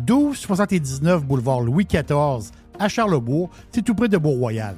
1279 0.00 1.24
boulevard 1.24 1.60
Louis 1.60 1.86
XIV 1.86 2.50
à 2.78 2.88
Charlebourg. 2.88 3.50
C'est 3.72 3.82
tout 3.82 3.94
près 3.94 4.08
de 4.08 4.18
Beau-Royal. 4.18 4.76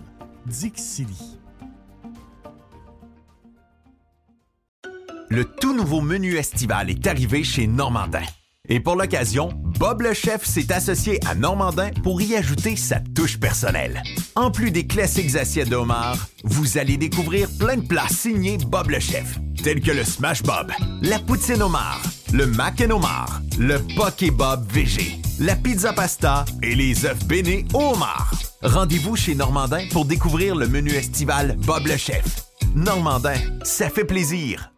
Le 5.30 5.44
tout 5.44 5.74
nouveau 5.74 6.00
menu 6.00 6.36
estival 6.36 6.88
est 6.88 7.06
arrivé 7.06 7.44
chez 7.44 7.66
Normandin. 7.66 8.22
Et 8.70 8.80
pour 8.80 8.96
l'occasion, 8.96 9.50
Bob 9.78 10.02
le 10.02 10.12
chef 10.12 10.44
s'est 10.44 10.72
associé 10.72 11.18
à 11.26 11.34
Normandin 11.34 11.90
pour 12.02 12.20
y 12.20 12.36
ajouter 12.36 12.76
sa 12.76 13.00
touche 13.00 13.40
personnelle. 13.40 14.02
En 14.34 14.50
plus 14.50 14.70
des 14.70 14.86
classiques 14.86 15.36
assiettes 15.36 15.70
de 15.70 15.76
homard, 15.76 16.28
vous 16.44 16.76
allez 16.76 16.98
découvrir 16.98 17.48
plein 17.58 17.76
de 17.76 17.86
plats 17.86 18.08
signés 18.08 18.58
Bob 18.58 18.90
le 18.90 19.00
chef, 19.00 19.38
tels 19.62 19.80
que 19.80 19.90
le 19.90 20.04
Smash 20.04 20.42
Bob, 20.42 20.70
la 21.00 21.18
poutine 21.18 21.62
homard, 21.62 22.02
le 22.32 22.46
mac 22.46 22.80
and 22.80 22.90
homard, 22.90 23.40
le 23.58 23.78
poké 23.96 24.30
Bob 24.30 24.66
VG, 24.70 25.20
la 25.40 25.56
pizza 25.56 25.92
pasta 25.92 26.44
et 26.62 26.74
les 26.74 27.04
œufs 27.04 27.24
bénis 27.26 27.64
au 27.74 27.94
homard. 27.94 28.32
Rendez-vous 28.62 29.16
chez 29.16 29.34
Normandin 29.34 29.86
pour 29.90 30.04
découvrir 30.04 30.54
le 30.54 30.68
menu 30.68 30.90
estival 30.90 31.56
Bob 31.58 31.86
le 31.86 31.96
chef. 31.96 32.44
Normandin, 32.74 33.36
ça 33.62 33.88
fait 33.88 34.04
plaisir. 34.04 34.72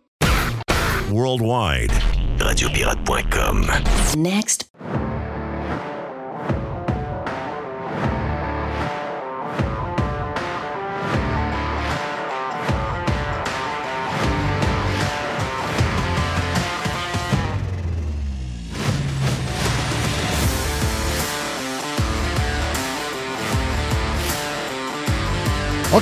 Worldwide. 1.11 1.93
Radiopirate.com. 2.39 3.67
Next. 4.17 4.71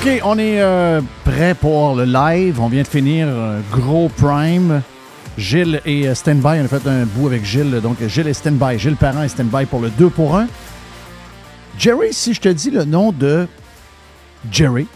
OK, 0.01 0.21
on 0.23 0.37
est 0.39 0.61
euh, 0.61 1.01
prêt 1.25 1.53
pour 1.55 1.95
le 1.95 2.05
live. 2.05 2.59
On 2.61 2.69
vient 2.69 2.83
de 2.83 2.87
finir 2.87 3.27
un 3.27 3.59
gros 3.71 4.07
prime. 4.09 4.81
Gilles 5.37 5.81
et 5.85 6.07
euh, 6.07 6.15
Standby, 6.15 6.59
on 6.61 6.65
a 6.65 6.67
fait 6.67 6.87
un 6.87 7.05
bout 7.05 7.27
avec 7.27 7.43
Gilles. 7.45 7.79
Donc, 7.81 7.97
Gilles 8.07 8.27
et 8.27 8.33
Standby. 8.33 8.77
Gilles 8.79 8.95
Parent 8.95 9.23
et 9.23 9.27
Standby 9.29 9.65
pour 9.65 9.81
le 9.81 9.89
2 9.89 10.09
pour 10.09 10.35
1. 10.37 10.47
Jerry, 11.77 12.13
si 12.13 12.33
je 12.33 12.39
te 12.41 12.49
dis 12.49 12.71
le 12.71 12.83
nom 12.85 13.11
de 13.11 13.47
Jerry, 14.51 14.87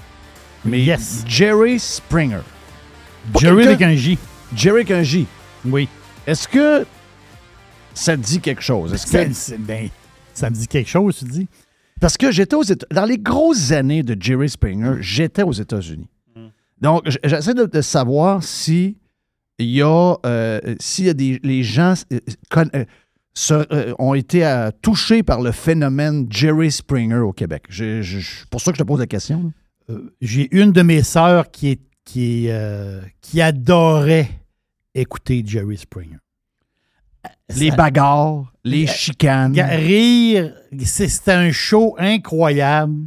mais 0.66 0.82
Yes. 0.82 1.24
Jerry 1.28 1.80
Springer. 1.80 2.42
Jerry 3.40 3.68
avec 3.68 3.82
un 3.82 3.96
J. 3.96 4.18
Jerry 4.56 4.78
avec 4.82 4.92
un 4.92 5.04
J. 5.04 5.26
Oui. 5.66 5.88
Est-ce 6.28 6.48
que 6.48 6.86
ça 7.94 8.16
te 8.18 8.22
dit 8.22 8.40
quelque 8.40 8.62
chose? 8.62 8.94
Est-ce 8.94 9.06
que- 9.06 9.12
Ça, 9.12 9.26
c'est- 9.34 9.58
ben, 9.58 9.90
ça 10.34 10.50
me 10.50 10.56
dit 10.56 10.68
quelque 10.68 10.90
chose, 10.90 11.18
tu 11.20 11.26
dis? 11.26 11.48
Parce 12.04 12.18
que 12.18 12.34
j'étais 12.34 12.58
aux 12.58 12.64
Éta- 12.64 12.94
Dans 12.94 13.06
les 13.06 13.18
grosses 13.18 13.72
années 13.72 14.04
de 14.04 14.22
Jerry 14.22 14.50
Springer, 14.50 14.96
j'étais 15.00 15.42
aux 15.44 15.54
États-Unis. 15.54 16.10
Donc, 16.82 17.04
j'essaie 17.24 17.54
de, 17.54 17.80
savoir 17.80 18.44
si 18.44 18.98
il 19.58 19.70
y 19.70 19.82
a, 19.82 20.16
euh, 20.26 20.60
y 20.98 21.10
a 21.10 21.14
des 21.14 21.40
les 21.44 21.64
gens 21.64 21.94
euh, 22.12 22.20
euh, 22.58 22.86
euh, 23.72 23.94
ont 24.00 24.16
été 24.16 24.44
touchés 24.82 25.24
par 25.24 25.40
le 25.40 25.54
phénomène 25.54 26.28
Jerry 26.30 26.74
Springer 26.74 27.20
au 27.20 27.32
Québec. 27.32 27.64
Je- 27.70 28.02
je- 28.02 28.46
pour 28.52 28.60
ça 28.60 28.74
que 28.74 28.78
je 28.78 28.84
te 28.84 28.88
pose 28.88 29.00
la 29.00 29.08
question. 29.08 29.54
J'ai 30.20 30.54
une 30.54 30.74
de 30.74 30.82
mes 30.82 31.04
sœurs 31.04 31.50
qui 31.52 31.80
adorait 33.40 34.30
écouter 34.94 35.42
Jerry 35.46 35.78
Springer. 35.78 36.18
Les 37.56 37.70
Ça- 37.70 37.76
bagarres, 37.76 38.52
les 38.64 38.88
chicanes. 38.88 39.54
Rire, 39.60 40.54
c'est- 40.84 41.08
c'était 41.08 41.32
un 41.34 41.52
show 41.52 41.96
incroyable. 42.00 43.06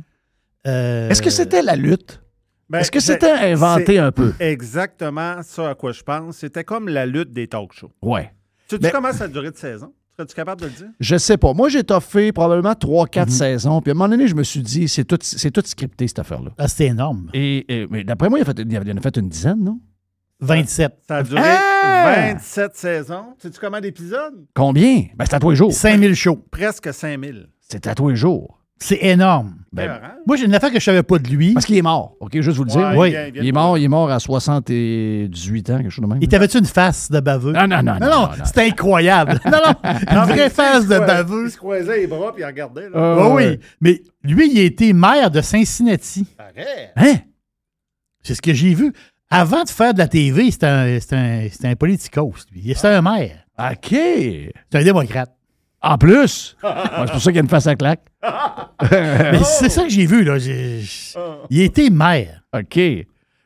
Euh, 0.67 1.09
Est-ce 1.09 1.23
que 1.23 1.31
c'était 1.31 1.63
la 1.63 1.77
lutte? 1.77 2.23
Ben, 2.69 2.81
Est-ce 2.81 2.91
que 2.91 2.99
c'est- 3.01 3.13
c'était 3.15 3.31
inventé 3.31 3.85
c'est 3.87 3.99
un 3.99 4.11
peu? 4.13 4.33
Exactement 4.41 5.41
ça 5.43 5.71
à 5.71 5.75
quoi 5.75 5.93
je 5.93 6.03
pense. 6.03 6.39
C'était 6.39 6.65
comme 6.65 6.89
la 6.89 7.07
lutte 7.07 7.33
des 7.33 7.47
talk 7.47 7.73
shows. 7.73 7.93
Ouais. 8.03 8.33
Tu 8.69 8.77
sais 8.77 8.83
Mais- 8.83 8.91
comment 8.91 9.13
ça 9.13 9.25
a 9.25 9.29
duré 9.29 9.51
de 9.51 9.57
saison? 9.57 9.93
Serais-tu 10.17 10.35
capable 10.35 10.63
de 10.63 10.67
le 10.67 10.73
dire? 10.73 10.87
Je 10.99 11.17
sais 11.19 11.37
pas. 11.37 11.53
Moi, 11.53 11.69
j'ai 11.69 11.85
toffé 11.85 12.33
probablement 12.33 12.75
3-4 12.75 13.31
saisons. 13.31 13.81
Puis 13.83 13.91
à 13.91 13.93
un 13.93 13.95
moment 13.95 14.09
donné, 14.09 14.27
je 14.27 14.35
me 14.35 14.43
suis 14.43 14.61
dit, 14.63 14.89
c'est 14.89 15.05
tout, 15.05 15.19
c'est 15.21 15.51
tout 15.51 15.63
scripté, 15.65 16.09
cette 16.09 16.19
affaire-là. 16.19 16.51
Ah, 16.59 16.67
c'était 16.67 16.87
énorme. 16.87 17.31
Et, 17.35 17.83
et- 17.83 17.87
mais 17.91 18.03
d'après 18.03 18.29
moi, 18.31 18.41
il, 18.41 18.45
il 18.73 18.93
en 18.93 18.97
a 18.97 19.01
fait 19.01 19.17
une 19.19 19.29
dizaine, 19.29 19.63
non? 19.63 19.79
27. 20.41 20.93
Ça 21.09 21.17
a 21.17 21.23
duré 21.23 21.41
Ah! 21.45 22.33
27 22.33 22.77
saisons. 22.77 23.35
Sais-tu 23.39 23.59
comment 23.59 23.81
d'épisodes? 23.81 24.35
Combien? 24.55 25.05
Ben, 25.17 25.25
c'est 25.25 25.35
à 25.35 25.41
tous 25.41 25.51
les 25.51 25.57
jours. 25.57 25.73
5000 25.73 26.15
shows. 26.15 26.45
Presque 26.51 26.93
5000. 26.93 27.49
C'est 27.61 27.87
à 27.87 27.95
tous 27.95 28.11
les 28.11 28.17
jours. 28.17 28.61
C'est 28.79 29.03
énorme. 29.03 29.57
Ben, 29.73 29.91
hein? 29.91 30.13
Moi, 30.27 30.37
j'ai 30.37 30.45
une 30.45 30.55
affaire 30.55 30.71
que 30.71 30.79
je 30.79 30.85
savais 30.85 31.03
pas 31.03 31.19
de 31.19 31.27
lui. 31.29 31.55
parce 31.55 31.65
qu'il 31.65 31.77
est 31.79 31.83
mort. 31.83 32.15
OK, 32.21 32.39
juste 32.39 32.59
vous 32.59 32.65
le 32.65 32.71
dire. 32.71 32.81
Ouais, 32.81 32.97
oui. 32.99 33.11
vient- 33.11 33.31
vient 33.31 33.43
Il 33.43 33.49
est 33.49 33.53
mort, 33.53 33.79
il 33.79 33.85
est 33.85 33.89
mort 33.89 34.11
à 34.11 34.21
78 34.21 35.71
ans, 35.71 35.79
quelque 35.79 35.89
chose 35.91 36.05
de 36.05 36.09
même. 36.11 36.19
Il 36.21 36.29
t'avait-tu 36.29 36.59
une 36.59 36.67
face 36.67 37.11
de 37.11 37.19
baveux? 37.21 37.53
Non, 37.53 37.67
non, 37.67 37.83
non, 37.83 37.83
Non, 37.83 37.93
non, 37.95 37.99
non, 38.01 38.07
non, 38.07 38.37
non. 38.37 38.45
c'était 38.45 38.67
incroyable. 38.69 39.41
Non, 39.47 39.59
non, 39.67 39.91
une 40.11 40.29
vraie 40.35 40.51
face 40.51 40.87
de 40.87 40.99
baveux. 40.99 41.47
Il 41.47 41.51
se 41.51 41.57
croisait 41.57 41.97
les 42.01 42.07
bras 42.07 42.33
puis 42.35 42.43
il 42.43 42.47
regardait. 42.47 42.91
Là. 42.91 42.97
Euh, 42.99 43.17
Ah 43.19 43.29
ouais. 43.31 43.49
oui, 43.53 43.61
mais 43.81 44.03
lui, 44.23 44.51
il 44.53 44.59
a 44.59 44.63
été 44.65 44.93
maire 44.93 45.31
de 45.31 45.41
Cincinnati. 45.41 46.27
Arrête. 46.39 46.93
Hein? 46.97 47.15
C'est 48.23 48.35
ce 48.35 48.43
que 48.43 48.53
j'ai 48.53 48.75
vu. 48.75 48.93
Avant 49.31 49.65
de 49.65 49.69
faire 49.69 49.93
de 49.93 49.99
la 49.99 50.09
TV, 50.09 50.51
c'était 50.51 50.67
un, 50.67 51.01
c'était 51.01 51.17
un, 51.17 51.49
c'était 51.51 51.69
un 51.69 51.75
politicos. 51.77 52.35
lui. 52.53 52.73
C'était 52.75 52.89
un 52.89 53.03
maire. 53.03 53.45
OK. 53.59 53.89
C'est 53.91 54.53
un 54.75 54.85
démocrate. 54.85 55.33
En 55.83 55.99
plus? 55.99 56.57
C'est 56.63 57.13
pour 57.13 57.21
ça 57.21 57.31
qu'il 57.31 57.35
y 57.35 57.39
a 57.39 57.43
une 57.43 57.49
face 57.49 57.67
à 57.67 57.75
claque. 57.77 58.03
Mais 58.91 59.39
c'est 59.45 59.69
ça 59.69 59.83
que 59.85 59.89
j'ai 59.91 60.07
vu. 60.07 60.25
Là. 60.25 60.37
Il 61.51 61.61
été 61.61 61.91
maire. 61.91 62.43
OK. 62.57 62.79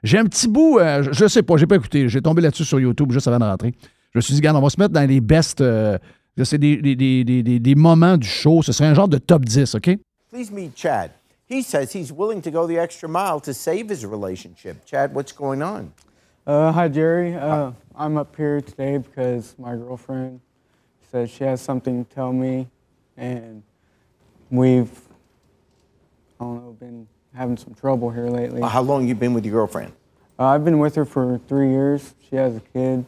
J'ai 0.03 0.19
un 0.19 0.25
petit 0.25 0.49
bout, 0.49 0.79
euh, 0.79 1.03
je, 1.03 1.12
je 1.12 1.27
sais 1.29 1.43
pas, 1.43 1.56
j'ai 1.59 1.67
pas 1.67 1.77
écouté. 1.77 2.09
J'ai 2.09 2.23
tombé 2.23 2.41
là-dessus 2.41 2.65
sur 2.65 2.81
YouTube 2.81 3.12
juste 3.12 3.29
avant 3.29 3.38
de 3.38 3.44
rentrer. 3.44 3.75
Je 4.12 4.19
me 4.19 4.21
suis 4.23 4.32
dit, 4.32 4.41
regarde, 4.41 4.56
on 4.56 4.62
va 4.62 4.71
se 4.71 4.81
mettre 4.81 4.94
dans 4.94 5.06
les 5.06 5.21
best. 5.21 5.61
euh, 5.61 5.99
c'est 6.43 6.56
des, 6.56 6.77
des, 6.79 6.97
des, 6.97 7.25
des, 7.25 7.43
des- 7.43 7.59
des 7.61 7.75
moments 7.75 8.17
du 8.17 8.27
show. 8.27 8.62
Ce 8.62 8.73
serait 8.73 8.88
un 8.88 8.94
genre 8.94 9.09
de 9.09 9.19
top 9.19 9.44
10, 9.44 9.75
OK? 9.75 9.91
Please 10.32 10.50
meet 10.53 10.73
Chad. 10.75 11.11
He 11.50 11.62
says 11.62 11.93
he's 11.93 12.12
willing 12.12 12.43
to 12.43 12.50
go 12.52 12.69
the 12.69 12.79
extra 12.79 13.08
mile 13.08 13.41
to 13.41 13.52
save 13.52 13.88
his 13.88 14.06
relationship. 14.06 14.85
Chad, 14.87 15.12
what's 15.12 15.32
going 15.32 15.62
on? 15.62 15.93
Uh, 16.47 16.70
hi, 16.70 16.87
Jerry. 16.87 17.35
Uh, 17.35 17.73
I'm 17.97 18.17
up 18.17 18.37
here 18.37 18.61
today 18.61 18.99
because 18.99 19.56
my 19.58 19.75
girlfriend 19.75 20.41
said 21.11 21.29
she 21.29 21.43
has 21.43 21.61
something 21.61 22.05
to 22.05 22.14
tell 22.14 22.32
me, 22.32 22.69
and 23.17 23.64
we've, 24.49 24.93
I 26.38 26.44
don't 26.44 26.64
know, 26.64 26.76
been 26.79 27.08
having 27.35 27.56
some 27.56 27.75
trouble 27.75 28.11
here 28.11 28.29
lately. 28.29 28.62
Uh, 28.62 28.69
how 28.69 28.82
long 28.82 29.08
you 29.08 29.17
been 29.17 29.35
with 29.35 29.44
your 29.44 29.55
girlfriend? 29.55 29.93
Uh, 30.38 30.44
I've 30.46 30.64
been 30.64 30.79
with 30.79 30.94
her 30.94 31.05
for 31.05 31.41
three 31.49 31.70
years. 31.70 32.14
She 32.31 32.37
has 32.37 32.55
a 32.55 32.61
kid, 32.61 33.05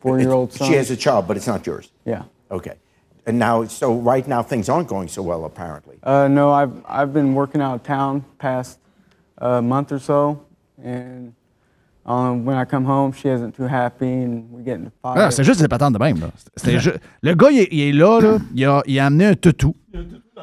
four-year-old 0.00 0.48
It's- 0.48 0.58
son. 0.58 0.68
She 0.68 0.74
has 0.74 0.90
a 0.90 0.96
child, 0.96 1.28
but 1.28 1.36
it's 1.36 1.46
not 1.46 1.64
yours. 1.64 1.92
yeah. 2.04 2.24
Okay. 2.50 2.74
And 3.26 3.38
now, 3.38 3.64
so 3.66 3.92
right 3.92 4.26
now 4.28 4.42
things 4.42 4.68
aren't 4.68 4.88
going 4.88 5.08
so 5.08 5.20
well, 5.22 5.44
apparently. 5.44 5.96
Uh, 6.04 6.28
no, 6.28 6.52
I've 6.52 6.70
I've 6.88 7.12
been 7.12 7.34
working 7.34 7.60
out 7.60 7.74
of 7.74 7.82
town 7.82 8.22
past 8.38 8.78
uh, 9.40 9.60
month 9.60 9.90
or 9.90 9.98
so, 9.98 10.38
and 10.84 11.32
um, 12.04 12.44
when 12.44 12.56
I 12.56 12.64
come 12.64 12.84
home, 12.84 13.12
she 13.12 13.28
isn't 13.28 13.56
too 13.56 13.66
happy, 13.66 14.06
and 14.06 14.44
we 14.52 14.62
get 14.62 14.76
into 14.78 14.92
fights. 15.02 15.18
Ah, 15.20 15.30
c'est 15.32 15.42
juste 15.42 15.60
des 15.60 15.66
patentes 15.66 15.94
de 15.94 15.98
même. 15.98 16.20
Là. 16.20 16.30
C'était 16.56 16.78
ju- 16.78 16.92
Le 17.20 17.34
gars, 17.34 17.50
il 17.50 17.58
est, 17.58 17.68
il 17.72 17.80
est 17.80 17.92
là, 17.92 18.20
là. 18.20 18.38
Il, 18.54 18.64
a, 18.64 18.80
il 18.86 18.96
a 19.00 19.06
amené 19.06 19.26
un 19.26 19.34
toutou. 19.34 19.74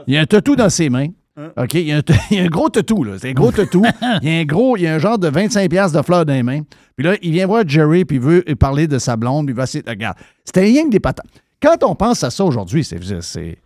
Il 0.05 0.17
a 0.17 0.21
un 0.21 0.25
toutou 0.25 0.57
dans 0.57 0.69
ses 0.69 0.89
mains. 0.89 1.07
OK? 1.55 1.73
Il 1.75 1.87
y 1.87 1.93
a 1.93 1.97
un, 1.97 2.01
t- 2.01 2.13
il 2.31 2.37
y 2.37 2.39
a 2.41 2.43
un 2.43 2.47
gros 2.47 2.67
toutou, 2.69 3.05
là. 3.05 3.13
C'est 3.17 3.29
un 3.29 3.33
gros 3.33 3.51
toutou. 3.53 3.83
Il 4.21 4.27
y 4.29 4.35
a 4.37 4.39
un 4.41 4.43
gros, 4.45 4.75
il 4.75 4.83
y 4.83 4.87
a 4.87 4.93
un 4.93 4.99
genre 4.99 5.17
de 5.17 5.29
25$ 5.31 5.69
piastres 5.69 5.97
de 5.97 6.03
fleurs 6.05 6.25
dans 6.25 6.33
les 6.33 6.43
mains. 6.43 6.61
Puis 6.97 7.05
là, 7.05 7.15
il 7.21 7.31
vient 7.31 7.47
voir 7.47 7.63
Jerry, 7.65 8.03
puis 8.05 8.17
il 8.17 8.21
veut 8.21 8.43
parler 8.59 8.85
de 8.87 8.99
sa 8.99 9.15
blonde, 9.15 9.45
puis 9.47 9.53
il 9.53 9.57
va 9.57 9.63
essayer. 9.63 9.83
Regarde, 9.87 10.17
c'était 10.45 10.61
rien 10.61 10.83
que 10.83 10.89
des 10.89 10.99
patentes. 10.99 11.25
Quand 11.63 11.81
on 11.83 11.95
pense 11.95 12.23
à 12.23 12.29
ça 12.29 12.43
aujourd'hui, 12.45 12.83
c'est. 12.83 12.99
c'est 13.21 13.57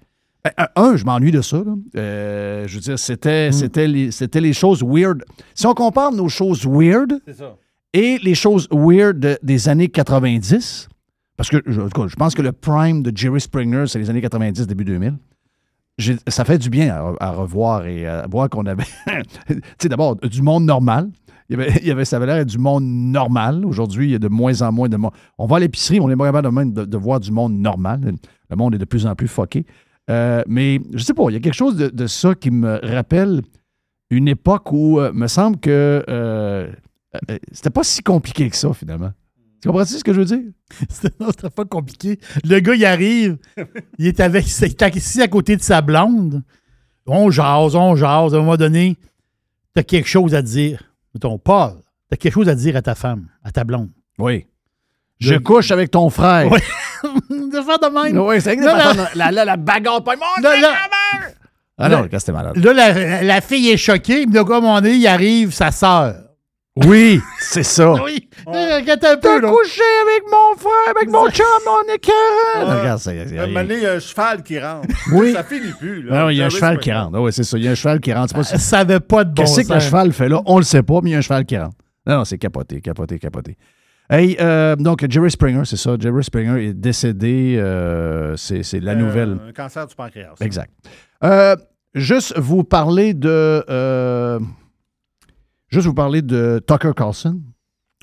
un, 0.58 0.68
un, 0.78 0.96
je 0.96 1.04
m'ennuie 1.04 1.32
de 1.32 1.42
ça. 1.42 1.58
là. 1.58 1.74
Euh, 1.98 2.68
je 2.68 2.76
veux 2.76 2.80
dire, 2.82 2.98
c'était, 3.00 3.52
c'était, 3.52 3.88
les, 3.88 4.12
c'était 4.12 4.40
les 4.40 4.54
choses 4.54 4.82
weird. 4.84 5.24
Si 5.56 5.66
on 5.68 5.74
compare 5.74 6.12
nos 6.14 6.30
choses 6.30 6.66
weird 6.66 7.20
et 7.94 8.18
les 8.24 8.36
choses 8.36 8.68
weird 8.72 9.20
de- 9.20 9.38
des 9.44 9.68
années 9.68 9.90
90, 9.90 10.88
parce 11.36 11.50
que 11.50 11.58
je, 11.66 11.82
en 11.82 11.90
tout 11.90 12.02
cas, 12.02 12.08
je 12.08 12.16
pense 12.16 12.34
que 12.36 12.42
le 12.42 12.52
prime 12.54 13.02
de 13.04 13.12
Jerry 13.16 13.42
Springer, 13.42 13.86
c'est 13.88 14.00
les 14.00 14.10
années 14.10 14.22
90, 14.22 14.68
début 14.68 14.86
2000. 14.86 15.16
J'ai- 15.98 16.18
Ça 16.28 16.46
fait 16.46 16.60
du 16.60 16.70
bien 16.70 16.94
à, 16.96 17.14
à 17.20 17.32
revoir 17.32 17.86
et 17.88 18.06
à 18.08 18.26
voir 18.30 18.50
qu'on 18.50 18.66
avait, 18.68 18.84
tu 19.48 19.60
sais, 19.82 19.90
d'abord, 19.90 20.16
du 20.16 20.42
monde 20.44 20.64
normal. 20.66 21.10
Il 21.50 21.58
y 21.58 21.62
avait, 21.62 21.82
il 21.84 22.06
ça 22.06 22.18
avait 22.18 22.26
l'air 22.26 22.46
du 22.46 22.58
monde 22.58 22.84
normal. 22.84 23.66
Aujourd'hui, 23.66 24.08
il 24.08 24.12
y 24.12 24.16
a 24.16 24.20
de 24.20 24.28
moins 24.28 24.62
en 24.62 24.72
moins 24.72 24.90
de 24.90 24.98
monde. 24.98 25.12
On 25.38 25.46
va 25.46 25.58
à 25.58 25.60
l'épicerie, 25.60 26.00
on 26.00 26.10
est 26.10 26.18
capable 26.18 26.74
de, 26.74 26.86
de, 26.86 26.98
voir 26.98 27.20
du 27.20 27.32
monde 27.32 27.54
normal. 27.54 28.16
Le 28.50 28.56
monde 28.56 28.76
est 28.76 28.80
de 28.80 28.86
plus 28.86 29.06
en 29.06 29.16
plus 29.16 29.28
fucké. 29.28 29.66
Euh, 30.10 30.44
mais 30.48 30.80
je 30.94 31.04
sais 31.04 31.14
pas, 31.14 31.24
il 31.30 31.34
y 31.34 31.36
a 31.36 31.40
quelque 31.40 31.54
chose 31.54 31.76
de, 31.76 32.08
ça 32.08 32.34
qui 32.36 32.50
me 32.50 32.80
rappelle 32.84 33.42
une 34.10 34.28
époque 34.28 34.72
où, 34.72 35.00
euh, 35.00 35.12
me 35.14 35.28
semble 35.28 35.58
que 35.58 36.04
euh, 36.08 36.72
euh, 37.30 37.38
c'était 37.52 37.70
pas 37.70 37.84
si 37.84 38.02
compliqué 38.04 38.50
que 38.50 38.56
ça, 38.56 38.74
finalement. 38.74 39.12
Tu 39.62 39.68
comprends-tu 39.68 39.94
ce 39.94 40.04
que 40.04 40.14
je 40.14 40.20
veux 40.20 40.26
dire? 40.26 40.40
Non, 41.20 41.28
c'était 41.30 41.50
pas 41.50 41.66
compliqué. 41.66 42.20
Le 42.44 42.60
gars, 42.60 42.76
il 42.76 42.86
arrive, 42.86 43.38
il 43.98 44.08
est 44.08 44.20
avec, 44.20 44.46
il 44.46 44.64
est 44.64 44.82
assis 44.82 45.22
à 45.22 45.28
côté 45.28 45.56
de 45.56 45.62
sa 45.62 45.82
blonde. 45.82 46.44
On 47.06 47.32
jase, 47.32 47.76
on 47.76 47.96
jase. 47.96 48.34
À 48.34 48.38
un 48.38 48.42
moment 48.42 48.58
donné, 48.58 48.98
t'as 49.74 49.84
quelque 49.84 50.08
chose 50.08 50.36
à 50.36 50.42
dire. 50.42 50.84
Ton 51.18 51.38
Paul, 51.38 51.74
t'as 52.10 52.18
quelque 52.18 52.34
chose 52.34 52.50
à 52.50 52.56
dire 52.56 52.76
à 52.76 52.82
ta 52.82 52.96
femme, 52.96 53.28
à 53.44 53.52
ta 53.52 53.64
blonde. 53.64 53.90
Oui. 54.20 54.46
Je 55.20 55.36
couche 55.36 55.72
avec 55.72 55.90
ton 55.92 56.10
frère. 56.10 56.52
Oui. 56.52 56.60
de 57.30 57.62
faire 57.62 57.80
de 57.80 57.88
même. 58.14 58.18
Oui, 58.20 58.40
c'est 58.42 58.56
là- 58.56 58.94
la, 59.16 59.32
la, 59.32 59.46
la 59.46 59.58
bagarre 59.58 60.04
pas 60.04 60.16
mon 60.16 60.44
Là, 60.44 60.60
là- 60.60 60.74
Ah 61.80 61.90
non, 61.90 62.08
c'était 62.12 62.32
malade. 62.32 62.58
Là, 62.58 62.74
la, 62.74 63.24
la 63.24 63.42
fille 63.42 63.70
est 63.70 63.78
choquée, 63.78 64.26
mais 64.26 64.36
là, 64.36 64.44
comme 64.44 64.66
on 64.66 64.84
est, 64.84 64.98
il 64.98 65.08
arrive 65.08 65.54
sa 65.54 65.72
sœur. 65.72 66.16
Oui, 66.86 67.22
c'est 67.40 67.64
ça. 67.64 67.94
Oui. 68.04 68.30
Là, 68.46 68.78
Regarde 68.78 69.04
un 69.06 69.18
peu, 69.18 69.42
là. 69.42 69.50
couché 69.50 69.82
avec 70.04 70.24
mon 70.32 70.56
frère, 70.58 70.96
avec 70.96 71.10
mon 71.10 71.30
chum, 71.30 71.46
mon 71.66 71.94
écœur. 71.94 72.80
Regarde, 72.80 73.02
Un 73.08 73.48
moment 73.48 73.62
donné, 73.62 73.76
il 73.76 73.82
y 73.84 73.86
a 73.88 73.94
un 73.94 74.00
cheval 74.00 74.44
qui 74.44 74.60
rentre. 74.60 74.88
Oui. 75.12 75.34
Ça 75.34 75.44
finit 75.44 75.72
plus. 75.80 76.04
Là. 76.04 76.26
Ah, 76.28 76.32
il 76.32 76.38
y 76.38 76.42
a 76.42 76.46
un 76.46 76.50
cheval 76.50 76.78
qui 76.80 76.92
rentre. 76.92 77.12
Ah 77.16 77.22
oui, 77.22 77.34
c'est 77.34 77.44
ça. 77.44 77.58
Il 77.58 77.64
y 77.64 77.68
a 77.68 77.72
un 77.72 77.76
cheval 77.76 78.00
qui 78.00 78.14
rentre. 78.14 78.30
C'est 78.30 78.36
pas 78.38 78.44
Ça 78.44 78.58
savait 78.58 79.00
pas 79.00 79.24
de 79.24 79.34
bon 79.34 79.44
Qu'est-ce 79.44 79.68
que 79.68 79.74
le 79.74 79.80
cheval 79.80 80.14
fait 80.14 80.30
là? 80.30 80.42
On 80.46 80.58
le 80.58 80.64
sait 80.64 80.84
pas, 80.84 81.00
mais 81.02 81.10
il 81.10 81.14
y 81.14 81.16
a 81.16 81.20
un 81.20 81.22
cheval 81.22 81.46
qui 81.46 81.58
rentre. 81.58 81.76
Non, 82.06 82.18
non, 82.20 82.26
c'est 82.26 82.38
capoté, 82.38 82.80
capoté, 82.80 83.20
capoté. 83.20 83.58
Hey, 84.10 84.38
euh, 84.40 84.76
donc, 84.78 85.06
Jerry 85.10 85.30
Springer, 85.32 85.64
c'est 85.66 85.76
ça. 85.76 85.96
Jerry 86.00 86.24
Springer 86.24 86.64
est 86.68 86.74
décédé. 86.74 87.58
euh, 87.60 88.36
c'est 88.38 88.64
c'est 88.64 88.80
la 88.80 88.94
Euh, 88.94 88.96
nouvelle. 88.96 89.38
Un 89.50 89.52
cancer 89.52 89.86
du 89.88 89.94
pancréas. 89.96 90.34
Exact. 90.40 90.72
Euh, 91.24 91.56
juste 91.94 92.38
vous 92.38 92.64
parler 92.64 93.14
de. 93.14 94.40
Juste 95.70 95.88
vous 95.88 95.94
parler 95.94 96.22
de 96.22 96.62
Tucker 96.68 96.92
Carlson. 96.96 97.40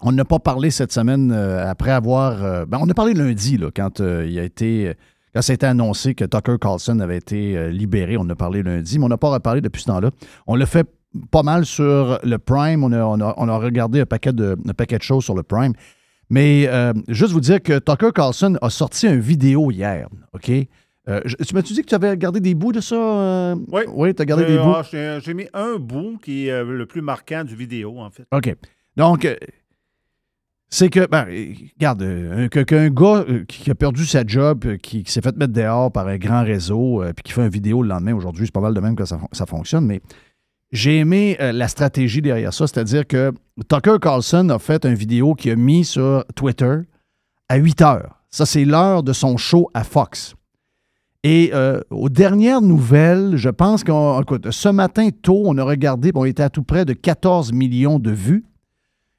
On 0.02 0.12
n'a 0.12 0.24
pas 0.24 0.38
parlé 0.38 0.70
cette 0.70 0.92
semaine 0.92 1.30
euh, 1.32 1.68
après 1.70 1.90
avoir. 1.92 2.42
euh, 2.44 2.66
ben, 2.66 2.78
on 2.80 2.88
a 2.88 2.94
parlé 2.94 3.14
lundi, 3.14 3.56
là, 3.56 3.68
quand 3.74 4.00
euh, 4.00 4.26
il 4.28 4.38
a 4.38 4.42
été. 4.44 4.92
Quand 5.34 5.42
ça 5.42 5.52
a 5.52 5.54
été 5.54 5.66
annoncé 5.66 6.14
que 6.14 6.24
Tucker 6.24 6.56
Carlson 6.60 7.00
avait 7.00 7.16
été 7.16 7.70
libéré, 7.72 8.16
on 8.16 8.28
a 8.28 8.36
parlé 8.36 8.62
lundi, 8.62 8.98
mais 9.00 9.04
on 9.04 9.08
n'a 9.08 9.16
pas 9.16 9.30
reparlé 9.30 9.60
depuis 9.60 9.82
ce 9.82 9.86
temps-là. 9.88 10.10
On 10.46 10.54
l'a 10.54 10.66
fait 10.66 10.86
pas 11.32 11.42
mal 11.42 11.66
sur 11.66 12.20
le 12.22 12.38
Prime. 12.38 12.84
On 12.84 12.92
a, 12.92 13.02
on 13.04 13.20
a- 13.20 13.34
on 13.36 13.48
a 13.48 13.56
regardé 13.58 14.00
un 14.00 14.06
paquet, 14.06 14.32
de, 14.32 14.56
un 14.68 14.72
paquet 14.74 14.96
de 14.96 15.02
choses 15.02 15.24
sur 15.24 15.34
le 15.34 15.42
Prime. 15.42 15.72
Mais 16.30 16.70
juste 17.08 17.32
vous 17.32 17.40
dire 17.40 17.60
que 17.60 17.78
Tucker 17.80 18.10
Carlson 18.14 18.56
a 18.62 18.70
sorti 18.70 19.08
une 19.08 19.18
vidéo 19.20 19.70
hier, 19.72 20.08
OK? 20.34 20.52
Euh, 21.08 21.20
je- 21.24 21.36
tu 21.36 21.54
m'as-tu 21.54 21.72
dit 21.74 21.82
que 21.82 21.86
tu 21.88 21.94
avais 21.94 22.10
regardé 22.10 22.40
des 22.40 22.54
bouts 22.54 22.72
de 22.72 22.80
ça? 22.80 22.94
euh? 22.96 23.56
Oui. 23.68 23.82
Oui, 23.92 24.14
tu 24.14 24.22
as 24.22 24.24
regardé 24.24 24.44
Euh, 24.44 24.48
des 24.48 24.58
bouts? 24.58 24.74
ah, 24.74 25.18
J'ai 25.20 25.34
mis 25.34 25.46
un 25.52 25.76
bout 25.76 26.18
qui 26.22 26.48
est 26.48 26.64
le 26.64 26.86
plus 26.86 27.02
marquant 27.02 27.44
du 27.44 27.54
vidéo, 27.54 27.98
en 28.00 28.10
fait. 28.10 28.24
OK. 28.32 28.54
Donc, 28.96 29.26
c'est 30.70 30.88
que, 30.88 31.06
ben, 31.06 31.26
regarde, 31.76 32.02
euh, 32.02 32.48
qu'un 32.48 32.88
gars 32.90 33.24
euh, 33.28 33.44
qui 33.46 33.70
a 33.70 33.74
perdu 33.74 34.04
sa 34.06 34.26
job, 34.26 34.64
euh, 34.66 34.76
qui, 34.76 35.04
qui 35.04 35.12
s'est 35.12 35.20
fait 35.20 35.36
mettre 35.36 35.52
dehors 35.52 35.92
par 35.92 36.08
un 36.08 36.16
grand 36.16 36.42
réseau, 36.42 37.02
puis 37.14 37.22
qui 37.22 37.32
fait 37.32 37.42
une 37.42 37.48
vidéo 37.48 37.82
le 37.82 37.88
lendemain, 37.90 38.14
aujourd'hui, 38.14 38.46
c'est 38.46 38.52
pas 38.54 38.60
mal 38.60 38.74
de 38.74 38.80
même 38.80 38.96
que 38.96 39.04
ça, 39.04 39.18
fon- 39.18 39.28
ça 39.32 39.46
fonctionne, 39.46 39.86
mais 39.86 40.00
j'ai 40.72 40.98
aimé 40.98 41.36
la 41.38 41.68
stratégie 41.68 42.22
derrière 42.22 42.52
ça, 42.52 42.66
c'est-à-dire 42.66 43.06
que 43.06 43.32
Tucker 43.68 43.96
Carlson 44.00 44.48
a 44.48 44.58
fait 44.58 44.84
une 44.84 44.94
vidéo 44.94 45.34
qu'il 45.34 45.52
a 45.52 45.56
mis 45.56 45.84
sur 45.84 46.24
Twitter 46.34 46.78
à 47.48 47.56
8 47.56 47.82
heures. 47.82 48.20
Ça, 48.30 48.44
c'est 48.46 48.64
l'heure 48.64 49.04
de 49.04 49.12
son 49.12 49.36
show 49.36 49.70
à 49.74 49.84
Fox. 49.84 50.34
Et 51.26 51.52
euh, 51.54 51.80
aux 51.90 52.10
dernières 52.10 52.60
nouvelles, 52.60 53.36
je 53.36 53.48
pense 53.48 53.82
qu'on. 53.82 54.22
Ce 54.50 54.68
matin 54.68 55.08
tôt, 55.10 55.42
on 55.46 55.56
a 55.56 55.64
regardé, 55.64 56.12
puis 56.12 56.20
on 56.20 56.26
était 56.26 56.42
à 56.42 56.50
tout 56.50 56.62
près 56.62 56.84
de 56.84 56.92
14 56.92 57.50
millions 57.54 57.98
de 57.98 58.10
vues. 58.10 58.44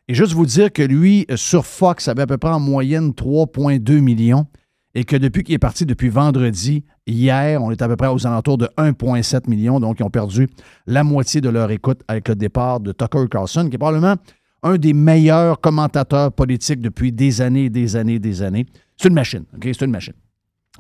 Et 0.08 0.14
juste 0.14 0.34
vous 0.34 0.46
dire 0.46 0.72
que 0.72 0.84
lui, 0.84 1.26
euh, 1.32 1.36
sur 1.36 1.66
Fox, 1.66 2.08
avait 2.08 2.22
à 2.22 2.28
peu 2.28 2.38
près 2.38 2.52
en 2.52 2.60
moyenne 2.60 3.10
3,2 3.10 4.02
millions. 4.02 4.46
Et 4.94 5.04
que 5.04 5.16
depuis 5.16 5.44
qu'il 5.44 5.56
est 5.56 5.60
parti, 5.60 5.88
depuis 5.88 6.10
vendredi, 6.10 6.86
hier, 7.08 7.62
on 7.62 7.72
est 7.72 7.82
à 7.82 7.88
peu 7.88 7.96
près 7.96 8.08
aux 8.08 8.28
alentours 8.28 8.60
de 8.60 8.70
1,7 8.78 9.50
million. 9.50 9.80
Donc, 9.80 10.00
ils 10.00 10.04
ont 10.04 10.12
perdu 10.12 10.48
la 10.86 11.04
moitié 11.04 11.42
de 11.42 11.50
leur 11.50 11.72
écoute 11.72 12.02
avec 12.08 12.30
le 12.30 12.36
départ 12.36 12.80
de 12.80 12.92
Tucker 12.92 13.26
Carlson, 13.30 13.68
qui 13.68 13.76
est 13.76 13.80
probablement 13.80 14.16
un 14.62 14.78
des 14.78 14.94
meilleurs 14.94 15.60
commentateurs 15.60 16.32
politiques 16.32 16.82
depuis 16.82 17.12
des 17.12 17.42
années, 17.42 17.72
des 17.72 17.96
années, 17.96 18.20
des 18.20 18.44
années. 18.44 18.68
C'est 18.96 19.10
une 19.10 19.16
machine, 19.16 19.44
OK? 19.56 19.64
C'est 19.64 19.86
une 19.86 19.92
machine. 19.92 20.14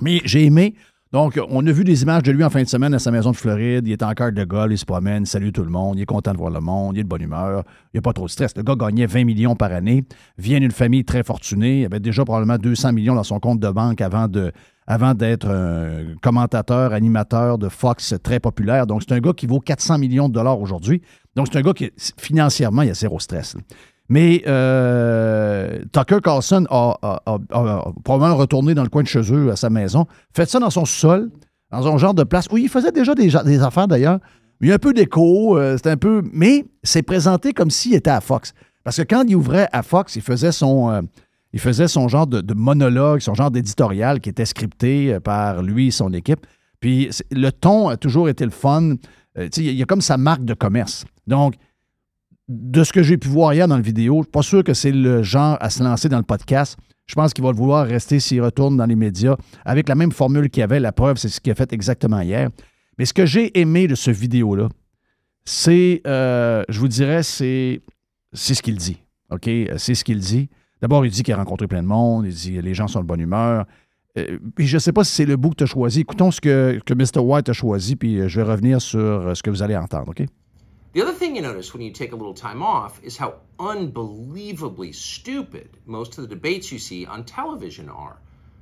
Mais 0.01 0.22
j'ai 0.24 0.46
aimé 0.46 0.75
Donc, 1.12 1.40
on 1.50 1.66
a 1.66 1.72
vu 1.72 1.84
des 1.84 2.02
images 2.02 2.24
de 2.24 2.32
lui 2.32 2.44
en 2.44 2.50
fin 2.50 2.64
de 2.64 2.68
semaine 2.68 2.94
à 2.94 3.00
sa 3.00 3.12
maison 3.12 3.32
de 3.32 3.36
Floride. 3.38 3.88
Il 3.88 3.92
est 3.92 4.04
en 4.04 4.12
carte 4.14 4.34
de 4.34 4.44
golf, 4.44 4.74
il 4.74 4.78
se 4.78 4.86
promène, 4.86 5.26
salue 5.26 5.52
tout 5.52 5.64
le 5.64 5.70
monde, 5.70 5.98
il 5.98 6.02
est 6.02 6.06
content 6.06 6.34
de 6.34 6.38
voir 6.38 6.50
le 6.50 6.60
monde, 6.60 6.98
il 6.98 7.02
est 7.02 7.04
de 7.04 7.08
bonne 7.08 7.22
humeur, 7.22 7.64
il 7.94 7.96
n'y 7.96 8.00
a 8.00 8.02
pas 8.02 8.12
trop 8.12 8.26
de 8.26 8.32
stress. 8.32 8.58
Le 8.58 8.64
gars 8.64 8.76
gagnait 8.76 9.06
20 9.06 9.24
millions 9.24 9.56
par 9.56 9.72
année, 9.72 10.04
vient 10.38 10.60
d'une 10.60 10.72
famille 10.72 11.06
très 11.06 11.24
fortunée, 11.24 11.86
avait 11.86 12.00
déjà 12.00 12.26
probablement 12.26 12.58
200 12.58 12.92
millions 12.94 13.16
dans 13.16 13.24
son 13.24 13.40
compte 13.40 13.60
de 13.60 13.70
banque 13.70 14.02
avant 14.02 14.28
de 14.28 14.52
avant 14.88 15.14
d'être 15.14 15.48
un 15.50 16.16
commentateur, 16.22 16.94
animateur 16.94 17.58
de 17.58 17.70
Fox 17.70 18.14
très 18.22 18.40
populaire. 18.40 18.86
Donc, 18.86 19.02
c'est 19.02 19.16
un 19.16 19.20
gars 19.20 19.34
qui 19.34 19.48
vaut 19.48 19.60
400 19.60 19.98
millions 19.98 20.30
de 20.30 20.34
dollars 20.34 20.60
aujourd'hui. 20.60 21.02
Donc, 21.36 21.48
c'est 21.52 21.58
un 21.58 21.62
gars 21.62 21.74
qui, 21.74 21.92
financièrement, 22.20 22.84
il 22.84 22.92
a 22.92 22.94
zéro 22.94 23.20
stress. 23.20 23.56
Mais 24.10 24.44
euh, 24.46 25.80
Tucker 25.92 26.20
Carlson 26.24 26.66
a, 26.70 27.20
probablement 28.04 28.36
retourné 28.38 28.74
dans 28.76 28.84
le 28.84 28.90
coin 28.90 29.04
de 29.04 29.08
chez 29.08 29.34
eux, 29.34 29.52
à 29.52 29.56
sa 29.56 29.70
maison, 29.70 30.06
fait 30.36 30.48
ça 30.50 30.60
dans 30.60 30.70
son 30.70 30.86
sol, 30.86 31.32
dans 31.72 31.88
un 31.88 31.98
genre 31.98 32.14
de 32.14 32.24
place 32.24 32.48
où 32.52 32.58
il 32.58 32.70
faisait 32.70 32.92
déjà 32.92 33.16
des, 33.16 33.64
affaires 33.64 33.88
d'ailleurs. 33.88 34.20
Il 34.62 34.70
y 34.70 34.72
a 34.72 34.76
un 34.76 34.80
peu 34.80 34.94
d'écho, 34.94 35.58
euh, 35.58 35.76
c'était 35.76 35.90
un 35.90 35.98
peu. 35.98 36.24
Mais 36.32 36.66
c'est 36.84 37.02
présenté 37.02 37.52
comme 37.52 37.70
s'il 37.72 37.94
était 37.94 38.12
à 38.12 38.22
Fox. 38.22 38.54
Parce 38.84 38.98
que 38.98 39.02
quand 39.02 39.24
il 39.28 39.36
ouvrait 39.36 39.68
à 39.72 39.84
Fox, 39.84 40.16
il 40.16 40.22
faisait 40.22 40.52
son. 40.52 40.90
euh, 40.92 41.02
il 41.52 41.60
faisait 41.60 41.88
son 41.88 42.08
genre 42.08 42.28
de, 42.28 42.42
de 42.42 42.54
monologue, 42.54 43.22
son 43.22 43.34
genre 43.34 43.50
d'éditorial 43.50 44.20
qui 44.20 44.30
était 44.30 44.46
scripté 44.46 45.20
par 45.22 45.62
lui 45.64 45.88
et 45.88 45.92
son 45.92 46.12
équipe. 46.14 46.46
Puis 46.82 47.08
c'est- 47.12 47.26
le 47.32 47.50
ton 47.50 47.88
a 47.88 47.96
toujours 47.98 48.28
été 48.30 48.44
le 48.44 48.52
fun. 48.52 48.96
Il 49.58 49.72
y 49.72 49.82
a 49.82 49.86
comme 49.86 50.02
sa 50.02 50.18
marque 50.18 50.44
de 50.46 50.54
commerce. 50.54 51.06
Donc, 51.28 51.56
de 52.48 52.84
ce 52.84 52.94
que 52.94 53.04
j'ai 53.04 53.18
pu 53.18 53.28
voir 53.28 53.54
hier 53.54 53.68
dans 53.68 53.75
la 53.75 53.82
vidéo, 53.82 54.20
je 54.20 54.24
suis 54.24 54.32
pas 54.32 54.42
sûr 54.42 54.64
que 54.64 54.74
c'est 54.74 54.92
le 54.92 55.24
genre 55.24 55.58
à 55.60 55.70
se 55.70 55.84
lancer 55.84 56.10
dans 56.10 56.18
le 56.18 56.24
podcast. 56.24 56.78
Je 57.08 57.16
pense 57.16 57.34
qu'il 57.34 57.44
va 57.44 57.52
le 57.52 57.58
vouloir 57.58 57.86
rester 57.86 58.20
s'il 58.20 58.42
retourne 58.42 58.78
dans 58.78 58.86
les 58.86 58.96
médias 58.96 59.36
avec 59.64 59.90
la 59.90 59.96
même 59.96 60.12
formule 60.12 60.50
qu'il 60.50 60.64
avait. 60.64 60.80
La 60.80 60.92
preuve, 60.92 61.18
c'est 61.18 61.30
ce 61.30 61.40
qu'il 61.40 61.52
a 61.52 61.56
fait 61.56 61.72
exactement 61.74 62.22
hier. 62.22 62.50
Mais 62.98 63.06
ce 63.06 63.14
que 63.14 63.25
j'ai 63.25 63.60
aimé 63.60 63.88
de 63.88 63.96
ce 63.96 64.12
vidéo-là, 64.12 64.70
c'est, 65.44 66.02
euh, 66.08 66.64
je 66.70 66.80
vous 66.80 66.88
dirais, 66.88 67.22
c'est, 67.22 67.82
c'est 68.34 68.56
ce 68.56 68.62
qu'il 68.62 68.78
dit. 68.78 68.98
OK? 69.30 69.50
C'est 69.78 69.96
ce 69.96 70.04
qu'il 70.04 70.20
dit. 70.20 70.50
D'abord, 70.82 71.06
il 71.06 71.12
dit 71.12 71.24
qu'il 71.24 71.34
a 71.34 71.38
rencontré 71.38 71.68
plein 71.68 71.84
de 71.84 71.88
monde. 71.88 72.25
Il 72.25 72.34
dit 72.34 72.62
les 72.62 72.74
gens 72.74 72.88
sont 72.88 73.02
de 73.02 73.08
bonne 73.08 73.22
humeur. 73.22 73.66
Euh, 74.18 74.38
puis 74.56 74.68
je 74.68 74.78
ne 74.78 74.80
sais 74.80 74.94
pas 74.94 75.04
si 75.04 75.12
c'est 75.12 75.25
le 75.25 75.36
bout 75.36 75.52
que 75.52 75.56
tu 75.56 75.64
as 75.64 75.68
choisi. 75.68 76.02
Écoutons 76.02 76.32
ce 76.32 76.42
que, 76.42 76.80
que 76.86 76.94
Mr. 76.94 77.20
White 77.20 77.50
a 77.50 77.54
choisi, 77.54 77.96
puis 77.96 78.20
euh, 78.20 78.28
je 78.28 78.40
vais 78.40 78.50
revenir 78.50 78.82
sur 78.82 79.00
euh, 79.00 79.34
ce 79.34 79.44
que 79.44 79.50
vous 79.50 79.62
allez 79.62 79.75
entendre. 79.75 80.10
OK? 80.10 80.25
The 80.96 81.02
other 81.02 81.12
thing 81.12 81.36
you 81.36 81.42
notice 81.42 81.74
when 81.74 81.82
you 81.82 81.92
take 81.92 82.14
a 82.14 82.16
little 82.16 82.34
time 82.34 82.64
off 82.64 83.04
is 83.04 83.18
how 83.18 83.42
unbelievably 83.60 84.94
stupid 84.94 85.75
most 85.86 86.18
of 86.18 86.22
the 86.22 86.34
debates 86.34 86.72
you 86.72 86.80
see 86.80 87.06
on 87.06 87.25
television 87.25 87.90
are. 87.90 88.18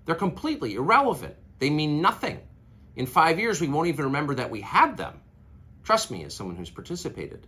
They're 0.06 0.16
completely 0.16 0.74
irrelevant. 0.74 1.36
They 1.60 1.70
mean 1.70 2.02
nothing. 2.02 2.40
In 2.96 3.06
five 3.06 3.38
years, 3.38 3.62
we 3.62 3.68
won't 3.68 3.90
even 3.90 4.06
remember 4.06 4.34
that 4.34 4.50
we 4.50 4.62
had 4.62 4.98
them. 4.98 5.22
Trust 5.84 6.10
me, 6.10 6.24
as 6.24 6.34
someone 6.34 6.56
who's 6.56 6.72
participated. 6.72 7.46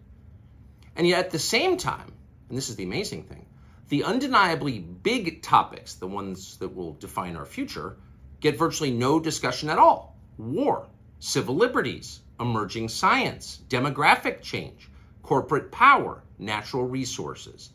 And 0.96 1.08
yet, 1.08 1.18
at 1.26 1.32
the 1.32 1.40
same 1.40 1.78
time, 1.78 2.14
and 2.50 2.56
this 2.56 2.70
is 2.70 2.76
the 2.76 2.84
amazing 2.84 3.24
thing, 3.24 3.48
the 3.90 4.04
undeniably 4.04 4.78
big 4.78 5.42
topics, 5.42 5.96
the 5.96 6.06
ones 6.06 6.58
that 6.58 6.76
will 6.76 6.94
define 6.94 7.38
our 7.38 7.46
future, 7.48 7.98
get 8.40 8.60
virtually 8.60 8.92
no 8.92 9.20
discussion 9.20 9.70
at 9.70 9.80
all 9.80 10.16
war, 10.38 10.86
civil 11.18 11.56
liberties, 11.56 12.22
emerging 12.40 12.90
science, 12.90 13.62
demographic 13.70 14.42
change, 14.42 14.90
corporate 15.24 15.72
power, 15.72 16.24
natural 16.38 16.84
resources. 16.84 17.70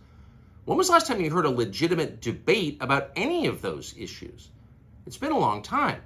When 0.64 0.78
was 0.78 0.88
the 0.88 0.92
last 0.92 1.06
time 1.06 1.20
you 1.20 1.30
heard 1.30 1.46
a 1.46 1.50
legitimate 1.50 2.20
debate 2.20 2.78
about 2.80 3.10
any 3.16 3.46
of 3.46 3.62
those 3.62 3.94
issues? 3.98 4.50
It's 5.06 5.16
been 5.16 5.32
a 5.32 5.38
long 5.38 5.62
time. 5.62 6.02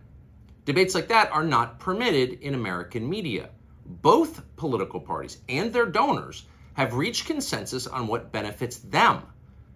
Debates 0.64 0.94
like 0.94 1.08
that 1.08 1.30
are 1.32 1.44
not 1.44 1.78
permitted 1.78 2.40
in 2.40 2.54
American 2.54 3.08
media. 3.08 3.50
Both 3.84 4.42
political 4.56 5.00
parties 5.00 5.38
and 5.48 5.72
their 5.72 5.86
donors 5.86 6.46
have 6.72 6.94
reached 6.94 7.26
consensus 7.26 7.86
on 7.86 8.06
what 8.06 8.32
benefits 8.32 8.78
them, 8.78 9.22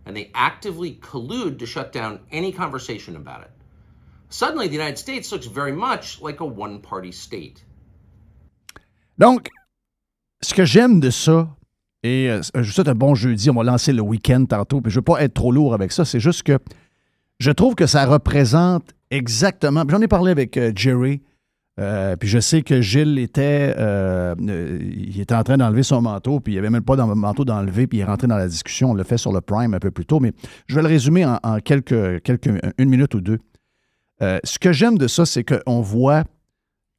and 0.07 0.17
they 0.17 0.31
actively 0.35 0.95
collude 0.95 1.59
to 1.59 1.67
shut 1.67 1.93
down 1.93 2.21
any 2.31 2.53
conversation 2.53 3.17
about 3.17 3.43
it. 3.43 3.51
Suddenly, 4.31 4.69
the 4.69 4.75
United 4.75 4.99
States 4.99 5.31
looks 5.33 5.47
very 5.47 5.73
much 5.73 6.21
like 6.21 6.41
a 6.41 6.47
one 6.47 6.81
party 6.81 7.13
state. 7.13 7.63
Donc, 9.19 9.49
ce 10.41 10.55
que 10.55 10.65
j'aime 10.65 11.01
de 11.01 11.11
ça, 11.11 11.49
et 12.03 12.31
euh, 12.31 12.41
je 12.55 12.61
vous 12.61 12.73
souhaite 12.73 12.89
un 12.89 12.95
bon 12.95 13.15
jeudi, 13.15 13.51
on 13.51 13.55
va 13.55 13.65
lancer 13.65 13.93
le 13.93 14.03
week-end 14.03 14.45
tantôt, 14.47 14.81
puis 14.81 14.91
je 14.91 14.97
ne 14.97 15.01
veux 15.01 15.05
pas 15.05 15.23
être 15.23 15.35
trop 15.35 15.53
lourd 15.53 15.75
avec 15.75 15.93
ça, 15.93 16.05
c'est 16.05 16.21
juste 16.21 16.43
que 16.43 16.59
je 17.39 17.51
trouve 17.51 17.75
que 17.75 17.87
ça 17.87 18.07
représente 18.07 18.95
exactement. 19.11 19.85
J'en 19.89 20.01
ai 20.01 20.09
parlé 20.09 20.31
avec 20.31 20.57
euh, 20.57 20.73
Jerry, 20.75 21.23
euh, 21.79 22.17
puis 22.17 22.29
je 22.29 22.41
sais 22.41 22.63
que 22.63 22.81
Gilles 22.81 23.19
était, 23.19 23.75
euh, 23.79 24.35
euh, 24.49 24.79
il 24.83 25.21
était 25.21 25.35
en 25.35 25.45
train 25.45 25.57
d'enlever 25.57 25.85
son 25.85 26.03
manteau, 26.03 26.41
puis 26.41 26.53
il 26.53 26.57
n'y 26.57 26.59
avait 26.59 26.71
même 26.71 26.83
pas 26.83 26.97
le 26.97 27.05
manteau 27.15 27.45
d'enlever, 27.45 27.87
puis 27.87 27.99
il 27.99 28.01
est 28.01 28.05
rentré 28.05 28.27
dans 28.27 28.37
la 28.37 28.49
discussion. 28.49 28.91
On 28.91 28.95
l'a 28.95 29.05
fait 29.05 29.19
sur 29.19 29.33
le 29.33 29.41
Prime 29.41 29.75
un 29.75 29.79
peu 29.79 29.93
plus 29.93 30.05
tôt, 30.05 30.19
mais 30.19 30.33
je 30.67 30.75
vais 30.75 30.83
le 30.83 30.89
résumer 30.89 31.25
en, 31.25 31.59
quelques, 31.61 31.93
une 32.79 32.89
minute 32.89 33.15
ou 33.15 33.21
deux. 33.21 33.39
Euh, 34.23 34.41
ce 34.43 34.59
que 34.59 34.73
j'aime 34.73 34.99
de 34.99 35.07
ça, 35.07 35.25
c'est 35.25 35.45
qu'on 35.45 35.81
voit 35.81 36.25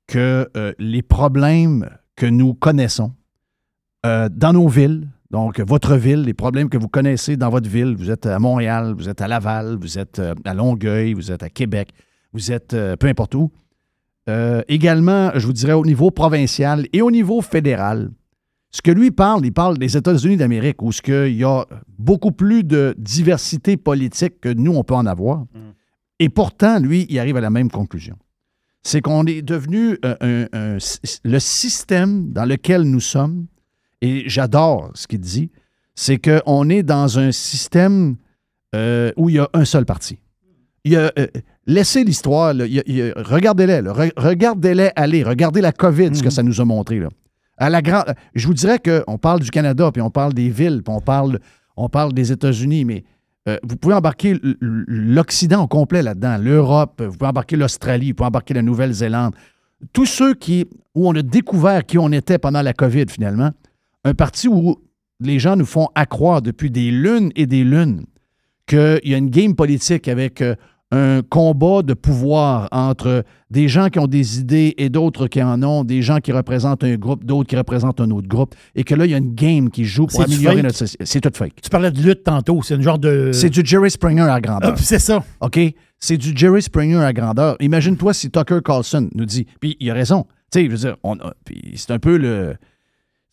que 0.08 0.50
euh, 0.56 0.74
les 0.80 1.02
problèmes 1.02 1.90
que 2.20 2.26
nous 2.26 2.54
connaissons 2.54 3.14
euh, 4.06 4.28
dans 4.30 4.52
nos 4.52 4.68
villes, 4.68 5.08
donc 5.32 5.62
votre 5.62 5.96
ville, 5.96 6.24
les 6.24 6.34
problèmes 6.34 6.70
que 6.70 6.78
vous 6.78 6.90
connaissez 6.90 7.38
dans 7.38 7.50
votre 7.50 7.70
ville, 7.70 7.96
vous 7.96 8.12
êtes 8.12 8.26
à 8.26 8.40
Montréal, 8.40 8.94
vous 8.98 9.08
êtes 9.08 9.22
à 9.22 9.28
Laval, 9.30 9.78
vous 9.80 9.98
êtes 9.98 10.20
euh, 10.20 10.36
à 10.44 10.54
Longueuil, 10.54 11.14
vous 11.14 11.32
êtes 11.32 11.44
à 11.44 11.50
Québec, 11.50 11.94
vous 12.34 12.52
êtes 12.52 12.74
euh, 12.74 12.98
peu 12.98 13.08
importe 13.08 13.36
où. 13.36 13.52
Euh, 14.28 14.62
également, 14.68 15.32
je 15.36 15.46
vous 15.46 15.54
dirais 15.54 15.72
au 15.74 15.86
niveau 15.86 16.12
provincial 16.12 16.88
et 16.92 17.02
au 17.02 17.10
niveau 17.10 17.42
fédéral. 17.42 18.12
Ce 18.70 18.82
que 18.82 18.92
lui 18.92 19.12
parle, 19.12 19.46
il 19.46 19.54
parle 19.54 19.78
des 19.78 19.96
États-Unis 19.96 20.36
d'Amérique, 20.36 20.82
où 20.82 20.92
ce 20.92 21.02
qu'il 21.02 21.36
y 21.36 21.46
a 21.46 21.66
beaucoup 21.98 22.34
plus 22.34 22.66
de 22.66 22.94
diversité 22.98 23.78
politique 23.78 24.42
que 24.42 24.50
nous, 24.50 24.76
on 24.76 24.84
peut 24.84 24.94
en 24.94 25.06
avoir. 25.06 25.46
Et 26.20 26.30
pourtant, 26.30 26.80
lui, 26.80 27.08
il 27.10 27.18
arrive 27.18 27.38
à 27.38 27.42
la 27.42 27.50
même 27.50 27.72
conclusion. 27.72 28.18
C'est 28.84 29.02
qu'on 29.02 29.26
est 29.26 29.42
devenu 29.42 29.98
euh, 30.06 30.16
un- 30.22 30.48
un- 30.54 30.78
le 31.24 31.40
système 31.40 32.32
dans 32.32 32.46
lequel 32.46 32.84
nous 32.84 33.00
sommes, 33.02 33.48
et 34.02 34.24
j'adore 34.28 34.92
ce 34.96 35.06
qu'il 35.08 35.20
dit, 35.20 35.52
c'est 35.96 36.18
qu'on 36.18 36.70
est 36.70 36.84
dans 36.84 37.20
un 37.20 37.32
système 37.32 38.16
euh, 38.76 39.12
où 39.18 39.30
il 39.30 39.36
y 39.36 39.40
a 39.40 39.50
un 39.54 39.66
seul 39.66 39.86
parti. 39.86 40.20
Il 40.86 40.94
y 40.94 40.96
a, 40.96 41.12
euh, 41.20 41.28
laissez 41.68 42.04
l'histoire, 42.06 42.54
regardez-les, 42.56 43.82
regardez-les 44.16 44.92
aller, 44.96 45.24
regardez 45.24 45.60
la 45.60 45.72
COVID, 45.74 46.16
ce 46.16 46.24
que 46.24 46.30
ça 46.30 46.42
nous 46.44 46.62
a 46.62 46.66
montré. 46.66 47.00
Là. 47.00 47.10
À 47.58 47.70
la 47.70 47.82
grande, 47.82 48.14
je 48.34 48.48
vous 48.48 48.54
dirais 48.54 48.80
qu'on 48.80 49.18
parle 49.18 49.42
du 49.42 49.52
Canada, 49.52 49.92
puis 49.92 50.02
on 50.02 50.10
parle 50.10 50.34
des 50.34 50.50
villes, 50.50 50.82
puis 50.86 50.94
on 50.96 51.02
parle, 51.02 51.40
on 51.76 51.90
parle 51.90 52.14
des 52.14 52.32
États-Unis, 52.32 52.86
mais 52.86 53.04
euh, 53.48 53.58
vous 53.64 53.78
pouvez 53.78 53.94
embarquer 53.96 54.38
l'Occident 54.62 55.64
au 55.64 55.68
complet 55.68 56.02
là-dedans, 56.02 56.38
l'Europe, 56.38 57.02
vous 57.02 57.18
pouvez 57.18 57.30
embarquer 57.30 57.56
l'Australie, 57.56 58.10
vous 58.10 58.16
pouvez 58.16 58.28
embarquer 58.28 58.54
la 58.54 58.62
Nouvelle-Zélande. 58.62 59.36
Tous 59.94 60.06
ceux 60.06 60.34
qui, 60.34 60.66
où 60.94 61.08
on 61.08 61.16
a 61.16 61.22
découvert 61.22 61.86
qui 61.86 61.98
on 61.98 62.12
était 62.12 62.38
pendant 62.38 62.62
la 62.62 62.74
COVID, 62.74 63.06
finalement, 63.10 63.52
un 64.04 64.14
parti 64.14 64.48
où 64.48 64.78
les 65.22 65.40
gens 65.40 65.56
nous 65.56 65.66
font 65.66 65.88
accroire 65.96 66.42
depuis 66.42 66.70
des 66.70 66.92
lunes 66.92 67.32
et 67.36 67.46
des 67.46 67.64
lunes 67.64 68.06
qu'il 68.68 69.00
y 69.04 69.14
a 69.14 69.18
une 69.18 69.30
game 69.30 69.56
politique 69.56 70.08
avec 70.08 70.42
euh, 70.42 70.56
un 70.92 71.22
combat 71.22 71.84
de 71.84 71.94
pouvoir 71.94 72.68
entre 72.72 73.24
des 73.52 73.68
gens 73.68 73.90
qui 73.90 74.00
ont 74.00 74.08
des 74.08 74.40
idées 74.40 74.74
et 74.78 74.90
d'autres 74.90 75.28
qui 75.28 75.42
en 75.44 75.62
ont, 75.62 75.84
des 75.84 76.02
gens 76.02 76.18
qui 76.18 76.32
représentent 76.32 76.84
un 76.84 76.96
groupe, 76.96 77.24
d'autres 77.24 77.48
qui 77.48 77.56
représentent 77.56 78.02
un 78.02 78.10
autre 78.10 78.28
groupe, 78.28 78.56
et 78.76 78.84
que 78.84 78.96
là, 78.96 79.06
il 79.06 79.12
y 79.12 79.14
a 79.14 79.18
une 79.18 79.36
game 79.36 79.70
qui 79.70 79.86
joue 79.86 80.08
pour 80.08 80.22
améliorer 80.22 80.56
fake? 80.56 80.64
notre 80.64 80.78
société. 80.78 81.06
C'est 81.06 81.22
tout 81.22 81.30
fake. 81.34 81.62
Tu 81.62 81.70
parlais 81.70 81.92
de 81.92 82.02
lutte 82.02 82.24
tantôt. 82.24 82.62
C'est 82.64 82.74
une 82.76 82.82
genre 82.82 82.98
de. 82.98 83.32
C'est 83.34 83.50
du 83.52 83.62
Jerry 83.64 83.92
Springer 83.92 84.24
à 84.24 84.42
grandeur. 84.42 84.74
Ah, 84.74 84.78
c'est 84.82 84.98
ça. 85.00 85.24
OK? 85.42 85.60
C'est 86.00 86.18
du 86.18 86.32
Jerry 86.36 86.62
Springer 86.64 87.04
à 87.04 87.14
grandeur. 87.14 87.56
Imagine-toi 87.60 88.14
si 88.14 88.32
Tucker 88.32 88.60
Carlson 88.66 89.10
nous 89.14 89.26
dit, 89.26 89.46
puis 89.60 89.78
il 89.80 89.92
a 89.92 89.94
raison. 89.94 90.26
Tu 90.52 90.60
sais, 90.62 90.66
je 90.66 90.72
veux 90.72 90.78
dire, 90.78 90.96
on 91.04 91.16
a- 91.20 91.34
puis 91.46 91.74
c'est 91.76 91.92
un 91.92 92.00
peu 92.00 92.18
le. 92.18 92.56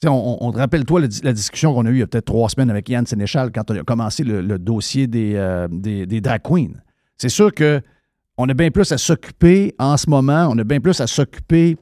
Tu 0.02 0.06
sais, 0.06 0.08
on, 0.08 0.44
on, 0.44 0.52
te 0.52 0.58
rappelle-toi 0.58 1.00
le- 1.00 1.08
la 1.22 1.32
discussion 1.32 1.72
qu'on 1.72 1.86
a 1.86 1.90
eue 1.90 1.94
il 1.94 1.98
y 2.00 2.02
a 2.02 2.06
peut-être 2.06 2.26
trois 2.26 2.50
semaines 2.50 2.68
avec 2.68 2.86
Yann 2.90 3.06
Sénéchal 3.06 3.50
quand 3.50 3.70
on 3.70 3.74
a 3.76 3.82
commencé 3.82 4.24
le, 4.24 4.42
le 4.42 4.58
dossier 4.58 5.06
des, 5.06 5.32
euh, 5.36 5.68
des, 5.70 6.04
des 6.04 6.20
drag 6.20 6.42
queens. 6.42 6.72
C'est 7.18 7.28
sûr 7.28 7.52
que 7.52 7.80
on 8.38 8.48
a 8.48 8.54
bien 8.54 8.70
plus 8.70 8.92
à 8.92 8.98
s'occuper 8.98 9.74
en 9.78 9.96
ce 9.96 10.10
moment, 10.10 10.48
on 10.50 10.58
a 10.58 10.64
bien 10.64 10.80
plus 10.80 11.00
à 11.00 11.06
s'occuper, 11.06 11.76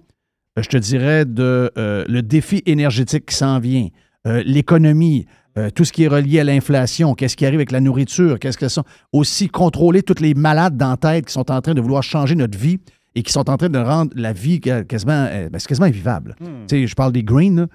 euh, 0.58 0.62
je 0.62 0.68
te 0.68 0.76
dirais, 0.76 1.24
de 1.24 1.70
euh, 1.76 2.04
le 2.08 2.22
défi 2.22 2.62
énergétique 2.66 3.26
qui 3.26 3.34
s'en 3.34 3.58
vient, 3.58 3.88
euh, 4.26 4.42
l'économie, 4.46 5.26
euh, 5.58 5.70
tout 5.70 5.84
ce 5.84 5.92
qui 5.92 6.04
est 6.04 6.08
relié 6.08 6.40
à 6.40 6.44
l'inflation, 6.44 7.14
qu'est-ce 7.14 7.36
qui 7.36 7.44
arrive 7.44 7.58
avec 7.58 7.72
la 7.72 7.80
nourriture, 7.80 8.38
qu'est-ce 8.38 8.58
que 8.58 8.68
sont 8.68 8.84
aussi 9.12 9.48
contrôler 9.48 10.02
toutes 10.02 10.20
les 10.20 10.34
malades 10.34 10.76
dans 10.76 10.90
la 10.90 10.96
tête 10.96 11.26
qui 11.26 11.32
sont 11.32 11.50
en 11.50 11.60
train 11.60 11.74
de 11.74 11.80
vouloir 11.80 12.02
changer 12.02 12.36
notre 12.36 12.58
vie 12.58 12.78
et 13.16 13.22
qui 13.22 13.32
sont 13.32 13.48
en 13.50 13.56
train 13.56 13.68
de 13.68 13.78
rendre 13.78 14.12
la 14.14 14.32
vie 14.32 14.60
quasiment, 14.60 15.26
ben, 15.26 15.50
quasiment 15.50 15.86
invivable. 15.86 16.34
Tu 16.40 16.46
sais, 16.68 16.86
je 16.86 16.94
parle 16.94 17.12
des 17.12 17.22
Greens 17.22 17.68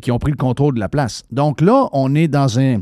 qui 0.00 0.12
ont 0.12 0.20
pris 0.20 0.30
le 0.30 0.36
contrôle 0.36 0.76
de 0.76 0.80
la 0.80 0.88
place. 0.88 1.24
Donc 1.32 1.60
là, 1.60 1.88
on 1.92 2.14
est 2.14 2.28
dans 2.28 2.60
un 2.60 2.80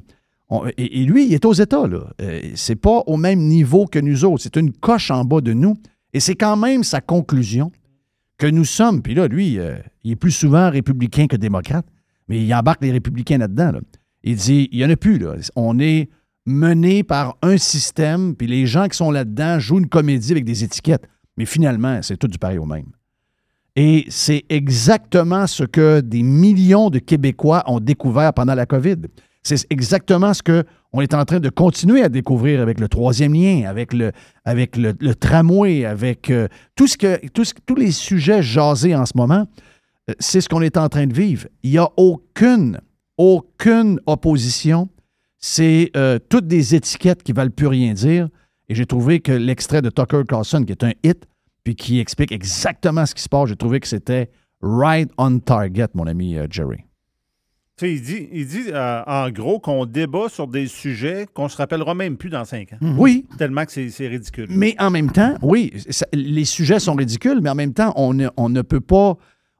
et, 0.77 1.05
lui, 1.05 1.27
il 1.27 1.35
est 1.35 1.45
aux 1.45 1.53
États, 1.53 1.87
là. 1.87 2.13
Euh, 2.21 2.41
c'est 2.55 2.77
pas 2.77 3.03
au 3.07 3.17
même 3.17 3.41
niveau 3.41 3.87
que 3.87 3.99
nous 3.99 4.25
autres. 4.25 4.43
C'est 4.43 4.57
une 4.57 4.73
coche 4.73 5.11
en 5.11 5.25
bas 5.25 5.41
de 5.41 5.53
nous. 5.53 5.75
Et 6.13 6.21
c'est 6.21 6.37
quand 6.37 6.57
même 6.57 6.85
sa 6.85 7.01
conclusion. 7.01 7.71
que 8.39 8.47
nous 8.47 8.67
sommes, 8.67 9.01
puis 9.01 9.15
là, 9.15 9.29
lui, 9.29 9.59
euh, 9.59 9.79
il 10.05 10.13
est 10.13 10.17
plus 10.17 10.31
souvent 10.31 10.71
républicain 10.71 11.27
que 11.27 11.37
démocrate, 11.37 11.87
mais 12.29 12.45
il 12.45 12.55
embarque 12.55 12.83
les 12.83 12.93
républicains 12.93 13.39
là-dedans. 13.39 13.73
là. 13.73 13.81
Il 14.25 14.37
dit, 14.37 14.69
il 14.73 14.79
n'y 14.79 14.85
en 14.85 14.91
a 14.91 14.97
plus, 14.97 15.19
là. 15.19 15.37
On 15.57 15.79
est 15.79 16.11
mené 16.45 17.03
par 17.03 17.39
un 17.41 17.57
système, 17.57 18.37
puis 18.37 18.47
les 18.47 18.67
gens 18.67 18.89
qui 18.89 18.97
sont 18.97 19.11
là-dedans 19.11 19.59
jouent 19.59 19.79
une 19.79 19.89
comédie 19.89 20.33
avec 20.33 20.45
des 20.45 20.65
étiquettes. 20.65 21.09
Mais 21.39 21.47
finalement, 21.47 22.01
c'est 22.03 22.19
tout 22.19 22.29
du 22.29 22.39
pareil 22.39 22.59
au 22.59 22.67
même. 22.67 22.87
Et 23.75 24.07
c'est 24.09 24.45
exactement 24.49 25.47
ce 25.47 25.65
que 25.65 26.01
des 26.01 26.23
millions 26.23 26.89
de 26.89 26.99
Québécois 26.99 27.63
ont 27.67 27.81
découvert 27.81 28.33
pendant 28.33 28.55
la 28.55 28.65
COVID. 28.65 28.97
C'est 29.47 29.65
exactement 29.71 30.35
ce 30.35 30.43
qu'on 30.43 31.01
est 31.01 31.15
en 31.15 31.25
train 31.25 31.39
de 31.39 31.49
continuer 31.51 32.03
à 32.03 32.09
découvrir 32.09 32.61
avec 32.61 32.81
le 32.81 32.89
troisième 32.89 33.33
lien, 33.33 33.63
avec 33.69 33.93
le, 33.93 34.11
avec 34.45 34.77
le, 34.77 34.93
tramway, 35.15 35.85
avec 35.85 36.31
euh, 36.31 36.49
tout 36.75 36.89
ce 36.89 36.99
que, 36.99 37.25
tous 37.29 37.77
les 37.77 37.93
sujets 37.93 38.43
jasés 38.43 38.97
en 38.97 39.07
ce 39.07 39.13
moment. 39.15 39.47
Euh, 40.11 40.15
C'est 40.19 40.41
ce 40.41 40.49
qu'on 40.49 40.63
est 40.63 40.77
en 40.77 40.89
train 40.89 41.07
de 41.07 41.15
vivre. 41.15 41.47
Il 41.63 41.71
n'y 41.71 41.79
a 41.79 41.89
aucune, 41.97 42.81
aucune 43.19 44.01
opposition. 44.07 44.89
C'est 45.39 45.93
euh, 45.97 46.19
toutes 46.29 46.49
des 46.49 46.75
étiquettes 46.75 47.23
qui 47.23 47.31
ne 47.31 47.37
valent 47.37 47.55
plus 47.55 47.69
rien 47.69 47.93
dire. 47.93 48.29
Et 48.69 48.75
j'ai 48.75 48.87
trouvé 48.87 49.21
que 49.21 49.31
l'extrait 49.31 49.81
de 49.81 49.91
Tucker 49.91 50.23
Carlson, 50.29 50.65
qui 50.65 50.73
est 50.73 50.83
un 50.83 50.93
hit, 51.05 51.25
puis 51.63 51.77
qui 51.77 52.01
explique 52.01 52.33
exactement 52.33 53.07
ce 53.07 53.15
qui 53.15 53.23
se 53.23 53.29
passe, 53.29 53.51
j'ai 53.51 53.57
trouvé 53.57 53.79
que 53.79 53.87
c'était 53.87 54.29
right 54.61 55.09
on 55.19 55.39
target, 55.39 55.87
mon 55.95 56.09
ami 56.09 56.37
Jerry. 56.51 56.86
Il 57.83 58.01
dit, 58.01 58.29
il 58.33 58.47
dit 58.47 58.63
euh, 58.69 59.03
en 59.07 59.29
gros 59.31 59.59
qu'on 59.61 59.85
débat 59.85 60.29
sur 60.31 60.47
des 60.49 60.67
sujets 60.67 61.27
qu'on 61.35 61.49
se 61.49 61.57
rappellera 61.59 61.95
même 61.95 62.17
plus 62.17 62.31
dans 62.31 62.45
cinq 62.47 62.73
ans. 62.73 62.79
Oui, 62.97 63.27
Tellement 63.37 63.67
que 63.67 63.73
c'est 63.73 64.07
ridicule. 64.09 64.47
mais 64.49 64.75
en 64.79 64.91
même 64.91 65.11
temps, 65.13 65.35
oui, 65.43 65.73
ça- 65.91 66.07
les 66.15 66.47
sujets 66.47 66.81
sont 66.81 66.95
ridicules, 66.95 67.41
mais 67.43 67.51
en 67.51 67.55
même 67.55 67.75
temps, 67.75 67.93
on 67.97 68.15
ne, 68.15 68.29
on 68.39 68.49
ne 68.49 68.63
peut 68.63 68.81
pas. 68.81 69.17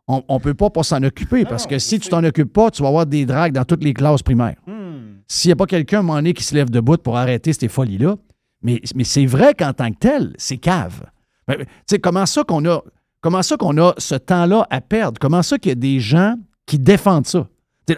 On, 0.09 0.23
on 0.29 0.39
peut 0.39 0.55
pas, 0.55 0.71
pas 0.71 0.85
s'en 0.85 1.03
occuper 1.03 1.45
parce 1.45 1.65
non, 1.65 1.71
que 1.71 1.79
si 1.81 1.99
tu 1.99 2.09
t'en 2.09 2.23
occupes 2.23 2.53
pas, 2.53 2.71
tu 2.71 2.81
vas 2.81 2.89
avoir 2.89 3.07
des 3.07 3.27
dragues 3.27 3.53
dans 3.53 3.65
toutes 3.65 3.83
les 3.83 3.93
classes 3.93 4.23
primaires. 4.23 4.55
Hmm. 4.67 5.17
S'il 5.27 5.49
n'y 5.49 5.53
a 5.53 5.57
pas 5.57 5.67
quelqu'un 5.67 5.97
à 5.97 6.01
un 6.01 6.03
moment 6.05 6.15
donné 6.19 6.33
qui 6.33 6.45
se 6.45 6.55
lève 6.55 6.71
debout 6.71 6.97
pour 6.97 7.17
arrêter 7.17 7.53
ces 7.53 7.67
folies-là, 7.67 8.15
mais, 8.63 8.81
mais 8.95 9.03
c'est 9.03 9.27
vrai 9.27 9.53
qu'en 9.53 9.73
tant 9.73 9.91
que 9.91 9.99
tel, 9.99 10.33
c'est 10.39 10.59
cave. 10.59 11.03
Mais, 11.49 11.57
Tu 11.59 11.65
sais, 11.87 11.99
comment 11.99 12.25
ça 12.25 12.45
qu'on 12.45 12.65
a, 12.67 12.83
comment 13.21 13.43
ça 13.43 13.57
qu'on 13.57 13.77
a 13.79 13.95
ce 13.99 14.15
temps-là 14.15 14.65
à 14.71 14.81
perdre? 14.81 15.19
Comment 15.21 15.43
ça 15.43 15.59
qu'il 15.59 15.71
y 15.71 15.73
a 15.73 15.75
des 15.75 15.99
gens 15.99 16.37
qui 16.67 16.79
défendent 16.79 17.27
ça? 17.27 17.49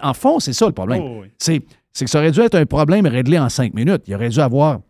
En 0.03 0.15
fond, 0.15 0.39
c'est 0.39 0.53
ça 0.53 0.67
le 0.67 0.73
problème. 0.73 1.03
Oh, 1.03 1.23
oui. 1.23 1.29
C'est 1.39 2.05
que 2.05 2.11
ça 2.11 2.19
aurait 2.19 2.31
dû 2.31 2.41
être 2.41 2.55
un 2.55 2.67
problème 2.67 3.07
réglé 3.07 3.39
en 3.39 3.49
cinq 3.49 3.75
minutes. 3.75 4.03
Il 4.07 4.15
aurait 4.15 4.29
dû 4.29 4.41
avoir 4.41 4.81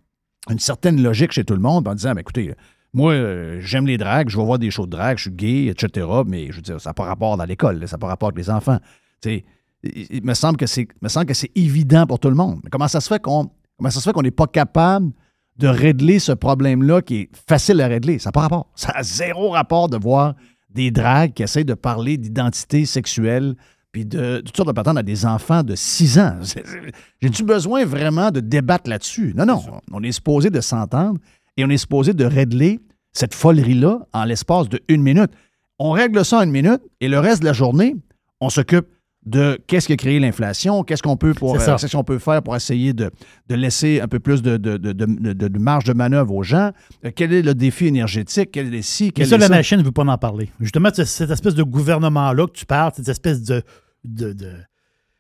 une 0.50 0.59
certaine 0.59 1.02
logique 1.02 1.33
chez 1.33 1.45
tout 1.45 1.55
le 1.55 1.61
monde 1.61 1.87
en 1.88 1.95
disant, 1.95 2.12
Ben, 2.12 2.21
écoutez, 2.21 2.55
moi, 2.93 3.12
euh, 3.12 3.61
j'aime 3.61 3.87
les 3.87 3.99
dragues, 3.99 4.28
je 4.28 4.37
vais 4.37 4.45
voir 4.45 4.59
des 4.59 4.71
shows 4.71 4.87
de 4.87 4.90
drague, 4.90 5.19
je 5.19 5.23
suis 5.23 5.31
gay, 5.31 5.67
etc. 5.67 6.07
Mais 6.26 6.49
je 6.50 6.57
veux 6.57 6.62
dire, 6.62 6.81
ça 6.81 6.90
n'a 6.90 6.95
pas 6.95 7.05
rapport 7.05 7.37
dans 7.37 7.45
l'école, 7.45 7.87
ça 7.87 7.97
n'a 7.97 7.99
pas 7.99 8.09
rapport 8.09 8.28
avec 8.28 8.38
les 8.38 8.50
enfants. 8.50 8.78
Il, 9.25 9.43
il 9.83 10.25
me 10.25 10.35
semble 10.35 10.57
que 10.57 10.67
c'est 10.67 10.88
me 11.02 11.09
semble 11.09 11.26
que 11.26 11.35
c'est 11.35 11.50
évident 11.55 12.07
pour 12.07 12.19
tout 12.19 12.28
le 12.28 12.35
monde. 12.35 12.61
Mais 12.64 12.71
comment 12.71 12.88
ça 12.88 13.00
se 13.00 13.09
fait 13.09 13.21
qu'on 13.21 13.50
comment 13.76 13.90
ça 13.90 14.00
se 14.00 14.05
fait 14.05 14.12
qu'on 14.12 14.23
n'est 14.23 14.31
pas 14.31 14.47
capable 14.47 15.12
de 15.57 15.69
régler 15.69 16.19
ce 16.19 16.33
problème-là 16.33 17.02
qui 17.02 17.17
est 17.17 17.31
facile 17.49 17.81
à 17.81 17.88
régler? 17.88 18.19
Ça 18.19 18.28
n'a 18.28 18.33
pas 18.33 18.40
rapport. 18.40 18.71
Ça 18.75 18.90
a 18.95 19.02
zéro 19.02 19.50
rapport 19.50 19.88
de 19.88 19.97
voir 19.97 20.35
des 20.71 20.90
dragues 20.90 21.33
qui 21.35 21.43
essayent 21.43 21.64
de 21.64 21.75
parler 21.75 22.17
d'identité 22.17 22.87
sexuelle 22.87 23.55
puis 23.92 24.04
de, 24.04 24.42
toutes 24.45 24.57
sortes 24.57 24.68
de 24.68 24.75
patentes 24.75 24.99
à 24.99 25.02
des 25.02 25.25
enfants 25.25 25.62
de 25.62 25.75
6 25.75 26.18
ans. 26.18 26.37
J'ai-tu 27.23 27.42
besoin 27.42 27.85
vraiment 27.85 28.30
de 28.30 28.40
débattre 28.40 28.88
là-dessus? 28.88 29.33
Non, 29.37 29.47
non. 29.47 29.62
On 29.92 30.02
est 30.02 30.12
supposé 30.12 30.50
de 30.50 30.61
s'entendre 30.61 31.18
et 31.57 31.64
on 31.64 31.68
est 31.71 31.78
supposé 31.78 32.12
de 32.12 32.25
régler 32.25 32.80
cette 33.12 33.35
folerie-là 33.35 34.00
en 34.12 34.25
l'espace 34.25 34.68
de 34.68 34.80
une 34.88 35.02
minute. 35.02 35.30
On 35.78 35.90
règle 35.90 36.25
ça 36.25 36.38
en 36.38 36.42
une 36.42 36.50
minute 36.50 36.80
et 37.00 37.09
le 37.09 37.18
reste 37.18 37.40
de 37.40 37.47
la 37.47 37.52
journée, 37.52 37.97
on 38.40 38.50
s'occupe 38.50 38.87
de 39.28 39.58
qu'est-ce 39.66 39.87
qui 39.87 39.92
a 39.92 39.97
créé 39.97 40.18
l'inflation, 40.18 40.82
qu'est-ce 40.85 41.02
qu'on 41.02 41.16
peut, 41.16 41.35
pour, 41.35 41.61
ça. 41.61 41.76
euh, 41.82 42.02
peut 42.02 42.18
faire 42.18 42.42
pour 42.42 42.56
essayer 42.56 42.92
de, 42.92 43.11
de 43.49 43.54
laisser 43.54 44.00
un 44.00 44.08
peu 44.08 44.18
plus 44.20 44.42
de, 44.42 44.56
de- 44.56 44.76
de- 44.78 45.58
marge 45.58 45.85
de 45.85 45.92
manœuvre 45.92 46.35
aux 46.35 46.42
gens, 46.42 46.73
Euh, 47.04 47.11
quel 47.14 47.32
est 47.32 47.42
le 47.42 47.54
défi 47.54 47.87
énergétique, 47.87 48.50
quel 48.52 48.75
est 48.75 48.82
ci, 48.82 49.04
Mais 49.06 49.11
quel 49.12 49.26
ça, 49.26 49.37
est 49.37 49.38
la 49.38 49.47
ça? 49.49 49.54
machine 49.54 49.78
ne 49.78 49.82
veut 49.82 49.92
pas 49.92 50.04
en 50.04 50.18
parler. 50.18 50.50
Justement, 50.61 50.90
cette 50.92 51.30
espèce 51.30 51.54
de 51.54 51.62
gouvernement-là 51.62 52.47
que 52.47 52.52
tu 52.52 52.67
parles, 52.67 52.93
cette 52.97 53.08
espèce 53.08 53.43
de, 53.43 53.62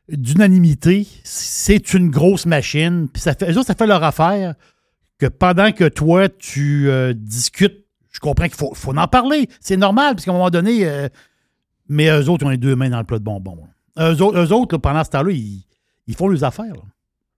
d'unanimité, 0.08 1.06
c'est 1.24 1.92
une 1.94 2.10
grosse 2.10 2.46
machine. 2.46 3.08
Puis 3.12 3.20
ça 3.22 3.34
fait, 3.34 3.50
eux 3.52 3.56
autres, 3.58 3.66
ça 3.66 3.74
fait 3.74 3.86
leur 3.86 4.02
affaire 4.02 4.54
que 5.18 5.26
pendant 5.26 5.72
que 5.72 5.88
toi, 5.88 6.28
tu 6.28 6.88
euh, 6.88 7.12
discutes, 7.14 7.84
je 8.12 8.20
comprends 8.20 8.46
qu'il 8.46 8.54
faut, 8.56 8.72
faut 8.74 8.96
en 8.96 9.06
parler. 9.08 9.48
C'est 9.60 9.76
normal, 9.76 10.14
parce 10.14 10.24
qu'à 10.24 10.30
un 10.30 10.34
moment 10.34 10.50
donné, 10.50 10.86
mais 11.88 12.08
eux 12.08 12.28
autres, 12.28 12.46
ont 12.46 12.50
les 12.50 12.56
deux 12.56 12.74
mains 12.76 12.90
dans 12.90 12.98
le 12.98 13.04
plat 13.04 13.18
de 13.18 13.24
bonbons. 13.24 13.56
là. 13.56 13.68
Eux 13.98 14.22
autres, 14.22 14.38
eux 14.38 14.52
autres, 14.52 14.74
là, 14.74 14.78
pendant 14.78 15.04
ce 15.04 15.10
temps-là, 15.10 15.30
ils, 15.32 15.64
ils 16.06 16.14
font 16.14 16.28
leurs 16.28 16.44
affaires. 16.44 16.72
là. 16.72 16.82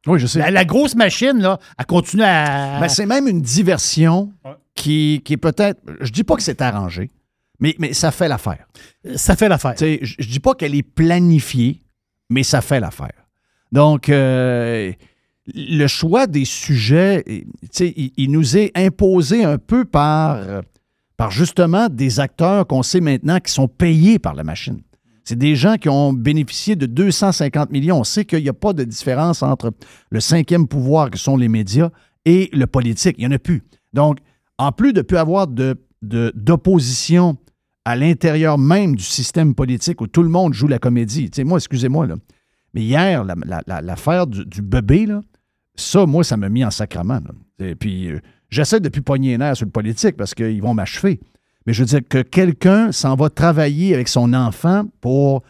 Oui, 0.07 0.19
je 0.19 0.27
sais. 0.27 0.39
La, 0.39 0.51
la 0.51 0.65
grosse 0.65 0.95
machine, 0.95 1.39
là, 1.39 1.59
elle 1.79 1.87
continue 1.87 2.23
à. 2.23 2.81
Ben, 2.81 2.89
c'est 2.89 3.07
même 3.07 3.29
une 3.29 3.43
diversion 3.43 4.33
Ouais. 4.45 4.53
qui, 4.75 5.21
qui 5.25 5.35
est 5.35 5.39
peut-être. 5.39 5.81
Je 6.01 6.11
dis 6.11 6.25
pas 6.25 6.37
que 6.37 6.43
c'est 6.43 6.63
arrangé, 6.63 7.11
mais, 7.59 7.75
mais 7.79 7.93
ça 7.93 8.11
fait 8.11 8.29
l'affaire. 8.29 8.67
ça 9.17 9.37
fait 9.37 9.49
l'affaire. 9.49 9.75
Tu 9.75 9.85
sais, 9.85 9.99
Je 10.03 10.15
je 10.19 10.29
dis 10.29 10.41
pas 10.41 10.55
qu'elle 10.55 10.75
est 10.75 10.83
planifiée, 10.83 11.83
mais 12.31 12.43
ça 12.43 12.61
fait 12.63 12.81
l'affaire. 12.81 13.13
Donc, 13.73 14.09
euh, 14.09 14.91
le 15.55 15.87
choix 15.87 16.27
des 16.27 16.45
sujets, 16.47 17.23
tu 17.27 17.45
sais, 17.71 17.93
il, 17.97 18.13
il 18.17 18.31
nous 18.33 18.57
est 18.57 18.73
imposé 18.75 19.45
un 19.45 19.59
peu 19.59 19.85
par, 19.85 20.63
par 21.19 21.31
justement 21.31 21.89
des 21.91 22.21
acteurs 22.21 22.67
qu'on 22.67 22.83
sait 22.83 23.01
maintenant 23.01 23.39
qui 23.39 23.53
sont 23.53 23.69
payés 23.69 24.19
par 24.19 24.35
la 24.35 24.45
machine. 24.45 24.81
C'est 25.25 25.39
des 25.39 25.55
gens 25.57 25.77
qui 25.77 25.89
ont 25.89 26.13
bénéficié 26.13 26.77
de 26.77 26.87
250 26.87 27.71
millions. 27.71 27.99
On 28.01 28.05
sait 28.05 28.25
qu'il 28.25 28.43
n'y 28.43 28.49
a 28.49 28.53
pas 28.55 28.73
de 28.73 28.85
différence 28.85 29.43
entre 29.43 29.73
le 30.11 30.21
cinquième 30.21 30.67
pouvoir, 30.67 31.11
qui 31.11 31.19
sont 31.21 31.37
les 31.37 31.49
médias, 31.49 31.91
et 32.25 32.49
le 32.53 32.67
politique. 32.67 33.17
Il 33.19 33.27
n'y 33.29 33.33
en 33.33 33.37
a 33.37 33.39
plus. 33.39 33.63
Donc, 33.93 34.19
en 34.59 34.73
plus 34.73 34.93
de 34.93 34.99
ne 34.99 35.03
plus 35.03 35.17
avoir 35.17 35.47
d'opposition 36.33 37.37
à 37.85 37.97
l'intérieur 37.97 38.59
même 38.59 38.95
du 38.97 39.03
système 39.05 39.55
politique 39.55 40.01
où 40.01 40.07
tout 40.07 40.23
le 40.23 40.29
monde 40.29 40.53
joue 40.53 40.69
la 40.69 40.79
comédie. 40.79 41.31
Tu 41.31 41.37
sais, 41.37 41.45
moi, 41.45 41.59
excusez-moi, 41.59 42.07
mais 42.75 42.83
hier, 42.83 43.25
la- 43.25 43.35
la- 43.47 43.63
la- 43.67 43.81
l'affaire 43.81 44.27
du, 44.27 44.63
bébé, 44.63 45.07
là, 45.07 45.21
ça, 45.75 46.07
moi, 46.07 46.23
ça 46.23 46.37
m'a 46.37 46.49
mis 46.49 46.65
en 46.65 46.71
sacrement. 46.71 47.21
là. 47.21 47.67
Et 47.67 47.75
puis, 47.75 48.09
euh, 48.11 48.21
j'essaie 48.51 48.81
de 48.81 48.89
plus 48.89 49.03
pogner 49.03 49.37
les 49.39 49.55
sur 49.55 49.65
le 49.67 49.71
politique 49.73 50.17
parce 50.17 50.35
qu'ils 50.35 50.61
vont 50.63 50.75
m'achever. 50.75 51.21
Mais 51.67 51.73
je 51.73 51.83
veux 51.83 51.87
dire 51.87 52.01
que 52.09 52.23
quelqu'un 52.23 52.93
s'en 52.93 53.15
va 53.17 53.29
travailler 53.31 53.95
avec 53.95 54.09
son 54.09 54.33
enfant 54.35 54.85
pour 55.01 55.43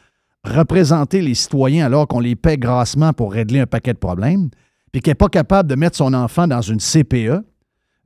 représenter 0.44 1.20
les 1.20 1.34
citoyens 1.34 1.86
alors 1.86 2.08
qu'on 2.08 2.20
les 2.20 2.34
paie 2.36 2.56
grassement 2.56 3.12
pour 3.12 3.32
régler 3.32 3.60
un 3.60 3.66
paquet 3.66 3.92
de 3.92 3.98
problèmes, 3.98 4.48
puis 4.92 5.00
qui 5.02 5.10
n'est 5.10 5.14
pas 5.14 5.28
capable 5.28 5.68
de 5.68 5.74
mettre 5.74 5.96
son 5.96 6.14
enfant 6.14 6.46
dans 6.48 6.62
une 6.62 6.78
CPE 6.80 7.42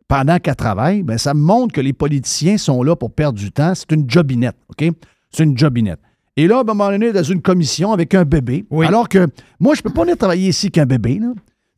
pendant 0.09 0.38
qu'elle 0.38 0.57
travaille, 0.57 1.03
bien, 1.03 1.17
ça 1.17 1.33
montre 1.33 1.73
que 1.73 1.81
les 1.81 1.93
politiciens 1.95 2.59
sont 2.59 2.83
là 2.83 2.95
pour 2.95 3.11
perdre 3.12 3.38
du 3.38 3.51
temps. 3.51 3.73
C'est 3.75 3.90
une 3.93 4.09
jobinette, 4.09 4.57
OK? 4.69 4.90
C'est 5.31 5.45
une 5.45 5.57
jobinette. 5.57 5.99
Et 6.37 6.47
là, 6.47 6.59
à 6.59 6.61
un 6.61 6.64
moment 6.64 6.90
donné, 6.90 7.12
dans 7.12 7.23
une 7.23 7.40
commission 7.40 7.93
avec 7.93 8.12
un 8.14 8.25
bébé, 8.25 8.67
Oui. 8.71 8.85
alors 8.87 9.09
que 9.09 9.29
moi, 9.61 9.75
je 9.75 9.81
ne 9.81 9.85
peux 9.85 9.95
pas 9.95 10.03
venir 10.03 10.19
travailler 10.19 10.49
ici 10.49 10.71
qu'un 10.71 10.85
bébé, 10.85 11.21
là. 11.21 11.29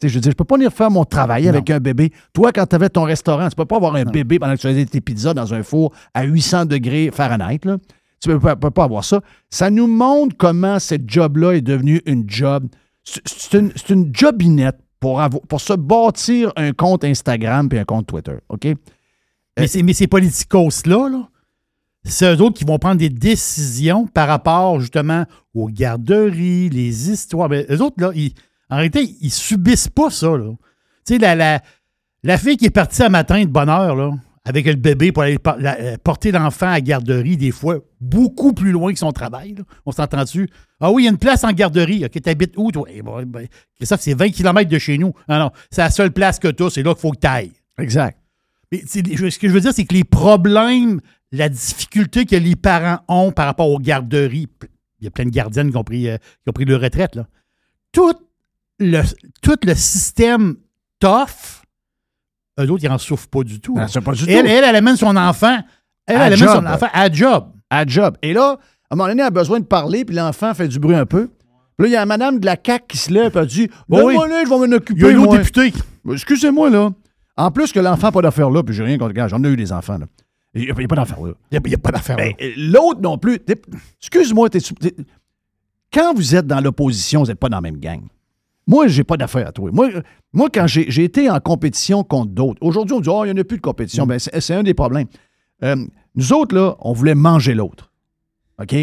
Je 0.03 0.09
veux 0.09 0.21
dire, 0.21 0.33
je 0.33 0.37
peux 0.37 0.45
pas 0.45 0.57
venir 0.57 0.71
faire 0.73 0.91
mon 0.91 1.05
travail 1.05 1.49
avec 1.49 1.71
un 1.71 1.81
bébé. 1.81 2.13
Toi, 2.35 2.53
quand 2.53 2.67
tu 2.67 2.75
avais 2.77 2.91
ton 2.91 3.05
restaurant, 3.05 3.49
tu 3.49 3.57
peux 3.57 3.65
pas 3.65 3.77
avoir 3.77 3.95
un 3.95 4.05
bébé 4.05 4.39
pendant 4.39 4.55
que 4.55 4.61
tu 4.61 4.69
faisais 4.69 4.85
tes 4.85 5.01
pizzas 5.01 5.33
dans 5.33 5.55
un 5.55 5.63
four 5.63 5.93
à 6.13 6.25
800 6.25 6.67
degrés 6.67 7.11
Fahrenheit. 7.13 7.61
Là. 7.65 7.79
Tu 8.23 8.29
peux 8.29 8.39
pas, 8.39 8.57
peux 8.57 8.71
pas 8.71 8.85
avoir 8.85 9.05
ça. 9.05 9.21
Ça 9.49 9.71
nous 9.71 9.87
montre 9.87 10.37
comment 10.37 10.79
cette 10.79 11.09
job-là 11.09 11.53
est 11.53 11.61
devenue 11.63 12.03
une 12.07 12.29
job. 12.29 12.67
C'est 13.05 13.55
une, 13.55 14.11
jobinette 14.15 14.77
pour, 15.01 15.21
avoir- 15.21 15.43
pour 15.43 15.61
se 15.61 15.73
bâtir 15.73 16.53
un 16.57 16.73
compte 16.73 17.05
Instagram 17.05 17.69
et 17.73 17.79
un 17.79 17.85
compte 17.85 18.07
Twitter. 18.07 18.37
OK? 18.51 18.67
Mais, 19.59 19.67
c'est- 19.67 19.83
mais 19.83 19.93
ces 19.95 20.07
politicos-là, 20.09 21.09
là, 21.09 21.29
c'est 22.05 22.35
eux 22.37 22.41
autres 22.43 22.59
qui 22.59 22.65
vont 22.65 22.79
prendre 22.79 22.97
des 22.99 23.09
décisions 23.09 24.07
par 24.07 24.29
rapport 24.29 24.79
justement 24.81 25.25
aux 25.55 25.69
garderies, 25.69 26.69
les 26.69 27.11
histoires. 27.11 27.49
Mais 27.49 27.67
eux 27.71 27.81
autres, 27.81 27.97
là, 27.99 28.11
ils- 28.15 28.35
en 28.71 28.77
réalité, 28.77 29.17
ils 29.21 29.31
subissent 29.31 29.89
pas 29.89 30.11
ça. 30.11 30.37
là. 30.37 30.53
Tu 31.07 31.15
sais, 31.15 31.19
la, 31.19 31.35
la, 31.35 31.63
la 32.23 32.39
fille 32.39 32.57
qui 32.57 32.67
est 32.67 32.71
partie 32.71 33.03
un 33.03 33.09
matin 33.09 33.41
de 33.43 33.49
bonne 33.49 33.69
heure, 33.69 33.95
là, 33.95 34.11
avec 34.45 34.67
le 34.67 34.75
bébé 34.75 35.11
pour 35.13 35.23
aller 35.25 35.39
la- 35.59 35.79
euh, 35.81 35.97
porter 36.03 36.31
l'enfant 36.33 36.67
à 36.69 36.73
la 36.75 36.81
garderie, 36.81 37.37
des 37.37 37.51
fois, 37.51 37.79
beaucoup 38.01 38.53
plus 38.53 38.71
loin 38.73 38.93
que 38.93 38.99
son 38.99 39.11
travail. 39.13 39.55
là. 39.55 39.65
On 39.85 39.93
s'entend 39.93 40.23
dessus. 40.23 40.49
Ah 40.81 40.91
oui, 40.93 41.03
il 41.03 41.05
y 41.07 41.09
a 41.09 41.11
une 41.11 41.19
place 41.19 41.43
en 41.45 41.51
garderie. 41.53 42.05
OK, 42.05 42.21
t'habites 42.21 42.55
où, 42.57 42.71
toi? 42.71 42.87
Eh 42.93 43.03
ben, 43.03 43.25
ben, 43.25 43.47
Christophe, 43.77 44.01
c'est 44.01 44.15
20 44.15 44.31
km 44.31 44.69
de 44.71 44.79
chez 44.79 44.99
nous. 44.99 45.13
Non, 45.29 45.39
non, 45.39 45.51
c'est 45.71 45.81
la 45.83 45.91
seule 45.91 46.13
place 46.13 46.39
que 46.39 46.49
tu 46.49 46.63
as, 46.65 46.71
c'est 46.71 46.83
là 46.83 46.93
qu'il 46.95 47.01
faut 47.01 47.11
que 47.13 47.19
tu 47.21 47.27
ailles. 47.27 47.53
Exact. 47.79 48.19
Mais 48.73 48.83
ce 48.87 49.39
que 49.39 49.49
je 49.49 49.53
veux 49.53 49.61
dire, 49.61 49.73
c'est 49.73 49.85
que 49.85 49.95
les 49.95 50.05
problèmes, 50.05 51.01
la 51.33 51.49
difficulté 51.49 52.25
que 52.25 52.37
les 52.37 52.57
parents 52.57 52.99
ont 53.09 53.31
par 53.33 53.47
rapport 53.47 53.69
aux 53.71 53.79
garderies, 53.79 54.49
il 55.01 55.05
y 55.05 55.07
a 55.09 55.11
plein 55.11 55.25
de 55.25 55.31
gardiennes 55.31 55.71
qui 55.71 55.77
ont 55.77 55.85
pris, 55.85 56.09
euh, 56.09 56.17
qui 56.19 56.49
ont 56.49 56.53
pris 56.53 56.65
leur 56.65 56.81
retraite, 56.81 57.15
là. 57.17 57.27
Tout 57.93 58.15
le, 58.79 59.03
tout 59.43 59.57
le 59.65 59.75
système 59.75 60.57
tough, 61.01 61.63
eux 62.61 62.71
autres, 62.71 62.85
ils 62.85 62.89
n'en 62.91 62.99
souffrent 62.99 63.29
pas 63.29 63.43
du 63.43 63.61
tout. 63.61 63.77
Là. 63.77 63.89
c'est 63.89 64.01
pas 64.01 64.13
du 64.13 64.25
tout. 64.25 64.31
Elle, 64.31 64.47
elle, 64.47 64.65
elle 64.65 64.77
amène 64.77 64.97
son 64.97 65.15
enfant, 65.17 65.59
elle, 66.07 66.17
À 66.17 66.27
elle 66.27 66.33
amène 66.35 66.39
job. 66.39 66.55
son 66.65 66.67
enfant 66.67 66.89
à 66.93 67.11
job. 67.13 67.45
À 67.71 67.87
job. 67.87 68.17
Et 68.23 68.33
là, 68.33 68.59
à 68.91 68.95
un 68.95 68.97
moment 68.97 69.09
donné, 69.09 69.21
elle 69.23 69.27
a 69.29 69.31
besoin 69.31 69.61
de 69.61 69.65
parler, 69.65 70.05
puis 70.05 70.15
l'enfant 70.15 70.55
fait 70.55 70.69
du 70.69 70.79
bruit 70.79 70.95
un 70.97 71.07
peu. 71.07 71.29
Puis 71.77 71.85
là, 71.85 71.87
il 71.89 71.93
y 71.93 71.97
a 71.97 72.01
la 72.01 72.07
madame 72.07 72.39
de 72.39 72.47
la 72.47 72.57
CAQ 72.65 72.85
qui 72.89 72.97
se 72.97 73.11
lève 73.13 73.37
et 73.37 73.39
elle 73.41 73.47
dit 73.47 73.69
Bon, 73.89 73.99
Ben, 73.99 74.05
oui. 74.05 74.15
moi, 74.15 74.29
là, 74.29 74.43
je 74.45 74.49
vais 74.49 74.57
m'en 74.69 74.77
occuper. 74.77 75.01
Il 75.01 75.03
y 75.03 75.05
a 75.05 75.09
un 75.15 75.17
autre 75.21 75.27
moi. 75.35 75.39
député. 75.39 75.73
Excusez-moi, 76.11 76.71
là. 76.71 76.91
En 77.37 77.51
plus 77.51 77.71
que 77.73 77.81
l'enfant 77.81 78.07
n'a 78.07 78.13
pas 78.13 78.23
d'affaire 78.23 78.49
là, 78.49 78.63
puis 78.63 78.75
j'ai 78.75 78.83
rien 78.85 78.97
contre. 78.97 79.09
Regarde, 79.11 79.29
J'en 79.31 79.45
ai 79.45 79.49
eu 79.49 79.57
des 79.57 79.73
enfants, 79.73 79.99
là. 79.99 80.07
Il 80.55 80.63
n'y 80.63 80.71
a, 80.71 80.75
pas 80.89 80.97
d'affaire 80.97 81.21
là. 81.21 81.33
Il 81.51 81.61
n'y 81.67 81.75
a, 81.75 81.79
pas 81.79 81.91
d'affaire. 81.93 82.17
Ben, 82.17 82.33
euh, 82.41 82.53
L'autre 82.57 83.01
non 83.03 83.19
plus. 83.19 83.39
Excuse-moi, 84.01 84.49
t'es- 84.49 84.61
quand 85.93 86.15
vous 86.15 86.35
êtes 86.35 86.47
dans 86.47 86.61
l'opposition, 86.61 87.21
vous 87.21 87.27
n'êtes 87.27 87.39
pas 87.39 87.51
dans 87.51 87.59
la 87.59 87.61
même 87.61 87.77
gang. 87.77 88.01
Moi, 88.67 88.89
j'ai 88.89 89.05
pas 89.05 89.17
d'affaire 89.17 89.49
à 89.49 89.53
toi. 89.53 89.71
Moi, 89.73 89.89
moi 90.33 90.49
quand 90.53 90.67
j'ai 90.67 91.05
été 91.05 91.31
en 91.31 91.39
compétition 91.41 92.03
contre 92.03 92.33
d'autres, 92.33 92.59
aujourd'hui, 92.63 92.95
on 92.95 93.01
dit 93.01 93.09
Oh, 93.09 93.25
il 93.25 93.33
n'y 93.33 93.39
en 93.39 93.41
a 93.41 93.45
plus 93.45 93.59
de 93.59 93.63
compétition. 93.63 94.07
Ben, 94.07 94.19
c'est 94.19 94.55
un 94.55 94.63
des 94.63 94.75
problèmes. 94.75 95.07
Euh, 95.63 95.77
nous 96.15 96.33
autres, 96.33 96.55
là, 96.55 96.77
on 96.81 96.93
voulait 96.93 97.15
manger 97.15 97.55
l'autre. 97.55 97.93
OK? 98.61 98.75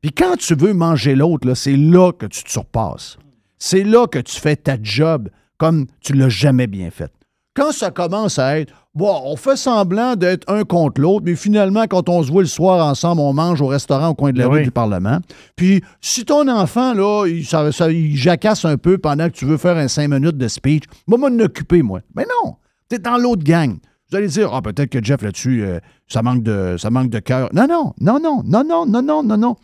Puis 0.00 0.12
quand 0.12 0.36
tu 0.36 0.54
veux 0.54 0.72
manger 0.72 1.14
l'autre, 1.14 1.46
là, 1.46 1.54
c'est 1.54 1.76
là 1.76 2.12
que 2.12 2.26
tu 2.26 2.42
te 2.42 2.50
surpasses. 2.50 3.18
C'est 3.58 3.84
là 3.84 4.06
que 4.06 4.18
tu 4.18 4.38
fais 4.40 4.56
ta 4.56 4.76
job 4.80 5.28
comme 5.58 5.86
tu 6.00 6.14
l'as 6.14 6.30
jamais 6.30 6.66
bien 6.66 6.90
fait. 6.90 7.12
Quand 7.54 7.72
ça 7.72 7.90
commence 7.90 8.38
à 8.38 8.60
être, 8.60 8.72
bon, 8.94 9.12
on 9.24 9.34
fait 9.36 9.56
semblant 9.56 10.14
d'être 10.14 10.48
un 10.52 10.62
contre 10.62 11.00
l'autre, 11.00 11.22
mais 11.24 11.34
finalement, 11.34 11.84
quand 11.88 12.08
on 12.08 12.22
se 12.22 12.30
voit 12.30 12.42
le 12.42 12.48
soir 12.48 12.86
ensemble, 12.86 13.20
on 13.20 13.32
mange 13.32 13.60
au 13.60 13.66
restaurant 13.66 14.08
au 14.10 14.14
coin 14.14 14.32
de 14.32 14.38
la 14.38 14.44
Ben 14.48 14.52
rue 14.54 14.62
du 14.62 14.70
Parlement. 14.70 15.18
Puis, 15.56 15.82
si 16.00 16.24
ton 16.24 16.46
enfant, 16.48 16.94
là, 16.94 17.26
il, 17.26 17.44
ça, 17.44 17.72
ça- 17.72 17.90
il 17.90 18.16
jacasse 18.16 18.64
un 18.64 18.76
peu 18.76 18.98
pendant 18.98 19.26
que 19.28 19.34
tu 19.34 19.46
veux 19.46 19.56
faire 19.56 19.76
un 19.76 19.88
cinq 19.88 20.08
minutes 20.08 20.38
de 20.38 20.46
speech, 20.48 20.84
moi, 21.08 21.18
m'en 21.18 21.44
occuper, 21.44 21.82
moi. 21.82 22.00
Mais 22.14 22.24
non, 22.44 22.54
t'es 22.88 22.98
dans 23.00 23.16
l'autre 23.18 23.42
gang. 23.42 23.76
Vous 24.10 24.16
allez 24.16 24.28
dire, 24.28 24.50
ah, 24.54 24.62
peut-être 24.62 24.90
que 24.90 25.02
Jeff, 25.02 25.22
là-dessus, 25.22 25.62
euh, 25.64 25.78
ça 26.08 26.22
manque 26.22 26.42
de, 26.42 26.76
ça 26.78 26.90
manque 26.90 27.10
de 27.10 27.18
cœur. 27.18 27.48
Non, 27.52 27.66
non, 27.68 27.94
non, 28.00 28.18
non, 28.20 28.42
non, 28.44 28.64
non, 28.64 28.86
non, 28.86 29.02
non, 29.02 29.22
non, 29.24 29.36
non. 29.36 29.56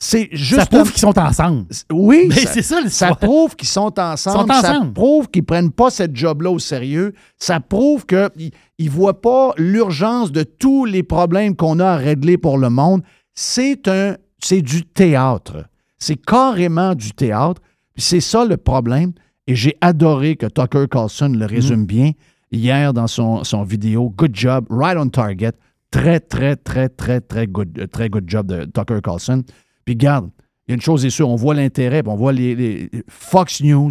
C'est 0.00 0.28
juste. 0.30 0.60
ça 0.60 0.66
prouve 0.66 0.92
qu'ils 0.92 1.00
sont 1.00 1.18
ensemble. 1.18 1.66
Oui, 1.92 2.26
Mais 2.28 2.34
ça- 2.36 2.52
c'est 2.52 2.62
ça 2.62 2.76
ça 2.76 2.80
l'histoire. 2.82 3.16
prouve 3.18 3.56
qu'ils 3.56 3.68
sont 3.68 3.98
ensemble. 3.98 4.38
Sont 4.52 4.60
Ça 4.62 4.72
ensemble. 4.72 4.92
prouve 4.92 5.28
qu'ils 5.28 5.44
prennent 5.44 5.72
pas 5.72 5.90
cette 5.90 6.14
job-là 6.14 6.50
au 6.50 6.60
sérieux. 6.60 7.14
Ça 7.36 7.58
prouve 7.58 8.06
qu'ils 8.06 8.52
ne 8.78 8.88
voient 8.90 9.20
pas 9.20 9.52
l'urgence 9.56 10.30
de 10.30 10.44
tous 10.44 10.84
les 10.84 11.02
problèmes 11.02 11.56
qu'on 11.56 11.80
a 11.80 11.86
à 11.86 11.96
régler 11.96 12.38
pour 12.38 12.58
le 12.58 12.70
monde. 12.70 13.02
C'est 13.34 13.88
un, 13.88 14.16
c'est 14.40 14.62
du 14.62 14.84
théâtre. 14.84 15.64
C'est 15.98 16.16
carrément 16.16 16.94
du 16.94 17.10
théâtre. 17.12 17.60
C'est 17.96 18.20
ça 18.20 18.44
le 18.44 18.56
problème. 18.56 19.12
Et 19.48 19.56
j'ai 19.56 19.76
adoré 19.80 20.36
que 20.36 20.46
Tucker 20.46 20.84
Carlson 20.88 21.32
le 21.34 21.46
résume 21.46 21.86
bien 21.86 22.12
hier 22.52 22.92
dans 22.92 23.08
son, 23.08 23.42
son 23.42 23.64
vidéo. 23.64 24.14
Good 24.16 24.36
job, 24.36 24.66
right 24.70 24.96
on 24.96 25.08
target. 25.08 25.52
Très, 25.90 26.20
très, 26.20 26.54
très, 26.54 26.88
très, 26.88 27.20
très 27.20 27.46
good, 27.48 27.88
très 27.90 28.08
good 28.10 28.24
job 28.28 28.46
de 28.46 28.64
Tucker 28.66 29.00
Carlson. 29.02 29.42
Puis 29.88 29.96
garde, 29.96 30.28
il 30.66 30.72
y 30.72 30.72
a 30.72 30.74
une 30.74 30.82
chose 30.82 31.06
est 31.06 31.08
sûre, 31.08 31.30
on 31.30 31.36
voit 31.36 31.54
l'intérêt, 31.54 32.02
on 32.04 32.14
voit 32.14 32.34
les, 32.34 32.90
Fox 33.08 33.62
News. 33.62 33.90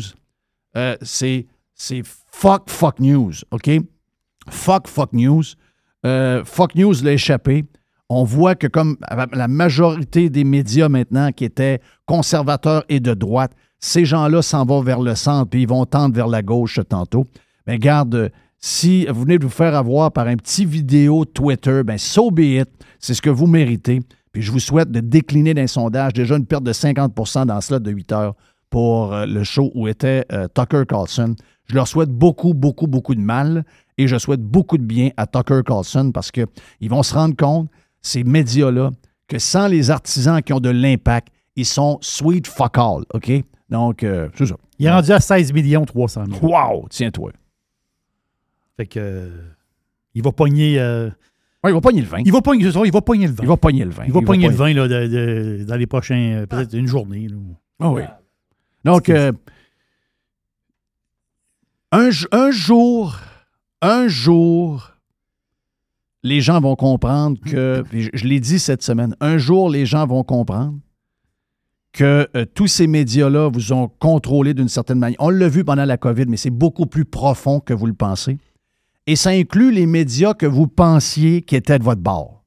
euh, 0.76 0.96
c'est, 1.02 1.48
c'est 1.74 2.04
fuck, 2.06 2.70
fuck 2.70 3.00
news, 3.00 3.32
OK? 3.50 3.68
Fuck, 4.48 4.88
fuck 4.88 5.12
news. 5.12 5.42
Euh, 6.06 6.46
fuck 6.46 6.76
news 6.76 6.94
l'a 7.04 7.14
échappé. 7.14 7.66
On 8.10 8.24
voit 8.24 8.54
que 8.54 8.68
comme 8.68 8.98
la 9.34 9.48
majorité 9.48 10.30
des 10.30 10.44
médias 10.44 10.88
maintenant 10.88 11.32
qui 11.32 11.46
étaient 11.46 11.82
conservateurs 12.06 12.86
et 12.90 13.00
de 13.00 13.16
droite, 13.16 13.54
ces 13.80 14.06
gens-là 14.06 14.44
s'en 14.44 14.66
vont 14.66 14.84
vers 14.84 15.02
le 15.02 15.16
centre, 15.16 15.50
puis 15.50 15.64
ils 15.64 15.68
vont 15.68 15.88
tendre 15.88 16.14
vers 16.14 16.28
la 16.28 16.44
gauche 16.44 16.80
tantôt. 16.88 17.26
Mais 17.66 17.80
garde, 17.80 18.14
euh, 18.14 18.30
si 18.60 19.08
vous 19.08 19.22
venez 19.22 19.40
de 19.40 19.46
vous 19.46 19.50
faire 19.50 19.74
avoir 19.74 20.12
par 20.12 20.28
un 20.28 20.36
petit 20.36 20.64
vidéo 20.64 21.26
Twitter, 21.26 21.82
ben 21.84 21.98
so 21.98 22.30
be 22.30 22.42
it. 22.42 22.70
C'est 23.00 23.16
ce 23.16 23.22
que 23.24 23.32
vous 23.32 23.48
méritez. 23.48 24.02
Puis 24.32 24.42
je 24.42 24.52
vous 24.52 24.60
souhaite 24.60 24.92
de 24.92 25.00
décliner 25.00 25.54
d'un 25.54 25.68
sondage. 25.68 26.14
Déjà 26.14 26.36
une 26.36 26.46
perte 26.46 26.64
de 26.64 26.74
50% 26.74 27.46
dans 27.46 27.56
le 27.56 27.62
slot 27.62 27.80
de 27.80 27.92
8 27.92 28.12
heures 28.12 28.36
pour 28.70 29.14
euh, 29.14 29.26
le 29.26 29.44
show 29.44 29.72
où 29.76 29.88
était 29.88 30.26
euh, 30.32 30.48
Tucker 30.54 30.84
Carlson. 30.88 31.36
Je 31.66 31.76
leur 31.76 31.88
souhaite 31.88 32.10
beaucoup, 32.10 32.54
beaucoup, 32.54 32.88
beaucoup 32.88 33.16
de 33.16 33.22
mal 33.22 33.66
et 33.98 34.08
je 34.08 34.18
souhaite 34.18 34.42
beaucoup 34.42 34.78
de 34.78 34.84
bien 34.84 35.10
à 35.18 35.26
Tucker 35.26 35.62
Carlson 35.66 36.12
parce 36.12 36.32
qu'ils 36.32 36.46
vont 36.90 37.04
se 37.04 37.14
rendre 37.14 37.36
compte, 37.36 37.70
ces 38.02 38.24
médias-là, 38.24 38.92
que 39.28 39.40
sans 39.40 39.68
les 39.68 39.90
artisans 39.92 40.42
qui 40.42 40.54
ont 40.54 40.60
de 40.60 40.70
l'impact, 40.70 41.30
ils 41.56 41.66
sont 41.66 41.98
sweet 42.02 42.48
fuck 42.48 42.78
all, 42.78 43.04
OK? 43.14 43.32
Donc, 43.70 44.04
euh, 44.04 44.30
c'est 44.36 44.46
ça. 44.46 44.56
Il 44.80 44.86
est 44.86 44.92
rendu 44.92 45.12
à 45.12 45.20
16 45.20 45.52
millions 45.54 45.84
300 45.84 46.26
000. 46.40 46.46
Wow! 46.46 46.88
Tiens-toi. 46.90 47.32
Fait 48.78 48.86
que. 48.86 49.32
il 50.14 50.22
va 50.22 50.32
pogner. 50.32 50.80
Ouais, 51.64 51.72
il 51.72 51.74
va 51.74 51.82
pogner 51.82 52.02
le 52.02 52.08
vin. 52.08 52.20
il, 52.24 52.32
va 52.32 52.42
pogner 52.42 52.72
ça, 52.72 52.82
il 52.86 52.92
va 52.92 53.02
pogner 53.02 53.28
le 53.28 53.34
vin. 53.34 53.44
Il 53.44 53.50
va 53.50 53.58
pogner 53.58 53.84
le 53.84 53.90
vin. 53.92 54.04
Il 54.06 54.14
va 54.14 54.22
pogner 54.22 54.48
le 54.48 54.54
vin 54.56 54.74
là, 54.74 54.88
de- 54.88 55.08
de- 55.08 55.64
dans 55.66 55.76
les 55.76 55.88
prochains. 55.88 56.16
euh, 56.42 56.46
Peut-être 56.46 56.74
une 56.74 56.88
journée. 56.88 57.28
là. 57.28 57.36
Ah 57.80 57.92
oui. 57.92 58.04
Donc, 58.86 59.10
euh, 59.10 59.32
un, 61.92 62.10
j- 62.10 62.28
un 62.32 62.52
jour, 62.52 63.18
un 63.82 64.08
jour, 64.08 64.92
les 66.24 66.42
gens 66.42 66.60
vont 66.60 66.76
comprendre 66.76 67.38
que, 67.42 67.82
puis 67.90 68.04
je, 68.04 68.10
je 68.14 68.26
l'ai 68.28 68.40
dit 68.40 68.60
cette 68.60 68.84
semaine, 68.84 69.16
un 69.20 69.38
jour, 69.38 69.70
les 69.70 69.86
gens 69.86 70.06
vont 70.06 70.24
comprendre 70.24 70.78
que 71.94 72.28
euh, 72.36 72.46
tous 72.54 72.68
ces 72.68 72.86
médias-là 72.86 73.50
vous 73.50 73.74
ont 73.74 73.88
contrôlé 74.00 74.54
d'une 74.54 74.68
certaine 74.68 75.00
manière. 75.00 75.18
On 75.20 75.30
l'a 75.30 75.48
vu 75.50 75.64
pendant 75.64 75.86
la 75.86 75.98
COVID, 75.98 76.26
mais 76.28 76.38
c'est 76.38 76.50
beaucoup 76.52 76.86
plus 76.86 77.06
profond 77.06 77.60
que 77.60 77.74
vous 77.74 77.88
le 77.88 77.94
pensez. 77.94 78.38
Et 79.08 79.16
ça 79.16 79.30
inclut 79.32 79.72
les 79.72 79.86
médias 79.86 80.34
que 80.34 80.46
vous 80.46 80.68
pensiez 80.68 81.42
qui 81.42 81.56
étaient 81.56 81.80
de 81.80 81.84
votre 81.84 82.02
bord. 82.02 82.44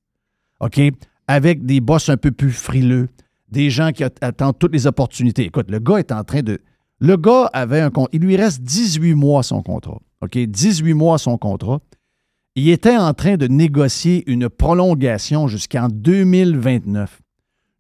OK? 0.60 0.80
Avec 1.26 1.64
des 1.64 1.80
boss 1.80 2.08
un 2.08 2.16
peu 2.16 2.30
plus 2.30 2.52
frileux, 2.52 3.08
des 3.50 3.70
gens 3.70 3.92
qui 3.92 4.04
at- 4.04 4.10
attendent 4.20 4.58
toutes 4.58 4.72
les 4.72 4.86
opportunités. 4.86 5.44
Écoute, 5.46 5.70
le 5.70 5.78
gars 5.78 5.96
est 5.96 6.12
en 6.12 6.22
train 6.22 6.42
de. 6.42 6.58
Le 7.00 7.16
gars 7.16 7.46
avait 7.54 7.80
un 7.80 7.90
contrat. 7.90 8.10
Il 8.12 8.20
lui 8.20 8.36
reste 8.36 8.62
18 8.62 9.14
mois 9.14 9.42
son 9.42 9.62
contrat. 9.62 9.98
OK? 10.20 10.36
18 10.38 10.92
mois 10.94 11.18
son 11.18 11.38
contrat. 11.38 11.80
Il 12.56 12.68
était 12.68 12.96
en 12.96 13.14
train 13.14 13.36
de 13.36 13.46
négocier 13.46 14.22
une 14.30 14.48
prolongation 14.48 15.48
jusqu'en 15.48 15.88
2029. 15.88 17.20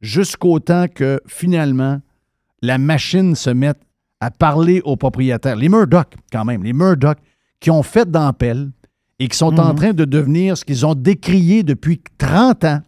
Jusqu'au 0.00 0.58
temps 0.60 0.86
que 0.88 1.20
finalement, 1.26 2.00
la 2.62 2.78
machine 2.78 3.34
se 3.34 3.50
mette 3.50 3.78
à 4.20 4.30
parler 4.30 4.80
aux 4.84 4.96
propriétaires. 4.96 5.56
Les 5.56 5.68
Murdoch, 5.68 6.14
quand 6.32 6.44
même, 6.44 6.62
les 6.62 6.72
Murdoch, 6.72 7.18
qui 7.60 7.70
ont 7.70 7.82
fait 7.82 8.10
d'ampel 8.10 8.70
et 9.18 9.28
qui 9.28 9.36
sont 9.36 9.58
en 9.60 9.74
train 9.74 9.92
de 9.92 10.04
devenir 10.04 10.56
ce 10.56 10.64
qu'ils 10.64 10.86
ont 10.86 10.94
décrié 10.94 11.62
depuis 11.62 12.00
30 12.18 12.64
ans. 12.64 12.80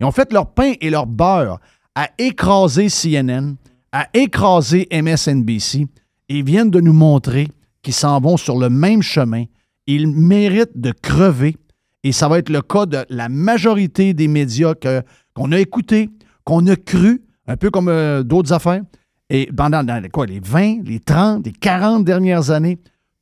Ils 0.00 0.04
ont 0.06 0.12
fait 0.12 0.32
leur 0.32 0.52
pain 0.52 0.74
et 0.80 0.90
leur 0.90 1.06
beurre 1.06 1.58
à 1.94 2.08
écraser 2.18 2.88
CNN, 2.88 3.54
à 3.90 4.06
écraser 4.14 4.86
MSNBC 4.92 5.86
et 6.28 6.42
viennent 6.42 6.70
de 6.70 6.80
nous 6.80 6.92
montrer 6.92 7.48
qu'ils 7.82 7.94
s'en 7.94 8.20
vont 8.20 8.36
sur 8.36 8.58
le 8.58 8.68
même 8.68 9.02
chemin. 9.02 9.44
Ils 9.86 10.06
méritent 10.06 10.78
de 10.78 10.92
crever 10.92 11.56
et 12.04 12.12
ça 12.12 12.28
va 12.28 12.38
être 12.38 12.50
le 12.50 12.60
cas 12.62 12.86
de 12.86 12.98
la 13.08 13.28
majorité 13.28 14.12
des 14.14 14.28
médias 14.28 14.74
qu'on 15.34 15.52
a 15.52 15.58
écoutés, 15.58 16.10
qu'on 16.44 16.66
a 16.66 16.76
cru, 16.76 17.22
un 17.46 17.56
peu 17.56 17.70
comme 17.70 17.88
euh, 17.88 18.22
d'autres 18.22 18.52
affaires. 18.52 18.82
Et 19.30 19.46
pendant 19.54 19.82
dans 19.82 20.00
les- 20.02 20.08
quoi, 20.10 20.26
les 20.26 20.40
20, 20.40 20.82
les 20.86 21.00
30, 21.00 21.44
les 21.46 21.52
40 21.52 22.04
dernières 22.04 22.50
années, 22.50 22.78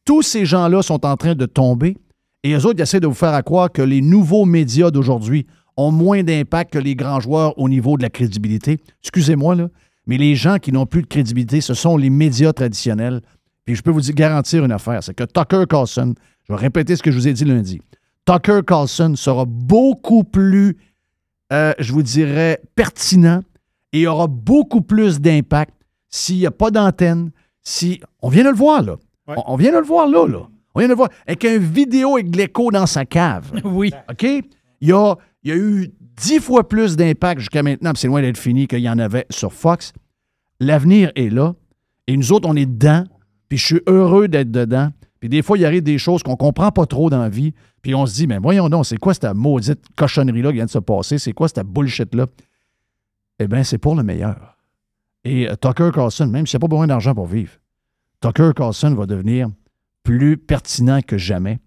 tous 0.06 0.22
ces 0.22 0.46
gens-là 0.46 0.80
sont 0.80 1.04
en 1.04 1.16
train 1.16 1.34
de 1.34 1.44
tomber 1.44 1.98
et 2.42 2.54
eux 2.54 2.64
autres 2.64 2.78
ils 2.78 2.82
essaient 2.82 3.00
de 3.00 3.06
vous 3.06 3.12
faire 3.12 3.34
à 3.34 3.42
croire 3.42 3.70
que 3.70 3.82
les 3.82 4.00
nouveaux 4.00 4.46
médias 4.46 4.90
d'aujourd'hui 4.90 5.46
ont 5.76 5.90
moins 5.90 6.22
d'impact 6.22 6.72
que 6.72 6.78
les 6.78 6.94
grands 6.94 7.20
joueurs 7.20 7.58
au 7.58 7.68
niveau 7.68 7.98
de 7.98 8.02
la 8.02 8.08
crédibilité. 8.08 8.78
Excusez-moi, 9.02 9.54
là, 9.56 9.68
mais 10.06 10.16
les 10.16 10.34
gens 10.34 10.58
qui 10.58 10.72
n'ont 10.72 10.86
plus 10.86 11.02
de 11.02 11.06
crédibilité, 11.06 11.60
ce 11.60 11.74
sont 11.74 11.98
les 11.98 12.08
médias 12.08 12.54
traditionnels. 12.54 13.20
Puis 13.66 13.74
je 13.74 13.82
peux 13.82 13.90
vous 13.90 14.00
garantir 14.12 14.64
une 14.64 14.72
affaire, 14.72 15.02
c'est 15.02 15.12
que 15.12 15.24
Tucker 15.24 15.64
Carlson, 15.68 16.14
je 16.44 16.52
vais 16.54 16.58
répéter 16.58 16.96
ce 16.96 17.02
que 17.02 17.10
je 17.10 17.18
vous 17.18 17.28
ai 17.28 17.32
dit 17.32 17.44
lundi, 17.44 17.80
Tucker 18.24 18.60
Carlson 18.66 19.14
sera 19.16 19.44
beaucoup 19.44 20.24
plus, 20.24 20.76
euh, 21.52 21.74
je 21.78 21.92
vous 21.92 22.02
dirais, 22.02 22.60
pertinent 22.74 23.40
et 23.92 24.06
aura 24.06 24.28
beaucoup 24.28 24.82
plus 24.82 25.20
d'impact 25.20 25.74
s'il 26.08 26.38
n'y 26.38 26.46
a 26.46 26.50
pas 26.52 26.70
d'antenne, 26.70 27.32
si... 27.62 28.00
On 28.22 28.28
vient 28.28 28.44
de 28.44 28.50
le 28.50 28.56
voir, 28.56 28.82
là. 28.82 28.96
Ouais. 29.28 29.34
On, 29.38 29.54
on 29.54 29.56
vient 29.56 29.72
de 29.72 29.78
le 29.78 29.84
voir, 29.84 30.06
là, 30.06 30.26
là. 30.26 30.48
On 30.74 30.80
vient 30.80 30.88
de 30.88 30.92
le 30.92 30.96
voir. 30.96 31.08
Avec 31.26 31.44
un 31.44 31.58
vidéo 31.58 32.16
avec 32.16 32.34
l'écho 32.34 32.70
dans 32.70 32.86
sa 32.86 33.04
cave. 33.04 33.50
Oui. 33.64 33.92
OK? 34.10 34.22
Il 34.22 34.88
y 34.88 34.92
a, 34.92 35.14
il 35.42 35.50
y 35.50 35.52
a 35.52 35.56
eu 35.56 35.90
dix 36.16 36.38
fois 36.38 36.68
plus 36.68 36.96
d'impact 36.96 37.40
jusqu'à 37.40 37.62
maintenant, 37.62 37.92
puis 37.92 38.00
c'est 38.00 38.08
loin 38.08 38.20
d'être 38.20 38.36
fini 38.36 38.66
qu'il 38.66 38.80
y 38.80 38.90
en 38.90 38.98
avait 38.98 39.26
sur 39.30 39.52
Fox. 39.52 39.92
L'avenir 40.60 41.12
est 41.16 41.32
là. 41.32 41.54
Et 42.06 42.16
nous 42.16 42.32
autres, 42.32 42.48
on 42.48 42.56
est 42.56 42.66
dedans. 42.66 43.04
Puis 43.48 43.58
je 43.58 43.66
suis 43.66 43.80
heureux 43.86 44.28
d'être 44.28 44.50
dedans. 44.50 44.90
Puis 45.20 45.28
des 45.28 45.42
fois, 45.42 45.56
il 45.56 45.64
arrive 45.64 45.82
des 45.82 45.98
choses 45.98 46.22
qu'on 46.22 46.36
comprend 46.36 46.70
pas 46.72 46.84
trop 46.86 47.08
dans 47.10 47.20
la 47.22 47.28
vie. 47.28 47.54
Puis 47.80 47.94
on 47.94 48.04
se 48.06 48.14
dit, 48.14 48.26
mais 48.26 48.38
voyons 48.38 48.68
donc, 48.68 48.84
c'est 48.86 48.98
quoi 48.98 49.14
cette 49.14 49.32
maudite 49.34 49.80
cochonnerie-là 49.96 50.50
qui 50.50 50.56
vient 50.56 50.64
de 50.66 50.70
se 50.70 50.78
passer? 50.78 51.18
C'est 51.18 51.32
quoi 51.32 51.48
cette 51.48 51.66
bullshit-là? 51.66 52.26
Eh 53.38 53.46
bien, 53.48 53.64
c'est 53.64 53.78
pour 53.78 53.94
le 53.94 54.02
meilleur. 54.02 54.56
Et 55.24 55.48
euh, 55.48 55.54
Tucker 55.56 55.90
Carlson, 55.94 56.26
même 56.26 56.46
s'il 56.46 56.58
n'y 56.58 56.60
a 56.60 56.64
pas 56.66 56.68
besoin 56.68 56.86
d'argent 56.86 57.14
pour 57.14 57.26
vivre, 57.26 57.52
Tucker 58.20 58.50
Carlson 58.54 58.94
va 58.94 59.06
devenir 59.06 59.48
plus 60.02 60.36
pertinent 60.36 61.00
que 61.06 61.18
jamais. 61.18 61.58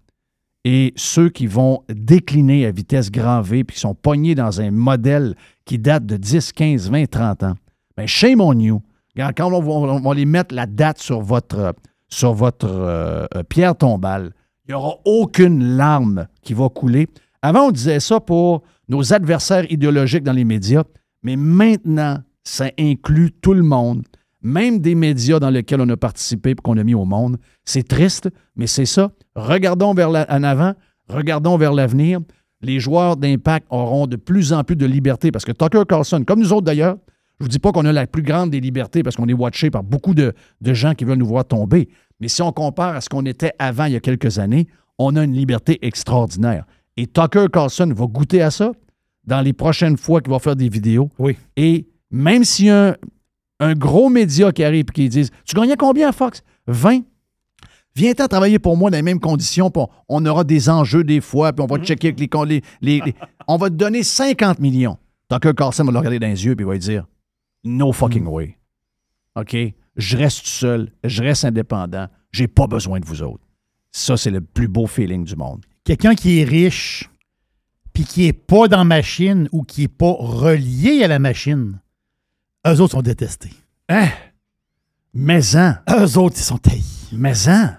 et 0.64 0.92
ceux 0.96 1.30
qui 1.30 1.46
vont 1.46 1.82
décliner 1.88 2.66
à 2.66 2.70
vitesse 2.70 3.10
grand 3.10 3.40
V 3.40 3.64
puis 3.64 3.74
qui 3.74 3.80
sont 3.80 3.94
pognés 3.94 4.34
dans 4.34 4.60
un 4.60 4.70
modèle 4.70 5.34
qui 5.64 5.78
date 5.78 6.04
de 6.04 6.16
10, 6.16 6.52
15, 6.52 6.90
20, 6.90 7.06
30 7.10 7.42
ans, 7.44 7.54
bien, 7.96 8.06
shame 8.06 8.40
on 8.40 8.58
you. 8.58 8.82
Quand 9.16 9.52
on 9.52 9.60
va, 9.60 9.72
on 9.72 10.00
va 10.00 10.14
les 10.14 10.24
mettre 10.26 10.54
la 10.54 10.66
date 10.66 10.98
sur 10.98 11.20
votre, 11.20 11.74
sur 12.08 12.32
votre 12.32 12.66
euh, 12.68 13.26
euh, 13.34 13.42
pierre 13.42 13.76
tombale, 13.76 14.32
il 14.66 14.72
n'y 14.72 14.74
aura 14.74 14.96
aucune 15.04 15.76
larme 15.76 16.26
qui 16.42 16.54
va 16.54 16.68
couler. 16.68 17.08
Avant, 17.42 17.68
on 17.68 17.70
disait 17.70 18.00
ça 18.00 18.20
pour 18.20 18.62
nos 18.88 19.12
adversaires 19.12 19.70
idéologiques 19.70 20.24
dans 20.24 20.32
les 20.32 20.44
médias, 20.44 20.84
mais 21.22 21.36
maintenant, 21.36 22.18
ça 22.44 22.66
inclut 22.78 23.32
tout 23.32 23.54
le 23.54 23.62
monde, 23.62 24.02
même 24.42 24.78
des 24.78 24.94
médias 24.94 25.38
dans 25.38 25.50
lesquels 25.50 25.80
on 25.80 25.88
a 25.88 25.96
participé 25.96 26.50
et 26.50 26.54
qu'on 26.54 26.78
a 26.78 26.84
mis 26.84 26.94
au 26.94 27.04
monde. 27.04 27.36
C'est 27.64 27.86
triste, 27.86 28.28
mais 28.56 28.66
c'est 28.66 28.86
ça. 28.86 29.10
Regardons 29.34 29.94
vers 29.94 30.10
la- 30.10 30.26
en 30.30 30.42
avant, 30.42 30.74
regardons 31.08 31.56
vers 31.56 31.72
l'avenir. 31.72 32.20
Les 32.62 32.78
joueurs 32.80 33.16
d'impact 33.16 33.66
auront 33.70 34.06
de 34.06 34.16
plus 34.16 34.52
en 34.52 34.64
plus 34.64 34.76
de 34.76 34.86
liberté 34.86 35.30
parce 35.32 35.44
que 35.44 35.52
Tucker 35.52 35.82
Carlson, 35.88 36.24
comme 36.26 36.40
nous 36.40 36.52
autres 36.52 36.66
d'ailleurs, 36.66 36.96
je 37.38 37.44
ne 37.44 37.46
vous 37.46 37.48
dis 37.48 37.58
pas 37.58 37.72
qu'on 37.72 37.86
a 37.86 37.92
la 37.92 38.06
plus 38.06 38.22
grande 38.22 38.50
des 38.50 38.60
libertés 38.60 39.02
parce 39.02 39.16
qu'on 39.16 39.28
est 39.28 39.32
watché 39.32 39.70
par 39.70 39.82
beaucoup 39.82 40.14
de, 40.14 40.34
de 40.60 40.74
gens 40.74 40.94
qui 40.94 41.04
veulent 41.04 41.18
nous 41.18 41.26
voir 41.26 41.46
tomber. 41.46 41.88
Mais 42.20 42.28
si 42.28 42.42
on 42.42 42.52
compare 42.52 42.96
à 42.96 43.00
ce 43.00 43.08
qu'on 43.08 43.24
était 43.24 43.52
avant 43.58 43.86
il 43.86 43.92
y 43.94 43.96
a 43.96 44.00
quelques 44.00 44.38
années, 44.38 44.66
on 44.98 45.16
a 45.16 45.24
une 45.24 45.32
liberté 45.32 45.78
extraordinaire. 45.80 46.66
Et 46.98 47.06
Tucker 47.06 47.46
Carlson 47.50 47.90
va 47.96 48.06
goûter 48.06 48.42
à 48.42 48.50
ça 48.50 48.72
dans 49.24 49.40
les 49.40 49.54
prochaines 49.54 49.96
fois 49.96 50.20
qu'il 50.20 50.30
va 50.32 50.38
faire 50.38 50.56
des 50.56 50.68
vidéos. 50.68 51.08
Oui. 51.18 51.36
Et 51.56 51.86
même 52.10 52.44
s'il 52.44 52.66
y 52.66 52.70
a 52.70 52.88
un, 52.90 52.94
un 53.60 53.74
gros 53.74 54.08
média 54.08 54.50
qui 54.52 54.64
arrive 54.64 54.86
et 54.88 54.92
qui 54.92 55.08
dit 55.08 55.28
Tu 55.44 55.54
gagnais 55.54 55.76
combien, 55.76 56.10
Fox? 56.12 56.42
20 56.66 57.02
Viens-t'en 57.96 58.28
travailler 58.28 58.58
pour 58.60 58.76
moi 58.76 58.90
dans 58.90 58.96
les 58.96 59.02
mêmes 59.02 59.18
conditions, 59.20 59.70
puis 59.70 59.82
on, 60.08 60.22
on 60.22 60.26
aura 60.26 60.44
des 60.44 60.68
enjeux 60.70 61.02
des 61.04 61.20
fois, 61.20 61.52
puis 61.52 61.62
on 61.62 61.66
va 61.66 61.78
te 61.78 61.84
checker 61.84 62.08
avec 62.08 62.20
les, 62.20 62.28
les, 62.46 62.62
les- 62.80 63.00
les- 63.04 63.14
On 63.48 63.56
va 63.56 63.68
te 63.68 63.74
donner 63.74 64.04
50 64.04 64.60
millions. 64.60 64.96
Tucker 65.28 65.52
Carlson 65.56 65.84
va 65.84 65.90
le 65.92 65.98
regarder 65.98 66.20
dans 66.20 66.28
les 66.28 66.44
yeux, 66.44 66.54
puis 66.54 66.62
il 66.64 66.66
va 66.68 66.72
lui 66.74 66.78
dire 66.78 67.04
No 67.64 67.92
fucking 67.92 68.26
way. 68.26 68.56
OK? 69.34 69.56
Je 69.96 70.16
reste 70.16 70.46
seul, 70.46 70.92
je 71.02 71.22
reste 71.22 71.44
indépendant, 71.44 72.06
j'ai 72.30 72.46
pas 72.46 72.68
besoin 72.68 73.00
de 73.00 73.04
vous 73.06 73.22
autres. 73.22 73.42
Ça, 73.90 74.16
c'est 74.16 74.30
le 74.30 74.40
plus 74.40 74.68
beau 74.68 74.86
feeling 74.86 75.24
du 75.24 75.34
monde. 75.34 75.64
Quelqu'un 75.84 76.14
qui 76.14 76.38
est 76.38 76.44
riche, 76.44 77.10
puis 77.92 78.04
qui 78.04 78.22
n'est 78.26 78.32
pas 78.32 78.68
dans 78.68 78.78
la 78.78 78.84
machine 78.84 79.48
ou 79.50 79.64
qui 79.64 79.82
n'est 79.82 79.88
pas 79.88 80.12
relié 80.16 81.02
à 81.02 81.08
la 81.08 81.18
machine, 81.18 81.80
eux 82.66 82.80
autres 82.80 82.92
sont 82.92 83.02
détestés. 83.02 83.52
Hein? 83.88 84.08
Mais-en, 85.14 85.74
Eux 85.98 86.18
autres, 86.18 86.36
ils 86.38 86.42
sont 86.44 86.58
taillés. 86.58 86.82
mais-en. 87.12 87.70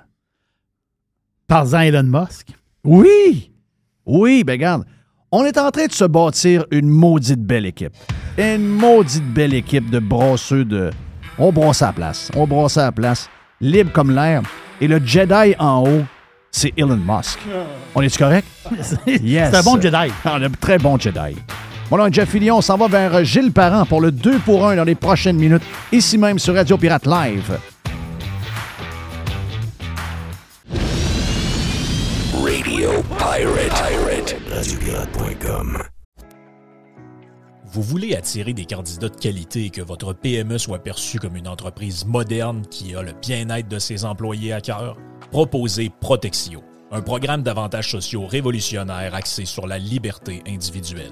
Parle-en 1.48 1.74
à 1.80 1.86
Elon 1.86 2.04
Musk. 2.04 2.48
Oui! 2.84 3.52
Oui, 4.06 4.44
ben 4.44 4.54
regarde, 4.54 4.86
on 5.32 5.46
est 5.46 5.58
en 5.58 5.70
train 5.72 5.86
de 5.86 5.92
se 5.94 6.06
bâtir 6.06 6.66
une 6.72 6.88
maudite 6.90 7.42
belle 7.42 7.66
équipe. 7.66 7.94
Une 8.38 8.68
maudite 8.68 9.26
belle 9.34 9.54
équipe 9.54 9.90
de 9.90 10.00
brasseux 10.00 10.66
de... 10.66 10.90
On 11.38 11.52
brosse 11.52 11.82
à 11.82 11.88
la 11.88 11.94
place. 11.94 12.32
On 12.36 12.46
brosse 12.48 12.78
à 12.78 12.84
la 12.86 12.92
place. 12.92 13.30
Libre 13.62 13.92
comme 13.92 14.12
l'air. 14.14 14.42
Et 14.82 14.88
le 14.88 15.00
Jedi 15.06 15.56
en 15.60 15.84
haut, 15.88 16.04
c'est 16.52 16.74
Elon 16.78 16.98
Musk. 16.98 17.40
On 17.96 18.02
est-tu 18.02 18.18
correct? 18.18 18.48
Yes. 19.08 19.52
C'est 19.52 19.58
un 19.58 19.64
bon 19.64 19.80
Jedi. 19.80 20.12
Ah, 20.26 20.36
un 20.36 20.50
très 20.50 20.78
bon 20.78 20.98
Jedi. 20.98 21.36
Mon 21.92 21.98
nom 21.98 22.06
est 22.06 22.14
Jeff 22.14 22.30
Fillion. 22.30 22.56
On 22.56 22.62
s'en 22.62 22.78
va 22.78 22.88
vers 22.88 23.26
Gilles 23.26 23.52
Parent 23.52 23.86
pour 23.86 24.00
le 24.00 24.14
2 24.14 24.40
pour 24.40 24.66
1 24.66 24.78
dans 24.78 24.86
les 24.86 24.96
prochaines 24.96 25.36
minutes, 25.36 25.62
ici 25.92 26.18
même 26.18 26.40
sur 26.40 26.56
Radio 26.56 26.78
Pirate 26.78 27.06
Live. 27.06 27.60
Radio 32.42 32.90
Pirate. 33.18 33.70
Pirate. 33.70 34.36
Radiopirate.com. 34.50 35.84
Vous 37.66 37.82
voulez 37.82 38.16
attirer 38.16 38.54
des 38.54 38.66
candidats 38.66 39.10
de 39.10 39.18
qualité 39.18 39.66
et 39.66 39.70
que 39.70 39.82
votre 39.82 40.14
PME 40.14 40.58
soit 40.58 40.80
perçue 40.80 41.20
comme 41.20 41.36
une 41.36 41.48
entreprise 41.50 42.06
moderne 42.06 42.64
qui 42.72 42.96
a 42.96 43.02
le 43.02 43.12
bien-être 43.22 43.68
de 43.68 43.80
ses 43.80 44.06
employés 44.06 44.54
à 44.54 44.62
cœur? 44.62 44.96
Proposez 45.30 45.92
Protexio, 46.00 46.64
un 46.90 47.02
programme 47.02 47.44
d'avantages 47.44 47.92
sociaux 47.92 48.28
révolutionnaire 48.28 49.14
axé 49.14 49.44
sur 49.44 49.68
la 49.68 49.78
liberté 49.78 50.42
individuelle. 50.48 51.12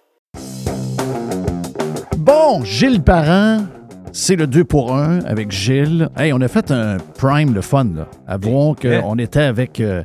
Bon, 2.21 2.63
Gilles 2.63 3.01
Parent, 3.01 3.65
c'est 4.11 4.35
le 4.35 4.45
2 4.45 4.63
pour 4.63 4.95
1 4.95 5.21
avec 5.25 5.49
Gilles. 5.51 6.07
Hey, 6.15 6.31
on 6.33 6.41
a 6.41 6.47
fait 6.47 6.69
un 6.69 6.97
prime 7.17 7.51
le 7.55 7.61
fun, 7.61 7.85
là. 7.95 8.07
Avouons 8.27 8.75
qu'on 8.75 9.17
était 9.17 9.41
avec. 9.41 9.79
euh, 9.79 10.03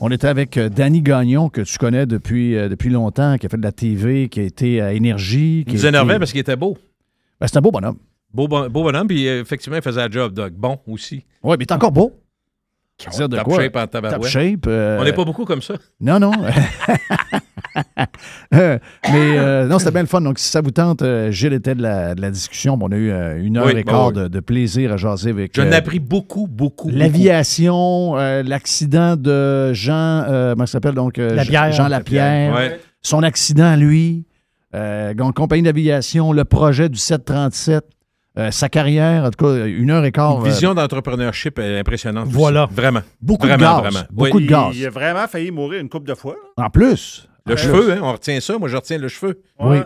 on 0.00 0.10
était 0.12 0.28
avec 0.28 0.56
euh, 0.56 0.68
Danny 0.68 1.02
Gagnon, 1.02 1.48
que 1.48 1.62
tu 1.62 1.78
connais 1.78 2.06
depuis, 2.06 2.56
euh, 2.56 2.68
depuis 2.68 2.90
longtemps, 2.90 3.38
qui 3.38 3.46
a 3.46 3.48
fait 3.48 3.56
de 3.56 3.62
la 3.62 3.72
TV, 3.72 4.28
qui 4.28 4.38
a 4.38 4.42
été 4.44 4.80
à 4.80 4.92
Énergie. 4.92 5.64
Il 5.66 5.72
nous 5.72 5.86
énervait 5.86 6.20
parce 6.20 6.30
qu'il 6.30 6.40
était 6.40 6.54
beau. 6.54 6.78
Ben, 7.40 7.48
c'est 7.48 7.56
un 7.56 7.60
beau 7.60 7.72
bonhomme. 7.72 7.96
Beau, 8.32 8.46
bon- 8.46 8.68
beau 8.68 8.84
bonhomme, 8.84 9.08
puis 9.08 9.26
euh, 9.26 9.40
effectivement, 9.40 9.76
il 9.76 9.82
faisait 9.82 10.00
la 10.00 10.08
job, 10.10 10.32
Doc. 10.34 10.52
Bon 10.52 10.78
aussi. 10.86 11.24
Oui, 11.42 11.56
mais 11.58 11.64
il 11.64 11.70
est 11.70 11.72
encore 11.72 11.92
beau. 11.92 12.12
Dire 13.16 13.28
de 13.28 13.36
Top 13.36 13.46
quoi? 13.46 13.60
shape 13.62 13.74
en 13.76 13.86
tabarouette. 13.88 14.20
Top 14.22 14.30
shape. 14.30 14.66
euh, 14.68 14.98
On 15.00 15.04
n'est 15.04 15.12
pas 15.12 15.24
beaucoup 15.24 15.44
comme 15.44 15.62
ça. 15.62 15.74
Non, 16.00 16.20
non. 16.20 16.30
Euh, 18.54 18.78
mais 19.10 19.38
euh, 19.38 19.66
non, 19.66 19.78
c'était 19.78 19.92
bien 19.92 20.02
le 20.02 20.06
fun. 20.06 20.20
Donc, 20.20 20.38
si 20.38 20.46
ça 20.50 20.60
vous 20.60 20.70
tente, 20.72 21.00
euh, 21.02 21.30
Gilles 21.30 21.54
était 21.54 21.74
de 21.74 21.82
la, 21.82 22.14
de 22.14 22.20
la 22.20 22.30
discussion. 22.30 22.76
On 22.80 22.92
a 22.92 22.96
eu 22.96 23.10
euh, 23.10 23.42
une 23.42 23.56
heure 23.56 23.64
Oui, 23.66 23.72
et 23.72 23.76
ben 23.76 23.84
quart 23.84 24.08
oui. 24.08 24.12
de, 24.14 24.28
de 24.28 24.40
plaisir 24.40 24.92
à 24.92 24.96
jaser 24.98 25.30
avec. 25.30 25.54
J'en 25.56 25.62
ai 25.64 25.72
euh, 25.72 25.78
appris 25.78 25.98
beaucoup, 25.98 26.46
beaucoup. 26.46 26.90
L'aviation, 26.90 28.16
euh, 28.18 28.42
l'accident 28.42 29.16
de 29.16 29.72
Jean, 29.72 29.94
euh, 30.28 30.52
comment 30.52 30.64
il 30.64 30.68
s'appelle? 30.68 30.94
Donc 30.94 31.18
euh, 31.18 31.34
Lapierre. 31.34 31.72
Jean 31.72 31.88
Lapierre, 31.88 32.54
Ouais. 32.54 32.80
son 33.00 33.22
accident 33.22 33.64
à 33.64 33.76
lui, 33.76 34.26
euh, 34.74 35.14
donc, 35.14 35.34
compagnie 35.34 35.62
d'aviation, 35.62 36.32
le 36.32 36.44
projet 36.44 36.88
du 36.90 36.98
737, 36.98 37.84
euh, 38.38 38.50
sa 38.50 38.68
carrière, 38.68 39.24
en 39.24 39.30
tout 39.30 39.44
cas 39.46 39.66
une 39.66 39.90
heure 39.90 40.04
et 40.04 40.12
quart. 40.12 40.36
Une 40.40 40.46
euh, 40.46 40.50
vision 40.50 40.74
d'entrepreneurship 40.74 41.58
euh, 41.58 41.80
impressionnante. 41.80 42.26
aussi. 42.26 42.34
Voilà. 42.34 42.68
Vraiment. 42.70 43.00
beaucoup 43.20 43.46
vraiment, 43.46 43.78
de 43.78 43.82
gaz, 43.82 43.92
vraiment. 43.92 44.06
beaucoup 44.10 44.36
Oui. 44.38 44.44
de 44.44 44.50
gaz. 44.50 44.76
Il 44.76 44.86
a 44.86 44.90
vraiment 44.90 45.26
failli 45.26 45.50
mourir 45.50 45.80
une 45.80 45.88
couple 45.88 46.08
de 46.08 46.14
fois. 46.14 46.36
En 46.56 46.68
plus, 46.70 47.28
Le 47.46 47.56
cheveu, 47.56 47.92
hein, 47.92 48.00
on 48.02 48.12
retient 48.12 48.40
ça. 48.40 48.58
Moi, 48.58 48.68
je 48.68 48.76
retiens 48.76 48.98
le 48.98 49.08
cheveu. 49.08 49.40
oui, 49.60 49.78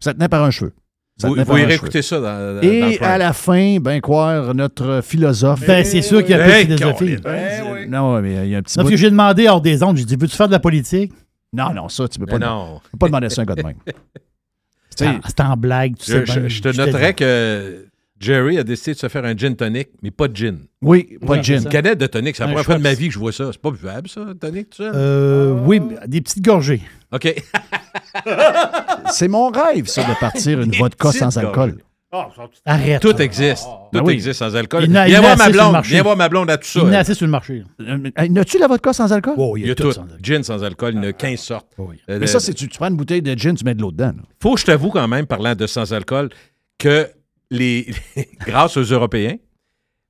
ça 0.00 0.12
tenait 0.14 0.28
par 0.28 0.42
un 0.44 0.50
cheveu. 0.50 0.72
Ça 1.18 1.28
Vous, 1.28 1.34
vous 1.34 1.40
irez 1.40 1.62
cheveu. 1.62 1.72
écouter 1.74 2.02
ça 2.02 2.16
dans, 2.20 2.56
dans 2.56 2.60
Et 2.60 2.98
le 2.98 3.02
à 3.02 3.16
la 3.16 3.32
fin, 3.32 3.78
ben 3.80 4.00
croire 4.02 4.54
notre 4.54 5.00
philosophe. 5.02 5.66
Ben, 5.66 5.82
c'est 5.82 6.02
sûr 6.02 6.20
qu'il 6.22 6.32
y 6.32 6.34
a 6.38 6.44
un 6.44 6.46
peu 6.46 6.64
de 6.64 6.76
philosophie. 6.76 7.16
Colin. 7.16 7.20
Ben 7.22 7.64
oui. 7.72 7.88
non, 7.88 8.20
mais 8.20 8.46
il 8.46 8.50
y 8.50 8.54
a 8.54 8.58
un 8.58 8.62
petit 8.62 8.74
bout 8.74 8.82
parce 8.82 8.90
que 8.90 8.96
j'ai 8.96 9.08
demandé 9.10 9.48
hors 9.48 9.62
des 9.62 9.82
ondes, 9.82 9.96
j'ai 9.96 10.04
dit, 10.04 10.16
veux-tu 10.16 10.36
faire 10.36 10.48
de 10.48 10.52
la 10.52 10.58
politique? 10.58 11.12
Non, 11.54 11.72
non, 11.72 11.88
ça, 11.88 12.06
tu 12.06 12.18
peux 12.18 12.26
pas, 12.26 12.34
Mais 12.38 12.44
demander- 12.44 12.70
non. 12.72 12.80
tu 12.84 12.90
peux 12.90 12.98
pas 12.98 13.06
demander 13.06 13.30
ça 13.30 13.40
à 13.40 13.44
un 13.44 13.46
gars 13.46 13.54
de 13.54 13.62
même. 13.62 13.76
C'est 14.94 15.40
en- 15.40 15.56
blague, 15.56 15.96
tu 15.96 16.10
Je, 16.10 16.24
sais 16.24 16.26
je- 16.26 16.48
je 16.48 16.62
te 16.62 16.72
Je 16.72 16.80
noterais 16.82 17.14
que 17.14 17.85
Jerry 18.18 18.58
a 18.58 18.64
décidé 18.64 18.94
de 18.94 18.98
se 18.98 19.08
faire 19.08 19.24
un 19.24 19.36
gin 19.36 19.54
tonic, 19.54 19.88
mais 20.02 20.10
pas 20.10 20.26
de 20.28 20.34
gin. 20.36 20.58
oui, 20.82 21.18
pas 21.20 21.32
Oui, 21.34 21.38
de 21.38 21.42
gin. 21.44 21.62
Une 21.62 21.68
canette 21.68 21.98
de 21.98 22.06
tonic, 22.06 22.34
c'est 22.36 22.42
la 22.44 22.48
première 22.48 22.64
fois 22.64 22.76
de 22.78 22.82
ma 22.82 22.94
vie 22.94 23.08
que 23.08 23.14
je 23.14 23.18
vois 23.18 23.32
ça. 23.32 23.50
C'est 23.52 23.60
pas 23.60 23.70
buvable, 23.70 24.08
ça, 24.08 24.24
tonic, 24.40 24.70
tout 24.70 24.78
ça? 24.82 24.84
Euh, 24.94 25.52
oui, 25.64 25.80
mais 25.80 25.96
des 26.08 26.20
petites 26.22 26.42
gorgées. 26.44 26.80
OK. 27.12 27.34
C'est 29.12 29.28
mon 29.28 29.50
rêve, 29.50 29.86
ça, 29.86 30.02
de 30.02 30.18
partir 30.18 30.60
une 30.60 30.72
vodka 30.72 31.12
sans 31.12 31.36
alcool. 31.38 31.70
gorgées. 31.70 31.82
Ah, 32.12 32.28
Arrête. 32.64 33.02
Tout 33.02 33.20
existe. 33.20 33.64
Tout 33.64 33.68
Ben 33.92 34.02
oui. 34.04 34.14
existe 34.14 34.38
sans 34.38 34.54
alcool. 34.56 34.84
Il 34.84 34.96
a- 34.96 35.06
Viens 35.06 35.20
en 35.20 35.24
a 35.24 35.34
voir 35.34 35.36
ma 35.36 35.44
assez 35.44 35.52
sur 35.52 35.52
le 35.52 35.58
blonde. 35.64 35.72
marché. 35.72 35.90
Viens 35.90 36.02
voir 36.02 36.16
ma 36.16 36.28
blonde 36.28 36.50
à 36.50 36.56
tout 36.56 36.66
ça. 36.68 36.80
Il 36.86 36.94
a 36.94 36.98
assez 37.00 37.14
sur 37.14 37.26
le 37.26 37.30
marché. 37.32 37.62
Euh, 37.80 37.98
N'as-tu 38.30 38.58
la 38.58 38.68
vodka 38.68 38.92
sans 38.92 39.12
alcool? 39.12 39.34
Oh, 39.36 39.56
Il 39.56 39.66
y 39.66 39.70
a 39.70 39.74
tout. 39.74 39.82
tout. 39.84 39.92
sans. 39.92 40.06
Gin 40.22 40.42
sans 40.42 40.62
alcool, 40.62 40.94
il 40.94 41.02
y 41.02 41.06
en 41.06 41.08
a 41.10 41.12
15 41.12 41.38
sortes. 41.38 41.66
Oui. 41.78 41.96
Euh, 42.08 42.18
Mais 42.20 42.26
ça, 42.26 42.40
c'est 42.40 42.54
tu, 42.54 42.68
tu 42.68 42.78
prends 42.78 42.88
une 42.88 42.96
bouteille 42.96 43.22
de 43.22 43.36
gin, 43.36 43.54
tu 43.54 43.64
mets 43.64 43.74
de 43.74 43.82
l'eau 43.82 43.90
dedans. 43.90 44.06
là? 44.16 44.22
faut 44.40 44.54
que 44.54 44.60
je 44.60 44.66
t'avoue 44.66 44.90
quand 44.90 45.06
même, 45.08 45.26
parlant 45.26 45.54
de 45.54 45.66
sans 45.66 45.92
alcool, 45.92 46.30
que 46.78 47.08
les, 47.50 47.86
grâce 48.46 48.76
aux 48.76 48.82
Européens, 48.82 49.36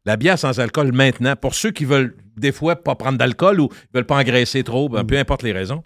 la 0.04 0.16
bière 0.16 0.38
sans 0.38 0.60
alcool 0.60 0.92
maintenant, 0.92 1.34
pour 1.36 1.54
ceux 1.54 1.70
qui 1.70 1.84
veulent 1.84 2.16
des 2.36 2.52
fois 2.52 2.76
pas 2.76 2.94
prendre 2.94 3.18
d'alcool 3.18 3.60
ou 3.60 3.68
veulent 3.92 4.06
pas 4.06 4.18
engraisser 4.18 4.62
trop, 4.62 4.88
ben, 4.88 5.04
peu 5.04 5.18
importe 5.18 5.42
les 5.42 5.52
raisons, 5.52 5.82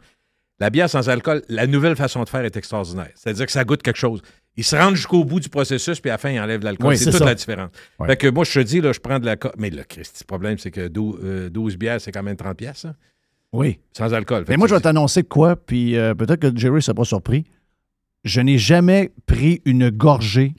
la 0.59 0.69
bière 0.69 0.91
sans 0.91 1.09
alcool, 1.09 1.43
la 1.49 1.67
nouvelle 1.67 1.97
façon 1.97 2.23
de 2.23 2.29
faire 2.29 2.45
est 2.45 2.57
extraordinaire. 2.57 3.11
C'est-à-dire 3.15 3.47
que 3.47 3.53
ça 3.53 3.65
goûte 3.65 3.83
quelque 3.83 3.97
chose. 3.97 4.21
Ils 4.57 4.65
se 4.65 4.77
rendent 4.77 4.97
jusqu'au 4.97 5.25
bout 5.25 5.41
du 5.41 5.49
processus, 5.49 6.01
puis 6.01 6.11
à 6.11 6.15
la 6.15 6.19
fin, 6.19 6.31
ils 6.31 6.41
enlèvent 6.41 6.63
l'alcool. 6.63 6.89
Oui, 6.91 6.99
c'est 6.99 7.07
toute 7.07 7.15
ça. 7.21 7.25
la 7.25 7.35
différence. 7.35 7.71
Ouais. 7.99 8.09
Fait 8.09 8.17
que 8.17 8.27
moi, 8.29 8.45
je 8.45 8.53
te 8.53 8.65
dis, 8.65 8.81
là, 8.83 8.93
je 8.93 9.01
prends 9.01 9.19
de 9.19 9.25
la... 9.25 9.37
Mais 9.57 9.71
le 9.71 9.85
Christy, 9.85 10.23
le 10.23 10.27
problème, 10.27 10.59
c'est 10.59 10.71
que 10.71 10.89
12, 10.89 11.21
euh, 11.25 11.49
12 11.51 11.77
bières, 11.79 12.01
c'est 12.01 12.13
quand 12.13 12.23
même 12.23 12.37
30 12.37 12.57
pièces, 12.59 12.87
Oui. 13.53 13.79
sans 13.97 14.13
alcool. 14.13 14.45
Mais 14.49 14.59
moi, 14.59 14.69
je 14.69 14.75
vais 14.75 14.81
t'annoncer 14.81 15.23
quoi, 15.23 15.57
puis 15.57 15.97
euh, 15.97 16.15
peut-être 16.15 16.41
que 16.41 16.55
Jerry 16.59 16.75
ne 16.75 16.81
sera 16.81 16.95
pas 16.95 17.05
surpris. 17.05 17.45
Je 18.25 18.43
n'ai 18.43 18.59
jamais 18.59 19.13
pris 19.25 19.63
une 19.65 19.89
gorgée 19.89 20.53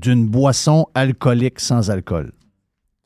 d'une 0.00 0.26
boisson 0.26 0.86
alcoolique 0.94 1.60
sans 1.60 1.90
alcool. 1.90 2.32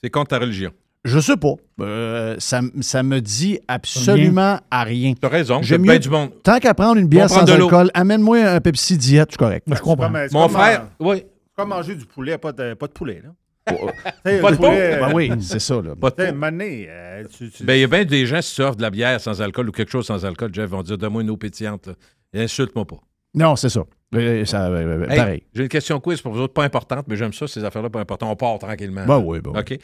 c'est 0.03 0.11
contre 0.11 0.29
ta 0.29 0.39
religion. 0.39 0.71
Je 1.05 1.19
sais 1.19 1.37
pas. 1.39 1.55
Euh, 1.81 2.37
ça, 2.39 2.61
ça 2.83 3.03
me 3.03 3.21
dit 3.21 3.59
absolument 3.69 4.61
à 4.71 4.85
rien. 4.85 5.15
T'as 5.19 5.29
raison, 5.29 5.63
J'aime 5.63 5.83
bien 5.83 5.95
mieux- 5.95 5.99
du 5.99 6.11
monde. 6.11 6.31
Tant 6.43 6.59
qu'à 6.59 6.75
prendre 6.75 6.97
une 6.99 7.09
bière 7.09 7.31
sans 7.31 7.49
alcool, 7.51 7.91
amène-moi 7.95 8.39
un 8.47 8.61
Pepsi 8.61 8.99
diète, 8.99 9.29
je 9.31 9.33
suis 9.33 9.39
correct. 9.39 9.67
Je 9.67 9.81
comprends. 9.81 10.13
Comme- 10.13 10.27
Mon 10.33 10.43
comme, 10.43 10.51
frère, 10.53 10.83
euh, 10.83 10.85
oui, 11.01 11.17
c'est 11.19 11.55
comme 11.57 11.69
manger 11.71 11.95
du 11.95 12.05
poulet, 12.05 12.37
pas 12.37 12.53
de, 12.53 12.75
pas 12.75 12.87
de 12.87 12.93
poulet. 12.93 13.23
Là. 13.25 13.31
Pas 13.67 14.51
de 14.51 14.57
poulet, 14.57 14.99
Ben 15.01 15.11
euh, 15.11 15.13
oui, 15.15 15.31
c'est 15.41 15.59
ça. 15.61 15.81
Là. 15.81 15.95
pas 15.95 16.11
de 16.11 16.23
un 16.23 16.33
donné, 16.33 16.87
euh, 16.89 17.25
tu- 17.31 17.51
tu- 17.51 17.65
Ben, 17.65 17.75
il 17.75 17.81
y 17.81 17.85
a 17.85 17.87
bien 17.87 18.05
des 18.05 18.27
gens, 18.27 18.43
si 18.43 18.55
tu 18.57 18.63
offres 18.63 18.77
de 18.77 18.83
la 18.83 18.91
bière 18.91 19.21
sans 19.21 19.41
alcool 19.41 19.69
ou 19.69 19.73
quelque 19.73 19.91
chose 19.93 20.07
sans 20.07 20.25
alcool, 20.25 20.51
Jeff, 20.53 20.69
vont 20.69 20.83
dire 20.83 20.99
Donne-moi 20.99 21.23
une 21.23 21.31
eau 21.31 21.37
pétillante. 21.37 21.89
Insulte-moi 22.35 22.85
pas. 22.87 23.01
Non, 23.35 23.57
c'est 23.57 23.69
ça. 23.69 23.85
Euh, 24.15 24.45
ça 24.45 24.67
euh, 24.67 25.07
Hey, 25.09 25.17
pareil. 25.17 25.43
J'ai 25.55 25.63
une 25.63 25.69
question 25.69 26.01
quiz 26.01 26.21
pour 26.21 26.33
vous 26.33 26.41
autres, 26.41 26.53
pas 26.53 26.65
importante, 26.65 27.07
mais 27.09 27.17
j'aime 27.17 27.33
ça, 27.33 27.47
ces 27.47 27.65
affaires-là, 27.65 27.91
pas 27.91 28.01
importantes. 28.01 28.31
On 28.31 28.37
part 28.37 28.59
tranquillement. 28.59 29.07
Ben 29.07 29.19
oui, 29.19 29.41
ben. 29.41 29.53
OK. 29.59 29.79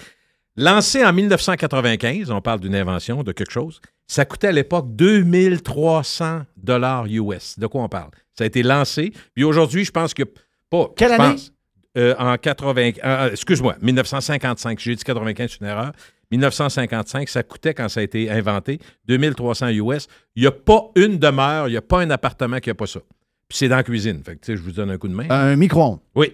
Lancé 0.56 1.04
en 1.04 1.12
1995, 1.12 2.30
on 2.30 2.40
parle 2.40 2.60
d'une 2.60 2.74
invention, 2.74 3.22
de 3.22 3.32
quelque 3.32 3.52
chose, 3.52 3.80
ça 4.06 4.24
coûtait 4.24 4.48
à 4.48 4.52
l'époque 4.52 4.86
2300 4.96 6.42
dollars 6.56 7.06
US. 7.08 7.58
De 7.58 7.66
quoi 7.66 7.82
on 7.82 7.88
parle? 7.88 8.10
Ça 8.34 8.44
a 8.44 8.46
été 8.46 8.62
lancé, 8.62 9.12
puis 9.34 9.44
aujourd'hui, 9.44 9.84
je 9.84 9.90
pense 9.90 10.14
que 10.14 10.22
pas. 10.70 10.90
Quelle 10.96 11.12
année? 11.12 11.34
pense, 11.34 11.52
euh, 11.98 12.14
en 12.18 12.36
80. 12.36 12.92
euh, 13.04 13.30
excuse-moi, 13.30 13.76
1955. 13.82 14.78
J'ai 14.78 14.94
dit 14.94 15.04
95, 15.04 15.50
c'est 15.50 15.60
une 15.60 15.66
erreur. 15.66 15.92
1955, 16.30 17.28
ça 17.28 17.42
coûtait 17.42 17.72
quand 17.74 17.88
ça 17.88 18.00
a 18.00 18.02
été 18.02 18.30
inventé 18.30 18.80
2300 19.06 19.68
US. 19.68 20.08
Il 20.34 20.42
n'y 20.42 20.46
a 20.46 20.52
pas 20.52 20.90
une 20.96 21.18
demeure, 21.18 21.68
il 21.68 21.72
n'y 21.72 21.76
a 21.76 21.82
pas 21.82 22.00
un 22.00 22.10
appartement 22.10 22.58
qui 22.58 22.70
n'a 22.70 22.74
pas 22.74 22.86
ça. 22.86 23.00
Puis 23.48 23.58
c'est 23.58 23.68
dans 23.68 23.76
la 23.76 23.82
cuisine. 23.82 24.22
Fait 24.24 24.34
que, 24.36 24.40
tu 24.40 24.52
sais, 24.52 24.56
je 24.56 24.62
vous 24.62 24.72
donne 24.72 24.90
un 24.90 24.98
coup 24.98 25.08
de 25.08 25.14
main. 25.14 25.26
Un 25.30 25.56
micro-ondes. 25.56 26.00
Oui. 26.14 26.32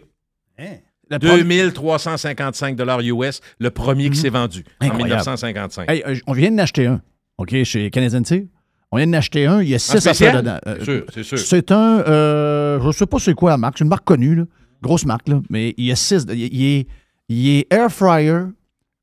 Hein? 0.59 0.77
La 1.11 1.19
première- 1.19 1.71
2355 1.73 2.79
US, 3.05 3.41
le 3.59 3.71
premier 3.71 4.09
qui 4.11 4.17
s'est 4.17 4.31
vendu 4.31 4.65
en 4.81 4.87
Incroyable. 4.87 5.09
1955. 5.21 5.91
Hey, 5.91 6.03
euh, 6.07 6.17
on 6.27 6.33
vient 6.33 6.51
de 6.51 6.55
n'acheter 6.57 6.87
un, 6.87 7.03
OK, 7.39 7.55
chez 7.65 7.91
Canadian 7.91 8.23
Tire. 8.23 8.45
On 8.91 8.97
vient 8.97 9.07
de 9.07 9.11
n'acheter 9.13 9.47
un, 9.47 9.61
il 9.63 9.69
y 9.69 9.75
a 9.75 9.79
six 9.79 10.07
affaires 10.07 10.37
dedans. 10.43 10.59
Euh, 10.67 10.77
C'est 10.79 10.85
sûr, 10.85 11.05
c'est 11.13 11.23
sûr. 11.23 11.39
C'est 11.39 11.73
un, 11.73 12.01
euh, 12.01 12.81
je 12.81 12.91
sais 12.97 13.07
pas 13.07 13.19
c'est 13.19 13.35
quoi 13.35 13.51
la 13.51 13.57
marque, 13.59 13.79
c'est 13.79 13.85
une 13.85 13.91
marque 13.91 14.05
connue, 14.05 14.35
là. 14.37 14.45
grosse 14.83 15.05
marque, 15.07 15.29
là, 15.29 15.41
mais 15.51 15.75
il 15.77 15.85
y 15.87 15.93
a 15.93 15.97
six, 15.97 16.25
il, 16.31 16.39
il 16.55 16.65
est, 16.81 16.87
il 17.29 17.49
est 17.59 17.67
air 17.73 17.91
fryer, 17.91 18.41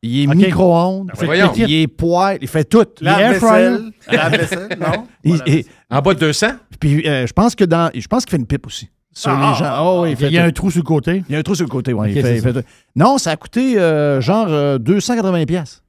il 0.02 0.24
est 0.24 0.28
micro-ondes, 0.36 1.08
Ben 1.20 1.26
voyons. 1.26 1.54
il 1.56 1.74
est 1.74 1.88
poêle, 1.88 2.38
il 2.42 2.48
fait 2.48 2.64
tout. 2.64 2.86
Il 3.02 3.08
est 3.08 3.12
air 3.12 3.36
fryer, 3.36 3.78
Lave-vaisselle. 4.12 4.68
Lave-vaisselle, 4.70 4.80
non? 4.80 5.08
il- 5.46 5.66
En 5.90 6.02
bas 6.02 6.14
de 6.14 6.20
200? 6.20 6.48
puis 6.80 7.08
euh, 7.08 7.26
je 7.28 7.34
pense 7.34 7.56
que 7.56 7.64
dans, 7.64 7.90
je 7.94 8.08
pense 8.08 8.24
qu'il 8.26 8.32
fait 8.32 8.38
une 8.38 8.46
pipe 8.48 8.66
aussi. 8.68 8.90
sur 9.12 9.32
Ah, 9.32 9.52
les 9.52 9.58
gens. 9.58 9.78
Oh, 9.82 10.04
oui, 10.04 10.12
il 10.18 10.22
y 10.22 10.26
a- 10.26 10.28
il 10.30 10.34
y 10.34 10.38
a 10.38 10.46
un 10.46 10.52
trou 10.52 10.70
sur 10.70 10.80
le 10.82 10.86
côté. 10.86 11.24
Il 11.28 11.34
y 11.34 11.36
a 11.36 11.40
un 11.40 11.44
trou 11.44 11.56
sur 11.56 11.66
le 11.66 11.70
côté, 11.72 11.94
oui. 11.94 12.14
Non, 12.96 13.18
ça 13.18 13.32
a 13.32 13.38
coûté 13.38 13.80
euh, 13.80 14.22
genre 14.22 14.48
euh, 14.50 14.78
280 14.78 15.46
pièces. 15.46 15.84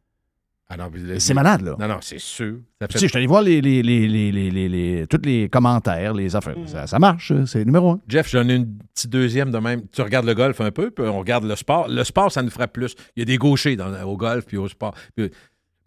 Ah 0.72 0.76
C'est 1.18 1.34
malade, 1.34 1.62
là. 1.62 1.74
Non, 1.80 1.88
non, 1.88 1.98
c'est 2.00 2.20
sûr. 2.20 2.58
Ça 2.80 2.86
Tu 2.86 2.98
sais, 2.98 3.06
je 3.06 3.10
suis 3.10 3.16
allé 3.18 3.26
voir 3.26 3.42
les, 3.42 3.60
les, 3.60 3.82
les, 3.82 4.06
les, 4.06 4.30
les, 4.30 4.50
les- 4.52 4.68
les- 4.68 5.06
tous 5.08 5.20
les 5.24 5.48
commentaires, 5.48 6.14
les 6.14 6.36
affaires. 6.36 6.54
Ça, 6.66 6.86
ça 6.86 6.98
marche, 7.00 7.32
euh, 7.32 7.44
c'est 7.44 7.64
numéro 7.64 7.90
un. 7.90 8.00
Jeff, 8.06 8.30
j'en 8.30 8.48
ai 8.48 8.54
une 8.54 8.78
petite 8.94 9.10
deuxième 9.10 9.50
de 9.50 9.58
même. 9.58 9.82
Tu 9.92 10.00
regardes 10.00 10.26
le 10.26 10.34
golf 10.34 10.60
un 10.60 10.70
peu, 10.70 10.92
puis 10.92 11.04
on 11.06 11.18
regarde 11.18 11.42
le 11.44 11.56
sport. 11.56 11.88
Le 11.88 12.04
sport, 12.04 12.30
ça 12.30 12.40
nous 12.42 12.50
ferait 12.50 12.68
plus. 12.68 12.94
Il 13.16 13.20
y 13.20 13.22
a 13.22 13.24
des 13.24 13.36
gauchers 13.36 13.74
dans- 13.74 13.92
au 14.04 14.16
golf 14.16 14.46
puis 14.46 14.58
au 14.58 14.68
sport. 14.68 14.94
Puis, 15.16 15.30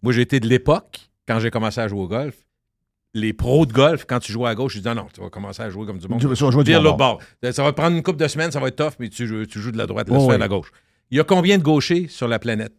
moi, 0.02 0.12
j'ai 0.12 0.20
été 0.20 0.38
de 0.38 0.46
l'époque, 0.46 1.00
quand 1.26 1.40
j'ai 1.40 1.50
commencé 1.50 1.80
à 1.80 1.88
jouer 1.88 2.00
au 2.00 2.08
golf, 2.08 2.34
les 3.14 3.32
pros 3.32 3.64
de 3.64 3.72
golf, 3.72 4.04
quand 4.08 4.18
tu 4.18 4.32
joues 4.32 4.44
à 4.46 4.54
gauche, 4.54 4.74
ils 4.74 4.78
disent 4.82 4.86
non, 4.86 4.94
non, 4.96 5.06
tu 5.14 5.20
vas 5.20 5.30
commencer 5.30 5.62
à 5.62 5.70
jouer 5.70 5.86
comme 5.86 5.98
du 5.98 6.08
monde. 6.08 6.20
Tu 6.20 6.26
vas 6.26 6.34
jouer 6.34 6.64
du 6.64 6.72
bon 6.74 6.92
bord. 6.96 7.20
Ça 7.52 7.62
va 7.62 7.72
prendre 7.72 7.96
une 7.96 8.02
couple 8.02 8.18
de 8.18 8.28
semaines, 8.28 8.50
ça 8.50 8.60
va 8.60 8.68
être 8.68 8.76
tough, 8.76 8.94
mais 8.98 9.08
tu, 9.08 9.26
joues- 9.26 9.46
tu 9.46 9.60
joues 9.60 9.70
de 9.72 9.78
la 9.78 9.86
droite, 9.86 10.08
laisse 10.08 10.18
Oh, 10.20 10.26
faire 10.26 10.34
oui. 10.36 10.40
la 10.40 10.48
gauche. 10.48 10.70
Il 11.10 11.16
y 11.16 11.20
a 11.20 11.24
combien 11.24 11.58
de 11.58 11.62
gauchers 11.62 12.06
sur 12.08 12.26
la 12.28 12.38
planète? 12.38 12.72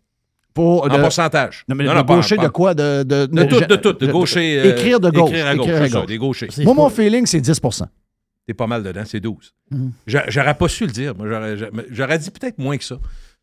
Pour, 0.53 0.85
en 0.85 0.87
de- 0.87 1.01
pourcentage. 1.01 1.63
Non, 1.67 1.75
mais 1.75 1.83
Non, 1.83 1.91
de 1.93 1.97
non, 1.97 2.03
gaucher 2.03 2.35
pas- 2.37 2.43
de 2.43 2.47
quoi? 2.49 2.73
De, 2.73 3.03
de, 3.03 3.25
De 3.25 3.43
tout, 3.43 3.59
de 3.59 3.75
tout. 3.75 3.93
De 3.93 4.11
gaucher. 4.11 4.59
euh, 4.59 4.71
écrire 4.71 4.99
de 5.01 5.09
gauche. 5.09 5.29
Écrire 5.29 5.47
à 5.47 5.55
gauche, 5.55 5.67
écrire 5.67 5.81
à 5.83 5.89
ça, 5.89 6.05
des 6.05 6.17
gauchers. 6.17 6.47
Moi, 6.63 6.73
mon 6.73 6.89
feeling, 6.89 7.25
c'est 7.25 7.41
10% 7.41 7.87
T'es 8.47 8.53
pas 8.53 8.67
mal 8.67 8.83
dedans, 8.83 9.01
c'est 9.05 9.19
12. 9.19 9.53
Mhm. 9.71 9.91
J'a- 10.07 10.25
J'aurais 10.29 10.53
pas 10.53 10.67
su 10.67 10.85
le 10.85 10.91
dire. 10.91 11.13
J'aurais 11.91 12.19
dit 12.19 12.29
peut-être 12.31 12.57
moins 12.59 12.77
que 12.77 12.83
ça. 12.83 12.97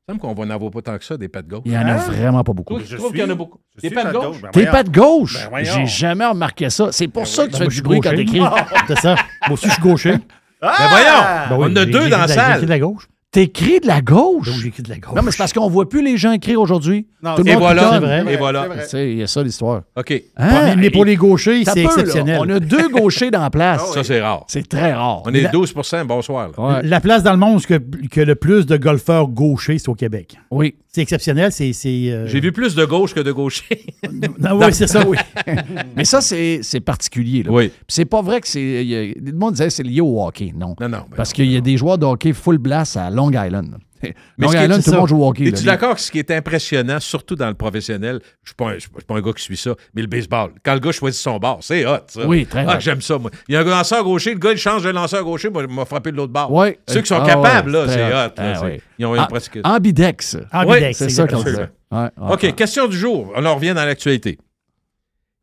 Il 0.09 0.15
me 0.15 0.19
semble 0.19 0.35
qu'on 0.35 0.43
va 0.43 0.47
en 0.49 0.51
avoir 0.51 0.71
pas 0.73 0.83
tant 0.83 0.99
que 0.99 1.05
ça, 1.05 1.17
des 1.17 1.29
pas 1.29 1.43
de 1.43 1.49
gauche. 1.49 1.63
Il 1.65 1.73
y 1.73 1.79
en 1.79 1.87
a 1.87 1.95
vraiment 1.97 2.43
pas 2.43 2.53
beaucoup. 2.53 2.75
Toi, 2.75 2.83
tu 2.89 2.97
trouves 2.97 3.13
qu'il 3.13 3.21
y 3.21 3.23
en 3.23 3.31
a 3.31 3.35
beaucoup. 3.37 3.59
Je 3.77 3.83
Des 3.83 3.89
suis 3.89 3.95
pas 3.95 4.03
de 4.05 4.09
pas 4.11 4.13
de 4.13 4.19
gauche? 4.19 4.27
gauche. 4.33 4.43
Ben 4.43 4.51
T'es 4.51 4.61
voyons. 4.61 4.73
pas 4.73 4.83
de 4.83 4.91
gauche. 4.91 5.49
Ben. 5.53 5.65
J'ai 5.65 5.87
jamais 5.87 6.27
remarqué 6.27 6.71
ça. 6.71 6.91
C'est 6.91 7.07
pour 7.07 7.27
ça 7.29 7.47
que 7.47 7.53
tu 7.53 7.59
Ben, 7.59 7.65
fais 7.65 7.69
du 7.69 7.75
je 7.77 7.83
bruit 7.85 8.01
quand 8.01 8.11
t'écris. 8.11 8.41
C'est 8.89 8.99
ça. 8.99 9.15
Moi 9.47 9.53
aussi, 9.55 9.69
je 9.69 9.73
suis 9.75 9.83
gaucher. 9.83 10.15
Ben 10.61 10.71
voyons! 10.91 11.07
Ben 11.51 11.57
oui, 11.57 11.67
on 11.69 11.73
en 11.73 11.77
a 11.77 11.85
deux 11.85 12.09
dans 12.09 12.19
la 12.19 12.27
salle. 12.29 12.63
De 12.63 12.67
la 12.67 12.79
gauche. 12.81 13.07
T'écris 13.33 13.81
de 13.81 13.87
la 13.87 14.03
gauche? 14.03 14.47
Ben 14.47 14.53
oui, 14.55 14.61
j'ai 14.61 14.69
écrit 14.69 14.83
de 14.83 14.91
la 14.91 14.99
gauche. 14.99 15.15
Non, 15.17 15.23
mais 15.23 15.31
c'est 15.31 15.39
parce 15.39 15.55
qu'on 15.55 15.67
voit 15.71 15.89
plus 15.89 16.05
les 16.05 16.19
gens 16.19 16.33
écrire 16.33 16.61
aujourd'hui. 16.61 17.07
Non, 17.23 17.35
Tout 17.35 17.45
le 17.45 17.49
Et 17.49 17.53
monde 17.55 17.63
voilà. 17.63 17.83
pitonne. 17.85 18.01
C'est 18.01 18.23
vrai. 18.25 18.35
Et 18.35 18.37
voilà. 18.37 18.85
Sais, 18.87 19.11
Il 19.13 19.19
y 19.19 19.23
a 19.23 19.27
ça 19.27 19.43
l'histoire. 19.43 19.83
OK. 19.97 20.23
Hein? 20.37 20.75
mais, 20.77 20.91
pour 20.91 21.07
les 21.07 21.17
gauchers, 21.17 21.65
c'est 21.65 21.77
là. 21.77 21.85
exceptionnel. 21.85 22.39
On 22.43 22.49
a 22.51 22.61
deux 22.61 22.89
gauchers 22.91 23.31
dans 23.31 23.41
la 23.41 23.49
place. 23.49 23.91
Ça, 23.95 24.05
c'est 24.05 24.21
rare. 24.21 24.45
C'est 24.49 24.69
très 24.69 24.93
rare. 24.93 25.23
On 25.25 25.33
est 25.33 25.41
La- 25.41 25.49
12 25.51 25.73
bonsoir. 26.07 26.51
là. 26.59 26.63
Ouais. 26.63 26.83
La 26.83 27.01
place 27.01 27.23
dans 27.23 27.33
le 27.33 27.39
monde 27.39 27.57
où 27.57 27.61
que, 27.67 27.81
que 28.11 28.21
le 28.21 28.35
plus 28.35 28.67
de 28.67 28.77
golfeurs 28.77 29.29
gauchers, 29.29 29.79
c'est 29.79 29.89
au 29.89 29.95
Québec. 29.95 30.37
Oui. 30.51 30.75
C'est 30.89 31.01
exceptionnel. 31.01 31.53
C'est. 31.53 31.73
c'est, 31.73 31.89
euh, 32.11 32.27
J'ai 32.27 32.41
vu 32.41 32.53
plus 32.53 32.75
de 32.75 32.85
gauche 32.85 33.15
que 33.15 33.21
de 33.21 33.33
gaucher. 33.33 33.65
Non, 34.39 34.59
oui, 34.59 34.67
c'est 34.73 34.87
ça, 34.89 35.07
oui. 35.09 35.17
Mais 35.97 36.05
ça, 36.05 36.21
c'est 36.21 36.61
c'est 36.63 36.81
particulier. 36.81 37.45
là. 37.45 37.51
oui. 37.51 37.69
Puis 37.69 37.85
c'est 37.89 38.05
pas 38.05 38.21
vrai 38.21 38.41
que 38.43 38.49
c'est. 38.49 38.61
a- 38.61 39.19
Le 39.21 39.33
monde 39.33 39.53
disait 39.53 39.67
que 39.69 39.71
c'est 39.73 39.83
lié 39.85 40.03
au 40.03 40.23
hockey. 40.23 40.53
Non. 40.55 40.75
Non, 40.81 40.89
non. 40.89 40.99
ben 41.09 41.17
Parce 41.17 41.33
qu'il 41.33 41.51
y 41.51 41.57
a 41.57 41.61
des 41.63 41.79
joueurs 41.79 41.97
de 41.97 42.05
hockey 42.05 42.35
full 42.35 42.59
blast 42.59 42.99
à 42.99 43.09
Long 43.31 43.45
Island. 43.45 43.79
Mais 44.03 44.15
Long 44.39 44.49
Island, 44.53 44.81
c'est 44.83 44.91
tout 44.91 44.91
le 44.91 44.97
monde 44.99 45.09
joue 45.09 45.23
au 45.23 45.29
hockey. 45.29 45.45
Es-tu 45.45 45.63
d'accord 45.65 45.95
que 45.95 46.01
ce 46.01 46.11
qui 46.11 46.19
est 46.19 46.31
impressionnant, 46.33 46.99
surtout 46.99 47.37
dans 47.37 47.47
le 47.47 47.55
professionnel, 47.55 48.19
je 48.43 48.53
ne 48.65 48.79
suis, 48.81 48.89
pas 49.07 49.15
un- 49.15 49.21
gars 49.21 49.33
qui 49.33 49.43
suit 49.45 49.57
ça, 49.57 49.75
mais 49.95 50.03
le 50.03 50.09
baseball. 50.09 50.51
Quand 50.65 50.75
le 50.75 50.81
gars 50.81 50.91
choisit 50.91 51.21
son 51.21 51.39
bord, 51.39 51.59
c'est 51.63 51.87
hot, 51.87 51.99
ça. 52.09 52.27
Oui, 52.27 52.45
très 52.47 52.65
Ah, 52.67 52.77
hot. 52.77 52.81
j'aime 52.81 53.01
ça, 53.01 53.17
moi. 53.19 53.31
Il 53.47 53.55
y 53.55 53.57
a 53.57 53.61
un 53.61 53.65
lanceur 53.65 54.03
gaucher, 54.03 54.33
le 54.35 54.41
gars, 54.41 54.51
il 54.51 54.59
change 54.59 54.83
de 54.83 54.91
lanceur 54.91 55.23
gaucher, 55.23 55.51
moi, 55.51 55.63
il 55.69 55.73
m'a 55.73 55.85
frappé 55.85 56.11
de 56.11 56.17
l'autre 56.17 56.33
bord. 56.33 56.53
Ouais. 56.53 56.81
Ceux 56.89 57.01
qui 57.03 57.07
sont 57.07 57.21
Ah, 57.23 57.27
capables, 57.27 57.71
ouais, 57.71 57.87
là, 57.87 57.93
c'est 57.93 58.05
hot. 58.07 58.11
là, 58.11 58.33
Ah. 58.37 58.69
Ils 58.99 59.07
ont 59.07 59.15
Ah, 59.15 59.27
pratiqué. 59.29 59.61
Ambidex. 59.63 60.37
Ambidex, 60.53 60.99
C'est 60.99 61.09
ça 61.09 61.27
qu'on 61.29 61.43
dit. 61.45 61.51
Ouais, 61.93 62.09
OK, 62.31 62.55
question 62.57 62.89
du 62.89 62.97
jour. 62.99 63.33
On 63.37 63.45
en 63.47 63.55
revient 63.55 63.75
dans 63.75 63.85
l'actualité. 63.85 64.39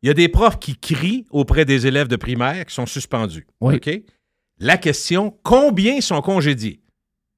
Il 0.02 0.08
y 0.08 0.10
a 0.10 0.14
des 0.14 0.28
profs 0.28 0.58
qui 0.58 0.76
crient 0.76 1.24
auprès 1.30 1.64
des 1.64 1.86
élèves 1.86 2.08
de 2.08 2.16
primaire 2.16 2.64
qui 2.66 2.74
sont 2.74 2.86
suspendus. 2.86 3.46
Oui. 3.60 3.76
OK? 3.76 3.90
La 4.58 4.76
question, 4.76 5.34
combien 5.42 6.00
sont 6.00 6.20
congédiés? 6.20 6.80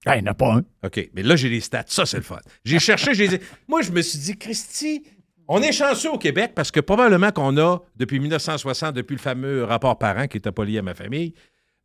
Ah, 0.06 0.16
il 0.16 0.22
n'y 0.22 0.28
en 0.28 0.32
a 0.32 0.34
pas 0.34 0.54
un. 0.54 0.62
OK, 0.84 1.10
mais 1.14 1.22
là, 1.22 1.36
j'ai 1.36 1.48
les 1.48 1.60
stats. 1.60 1.84
Ça, 1.86 2.06
c'est 2.06 2.16
le 2.16 2.22
fun. 2.22 2.38
J'ai 2.64 2.78
cherché, 2.78 3.14
j'ai 3.14 3.28
dit. 3.28 3.38
Moi, 3.68 3.82
je 3.82 3.92
me 3.92 4.02
suis 4.02 4.18
dit, 4.18 4.36
Christy, 4.36 5.04
on 5.48 5.62
est 5.62 5.72
chanceux 5.72 6.10
au 6.10 6.18
Québec 6.18 6.52
parce 6.54 6.70
que 6.70 6.80
probablement 6.80 7.30
qu'on 7.30 7.56
a, 7.58 7.78
depuis 7.96 8.18
1960, 8.20 8.94
depuis 8.94 9.14
le 9.14 9.20
fameux 9.20 9.64
rapport 9.64 9.98
parent 9.98 10.26
qui 10.26 10.38
n'était 10.38 10.52
pas 10.52 10.64
lié 10.64 10.78
à 10.78 10.82
ma 10.82 10.94
famille, 10.94 11.34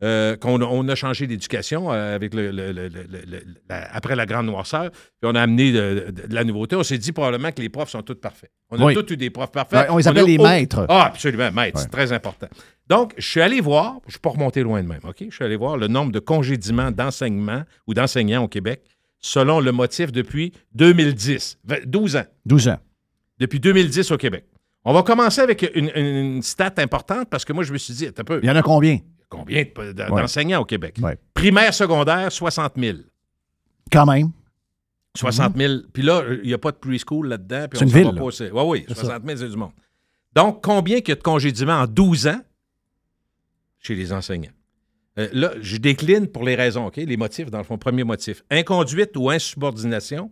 euh, 0.03 0.35
qu'on 0.35 0.61
a, 0.61 0.65
on 0.65 0.87
a 0.89 0.93
changé 0.95 1.25
d'éducation 1.25 1.91
euh, 1.91 2.13
avec 2.15 2.35
le, 2.35 2.51
le- 2.51 2.71
le- 2.71 2.87
le- 2.87 3.03
le- 3.07 3.43
la- 3.67 3.91
après 3.95 4.15
la 4.15 4.27
grande 4.27 4.45
noirceur, 4.45 4.91
puis 4.91 4.99
on 5.23 5.33
a 5.33 5.41
amené 5.41 5.71
de, 5.71 6.11
de- 6.11 6.27
de 6.27 6.33
la 6.35 6.43
nouveauté. 6.43 6.75
On 6.75 6.83
s'est 6.83 6.99
dit 6.99 7.11
probablement 7.11 7.51
que 7.51 7.61
les 7.61 7.69
profs 7.69 7.89
sont 7.89 8.03
tous 8.03 8.13
parfaits. 8.15 8.51
On 8.69 8.79
a 8.79 8.85
Oui. 8.85 8.93
tous 8.93 9.11
eu 9.13 9.17
des 9.17 9.31
profs 9.31 9.51
parfaits. 9.51 9.79
Ouais, 9.81 9.89
on 9.89 9.97
les 9.97 10.07
appelle 10.07 10.25
les 10.25 10.37
maîtres. 10.37 10.85
Ah, 10.87 11.05
absolument, 11.05 11.51
maîtres. 11.51 11.77
Ouais. 11.77 11.81
C'est 11.83 11.89
très 11.91 12.11
important. 12.11 12.47
Donc, 12.89 13.13
je 13.17 13.27
suis 13.27 13.41
allé 13.41 13.59
voir, 13.59 13.95
je 14.03 14.07
ne 14.07 14.11
suis 14.11 14.19
pas 14.19 14.29
remonté 14.29 14.63
loin 14.63 14.81
de 14.81 14.87
même, 14.87 15.01
OK? 15.03 15.17
Je 15.29 15.35
suis 15.35 15.43
allé 15.43 15.55
voir 15.57 15.75
le 15.77 15.87
nombre 15.87 16.11
de 16.11 16.19
congédiements 16.19 16.91
d'enseignement 16.91 17.63
ou 17.85 17.93
d'enseignants 17.93 18.43
au 18.43 18.47
Québec 18.47 18.81
selon 19.19 19.59
le 19.59 19.71
motif 19.71 20.11
depuis 20.11 20.53
2010, 20.75 21.57
Vingt- 21.65 21.85
12 21.85 22.15
ans, 22.15 22.25
12 22.45 22.67
ans. 22.69 22.77
depuis 23.39 23.59
2010 23.59 24.11
au 24.11 24.17
Québec. 24.17 24.45
On 24.85 24.93
va 24.93 25.03
commencer 25.03 25.41
avec 25.41 25.69
une, 25.75 25.91
une 25.95 26.41
stat 26.41 26.73
importante 26.77 27.27
parce 27.29 27.43
que 27.43 27.51
moi, 27.51 27.63
je 27.65 27.73
me 27.73 27.77
suis 27.77 27.93
dit, 27.93 28.07
un 28.07 28.23
peu, 28.23 28.39
Il 28.41 28.47
y 28.47 28.51
en 28.51 28.55
a 28.55 28.61
combien? 28.61 28.99
combien 29.27 29.63
de- 29.63 29.91
de- 29.91 30.07
d'enseignants 30.07 30.61
au 30.61 30.65
Québec? 30.65 30.97
Ouais. 31.01 31.17
Primaire, 31.33 31.73
secondaire, 31.73 32.31
60 32.31 32.73
000. 32.77 32.99
Quand 33.91 34.05
même. 34.05 34.29
60 35.17 35.57
000. 35.57 35.73
Puis 35.91 36.03
là, 36.03 36.23
il 36.43 36.47
n'y 36.47 36.53
a 36.53 36.57
pas 36.57 36.71
de 36.71 36.77
preschool 36.77 37.27
là-dedans. 37.27 37.65
puis 37.69 37.79
C'est 37.79 37.85
on 37.85 37.87
une 37.87 37.93
ville. 37.93 38.21
Oui, 38.53 38.63
oui, 38.65 38.85
60 38.95 39.23
000, 39.25 39.37
c'est 39.37 39.49
du 39.49 39.57
monde. 39.57 39.71
Donc, 40.33 40.63
combien 40.63 40.97
qu'il 40.99 41.09
y 41.09 41.11
a 41.13 41.15
de 41.15 41.21
congédiements 41.23 41.81
en 41.81 41.87
12 41.87 42.27
ans 42.27 42.39
chez 43.79 43.95
les 43.95 44.11
enseignants? 44.13 44.51
Euh, 45.19 45.27
là, 45.33 45.51
je 45.61 45.77
décline 45.77 46.27
pour 46.27 46.43
les 46.43 46.55
raisons, 46.55 46.85
OK? 46.87 46.97
Les 46.97 47.17
motifs, 47.17 47.49
dans 47.49 47.57
le 47.57 47.63
fond, 47.63 47.77
premier 47.77 48.03
motif. 48.03 48.43
Inconduite 48.51 49.17
ou 49.17 49.29
insubordination, 49.29 50.31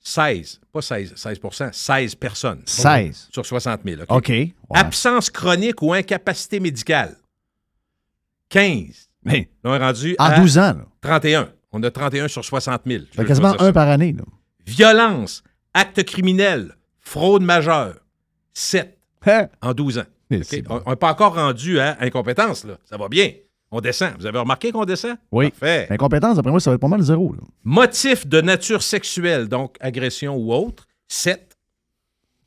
16, 0.00 0.60
pas 0.72 0.82
16, 0.82 1.14
16 1.14 1.38
16 1.72 2.14
personnes. 2.16 2.62
16. 2.66 3.28
Sur 3.32 3.44
60 3.46 3.80
000, 3.84 4.02
OK? 4.02 4.10
OK. 4.10 4.28
Ouais. 4.28 4.52
Absence 4.74 5.30
chronique 5.30 5.82
ou 5.82 5.92
incapacité 5.92 6.58
médicale, 6.58 7.16
15. 8.48 9.08
Mais 9.24 9.50
on 9.62 9.74
est 9.74 9.78
rendu 9.78 10.16
en 10.18 10.24
à 10.24 10.40
12 10.40 10.58
ans, 10.58 10.74
là. 10.74 10.86
31. 11.00 11.52
On 11.70 11.82
a 11.82 11.90
31 11.90 12.28
sur 12.28 12.44
60 12.44 12.82
000. 12.86 13.04
Je 13.10 13.16
Fait 13.16 13.24
quasiment 13.24 13.54
un 13.60 13.72
par 13.72 13.88
année. 13.88 14.12
Là. 14.12 14.24
Violence, 14.66 15.42
acte 15.74 16.02
criminel, 16.04 16.76
fraude 17.00 17.42
majeure, 17.42 17.96
7 18.54 18.98
Hein? 19.24 19.48
en 19.60 19.72
12 19.72 19.98
ans. 19.98 20.04
Bon. 20.68 20.82
On 20.86 20.90
n'est 20.90 20.96
pas 20.96 21.10
encore 21.12 21.34
rendu 21.34 21.78
à 21.80 21.96
incompétence, 22.00 22.64
là. 22.64 22.74
Ça 22.84 22.96
va 22.96 23.08
bien. 23.08 23.30
On 23.70 23.80
descend. 23.80 24.10
Vous 24.18 24.26
avez 24.26 24.38
remarqué 24.38 24.70
qu'on 24.70 24.84
descend? 24.84 25.16
Oui. 25.30 25.50
Parfait. 25.50 25.86
L'incompétence, 25.88 26.38
après 26.38 26.50
moi, 26.50 26.60
ça 26.60 26.70
va 26.70 26.74
être 26.74 26.80
pas 26.80 26.88
mal 26.88 27.00
zéro. 27.02 27.32
Là. 27.32 27.40
Motif 27.64 28.26
de 28.26 28.40
nature 28.40 28.82
sexuelle, 28.82 29.48
donc 29.48 29.76
agression 29.80 30.36
ou 30.36 30.52
autre, 30.52 30.86
7. 31.08 31.48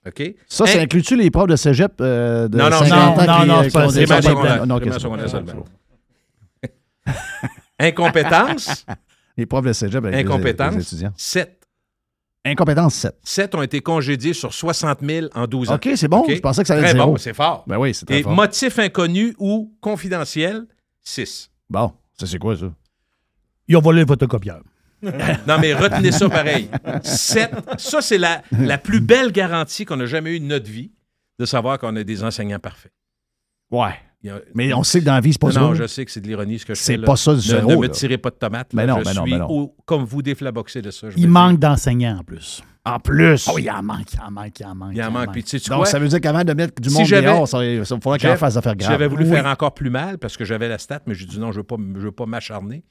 OK? 0.07 0.35
Ça, 0.47 0.67
ça 0.67 0.77
In- 0.77 0.81
inclut-tu 0.83 1.15
les 1.15 1.31
profs 1.31 1.47
de 1.47 1.55
cégep 1.55 1.93
euh, 1.99 2.47
de 2.47 2.59
Non, 2.59 2.69
non, 2.69 2.77
50 2.77 2.89
non, 2.91 2.95
ans 2.95 3.15
non, 3.39 3.45
non, 3.45 3.59
euh, 3.63 3.67
qui 3.69 3.77
ont 3.77 3.89
c'est 3.89 4.05
pas 4.05 4.21
secondaire. 4.21 4.67
Non. 4.67 4.79
Incompétence, 7.79 8.85
Les 9.37 9.45
profs 9.45 9.65
de 9.65 9.73
cégep 9.73 10.03
avec 10.03 10.15
les- 10.15 10.23
les 10.23 10.29
incompétence, 10.29 10.75
étudiants. 10.75 11.13
7. 11.17 11.64
Incompétence 12.45 12.93
7. 12.95 13.15
7 13.23 13.55
ont 13.55 13.61
été 13.63 13.81
congédiés 13.81 14.33
sur 14.33 14.53
60 14.53 14.99
000 15.01 15.27
en 15.33 15.47
12 15.47 15.71
ans. 15.71 15.75
OK, 15.75 15.89
c'est 15.95 16.07
bon. 16.07 16.23
Je 16.29 16.39
pensais 16.39 16.61
que 16.61 16.67
ça 16.67 16.73
allait 16.75 16.83
Très 16.83 16.91
être 16.91 16.97
zéro. 16.97 17.11
bon, 17.13 17.17
c'est 17.17 17.33
fort. 17.33 17.63
Ben 17.67 17.77
oui, 17.77 17.93
c'est 17.93 18.05
très 18.05 18.19
Et 18.19 18.23
fort. 18.23 18.33
motif 18.33 18.77
inconnu 18.79 19.35
ou 19.39 19.73
confidentiel, 19.81 20.65
6. 21.01 21.49
Bon, 21.69 21.91
ça, 22.19 22.27
c'est 22.27 22.37
quoi, 22.37 22.55
ça? 22.55 22.67
Ils 23.67 23.75
ont 23.75 23.81
volé 23.81 24.01
le 24.01 24.07
photocopieur. 24.07 24.61
Non, 25.47 25.57
mais 25.59 25.73
retenez 25.73 26.11
ça 26.11 26.27
pareil. 26.29 26.67
7. 27.03 27.51
Ça, 27.77 28.01
c'est 28.01 28.17
la, 28.17 28.41
la 28.51 28.77
plus 28.79 29.01
belle 29.01 29.31
garantie 29.31 29.85
qu'on 29.85 29.99
a 29.99 30.05
jamais 30.07 30.35
eue 30.35 30.39
de 30.39 30.45
notre 30.45 30.69
vie, 30.69 30.91
de 31.37 31.45
savoir 31.45 31.77
qu'on 31.77 31.95
a 31.95 32.03
des 32.03 32.23
enseignants 32.23 32.59
parfaits. 32.59 32.93
Ouais. 33.69 33.93
Il 34.25 34.31
a- 34.31 34.41
Mais 34.55 34.73
on 34.73 34.81
sait 34.83 35.01
que 35.01 35.05
dans 35.05 35.13
la 35.13 35.21
vie, 35.21 35.33
c'est 35.33 35.39
pas 35.41 35.51
ça. 35.51 35.59
non, 35.59 35.75
je 35.75 35.85
sais 35.85 36.03
que 36.03 36.09
c'est 36.11 36.19
de 36.19 36.27
l'ironie 36.27 36.57
ce 36.57 36.65
que 36.65 36.73
je 36.73 36.79
fais. 36.79 36.93
C'est 36.97 36.97
pas 37.05 37.15
ça 37.15 37.31
du 37.33 37.37
Ne- 37.37 37.41
zéro, 37.43 37.69
Ne 37.69 37.75
me 37.77 37.81
là. 37.83 37.89
tirez 37.89 38.17
pas 38.17 38.31
de 38.31 38.35
tomates. 38.35 38.73
Mais 38.73 38.87
non, 38.87 38.95
je 38.99 39.05
mais 39.07 39.13
non, 39.13 39.21
suis 39.23 39.31
mais 39.33 39.37
non. 39.37 39.47
au- 39.49 39.75
comme 39.85 40.03
vous 40.03 40.21
déflaboxé 40.23 40.81
de 40.81 40.89
ça. 40.89 41.07
Il 41.15 41.27
me 41.27 41.31
manque 41.33 41.59
d'enseignants 41.59 42.17
en 42.19 42.23
plus. 42.23 42.63
En 42.85 42.99
plus. 42.99 43.47
Oui, 43.53 43.63
il 43.63 43.69
en 43.71 43.83
manque, 43.83 44.13
il 44.13 44.19
en 44.19 44.31
manque, 44.31 44.59
il 44.59 44.65
en 44.65 44.75
manque. 44.75 44.91
Il 44.95 45.03
en 45.03 45.11
manque. 45.11 45.31
Puis 45.31 45.43
tu 45.43 45.49
sais 45.51 45.59
tu 45.59 45.69
Donc, 45.69 45.79
quoi? 45.79 45.85
ça 45.85 45.99
veut 45.99 46.07
dire 46.07 46.19
qu'avant 46.21 46.43
de 46.43 46.53
mettre 46.53 46.81
du 46.81 46.89
Si 46.89 46.95
monde 46.95 47.05
j'avais- 47.05 47.27
dehors, 47.27 47.47
ça, 47.47 47.59
ça 47.83 47.97
faudrait 48.01 48.35
fasse 48.37 48.57
affaire 48.57 48.75
grave. 48.75 48.91
J'avais 48.91 49.07
voulu 49.07 49.23
Oui. 49.25 49.29
faire 49.31 49.45
encore 49.45 49.73
plus 49.73 49.89
mal 49.91 50.17
parce 50.17 50.35
que 50.37 50.43
j'avais 50.45 50.69
la 50.69 50.77
stat, 50.79 51.01
mais 51.05 51.13
j'ai 51.15 51.25
dit 51.25 51.39
non, 51.39 51.51
je 51.51 51.57
ne 51.57 51.61
veux 51.61 51.63
pas, 51.63 51.75
je 51.95 51.99
veux 52.01 52.11
pas 52.11 52.25
m'acharner. 52.25 52.83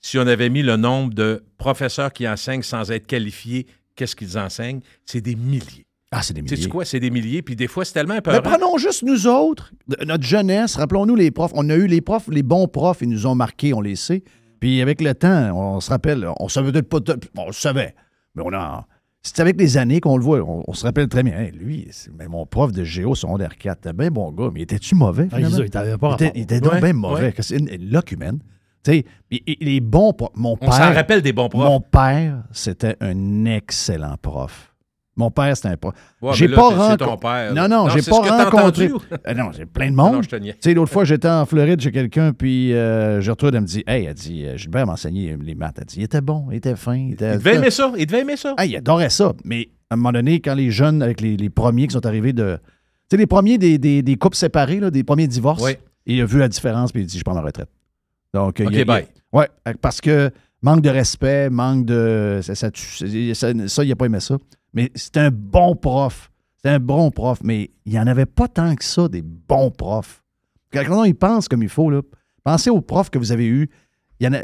Si 0.00 0.16
on 0.18 0.26
avait 0.26 0.48
mis 0.48 0.62
le 0.62 0.76
nombre 0.76 1.12
de 1.12 1.44
professeurs 1.58 2.12
qui 2.12 2.26
enseignent 2.28 2.62
sans 2.62 2.90
être 2.90 3.06
qualifiés, 3.06 3.66
qu'est-ce 3.96 4.14
qu'ils 4.16 4.38
enseignent? 4.38 4.80
C'est 5.04 5.20
des 5.20 5.34
milliers. 5.34 5.86
Ah, 6.10 6.22
c'est 6.22 6.32
des 6.32 6.42
Tu 6.42 6.48
sais 6.48 6.56
milliers. 6.56 6.68
quoi? 6.68 6.84
C'est 6.86 7.00
des 7.00 7.10
milliers, 7.10 7.42
puis 7.42 7.54
des 7.54 7.66
fois, 7.68 7.84
c'est 7.84 7.92
tellement 7.92 8.14
Mais 8.14 8.22
peur. 8.22 8.42
prenons 8.42 8.78
juste 8.78 9.02
nous 9.02 9.26
autres, 9.26 9.72
notre 10.06 10.24
jeunesse. 10.24 10.76
Rappelons-nous 10.76 11.16
les 11.16 11.30
profs. 11.30 11.52
On 11.54 11.68
a 11.68 11.74
eu 11.74 11.86
les 11.86 12.00
profs, 12.00 12.28
les 12.28 12.42
bons 12.42 12.66
profs, 12.66 13.02
ils 13.02 13.08
nous 13.10 13.26
ont 13.26 13.34
marqués, 13.34 13.74
on 13.74 13.80
les 13.82 13.96
sait. 13.96 14.22
Puis 14.58 14.80
avec 14.80 15.00
le 15.02 15.14
temps, 15.14 15.52
on 15.54 15.80
se 15.80 15.90
rappelle, 15.90 16.26
on 16.40 16.48
savait 16.48 16.72
peut-être 16.72 16.88
pas, 16.88 17.00
tout- 17.00 17.20
on 17.36 17.46
le 17.46 17.52
savait, 17.52 17.94
mais 18.34 18.42
on 18.44 18.52
a. 18.54 18.86
C'est 19.22 19.40
avec 19.40 19.60
les 19.60 19.76
années 19.76 20.00
qu'on 20.00 20.16
le 20.16 20.24
voit. 20.24 20.38
On, 20.40 20.64
on 20.66 20.72
se 20.72 20.84
rappelle 20.86 21.08
très 21.08 21.22
bien. 21.22 21.38
Hey, 21.38 21.50
lui, 21.52 21.88
c'est 21.90 22.10
mais 22.16 22.26
mon 22.26 22.46
prof 22.46 22.72
de 22.72 22.84
géo 22.84 23.14
secondaire 23.14 23.58
4, 23.58 23.80
c'était 23.82 23.92
bien 23.92 24.10
bon 24.10 24.32
gars, 24.32 24.48
mais 24.52 24.62
était-tu 24.62 24.94
mauvais? 24.94 25.28
Ah, 25.30 25.36
finalement? 25.36 25.58
il 25.58 25.64
était- 25.66 25.78
il 25.78 25.80
avait 25.82 25.98
pas 25.98 26.08
Il 26.10 26.14
était, 26.14 26.24
rapport. 26.24 26.36
il 26.38 26.42
était 26.42 26.60
donc 26.60 26.72
Ouais, 26.72 26.80
bien 26.80 26.92
mauvais. 26.94 27.22
ouais. 27.22 27.34
C'est 27.40 27.58
une, 27.58 27.68
humaine. 28.12 28.38
Tu 28.82 28.92
sais, 28.92 29.04
il- 29.30 29.42
il 29.60 29.68
est 29.68 29.80
bon 29.80 30.12
pour 30.14 30.32
mon 30.36 30.52
On 30.52 30.56
père. 30.56 30.72
s'en 30.72 30.94
rappelle 30.94 31.20
des 31.20 31.32
bons 31.34 31.48
profs. 31.50 31.64
Mon 31.64 31.80
père, 31.80 32.44
c'était 32.52 32.96
un 33.00 33.44
excellent 33.44 34.16
prof. 34.22 34.67
Mon 35.18 35.30
père, 35.30 35.54
c'était 35.56 35.68
un. 35.68 35.76
Ouais, 36.22 36.32
j'ai 36.32 36.48
pas 36.48 36.68
rencontré. 36.70 37.52
Non, 37.52 37.68
non, 37.68 37.84
Non, 37.84 37.88
j'ai 37.90 38.02
pas 38.08 38.44
rencontré. 38.44 38.88
Euh, 39.26 39.34
non, 39.34 39.50
j'ai 39.52 39.66
plein 39.66 39.90
de 39.90 39.96
monde. 39.96 40.22
je. 40.22 40.36
Tu 40.36 40.54
sais, 40.60 40.72
l'autre 40.74 40.92
fois, 40.92 41.04
j'étais 41.04 41.28
en 41.28 41.44
Floride 41.44 41.80
chez 41.80 41.90
quelqu'un, 41.90 42.32
puis 42.32 42.72
euh, 42.72 43.20
Gertrude, 43.20 43.54
elle 43.54 43.62
me 43.62 43.66
dit 43.66 43.82
Hey, 43.86 44.04
elle 44.06 44.14
dit, 44.14 44.46
euh, 44.46 44.56
Gilbert 44.56 44.86
m'a 44.86 44.92
enseigné 44.94 45.36
les 45.42 45.54
maths. 45.54 45.76
Elle 45.78 45.84
dit 45.86 45.96
Il 45.98 46.02
était 46.04 46.20
bon, 46.20 46.46
il 46.52 46.56
était 46.58 46.76
fin. 46.76 46.94
Il, 46.96 47.12
était, 47.14 47.32
Il 47.32 47.38
devait 47.38 47.56
aimer 47.56 47.70
ça. 47.70 47.92
Il 47.98 48.06
devait 48.06 48.20
aimer 48.20 48.36
ça. 48.36 48.54
Ah, 48.56 48.64
il 48.64 48.74
adorait 48.76 49.10
ça. 49.10 49.32
Mais 49.44 49.68
à 49.90 49.94
un 49.94 49.96
moment 49.96 50.12
donné, 50.12 50.38
quand 50.40 50.54
les 50.54 50.70
jeunes, 50.70 51.02
avec 51.02 51.20
les, 51.20 51.36
les 51.36 51.50
premiers 51.50 51.88
qui 51.88 51.94
sont 51.94 52.06
arrivés 52.06 52.32
de. 52.32 52.56
Tu 53.10 53.16
sais, 53.16 53.16
les 53.16 53.26
premiers 53.26 53.58
des, 53.58 53.76
des- 53.78 54.02
des 54.02 54.16
couples 54.16 54.36
séparés, 54.36 54.78
là, 54.80 54.90
des 54.90 55.02
premiers 55.02 55.26
divorces, 55.26 55.64
Oui. 55.64 55.72
il 56.06 56.20
a 56.20 56.26
vu 56.26 56.38
la 56.38 56.48
différence, 56.48 56.92
puis 56.92 57.02
il 57.02 57.06
dit 57.06 57.18
Je 57.18 57.24
prends 57.24 57.34
ma 57.34 57.40
retraite. 57.42 57.68
Donc, 58.34 58.60
OK, 58.60 58.68
il 58.70 58.80
a- 58.82 58.84
bye. 58.84 59.06
Oui, 59.32 59.44
parce 59.80 60.00
que 60.00 60.30
manque 60.62 60.80
de 60.82 60.90
respect, 60.90 61.50
manque 61.50 61.86
de. 61.86 62.38
Ça, 62.42 62.54
ça, 62.54 62.70
tue- 62.70 63.34
ça, 63.34 63.48
ça, 63.66 63.84
il 63.84 63.88
n'a 63.88 63.96
pas 63.96 64.06
aimé 64.06 64.20
ça. 64.20 64.36
Mais 64.74 64.90
c'est 64.94 65.16
un 65.16 65.30
bon 65.30 65.74
prof. 65.76 66.30
C'est 66.62 66.70
un 66.70 66.80
bon 66.80 67.10
prof, 67.10 67.38
mais 67.42 67.70
il 67.86 67.92
n'y 67.92 67.98
en 68.00 68.06
avait 68.06 68.26
pas 68.26 68.48
tant 68.48 68.74
que 68.74 68.84
ça, 68.84 69.08
des 69.08 69.22
bons 69.22 69.70
profs. 69.70 70.22
Quand 70.72 70.84
on 70.90 71.04
y 71.04 71.14
pense 71.14 71.48
comme 71.48 71.62
il 71.62 71.68
faut, 71.68 71.88
là, 71.90 72.02
pensez 72.44 72.68
aux 72.70 72.80
profs 72.80 73.10
que 73.10 73.18
vous 73.18 73.32
avez 73.32 73.46
eus. 73.46 73.68
Il 74.20 74.24
y 74.24 74.28
en 74.28 74.34
a. 74.34 74.40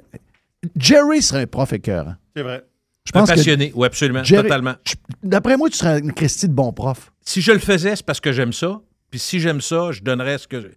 Jerry 0.77 1.21
serait 1.23 1.43
un 1.43 1.47
prof 1.47 1.73
écœurant. 1.73 2.15
C'est 2.35 2.43
vrai. 2.43 2.65
Je 3.07 3.13
pense 3.13 3.29
un 3.29 3.35
que 3.35 3.39
passionné, 3.39 3.71
oui, 3.75 3.87
absolument, 3.87 4.25
Jerry- 4.25 4.45
totalement. 4.45 4.75
D'après 5.23 5.59
moi, 5.59 5.69
tu 5.69 5.77
serais 5.77 5.99
une 5.99 6.13
Christie 6.13 6.49
de 6.49 6.55
bon 6.55 6.73
prof. 6.73 7.13
Si 7.21 7.43
je 7.43 7.53
le 7.53 7.59
faisais, 7.59 7.97
c'est 7.97 8.07
parce 8.07 8.21
que 8.21 8.33
j'aime 8.33 8.53
ça. 8.55 8.81
Puis 9.11 9.19
si 9.19 9.41
j'aime 9.41 9.61
ça, 9.61 9.93
je 9.93 10.03
donnerais 10.03 10.39
ce 10.39 10.49
que. 10.49 10.61
je- 10.61 10.69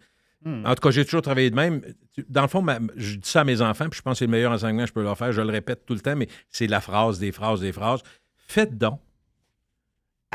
Hmm. 0.45 0.63
En 0.67 0.75
tout 0.75 0.81
cas, 0.81 0.91
j'ai 0.91 1.03
toujours 1.03 1.23
travaillé 1.23 1.49
de 1.49 1.55
même. 1.55 1.81
Dans 2.29 2.43
le 2.43 2.47
fond, 2.47 2.61
ma- 2.61 2.77
je 2.95 3.15
dis 3.15 3.27
ça 3.29 3.41
à 3.41 3.43
mes 3.43 3.59
enfants, 3.61 3.89
puis 3.89 3.97
je 3.97 4.01
pense 4.03 4.13
que 4.13 4.19
c'est 4.19 4.25
le 4.25 4.31
meilleur 4.31 4.51
enseignement 4.51 4.83
que 4.83 4.87
je 4.89 4.93
peux 4.93 5.01
leur 5.01 5.17
faire. 5.17 5.31
Je 5.31 5.41
le 5.41 5.49
répète 5.49 5.83
tout 5.85 5.95
le 5.95 5.99
temps, 5.99 6.15
mais 6.15 6.27
c'est 6.51 6.67
la 6.67 6.79
phrase, 6.79 7.17
des 7.17 7.31
phrases, 7.31 7.59
des 7.61 7.71
phrases. 7.71 8.01
Faites 8.47 8.77
donc 8.77 8.99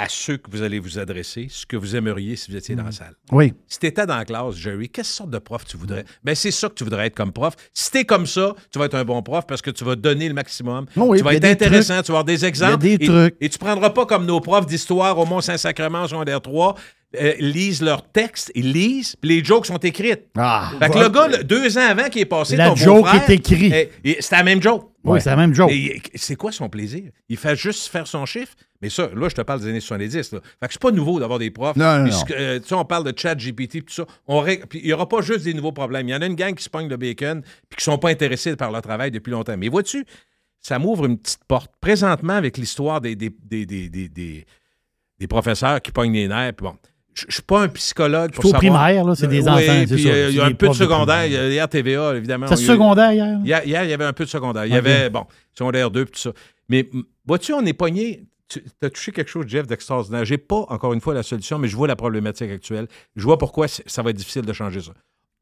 à 0.02 0.08
ceux 0.08 0.36
que 0.36 0.50
vous 0.50 0.62
allez 0.62 0.78
vous 0.80 0.98
adresser 0.98 1.46
ce 1.50 1.64
que 1.64 1.76
vous 1.76 1.94
aimeriez 1.94 2.34
si 2.36 2.50
vous 2.50 2.56
étiez 2.56 2.74
dans 2.74 2.82
la 2.84 2.92
salle. 2.92 3.14
Oui. 3.30 3.54
Si 3.68 3.78
tu 3.78 3.86
étais 3.86 4.04
dans 4.04 4.16
la 4.16 4.24
classe, 4.24 4.56
Jerry, 4.56 4.88
quelle 4.88 5.04
sorte 5.04 5.30
de 5.30 5.38
prof 5.38 5.64
tu 5.64 5.76
voudrais? 5.76 6.04
Ben, 6.24 6.34
c'est 6.34 6.50
ça 6.50 6.68
que 6.68 6.74
tu 6.74 6.84
voudrais 6.84 7.06
être 7.06 7.14
comme 7.14 7.32
prof. 7.32 7.54
Si 7.72 7.90
tu 7.90 7.98
es 7.98 8.04
comme 8.04 8.26
ça, 8.26 8.54
tu 8.72 8.78
vas 8.78 8.86
être 8.86 8.94
un 8.96 9.04
bon 9.04 9.22
prof 9.22 9.44
parce 9.46 9.62
que 9.62 9.70
tu 9.70 9.84
vas 9.84 9.94
donner 9.96 10.28
le 10.28 10.34
maximum. 10.34 10.86
Oh 10.96 11.02
oui, 11.08 11.18
tu 11.18 11.24
vas 11.24 11.34
être 11.34 11.44
intéressant, 11.44 11.94
trucs. 11.94 12.06
tu 12.06 12.12
vas 12.12 12.18
avoir 12.18 12.24
des 12.24 12.44
exemples. 12.44 12.78
Des 12.78 12.94
et, 12.94 12.98
trucs. 13.06 13.36
Et 13.40 13.48
tu 13.48 13.58
prendras 13.58 13.90
pas 13.90 14.06
comme 14.06 14.26
nos 14.26 14.40
profs 14.40 14.66
d'histoire 14.66 15.18
au 15.18 15.24
Mont-Saint-Sacrement, 15.26 16.08
secondaire 16.08 16.40
3, 16.40 16.74
euh, 17.20 17.34
lisent 17.38 17.82
leurs 17.82 18.10
textes, 18.10 18.50
ils 18.54 18.72
lisent, 18.72 19.16
puis 19.16 19.28
les 19.30 19.44
jokes 19.44 19.66
sont 19.66 19.76
écrites. 19.76 20.22
Ah, 20.36 20.70
Fait 20.80 20.88
que 20.90 20.98
le 20.98 21.08
gars, 21.10 21.28
le- 21.28 21.44
deux 21.44 21.76
ans 21.76 21.86
avant 21.88 22.08
qui 22.08 22.20
est 22.20 22.24
passé, 22.24 22.56
La 22.56 22.70
ton 22.70 22.76
joke 22.76 23.06
est 23.14 23.30
écrite. 23.34 23.90
eh, 24.02 24.16
c'est 24.20 24.34
la 24.34 24.42
même 24.42 24.62
joke. 24.62 24.88
Oui, 25.04 25.20
c'est 25.20 25.30
la 25.30 25.36
même 25.36 25.54
joke. 25.54 25.70
Et 25.72 26.00
c'est 26.14 26.36
quoi 26.36 26.52
son 26.52 26.68
plaisir? 26.68 27.10
Il 27.28 27.36
fait 27.36 27.56
juste 27.56 27.88
faire 27.88 28.06
son 28.06 28.24
chiffre? 28.26 28.54
Mais 28.80 28.88
ça, 28.90 29.08
là, 29.14 29.28
je 29.28 29.34
te 29.34 29.40
parle 29.42 29.60
des 29.60 29.68
années 29.68 29.80
70. 29.80 30.32
Là. 30.32 30.40
Fait 30.60 30.66
que 30.68 30.72
c'est 30.72 30.80
pas 30.82 30.90
nouveau 30.90 31.18
d'avoir 31.20 31.38
des 31.38 31.50
profs. 31.50 31.76
Non, 31.76 32.04
non, 32.04 32.10
euh, 32.30 32.58
tu 32.60 32.68
sais, 32.68 32.74
on 32.74 32.84
parle 32.84 33.10
de 33.10 33.16
chat 33.18 33.34
GPT 33.36 33.84
tout 33.84 33.92
ça. 33.92 34.04
On 34.26 34.42
puis 34.44 34.80
il 34.80 34.84
n'y 34.86 34.92
aura 34.92 35.08
pas 35.08 35.20
juste 35.22 35.44
des 35.44 35.54
nouveaux 35.54 35.72
problèmes. 35.72 36.08
Il 36.08 36.12
y 36.12 36.14
en 36.14 36.22
a 36.22 36.26
une 36.26 36.34
gang 36.34 36.54
qui 36.54 36.62
se 36.64 36.70
pogne 36.70 36.88
le 36.88 36.96
bacon 36.96 37.42
puis 37.68 37.78
qui 37.78 37.84
sont 37.84 37.98
pas 37.98 38.10
intéressés 38.10 38.54
par 38.56 38.70
leur 38.70 38.82
travail 38.82 39.10
depuis 39.10 39.30
longtemps. 39.30 39.56
Mais 39.56 39.68
vois-tu, 39.68 40.04
ça 40.60 40.78
m'ouvre 40.78 41.06
une 41.06 41.18
petite 41.18 41.44
porte. 41.48 41.72
Présentement, 41.80 42.34
avec 42.34 42.56
l'histoire 42.56 43.00
des, 43.00 43.16
des, 43.16 43.30
des, 43.42 43.66
des, 43.66 43.88
des- 43.88 44.08
des- 44.08 44.46
des 45.18 45.26
professeurs 45.28 45.80
qui 45.80 45.92
pognent 45.92 46.12
les 46.14 46.26
nerfs, 46.26 46.52
puis 46.54 46.64
bon, 46.66 46.76
je 47.14 47.24
je 47.28 47.32
suis 47.34 47.42
pas 47.42 47.60
un 47.62 47.68
psychologue 47.68 48.32
pour 48.32 48.44
savoir... 48.44 48.60
primaire, 48.60 49.04
là, 49.04 49.14
c'est 49.14 49.26
des 49.26 49.42
Oui, 49.42 49.48
enfants, 49.48 49.84
puis, 49.88 50.02
ça. 50.02 50.08
euh, 50.08 50.28
il 50.30 50.36
y 50.36 50.40
a 50.40 50.44
un 50.46 50.52
peu 50.52 50.68
de 50.68 50.72
secondaire. 50.72 51.18
primaire. 51.20 51.26
Il 51.26 51.32
y 51.32 51.36
a- 51.36 51.48
Hier, 51.50 51.68
TVA, 51.68 52.14
évidemment. 52.16 52.46
C'est 52.48 52.56
secondaire 52.56 53.12
hier? 53.12 53.38
Hier, 53.44 53.62
hier, 53.66 53.84
il 53.84 53.90
y 53.90 53.92
avait 53.92 54.04
un 54.04 54.12
peu 54.12 54.24
de 54.24 54.30
secondaire. 54.30 54.64
Il 54.66 54.72
y 54.72 54.76
avait, 54.76 55.10
bon, 55.10 55.26
secondaire 55.52 55.90
2 55.90 56.04
puis 56.06 56.12
tout 56.14 56.20
ça. 56.20 56.32
Mais 56.68 56.88
vois-tu, 57.26 57.52
on 57.52 57.64
est 57.66 57.72
pogné. 57.74 58.24
Tu 58.48 58.62
as 58.82 58.90
touché 58.90 59.12
quelque 59.12 59.30
chose, 59.30 59.46
Jeff, 59.48 59.66
d'extraordinaire. 59.66 60.24
J'ai 60.26 60.36
pas, 60.38 60.66
encore 60.68 60.92
une 60.92 61.00
fois, 61.00 61.14
la 61.14 61.22
solution, 61.22 61.58
mais 61.58 61.68
je 61.68 61.76
vois 61.76 61.88
la 61.88 61.96
problématique 61.96 62.50
actuelle. 62.50 62.86
Je 63.16 63.22
vois 63.24 63.38
pourquoi 63.38 63.66
ça 63.68 64.02
va 64.02 64.10
être 64.10 64.16
difficile 64.16 64.42
de 64.42 64.52
changer 64.52 64.80
ça. 64.80 64.92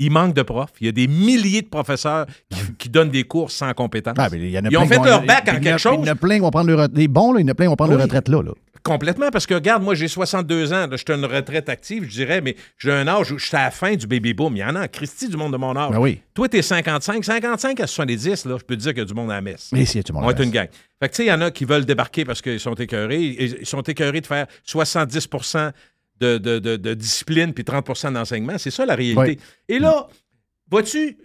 Il 0.00 0.10
manque 0.10 0.34
de 0.34 0.42
profs. 0.42 0.72
Il 0.80 0.86
y 0.86 0.88
a 0.88 0.92
des 0.92 1.06
milliers 1.06 1.62
de 1.62 1.68
professeurs 1.68 2.26
qui, 2.50 2.58
qui 2.78 2.88
donnent 2.88 3.10
des 3.10 3.24
cours 3.24 3.50
sans 3.50 3.72
compétence. 3.74 4.14
Ah, 4.18 4.28
mais 4.32 4.38
il 4.38 4.50
y 4.50 4.58
en 4.58 4.64
a 4.64 4.68
Ils 4.70 4.76
ont 4.78 4.86
fait 4.86 4.96
vont- 4.96 5.04
leur 5.04 5.22
bac 5.22 5.46
en 5.48 5.60
quelque 5.60 5.78
chose. 5.78 5.96
Il 6.00 6.06
y 6.06 6.10
en 6.10 6.12
a 6.12 6.16
plein 6.16 6.34
qui 6.36 6.40
vont 6.40 6.50
prendre 6.50 6.70
le 6.70 6.88
Les 6.94 7.06
bons, 7.06 7.32
là, 7.34 7.40
il 7.40 7.46
y 7.46 7.48
en 7.48 7.52
a 7.52 7.54
plein 7.54 7.66
qui 7.66 7.70
vont 7.70 7.76
prendre 7.76 7.92
Oui. 7.92 7.96
leur 7.98 8.04
retraite 8.06 8.28
là. 8.28 8.42
là. 8.42 8.50
Complètement, 8.82 9.28
parce 9.30 9.44
que 9.46 9.52
regarde, 9.52 9.82
moi 9.82 9.94
j'ai 9.94 10.08
62 10.08 10.72
ans, 10.72 10.86
je 10.90 10.96
suis 10.96 11.04
une 11.12 11.26
retraite 11.26 11.68
active, 11.68 12.04
je 12.04 12.08
dirais, 12.08 12.40
mais 12.40 12.56
j'ai 12.78 12.90
un 12.90 13.06
âge 13.08 13.30
où 13.30 13.36
je 13.38 13.44
suis 13.44 13.54
à 13.54 13.64
la 13.64 13.70
fin 13.70 13.94
du 13.94 14.06
baby 14.06 14.32
boom. 14.32 14.56
Il 14.56 14.60
y 14.60 14.64
en 14.64 14.74
a 14.74 14.84
en 14.84 14.88
Christie 14.88 15.28
du 15.28 15.36
monde 15.36 15.52
de 15.52 15.58
mon 15.58 15.76
âge. 15.76 15.90
Ben 15.90 15.98
oui. 15.98 16.22
Toi, 16.32 16.48
t'es 16.48 16.62
55, 16.62 17.22
55 17.22 17.78
à 17.80 17.86
70, 17.86 18.46
là, 18.46 18.56
je 18.58 18.64
peux 18.64 18.76
te 18.76 18.80
dire 18.80 18.92
qu'il 18.92 19.00
y 19.00 19.02
a 19.02 19.04
du 19.04 19.12
monde 19.12 19.30
à 19.30 19.34
la 19.34 19.40
messe. 19.42 19.68
Mais 19.72 19.84
si, 19.84 19.92
il 19.92 19.96
y 19.98 20.00
a 20.00 20.02
du 20.04 20.12
monde 20.14 20.24
On 20.24 20.28
à 20.28 20.32
est 20.32 20.42
une 20.42 20.50
gang. 20.50 20.68
Fait 20.98 21.08
que 21.10 21.12
tu 21.14 21.16
sais, 21.18 21.24
il 21.24 21.28
y 21.28 21.32
en 21.32 21.42
a 21.42 21.50
qui 21.50 21.66
veulent 21.66 21.84
débarquer 21.84 22.24
parce 22.24 22.40
qu'ils 22.40 22.58
sont 22.58 22.74
écœurés. 22.74 23.20
Ils 23.60 23.66
sont 23.66 23.82
écœurés 23.82 24.22
de 24.22 24.26
faire 24.26 24.46
70 24.64 25.28
de, 26.20 26.38
de, 26.38 26.58
de- 26.58 26.76
de 26.76 26.94
discipline 26.94 27.52
puis 27.54 27.64
30% 27.64 28.12
d'enseignement. 28.12 28.58
C'est 28.58 28.70
ça 28.70 28.84
la 28.86 28.94
réalité. 28.94 29.38
Oui. 29.38 29.38
Et 29.68 29.78
là, 29.78 30.06
vois-tu, 30.70 31.16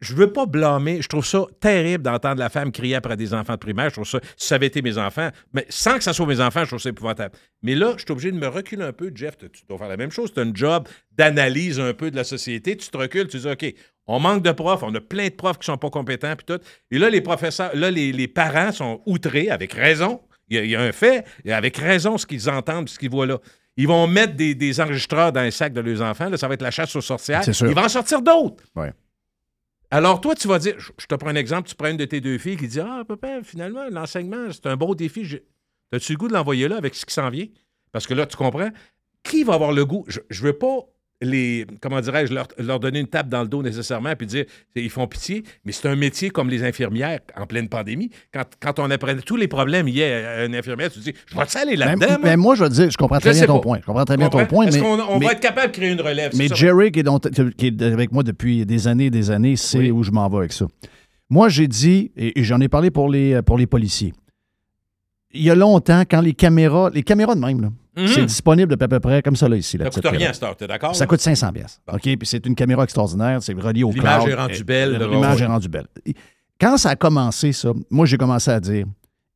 je 0.00 0.14
veux 0.14 0.30
pas 0.30 0.44
blâmer. 0.44 1.00
Je 1.00 1.08
trouve 1.08 1.24
ça 1.24 1.44
terrible 1.58 2.04
d'entendre 2.04 2.38
la 2.38 2.50
femme 2.50 2.70
crier 2.70 2.96
après 2.96 3.16
des 3.16 3.32
enfants 3.32 3.54
de 3.54 3.58
primaire. 3.58 3.88
Je 3.88 3.94
trouve 3.94 4.06
ça, 4.08 4.20
si 4.36 4.46
ça 4.46 4.56
avait 4.56 4.66
été 4.66 4.82
mes 4.82 4.98
enfants, 4.98 5.30
mais 5.54 5.64
sans 5.70 5.96
que 5.96 6.04
ça 6.04 6.12
soit 6.12 6.26
mes 6.26 6.40
enfants, 6.40 6.60
je 6.64 6.68
trouve 6.68 6.80
ça 6.80 6.90
épouvantable. 6.90 7.34
Mais 7.62 7.74
là, 7.74 7.94
je 7.96 8.02
suis 8.02 8.12
obligé 8.12 8.30
de 8.30 8.36
me 8.36 8.46
reculer 8.46 8.84
un 8.84 8.92
peu. 8.92 9.10
Jeff, 9.14 9.38
tu 9.38 9.48
dois 9.68 9.78
faire 9.78 9.88
la 9.88 9.96
même 9.96 10.10
chose. 10.10 10.32
Tu 10.34 10.40
as 10.40 10.42
un 10.42 10.52
job 10.54 10.86
d'analyse 11.12 11.80
un 11.80 11.94
peu 11.94 12.10
de 12.10 12.16
la 12.16 12.24
société. 12.24 12.76
Tu 12.76 12.88
te 12.88 12.96
recules, 12.96 13.26
tu 13.28 13.38
dis, 13.38 13.48
OK, 13.48 13.74
on 14.06 14.20
manque 14.20 14.42
de 14.42 14.52
profs, 14.52 14.82
on 14.82 14.94
a 14.94 15.00
plein 15.00 15.28
de 15.28 15.32
profs 15.34 15.58
qui 15.58 15.66
sont 15.66 15.78
pas 15.78 15.90
compétents, 15.90 16.36
puis 16.36 16.44
tout. 16.46 16.62
Et 16.90 16.98
là, 16.98 17.08
les 17.10 17.22
professeurs, 17.22 17.74
là, 17.74 17.90
les, 17.90 18.12
les 18.12 18.28
parents 18.28 18.70
sont 18.72 19.00
outrés, 19.06 19.48
avec 19.50 19.72
raison. 19.72 20.20
Il 20.48 20.56
y, 20.56 20.60
a, 20.60 20.64
il 20.64 20.70
y 20.70 20.76
a 20.76 20.80
un 20.82 20.92
fait, 20.92 21.24
avec 21.50 21.76
raison, 21.78 22.18
ce 22.18 22.24
qu'ils 22.26 22.48
entendent, 22.48 22.88
ce 22.88 22.98
qu'ils 23.00 23.10
voient 23.10 23.26
là. 23.26 23.38
Ils 23.76 23.86
vont 23.86 24.06
mettre 24.06 24.34
des, 24.36 24.54
des 24.54 24.80
enregistreurs 24.80 25.32
dans 25.32 25.42
les 25.42 25.50
sacs 25.50 25.72
de 25.74 25.80
leurs 25.80 26.00
enfants. 26.02 26.28
Là, 26.30 26.36
ça 26.38 26.48
va 26.48 26.54
être 26.54 26.62
la 26.62 26.70
chasse 26.70 26.94
aux 26.96 27.00
sorcières. 27.02 27.44
C'est 27.44 27.52
sûr. 27.52 27.68
Il 27.68 27.74
va 27.74 27.84
en 27.84 27.88
sortir 27.88 28.22
d'autres. 28.22 28.64
Ouais. 28.74 28.92
Alors, 29.90 30.20
toi, 30.20 30.34
tu 30.34 30.48
vas 30.48 30.58
dire, 30.58 30.74
je 30.78 30.90
je 30.98 31.06
te 31.06 31.14
prends 31.14 31.28
un 31.30 31.34
exemple, 31.36 31.68
tu 31.68 31.74
prends 31.74 31.88
une 31.88 31.96
de 31.96 32.04
tes 32.06 32.20
deux 32.20 32.38
filles 32.38 32.56
qui 32.56 32.66
dit 32.68 32.80
Ah, 32.80 33.02
papa, 33.06 33.42
finalement, 33.44 33.84
l'enseignement, 33.90 34.46
c'est 34.50 34.66
un 34.66 34.76
beau 34.76 34.94
défi. 34.94 35.24
J'ai- 35.24 35.44
As-tu 35.92 36.12
le 36.12 36.18
goût 36.18 36.28
de 36.28 36.32
l'envoyer 36.32 36.66
là 36.68 36.76
avec 36.76 36.94
ce 36.94 37.06
qui 37.06 37.14
s'en 37.14 37.30
vient? 37.30 37.46
Parce 37.92 38.06
que 38.06 38.14
là, 38.14 38.26
tu 38.26 38.36
comprends, 38.36 38.70
qui 39.22 39.44
va 39.44 39.54
avoir 39.54 39.72
le 39.72 39.84
goût? 39.84 40.04
Je 40.08 40.20
ne 40.30 40.36
veux 40.46 40.52
pas 40.54 40.78
les, 41.22 41.66
comment 41.80 42.00
dirais-je, 42.00 42.34
leur, 42.34 42.46
leur 42.58 42.78
donner 42.78 43.00
une 43.00 43.06
tape 43.06 43.28
dans 43.28 43.42
le 43.42 43.48
dos 43.48 43.62
nécessairement 43.62 44.14
puis 44.16 44.26
dire 44.26 44.44
ils 44.74 44.90
font 44.90 45.06
pitié, 45.06 45.44
mais 45.64 45.72
c'est 45.72 45.88
un 45.88 45.96
métier 45.96 46.28
comme 46.30 46.50
les 46.50 46.62
infirmières 46.62 47.20
en 47.36 47.46
pleine 47.46 47.68
pandémie. 47.68 48.10
Quand, 48.34 48.44
quand 48.60 48.78
on 48.78 48.90
apprenait 48.90 49.22
tous 49.22 49.36
les 49.36 49.48
problèmes 49.48 49.86
liés 49.86 50.04
à 50.04 50.44
une 50.44 50.54
infirmière, 50.54 50.90
tu 50.90 50.98
te 51.00 51.04
dis 51.04 51.14
je 51.26 51.34
vais 51.34 51.40
aller 51.58 51.70
Mais, 51.70 51.76
là-dedans? 51.76 52.18
mais 52.22 52.36
moi, 52.36 52.54
je 52.54 52.64
veux 52.64 52.68
dire, 52.68 52.90
je 52.90 52.96
comprends 52.98 53.18
très 53.18 53.32
Je 53.32 53.38
bien 53.38 53.46
ton 53.46 53.54
pas. 53.54 53.60
point. 53.62 53.78
Je 53.80 53.86
comprends 53.86 54.04
très 54.04 54.16
bien 54.18 54.28
ton 54.28 54.44
point. 54.46 54.66
Est-ce 54.66 54.76
mais, 54.76 54.82
qu'on 54.82 55.00
on 55.00 55.18
mais- 55.18 55.26
va 55.26 55.32
être 55.32 55.40
capable 55.40 55.72
de 55.72 55.76
créer 55.78 55.90
une 55.92 56.00
relève? 56.02 56.32
Mais? 56.36 56.48
Jerry, 56.48 56.92
qui 56.92 57.00
est, 57.00 57.02
dont- 57.02 57.18
qui 57.18 57.66
est 57.68 57.82
avec 57.82 58.12
moi 58.12 58.22
depuis 58.22 58.66
des 58.66 58.86
années 58.86 59.06
et 59.06 59.10
des 59.10 59.30
années, 59.30 59.56
sait 59.56 59.90
où 59.90 60.02
je 60.02 60.10
m'en 60.10 60.28
vais 60.28 60.36
avec 60.38 60.52
ça. 60.52 60.66
Moi, 61.30 61.48
j'ai 61.48 61.66
dit, 61.66 62.12
et 62.16 62.38
et 62.38 62.44
j'en 62.44 62.60
ai 62.60 62.68
parlé 62.68 62.90
pour 62.90 63.08
les, 63.08 63.40
pour 63.42 63.56
les 63.58 63.66
policiers, 63.66 64.12
il 65.36 65.42
y 65.44 65.50
a 65.50 65.54
longtemps, 65.54 66.02
quand 66.08 66.20
les 66.20 66.34
caméras, 66.34 66.90
les 66.92 67.02
caméras 67.02 67.34
de 67.34 67.40
même, 67.40 67.60
là, 67.60 67.68
Mhm. 67.96 68.08
c'est 68.08 68.24
disponible 68.26 68.74
à 68.78 68.88
peu 68.88 69.00
près 69.00 69.22
comme 69.22 69.36
ça, 69.36 69.48
là, 69.48 69.56
ici. 69.56 69.78
La 69.78 69.86
Ça 69.86 69.90
coûte 70.02 70.06
rien 70.10 70.32
cette 70.32 70.56
t'es 70.58 70.66
d'accord? 70.66 70.94
Ça 70.94 71.06
coûte 71.06 71.20
500 71.20 71.52
pièces. 71.52 71.80
OK? 71.90 72.00
Puis 72.02 72.18
c'est 72.24 72.44
une 72.46 72.54
caméra 72.54 72.84
extraordinaire, 72.84 73.42
c'est 73.42 73.54
relié 73.54 73.84
au 73.84 73.90
L'image 73.92 74.24
cloud. 74.24 74.28
est 74.32 74.34
rendue 74.34 74.64
belle, 74.64 74.98
L'image 75.10 75.40
est 75.42 75.46
rendue 75.46 75.68
belle. 75.68 75.86
Quand 76.60 76.76
ça 76.76 76.90
a 76.90 76.96
commencé, 76.96 77.52
ça, 77.52 77.72
moi, 77.90 78.06
j'ai 78.06 78.16
commencé 78.18 78.50
à 78.50 78.60
dire, 78.60 78.86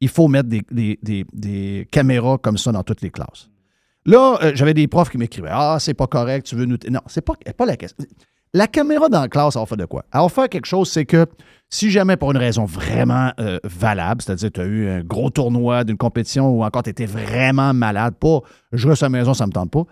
il 0.01 0.09
faut 0.09 0.29
mettre 0.29 0.49
des, 0.49 0.63
des- 0.71 0.99
des- 1.03 1.27
des 1.33 1.89
caméras 1.91 2.39
comme 2.39 2.57
ça 2.59 2.73
dans 2.73 2.83
toutes 2.83 3.03
les 3.03 3.11
classes. 3.11 3.49
Là, 4.07 4.39
euh, 4.43 4.53
j'avais 4.55 4.73
des 4.75 4.89
profs 4.89 5.11
qui 5.11 5.19
m'écrivaient 5.19 5.51
Ah, 5.53 5.77
c'est 5.79 5.93
pas 5.95 6.07
correct, 6.07 6.47
tu 6.47 6.57
veux 6.57 6.65
nous. 6.65 6.79
Non, 6.89 7.01
c'est 7.07 7.21
pas, 7.21 7.35
pas 7.57 7.67
la 7.67 7.77
question. 7.77 8.05
La 8.55 8.67
caméra 8.67 9.09
dans 9.09 9.21
la 9.21 9.29
classe, 9.29 9.57
elle 9.57 9.61
va 9.63 9.67
faire 9.67 9.77
de 9.77 9.85
quoi? 9.85 10.05
Elle 10.13 10.21
va 10.21 10.29
faire 10.29 10.49
quelque 10.49 10.67
chose, 10.67 10.91
c'est 10.91 11.05
que 11.05 11.27
si 11.71 11.91
jamais 11.91 12.17
pour 12.17 12.33
une 12.33 12.37
raison 12.37 12.65
vraiment 12.65 13.33
euh, 13.39 13.59
valable, 13.65 14.23
c'est-à-dire 14.23 14.51
tu 14.53 14.61
as 14.61 14.65
eu 14.65 14.89
un 14.89 15.01
gros 15.03 15.31
tournoi 15.31 15.85
d'une 15.85 15.97
compétition 15.97 16.51
ou 16.51 16.65
encore 16.65 16.83
tu 16.83 16.91
étais 16.91 17.07
vraiment 17.07 17.73
malade, 17.73 18.15
pas 18.17 18.41
je 18.73 18.89
reste 18.89 19.03
à 19.03 19.07
la 19.07 19.11
maison, 19.11 19.35
ça 19.35 19.47
me 19.47 19.53
tente 19.53 19.71
pas, 19.71 19.85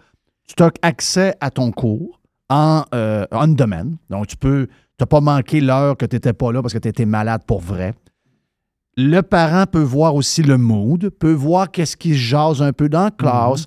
tu 0.56 0.62
as 0.62 0.70
accès 0.82 1.34
à 1.40 1.50
ton 1.50 1.70
cours 1.70 2.20
en 2.50 2.84
euh, 2.94 3.26
on 3.30 3.48
demand. 3.48 3.96
Donc, 4.10 4.26
tu 4.26 4.36
peux, 4.36 4.66
tu 4.66 4.74
n'as 5.00 5.06
pas 5.06 5.20
manqué 5.20 5.60
l'heure 5.60 5.96
que 5.96 6.06
tu 6.06 6.16
n'étais 6.16 6.32
pas 6.32 6.52
là 6.52 6.62
parce 6.62 6.74
que 6.74 6.78
tu 6.78 6.88
étais 6.88 7.06
malade 7.06 7.42
pour 7.46 7.60
vrai. 7.60 7.94
Le 8.96 9.20
parent 9.20 9.66
peut 9.66 9.82
voir 9.82 10.14
aussi 10.16 10.42
le 10.42 10.58
mood, 10.58 11.10
peut 11.10 11.32
voir 11.32 11.70
qu'est-ce 11.70 11.96
qui 11.96 12.10
se 12.10 12.18
jase 12.18 12.62
un 12.62 12.72
peu 12.72 12.88
dans 12.88 13.04
la 13.04 13.10
classe. 13.12 13.66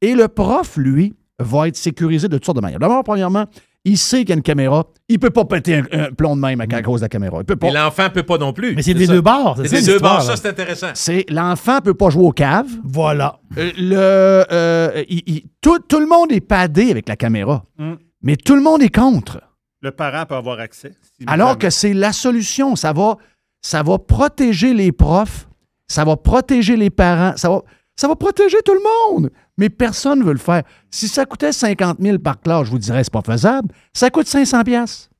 Et 0.00 0.14
le 0.14 0.28
prof, 0.28 0.78
lui, 0.78 1.14
va 1.38 1.68
être 1.68 1.76
sécurisé 1.76 2.28
de 2.28 2.36
toutes 2.36 2.46
sortes 2.46 2.56
de 2.56 2.62
manières. 2.62 2.78
D'abord, 2.78 3.04
premièrement, 3.04 3.44
il 3.84 3.96
sait 3.96 4.18
qu'il 4.20 4.28
y 4.30 4.32
a 4.32 4.36
une 4.36 4.42
caméra. 4.42 4.84
Il 5.08 5.14
ne 5.14 5.18
peut 5.20 5.30
pas 5.30 5.44
péter 5.44 5.76
un, 5.76 5.84
un 5.92 6.12
plomb 6.12 6.36
de 6.36 6.40
même 6.42 6.60
à, 6.60 6.64
à 6.70 6.82
cause 6.82 7.00
de 7.00 7.04
la 7.06 7.08
caméra. 7.08 7.38
Il 7.40 7.44
peut 7.44 7.56
pas. 7.56 7.68
Mais 7.68 7.72
l'enfant 7.72 8.08
peut 8.12 8.22
pas 8.22 8.36
non 8.38 8.52
plus. 8.52 8.74
Mais 8.76 8.82
c'est 8.82 8.94
des 8.94 9.06
ça. 9.06 9.12
deux 9.14 9.20
bords, 9.22 9.56
c'est 9.64 9.70
des 9.80 9.82
deux 9.86 9.98
bords, 9.98 10.22
ça 10.22 10.36
c'est 10.36 10.48
intéressant. 10.48 10.88
C'est 10.94 11.24
l'enfant 11.30 11.80
peut 11.80 11.94
pas 11.94 12.10
jouer 12.10 12.24
au 12.24 12.32
cave. 12.32 12.66
Voilà. 12.84 13.40
Euh, 13.56 13.70
le, 13.78 14.44
euh, 14.52 15.02
il- 15.08 15.22
il- 15.26 15.42
tout, 15.60 15.78
tout 15.88 15.98
le 16.00 16.06
monde 16.06 16.30
est 16.32 16.40
padé 16.40 16.90
avec 16.90 17.08
la 17.08 17.16
caméra, 17.16 17.64
Mm. 17.78 17.94
mais 18.22 18.36
tout 18.36 18.54
le 18.54 18.62
monde 18.62 18.82
est 18.82 18.94
contre. 18.94 19.40
Le 19.82 19.90
parent 19.92 20.26
peut 20.26 20.34
avoir 20.34 20.60
accès. 20.60 20.92
si 21.18 21.24
Alors 21.26 21.56
que 21.56 21.70
c'est 21.70 21.94
la 21.94 22.12
solution. 22.12 22.76
Ça 22.76 22.92
va, 22.92 23.16
ça 23.62 23.82
va 23.82 23.98
protéger 23.98 24.74
les 24.74 24.92
profs, 24.92 25.48
ça 25.88 26.04
va 26.04 26.16
protéger 26.18 26.76
les 26.76 26.90
parents, 26.90 27.32
ça 27.36 27.48
va, 27.48 27.62
ça 27.96 28.06
va 28.08 28.14
protéger 28.16 28.58
tout 28.64 28.74
le 28.74 28.80
monde. 29.14 29.30
Mais 29.60 29.68
personne 29.68 30.20
ne 30.20 30.24
veut 30.24 30.32
le 30.32 30.38
faire. 30.38 30.62
Si 30.90 31.06
ça 31.06 31.26
coûtait 31.26 31.52
50 31.52 31.98
000 32.00 32.18
par 32.18 32.40
classe, 32.40 32.64
je 32.64 32.70
vous 32.70 32.78
dirais 32.78 33.04
c'est 33.04 33.12
pas 33.12 33.20
faisable. 33.20 33.68
Ça 33.92 34.08
coûte 34.08 34.26
500 34.26 34.64
pièces. 34.64 35.10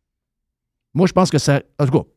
Moi, 0.94 1.06
je 1.06 1.12
pense 1.12 1.30
que 1.30 1.36
ça. 1.36 1.60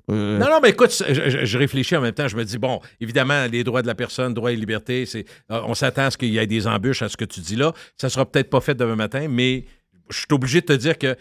Euh, 0.09 0.39
Non, 0.39 0.45
non, 0.45 0.59
mais 0.63 0.69
écoute, 0.69 0.91
je, 0.91 1.57
réfléchis 1.57 1.97
en 1.97 2.01
même 2.01 2.13
temps. 2.13 2.29
Je 2.29 2.37
me 2.37 2.45
dis, 2.45 2.57
bon, 2.57 2.79
évidemment, 3.01 3.45
les 3.51 3.65
droits 3.65 3.81
de 3.81 3.87
la 3.87 3.93
personne, 3.93 4.33
droits 4.33 4.53
et 4.53 4.55
libertés, 4.55 5.03
euh, 5.15 5.21
on 5.65 5.73
s'attend 5.73 6.03
à 6.03 6.11
ce 6.11 6.17
qu'il 6.17 6.29
y 6.29 6.37
ait 6.37 6.47
des 6.47 6.65
embûches 6.65 7.01
à 7.01 7.09
ce 7.09 7.17
que 7.17 7.25
tu 7.25 7.41
dis 7.41 7.57
là. 7.57 7.73
Ça 7.97 8.09
sera 8.09 8.25
peut-être 8.25 8.49
pas 8.49 8.61
fait 8.61 8.73
demain 8.73 8.95
matin, 8.95 9.27
mais 9.29 9.65
je 10.09 10.19
suis 10.19 10.27
obligé 10.31 10.61
de 10.61 10.67
te 10.67 10.73
dire 10.73 10.97
que 10.97 11.17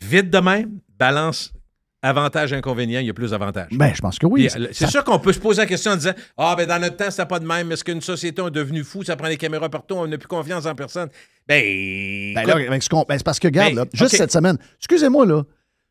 vite 0.00 0.30
de 0.30 0.38
même, 0.38 0.80
balance 0.98 1.52
avantage, 2.02 2.52
inconvénient, 2.52 3.00
il 3.00 3.06
y 3.06 3.10
a 3.10 3.14
plus 3.14 3.32
d'avantages. 3.32 3.68
ben, 3.72 3.92
je 3.94 4.00
pense 4.00 4.18
que 4.18 4.26
oui. 4.26 4.48
Euh, 4.56 4.68
C'est 4.72 4.86
sûr 4.88 5.02
qu'on 5.04 5.18
peut 5.18 5.32
se 5.32 5.40
poser 5.40 5.62
la 5.62 5.66
question 5.66 5.92
en 5.92 5.96
disant 5.96 6.12
Ah, 6.36 6.54
ben 6.56 6.66
dans 6.66 6.80
notre 6.80 6.96
temps, 6.96 7.10
c'était 7.10 7.26
pas 7.26 7.40
de 7.40 7.46
même. 7.46 7.72
Est-ce 7.72 7.82
qu'une 7.84 8.00
société 8.00 8.40
est 8.42 8.50
devenue 8.50 8.84
fou? 8.84 9.02
Ça 9.02 9.16
prend 9.16 9.28
des 9.28 9.36
caméras 9.36 9.68
partout, 9.68 9.94
on 9.94 10.06
n'a 10.06 10.16
plus 10.18 10.28
confiance 10.28 10.66
en 10.66 10.74
personne. 10.74 11.08
Ben, 11.46 11.62
Ben 12.34 12.46
là, 12.46 12.54
avec 12.54 12.82
ce 12.82 12.88
qu'on- 12.88 13.04
ben, 13.08 13.16
c'est 13.18 13.24
parce 13.24 13.38
que, 13.40 13.48
regarde, 13.48 13.70
Ben, 13.74 13.80
là, 13.80 13.84
juste 13.92 14.16
cette 14.16 14.32
semaine, 14.32 14.58
excusez-moi, 14.78 15.26
là, 15.26 15.42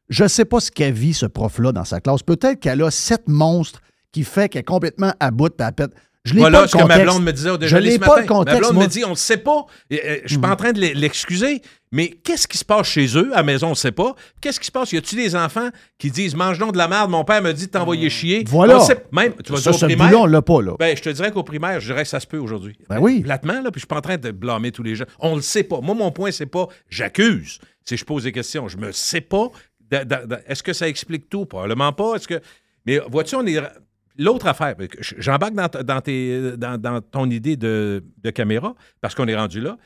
je 0.09 0.23
ne 0.23 0.27
sais 0.29 0.45
pas 0.45 0.59
ce 0.59 0.71
qu'a 0.71 0.91
vit 0.91 1.13
ce 1.13 1.25
prof-là 1.25 1.71
dans 1.71 1.83
sa 1.83 1.99
classe. 1.99 2.23
Peut-être 2.23 2.59
qu'elle 2.59 2.81
a 2.83 2.91
sept 2.91 3.23
monstres 3.27 3.81
qui 4.13 4.23
fait 4.23 4.47
qu'elle 4.49 4.61
est 4.61 4.63
complètement 4.63 5.13
à 5.19 5.31
bout 5.31 5.49
de 5.49 5.53
papette. 5.55 5.91
Je 6.27 6.33
l'ai 6.33 6.39
Voilà 6.41 6.61
pas 6.61 6.67
ce 6.67 6.75
que 6.77 6.83
ma 6.83 6.99
blonde 6.99 7.23
me 7.23 7.31
disait 7.31 7.49
au 7.49 7.53
Je 7.53 7.59
déjeuner 7.59 7.91
ce 7.91 7.97
pas 7.99 8.07
matin. 8.17 8.25
contexte, 8.27 8.53
ma 8.53 8.59
blonde 8.59 8.73
moi. 8.75 8.83
me 8.83 8.89
dit, 8.89 9.05
on 9.05 9.11
ne 9.11 9.15
sait 9.15 9.37
pas. 9.37 9.65
Je 9.89 9.97
suis 10.27 10.37
pas 10.37 10.49
en 10.51 10.55
train 10.55 10.71
de 10.73 10.79
l'e- 10.81 10.93
l'excuser, 10.93 11.61
mais 11.91 12.09
qu'est-ce 12.09 12.47
qui 12.47 12.57
se 12.57 12.65
passe 12.65 12.87
chez 12.87 13.07
eux? 13.17 13.31
À 13.33 13.37
la 13.37 13.43
maison, 13.43 13.67
on 13.67 13.71
ne 13.71 13.75
sait 13.75 13.91
pas. 13.91 14.13
Qu'est-ce 14.41 14.59
qui 14.59 14.65
se 14.67 14.71
passe? 14.71 14.91
Y 14.91 14.97
a-tu 14.97 15.15
des 15.15 15.35
enfants 15.35 15.69
qui 15.97 16.11
disent, 16.11 16.35
mange 16.35 16.59
donc 16.59 16.73
de 16.73 16.77
la 16.77 16.87
merde, 16.87 17.09
mon 17.09 17.23
père 17.23 17.41
me 17.41 17.53
dit 17.53 17.67
de 17.67 17.71
t'envoyer 17.71 18.09
chier? 18.09 18.43
Voilà. 18.47 18.77
On 18.77 18.85
sait- 18.85 19.05
même, 19.11 19.33
tu 19.43 19.51
vas 19.53 19.57
Ça, 19.59 19.71
dire 19.71 19.83
au 19.83 19.85
primaire? 19.85 20.19
on 20.19 20.25
l'a 20.25 20.41
pas, 20.41 20.61
là. 20.61 20.73
Ben, 20.77 20.95
je 20.97 21.01
te 21.01 21.09
dirais 21.09 21.31
qu'au 21.31 21.43
primaire, 21.43 21.79
je 21.79 21.85
dirais 21.87 22.03
que 22.03 22.09
ça 22.09 22.19
se 22.19 22.27
peut 22.27 22.37
aujourd'hui. 22.37 22.77
Ben 22.89 22.99
oui. 22.99 23.21
Platement, 23.21 23.53
là, 23.61 23.71
puis 23.71 23.75
je 23.75 23.79
suis 23.79 23.87
pas 23.87 23.97
en 23.97 24.01
train 24.01 24.17
de 24.17 24.31
blâmer 24.31 24.71
tous 24.71 24.83
les 24.83 24.95
gens. 24.95 25.05
On 25.19 25.35
le 25.35 25.41
sait 25.41 25.63
pas. 25.63 25.79
Moi, 25.81 25.95
mon 25.95 26.11
point, 26.11 26.31
c'est 26.31 26.45
pas 26.45 26.67
j'accuse, 26.89 27.59
c'est 27.85 27.95
je 27.97 28.03
pose 28.05 28.23
des 28.23 28.31
questions. 28.33 28.67
Je 28.67 28.77
me 28.77 28.91
sais 28.91 29.21
pas. 29.21 29.47
Est-ce 30.47 30.63
que 30.63 30.73
ça 30.73 30.87
explique 30.89 31.29
tout? 31.29 31.45
Probablement 31.45 31.93
pas. 31.93 32.15
Est-ce 32.15 32.27
que. 32.27 32.41
Mais 32.85 32.99
vois-tu, 33.09 33.35
on 33.35 33.45
est. 33.45 33.61
L'autre 34.17 34.47
affaire, 34.47 34.75
j'embarque 35.17 35.53
dans, 35.53 35.69
ta- 35.69 35.83
dans, 35.83 36.01
tes- 36.01 36.57
dans- 36.57 36.79
dans 36.79 37.01
ton 37.01 37.29
idée 37.29 37.55
de, 37.55 38.03
de 38.23 38.29
caméra, 38.31 38.75
parce 39.01 39.13
qu'on 39.15 39.27
est 39.27 39.35
rendu 39.35 39.61
là. 39.61 39.77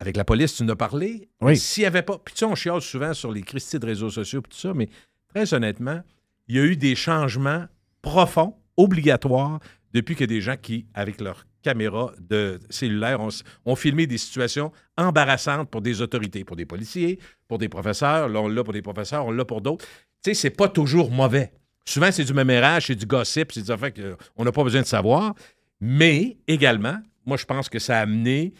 Avec 0.00 0.16
la 0.16 0.24
police, 0.24 0.56
tu 0.56 0.64
nous 0.64 0.72
as 0.72 0.76
parlé. 0.76 1.28
Oui. 1.40 1.56
S'il 1.56 1.82
n'y 1.82 1.86
avait 1.86 2.02
pas. 2.02 2.18
Puis 2.18 2.34
tu 2.34 2.40
sais, 2.40 2.44
on 2.44 2.56
chiale 2.56 2.80
souvent 2.80 3.14
sur 3.14 3.30
les 3.30 3.42
Christie 3.42 3.78
de 3.78 3.86
réseaux 3.86 4.10
sociaux 4.10 4.40
et 4.40 4.48
tout 4.48 4.58
ça, 4.58 4.74
mais 4.74 4.88
très 5.28 5.54
honnêtement, 5.54 6.00
il 6.48 6.56
y 6.56 6.58
a 6.58 6.64
eu 6.64 6.76
des 6.76 6.96
changements 6.96 7.66
profonds, 8.02 8.56
obligatoires, 8.76 9.60
depuis 9.92 10.16
que 10.16 10.24
des 10.24 10.40
gens 10.40 10.56
qui, 10.60 10.86
avec 10.94 11.20
leur 11.20 11.46
caméra 11.62 12.12
de 12.18 12.58
cellulaire, 12.68 13.20
ont, 13.20 13.28
ont 13.64 13.76
filmé 13.76 14.08
des 14.08 14.18
situations 14.18 14.72
embarrassantes 14.98 15.70
pour 15.70 15.82
des 15.82 16.00
autorités, 16.02 16.42
pour 16.42 16.56
des 16.56 16.66
policiers, 16.66 17.20
pour 17.46 17.58
des 17.58 17.68
professeurs. 17.68 18.28
Là, 18.28 18.40
on 18.40 18.48
l'a 18.48 18.64
pour 18.64 18.72
des 18.72 18.82
professeurs, 18.82 19.24
on 19.26 19.30
l'a 19.30 19.44
pour 19.44 19.60
d'autres. 19.60 19.84
Tu 20.24 20.30
sais, 20.30 20.34
c'est 20.34 20.50
pas 20.50 20.68
toujours 20.68 21.12
mauvais. 21.12 21.52
Souvent, 21.84 22.10
c'est 22.12 22.24
du 22.24 22.34
mémérage, 22.34 22.86
c'est 22.86 22.94
du 22.94 23.06
gossip, 23.06 23.52
c'est 23.52 23.62
des 23.62 23.70
affaires 23.70 23.92
qu'on 23.92 24.44
n'a 24.44 24.52
pas 24.52 24.62
besoin 24.64 24.82
de 24.82 24.86
savoir. 24.86 25.34
Mais 25.80 26.36
également, 26.46 26.96
moi, 27.26 27.36
je 27.36 27.44
pense 27.44 27.68
que 27.68 27.78
ça 27.78 27.98
a 27.98 28.02
amené 28.02 28.52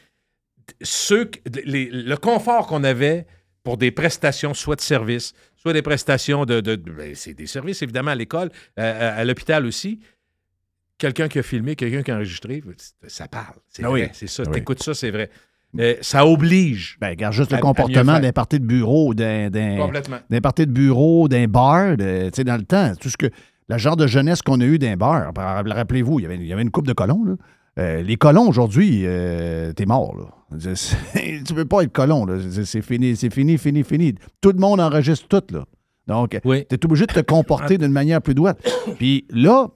ceux, 0.82 1.26
que- 1.26 1.38
les- 1.64 1.88
le 1.90 2.16
confort 2.16 2.66
qu'on 2.66 2.82
avait 2.84 3.26
pour 3.62 3.76
des 3.76 3.90
prestations, 3.92 4.54
soit 4.54 4.76
de 4.76 4.80
services, 4.80 5.34
soit 5.56 5.72
des 5.72 5.82
prestations 5.82 6.44
de. 6.44 6.60
de- 6.60 6.74
de- 6.74 6.90
ben, 6.90 7.14
c'est 7.14 7.34
des 7.34 7.46
services, 7.46 7.82
évidemment, 7.82 8.10
à 8.10 8.14
l'école, 8.16 8.50
euh, 8.78 9.10
à, 9.12 9.14
à 9.18 9.24
l'hôpital 9.24 9.66
aussi. 9.66 10.00
Quelqu'un 10.98 11.28
qui 11.28 11.38
a 11.38 11.42
filmé, 11.42 11.74
quelqu'un 11.76 12.02
qui 12.02 12.10
a 12.10 12.16
enregistré, 12.16 12.62
ça 13.08 13.26
parle. 13.28 13.56
C'est 13.68 13.84
Ah 13.84 13.88
vrai, 13.88 14.02
oui. 14.04 14.08
c'est 14.14 14.26
ça. 14.28 14.42
Ah 14.46 14.48
oui. 14.50 14.54
T'écoutes 14.54 14.82
ça, 14.82 14.94
c'est 14.94 15.10
vrai. 15.10 15.30
Euh, 15.80 15.94
ça 16.02 16.26
oblige. 16.26 16.98
Ben, 17.00 17.10
regarde 17.10 17.32
juste 17.32 17.52
à- 17.52 17.56
le 17.56 17.62
comportement 17.62 18.20
d'un 18.20 18.32
parti 18.32 18.60
de 18.60 18.64
bureau, 18.66 19.14
d'un, 19.14 19.48
d'un, 19.48 19.78
Complètement. 19.78 20.18
d'un 20.28 20.40
parti 20.40 20.66
de 20.66 20.70
bureau, 20.72 21.28
d'un 21.28 21.46
bar, 21.46 21.96
tu 21.96 22.04
sais, 22.34 22.44
dans 22.44 22.56
le 22.56 22.64
temps, 22.64 22.92
tout 23.00 23.08
ce 23.08 23.16
que, 23.16 23.26
le 23.68 23.78
genre 23.78 23.96
de 23.96 24.06
jeunesse 24.06 24.42
qu'on 24.42 24.60
a 24.60 24.64
eu 24.64 24.78
d'un 24.78 24.96
bar. 24.96 25.32
Rappelez-vous, 25.34 26.20
il 26.20 26.22
y 26.24 26.26
avait, 26.26 26.36
il 26.36 26.46
y 26.46 26.52
avait 26.52 26.62
une 26.62 26.70
coupe 26.70 26.86
de 26.86 26.92
colons, 26.92 27.24
là. 27.24 27.34
Euh, 27.78 28.02
les 28.02 28.16
colons, 28.16 28.46
aujourd'hui, 28.48 29.04
euh, 29.06 29.72
t'es 29.72 29.86
mort, 29.86 30.14
là. 30.14 30.58
Tu 31.46 31.54
peux 31.54 31.64
pas 31.64 31.82
être 31.84 31.92
colon, 31.92 32.26
là. 32.26 32.34
C'est- 32.64 32.82
fini, 32.82 33.16
c'est 33.16 33.32
fini, 33.32 33.56
fini, 33.56 33.82
fini. 33.82 34.14
Tout 34.42 34.52
le 34.52 34.58
monde 34.58 34.78
enregistre 34.78 35.26
tout, 35.26 35.54
là. 35.54 35.64
Donc, 36.06 36.38
Oui. 36.44 36.66
tu 36.68 36.74
es 36.74 36.84
obligé 36.84 37.06
de 37.06 37.12
te 37.12 37.20
comporter 37.20 37.78
d'une 37.78 37.92
manière 37.92 38.20
plus 38.20 38.34
douce. 38.34 38.50
Puis 38.98 39.24
là, 39.30 39.68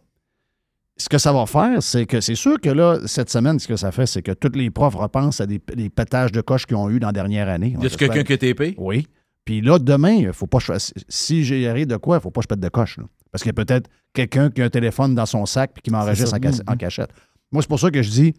ce 0.97 1.09
que 1.09 1.18
ça 1.18 1.32
va 1.32 1.44
faire, 1.47 1.82
c'est 1.82 2.07
que 2.07 2.20
c'est 2.20 2.34
sûr 2.34 2.59
que 2.61 2.70
là, 2.70 2.99
cette 3.07 3.28
semaine, 3.30 3.59
ce 3.59 3.68
que 3.68 3.76
ça 3.76 3.92
fait, 3.92 4.07
c'est 4.07 4.22
que 4.22 4.32
tous 4.32 4.53
les 4.57 4.70
profs 4.70 4.94
repensent 4.94 5.40
à 5.42 5.47
des, 5.47 5.61
des 5.74 5.90
pétages 5.90 6.32
de 6.32 6.40
coche 6.40 6.64
qu'ils 6.66 6.76
ont 6.76 6.88
eu 6.90 6.99
dans 6.99 7.09
la 7.09 7.12
dernière 7.12 7.49
année. 7.49 7.76
Y 7.80 7.86
a-tu 7.86 7.97
quelqu'un 7.97 8.22
qui 8.24 8.32
a 8.32 8.38
TP? 8.38 8.74
Oui. 8.78 9.07
Puis 9.44 9.61
là, 9.61 9.78
demain, 9.78 10.12
il 10.14 10.32
faut 10.32 10.47
pas. 10.47 10.59
que 10.59 10.64
je- 10.64 10.90
Si 11.09 11.44
j'ai 11.44 11.68
arrivé 11.68 11.86
de 11.86 11.97
quoi, 11.97 12.16
il 12.16 12.20
faut 12.22 12.30
pas 12.30 12.40
que 12.40 12.44
je 12.44 12.49
pète 12.49 12.61
de 12.61 12.68
coche. 12.68 12.97
là. 12.99 13.05
Parce 13.30 13.42
qu'il 13.42 13.51
y 13.51 13.57
a 13.61 13.64
peut-être 13.64 13.88
quelqu'un 14.14 14.51
qui 14.51 14.62
a 14.62 14.64
un 14.64 14.70
téléphone 14.70 15.14
dans 15.14 15.26
son 15.26 15.44
sac 15.47 15.72
puis 15.74 15.82
qui 15.82 15.90
m'enregistre 15.90 16.34
en 16.66 16.76
cachette. 16.76 17.11
Moi, 17.53 17.62
c'est 17.62 17.68
pour 17.68 17.78
ça 17.78 17.90
que 17.90 18.03
je 18.03 18.11
dis 18.11 18.34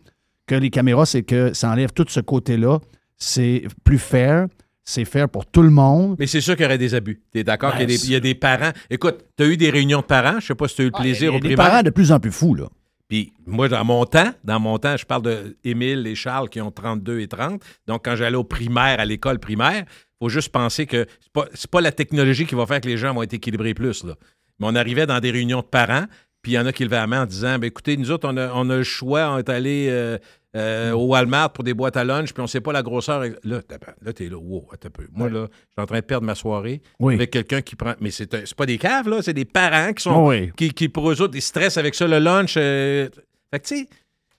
que 0.48 0.56
les 0.56 0.70
caméras, 0.72 1.06
c'est 1.06 1.24
que 1.24 1.54
ça 1.54 1.70
enlève 1.70 1.92
tout 1.94 2.06
ce 2.10 2.20
côté-là. 2.20 2.80
C'est 3.18 3.64
plus 3.84 4.00
fair. 4.00 4.48
C'est 4.90 5.04
fair 5.04 5.28
pour 5.28 5.46
tout 5.46 5.62
le 5.64 5.70
monde. 5.70 6.16
Mais 6.18 6.28
c'est 6.28 6.40
sûr 6.40 6.56
qu'il 6.56 6.64
y 6.64 6.66
aurait 6.66 6.78
des 6.78 6.96
abus. 6.96 7.22
Tu 7.34 7.40
es 7.40 7.44
d'accord 7.44 7.72
Ben, 7.74 7.80
qu'il 7.86 7.90
y, 7.92 7.94
a 7.94 7.98
des- 7.98 8.06
il 8.06 8.12
y 8.14 8.16
a 8.16 8.20
des 8.22 8.36
parents. 8.36 8.72
Écoute, 8.90 9.18
tu 9.38 9.44
as 9.44 9.48
eu 9.48 9.58
des 9.58 9.70
réunions 9.70 10.00
de 10.00 10.06
parents. 10.06 10.40
Je 10.40 10.46
sais 10.48 10.56
pas 10.56 10.70
si 10.70 10.76
tu 10.76 10.82
as 10.84 10.86
eu 10.86 10.88
le 10.88 10.98
plaisir 10.98 11.24
Il 11.24 11.26
y 11.26 11.30
au 11.30 11.32
a 11.38 11.40
des 11.42 11.48
primaire. 11.50 11.66
parents 11.70 11.84
de 11.84 11.90
plus 11.90 12.12
en 12.14 12.20
plus 12.22 12.32
fous, 12.32 12.56
là. 12.56 12.70
Puis 13.10 13.34
moi, 13.46 13.68
dans 13.68 13.84
mon 13.84 14.06
temps, 14.06 14.32
dans 14.46 14.60
mon 14.62 14.78
temps, 14.80 14.96
je 14.96 15.06
parle 15.06 15.24
de 15.24 15.58
Émile 15.66 16.08
et 16.08 16.16
Charles 16.16 16.48
qui 16.50 16.62
ont 16.62 16.72
32 16.72 17.20
et 17.20 17.28
30. 17.28 17.62
Donc, 17.86 18.06
quand 18.06 18.16
j'allais 18.16 18.38
au 18.38 18.46
primaire, 18.46 19.00
à 19.02 19.06
l'école 19.06 19.40
primaire, 19.40 19.84
il 19.88 20.18
faut 20.26 20.30
juste 20.30 20.50
penser 20.54 20.86
que 20.86 21.06
c'est 21.20 21.32
pas, 21.34 21.46
pas 21.70 21.82
la 21.82 21.92
technologie 21.92 22.46
qui 22.46 22.56
va 22.56 22.66
faire 22.66 22.80
que 22.80 22.88
les 22.88 22.98
gens 22.98 23.14
vont 23.14 23.24
être 23.24 23.34
équilibrés 23.34 23.74
plus. 23.74 24.06
Là. 24.06 24.16
Mais 24.60 24.68
on 24.70 24.76
arrivait 24.76 25.06
dans 25.06 25.20
des 25.20 25.32
réunions 25.32 25.60
de 25.60 25.66
parents, 25.66 26.06
puis 26.48 26.54
il 26.54 26.56
y 26.56 26.60
en 26.60 26.66
a 26.66 26.72
qui 26.72 26.86
levaient 26.86 26.96
la 26.96 27.08
main 27.08 27.24
en 27.24 27.26
disant 27.26 27.60
ben, 27.60 27.68
écoutez, 27.68 27.98
nous 27.98 28.10
autres, 28.10 28.26
on 28.32 28.38
a, 28.38 28.50
on 28.54 28.70
a 28.70 28.78
le 28.78 28.84
choix, 28.84 29.30
on 29.34 29.38
est 29.38 29.50
allé 29.50 29.88
euh, 29.90 30.18
euh, 30.56 30.94
au 30.94 31.08
Walmart 31.08 31.52
pour 31.52 31.66
des 31.66 31.74
boîtes 31.74 31.98
à 31.98 32.06
lunch, 32.06 32.34
puis 32.34 32.42
on 32.42 32.48
sait 32.48 32.62
pas 32.62 32.72
la 32.72 32.84
grosseur. 32.84 33.20
Là, 33.44 33.60
là, 34.02 34.14
t'es 34.14 34.30
là, 34.30 34.38
wow, 34.38 34.66
un 34.72 34.90
peu. 34.90 35.10
Moi, 35.12 35.30
là, 35.30 35.48
je 35.52 35.58
suis 35.58 35.84
en 35.84 35.86
train 35.86 36.00
de 36.00 36.06
perdre 36.06 36.26
ma 36.26 36.36
soirée 36.36 36.82
Oui. 37.02 37.16
avec 37.16 37.32
quelqu'un 37.32 37.62
qui 37.62 37.76
prend. 37.76 37.96
Mais 38.00 38.12
c'est 38.12 38.34
c'est 38.48 38.56
pas 38.56 38.66
des 38.66 38.78
caves, 38.78 39.10
là, 39.10 39.22
c'est 39.22 39.34
des 39.34 39.44
parents 39.44 39.92
qui 39.92 40.04
sont. 40.04 40.28
Oui. 40.28 40.54
Qui, 40.56 40.70
qui, 40.72 40.88
pour 40.88 41.12
eux 41.12 41.22
autres, 41.22 41.36
ils 41.36 41.42
stressent 41.42 41.76
avec 41.78 41.94
ça 41.96 42.08
le 42.08 42.20
lunch. 42.20 42.54
euh, 42.56 43.10
fait 43.54 43.60
que, 43.60 43.68
tu 43.68 43.76
sais, 43.80 43.88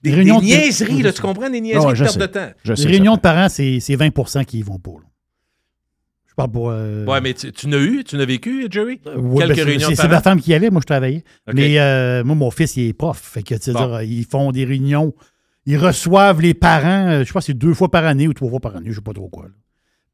des, 0.01 0.09
Des 0.09 0.15
réunions 0.15 0.39
des 0.39 0.47
de- 0.47 0.55
niaiseries, 0.55 1.01
là, 1.03 1.13
tu 1.13 1.21
comprends? 1.21 1.49
Des 1.51 1.61
niaiseries 1.61 1.85
Ouais, 1.85 1.91
de 1.91 1.95
je 1.97 2.03
perte 2.05 2.13
sais. 2.15 2.19
de 2.21 2.25
temps. 2.25 2.49
Je 2.63 2.73
Les 2.73 2.81
sais, 2.81 2.87
réunions 2.87 3.15
de 3.17 3.21
parents, 3.21 3.49
c'est 3.49 3.79
c'est 3.79 3.95
20% 3.95 4.45
qui 4.45 4.59
y 4.59 4.61
vont 4.63 4.79
pas. 4.79 4.91
Parle 6.39 6.51
pour. 6.51 6.69
euh, 6.71 7.05
Ouais, 7.05 7.21
mais 7.21 7.33
tu, 7.33 7.51
tu 7.51 7.67
n'as 7.67 7.77
eu, 7.79 8.03
tu 8.03 8.15
n'as 8.17 8.25
vécu, 8.25 8.67
Jerry? 8.71 8.99
Ouais, 9.05 9.45
Quelques 9.45 9.57
ben, 9.57 9.65
réunions 9.65 9.89
C'est 9.95 10.07
ma 10.07 10.21
femme 10.21 10.41
qui 10.41 10.51
y 10.51 10.53
allait, 10.53 10.69
moi 10.69 10.81
je 10.81 10.85
travaillais. 10.87 11.23
Mais 11.53 11.79
euh, 11.79 12.23
moi, 12.23 12.35
mon 12.35 12.51
fils, 12.51 12.75
il 12.77 12.87
est 12.89 12.93
prof. 12.93 13.19
Fait 13.19 13.43
que, 13.43 13.55
tu 13.55 13.61
sais, 13.61 13.73
Bon. 13.73 13.87
dire, 13.87 14.01
ils 14.03 14.25
font 14.25 14.51
des 14.51 14.65
réunions. 14.65 15.13
Ils 15.65 15.77
reçoivent 15.77 16.41
les 16.41 16.53
parents, 16.53 17.07
euh, 17.09 17.23
je 17.25 17.31
pense 17.31 17.43
que 17.43 17.47
c'est 17.47 17.57
deux 17.57 17.73
fois 17.73 17.91
par 17.91 18.05
année 18.05 18.27
ou 18.27 18.33
trois 18.33 18.49
fois 18.49 18.59
par 18.59 18.75
année, 18.75 18.89
je 18.89 18.95
sais 18.95 19.01
pas 19.01 19.13
trop 19.13 19.27
quoi. 19.29 19.43
là. 19.43 19.49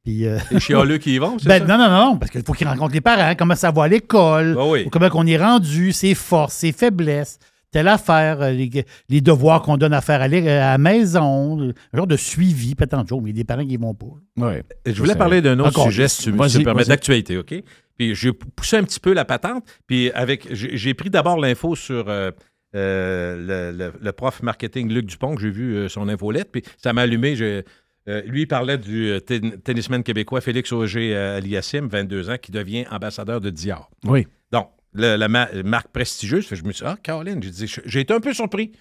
Puis, 0.03 0.25
euh, 0.27 0.37
Les 0.51 0.59
chialeux 0.59 0.97
qui 0.97 1.15
y 1.15 1.17
vont, 1.17 1.37
c'est 1.39 1.47
ben, 1.47 1.65
ça? 1.65 1.77
non, 1.77 1.83
non, 1.83 1.89
non, 1.89 2.17
parce 2.17 2.29
qu'il 2.31 2.43
faut 2.43 2.53
qu'ils 2.53 2.67
rencontrent 2.67 2.93
les 2.93 3.01
parents, 3.01 3.33
comment 3.37 3.55
ça 3.55 3.71
va 3.71 3.83
à 3.83 3.87
l'école, 3.87 4.55
oui. 4.59 4.87
comment 4.91 5.07
on 5.13 5.25
est 5.25 5.37
rendu, 5.37 5.91
ses 5.93 6.13
forces, 6.13 6.55
ses 6.55 6.71
faiblesses, 6.73 7.39
telle 7.75 7.89
affaire, 7.89 8.41
euh, 8.41 8.51
les, 8.51 8.69
les 9.09 9.19
devoirs 9.19 9.61
qu'on 9.61 9.75
donne 9.75 9.91
à 9.91 9.99
faire 9.99 10.21
à, 10.21 10.25
à 10.25 10.29
la 10.29 10.77
maison, 10.77 11.59
euh, 11.59 11.73
un 11.91 11.97
genre 11.97 12.07
de 12.07 12.15
suivi, 12.15 12.73
pas 12.73 12.87
tant 12.87 13.03
de 13.03 13.09
choses, 13.09 13.19
mais 13.21 13.33
des 13.33 13.43
parents 13.43 13.65
qui 13.65 13.75
vont 13.75 13.93
pas. 13.93 14.05
Ouais. 14.37 14.63
Je 14.85 14.93
voulais 14.93 15.15
parler 15.15 15.41
d'un 15.41 15.59
autre 15.59 15.71
Encore, 15.71 15.87
sujet, 15.87 16.07
si 16.07 16.23
tu, 16.23 16.31
me 16.31 16.63
permets, 16.63 16.85
d'actualité, 16.85 17.37
OK? 17.37 17.53
Puis 17.97 18.15
j'ai 18.15 18.31
poussé 18.31 18.77
un 18.77 18.83
petit 18.85 19.01
peu 19.01 19.11
la 19.13 19.25
patente, 19.25 19.65
puis 19.87 20.09
avec, 20.11 20.47
j'ai 20.53 20.93
pris 20.93 21.09
d'abord 21.09 21.37
l'info 21.37 21.75
sur 21.75 22.07
euh, 22.07 22.31
euh, 22.77 23.71
le, 23.71 23.77
le- 23.77 23.93
le 24.01 24.11
prof 24.13 24.41
marketing 24.41 24.89
Luc 24.93 25.05
Dupont, 25.05 25.35
que 25.35 25.41
j'ai 25.41 25.49
vu 25.51 25.75
euh, 25.75 25.89
son 25.89 26.07
infolette, 26.07 26.51
puis 26.53 26.63
ça 26.81 26.93
m'a 26.93 27.01
allumé. 27.01 27.35
je- 27.35 27.61
euh, 28.07 28.21
lui, 28.27 28.43
il 28.43 28.47
parlait 28.47 28.77
du 28.77 29.09
euh, 29.09 29.19
ten- 29.19 29.59
tennisman 29.63 30.01
québécois 30.01 30.39
Félix 30.39 30.71
Auger 30.71 31.13
euh, 31.15 31.37
Aliassime, 31.39 31.87
22 31.87 32.29
ans, 32.29 32.37
qui 32.41 32.51
devient 32.51 32.85
ambassadeur 32.91 33.41
de 33.41 33.49
Dior. 33.49 33.89
Oui. 34.05 34.27
Donc, 34.51 34.69
la 34.95 35.27
ma- 35.27 35.49
marque 35.63 35.89
prestigieuse, 35.89 36.45
fait 36.45 36.55
je 36.55 36.63
me 36.63 36.71
suis 36.71 36.85
dit, 36.85 36.91
ah, 36.91 36.97
Caroline, 37.01 37.41
j'ai 37.43 37.49
dit, 37.51 37.75
j'ai 37.85 37.99
été 37.99 38.13
un 38.13 38.19
peu 38.19 38.33
surpris. 38.33 38.71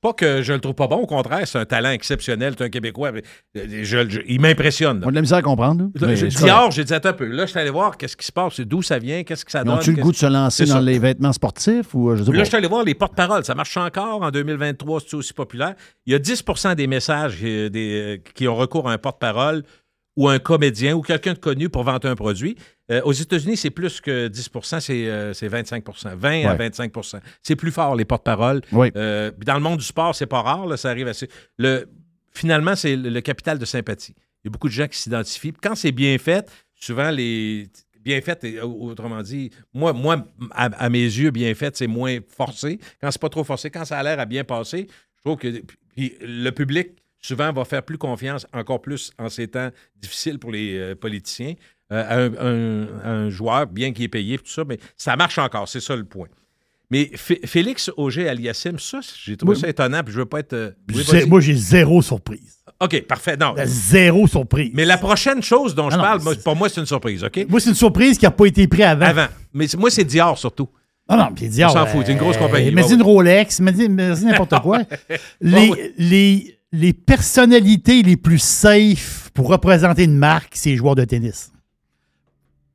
Pas 0.00 0.12
que 0.12 0.42
je 0.42 0.52
le 0.52 0.60
trouve 0.60 0.74
pas 0.74 0.86
bon, 0.86 0.96
au 0.96 1.06
contraire, 1.06 1.48
c'est 1.48 1.58
un 1.58 1.64
talent 1.64 1.88
exceptionnel, 1.88 2.54
c'est 2.58 2.64
un 2.64 2.68
Québécois. 2.68 3.12
euh, 3.12 3.20
je- 3.82 4.06
je- 4.10 4.20
il 4.26 4.38
m'impressionne. 4.38 5.00
On 5.02 5.08
a 5.08 5.10
de 5.10 5.14
la 5.14 5.20
misère 5.22 5.38
à 5.38 5.42
comprendre. 5.42 5.88
J'ai 5.94 6.28
dit. 6.28 6.36
Dior, 6.36 6.70
j'ai 6.72 6.84
dit 6.84 6.92
attends 6.92 7.08
un 7.08 7.12
peu. 7.14 7.24
Là, 7.24 7.46
je 7.46 7.50
suis 7.52 7.58
allé 7.58 7.70
voir 7.70 7.96
qu'est-ce 7.96 8.14
qui 8.14 8.26
se 8.26 8.30
passe, 8.32 8.60
d'où 8.60 8.82
ça 8.82 8.98
vient, 8.98 9.22
qu'est-ce 9.24 9.46
que 9.46 9.50
ça 9.50 9.60
Ils 9.60 9.64
donne. 9.64 9.76
ont-tu 9.78 9.92
le 9.94 10.02
goût 10.02 10.12
de 10.12 10.16
se 10.16 10.26
lancer 10.26 10.66
dans 10.66 10.74
ça. 10.74 10.80
les 10.82 10.98
vêtements 10.98 11.32
sportifs 11.32 11.94
ou 11.94 12.10
euh, 12.10 12.16
je 12.16 12.24
sais 12.24 12.32
Là, 12.32 12.38
je 12.44 12.48
suis 12.48 12.56
allé 12.56 12.68
voir 12.68 12.84
les 12.84 12.94
porte-paroles. 12.94 13.46
Ça 13.46 13.54
marche 13.54 13.78
encore 13.78 14.20
en 14.22 14.30
2023, 14.30 15.00
c'est 15.00 15.14
aussi 15.16 15.32
populaire. 15.32 15.74
Il 16.04 16.12
y 16.12 16.14
a 16.16 16.18
10% 16.18 16.74
des 16.74 16.86
messages 16.86 17.40
des, 17.40 17.70
euh, 17.74 18.18
qui 18.34 18.46
ont 18.46 18.56
recours 18.56 18.90
à 18.90 18.92
un 18.92 18.98
porte-parole 18.98 19.62
ou 20.18 20.28
un 20.28 20.38
comédien 20.38 20.94
ou 20.94 21.00
quelqu'un 21.00 21.32
de 21.32 21.38
connu 21.38 21.70
pour 21.70 21.82
vendre 21.82 22.06
un 22.10 22.14
produit. 22.14 22.56
Euh, 22.90 23.00
aux 23.04 23.12
États-Unis, 23.12 23.56
c'est 23.56 23.70
plus 23.70 24.00
que 24.00 24.28
10 24.28 24.50
c'est 24.80 25.08
euh, 25.08 25.32
c'est 25.32 25.48
25% 25.48 26.14
20 26.16 26.46
à 26.46 26.54
Ouais. 26.54 26.68
25% 26.68 27.18
C'est 27.42 27.56
plus 27.56 27.70
fort, 27.70 27.96
les 27.96 28.04
porte-paroles. 28.04 28.60
Oui. 28.72 28.90
Euh, 28.96 29.30
dans 29.38 29.54
le 29.54 29.60
monde 29.60 29.78
du 29.78 29.84
sport, 29.84 30.14
c'est 30.14 30.26
pas 30.26 30.42
rare, 30.42 30.66
là, 30.66 30.76
ça 30.76 30.90
arrive 30.90 31.08
assez. 31.08 31.28
Le, 31.58 31.88
finalement, 32.32 32.76
c'est 32.76 32.94
le, 32.96 33.08
le 33.08 33.20
capital 33.22 33.58
de 33.58 33.64
sympathie. 33.64 34.14
Il 34.42 34.46
y 34.46 34.48
a 34.48 34.50
beaucoup 34.50 34.68
de 34.68 34.74
gens 34.74 34.86
qui 34.86 34.98
s'identifient. 34.98 35.54
Quand 35.62 35.74
c'est 35.74 35.92
bien 35.92 36.18
fait, 36.18 36.50
souvent, 36.74 37.10
les. 37.10 37.68
Bien 38.00 38.20
fait, 38.20 38.60
autrement 38.60 39.22
dit, 39.22 39.48
moi, 39.72 39.94
moi 39.94 40.26
à, 40.50 40.64
à 40.66 40.90
mes 40.90 41.04
yeux, 41.04 41.30
bien 41.30 41.54
fait, 41.54 41.74
c'est 41.74 41.86
moins 41.86 42.18
forcé. 42.36 42.78
Quand 43.00 43.10
c'est 43.10 43.18
pas 43.20 43.30
trop 43.30 43.44
forcé, 43.44 43.70
quand 43.70 43.86
ça 43.86 43.98
a 43.98 44.02
l'air 44.02 44.20
à 44.20 44.26
bien 44.26 44.44
passer, 44.44 44.88
je 45.16 45.22
trouve 45.22 45.38
que 45.38 45.62
puis 45.96 46.14
le 46.20 46.50
public, 46.50 46.88
souvent, 47.22 47.50
va 47.50 47.64
faire 47.64 47.82
plus 47.82 47.96
confiance, 47.96 48.46
encore 48.52 48.82
plus 48.82 49.10
en 49.18 49.30
ces 49.30 49.48
temps 49.48 49.70
difficiles 49.96 50.38
pour 50.38 50.50
les 50.52 50.76
euh, 50.76 50.94
politiciens, 50.94 51.54
euh, 51.92 52.30
un, 52.30 53.08
un- 53.08 53.10
un 53.26 53.30
joueur, 53.30 53.66
bien 53.66 53.92
qu'il 53.92 54.04
est 54.04 54.08
payé, 54.08 54.38
tout 54.38 54.46
ça, 54.50 54.62
mais 54.66 54.78
ça 54.96 55.16
marche 55.16 55.38
encore, 55.38 55.68
c'est 55.68 55.80
ça 55.80 55.94
le 55.96 56.04
point. 56.04 56.28
Mais 56.90 57.10
F- 57.14 57.46
Félix 57.46 57.90
Auger 57.96 58.28
Aliassim, 58.28 58.78
ça, 58.78 59.00
j'ai 59.24 59.36
trouvé 59.36 59.54
Oui. 59.54 59.60
ça 59.60 59.68
étonnant, 59.68 60.02
puis 60.04 60.12
je 60.12 60.18
veux 60.18 60.26
pas 60.26 60.40
être. 60.40 60.52
euh, 60.52 60.70
moi, 61.26 61.40
j'ai 61.40 61.54
zéro 61.54 62.02
surprise. 62.02 62.58
OK, 62.80 63.02
parfait. 63.06 63.36
Non. 63.36 63.54
Zéro 63.64 64.26
surprise. 64.26 64.70
Mais 64.74 64.84
la 64.84 64.98
prochaine 64.98 65.42
chose 65.42 65.74
dont 65.74 65.88
je 65.90 65.94
Ah 65.94 65.98
non, 65.98 66.02
parle, 66.02 66.22
moi, 66.22 66.34
pour 66.44 66.56
moi, 66.56 66.68
c'est 66.68 66.80
une 66.80 66.86
surprise, 66.86 67.24
OK? 67.24 67.46
Moi, 67.48 67.60
c'est 67.60 67.70
une 67.70 67.74
surprise 67.76 68.18
qui 68.18 68.24
n'a 68.24 68.30
pas 68.30 68.46
été 68.46 68.66
prise 68.68 68.82
avant. 68.84 69.06
Avant. 69.06 69.26
Mais 69.54 69.66
moi, 69.78 69.90
c'est 69.90 70.04
Dior 70.04 70.36
surtout. 70.38 70.68
Ah 71.08 71.16
non, 71.16 71.34
puis 71.34 71.48
Dior. 71.48 71.70
On 71.70 71.74
s'en 71.74 71.86
fout, 71.86 72.02
c'est 72.06 72.12
une 72.12 72.18
grosse 72.18 72.36
euh, 72.36 72.40
compagnie. 72.40 72.70
Mais 72.72 72.82
dis 72.82 72.94
une. 72.94 73.02
Rolex, 73.02 73.60
mais 73.60 73.72
n'importe 73.72 74.58
quoi. 74.60 74.80
les, 75.40 75.92
les, 75.98 76.58
les 76.72 76.92
personnalités 76.92 78.02
les 78.02 78.16
plus 78.16 78.38
safe 78.40 79.30
pour 79.34 79.48
représenter 79.48 80.04
une 80.04 80.16
marque, 80.16 80.52
c'est 80.54 80.70
les 80.70 80.76
joueurs 80.76 80.94
de 80.94 81.04
tennis. 81.04 81.50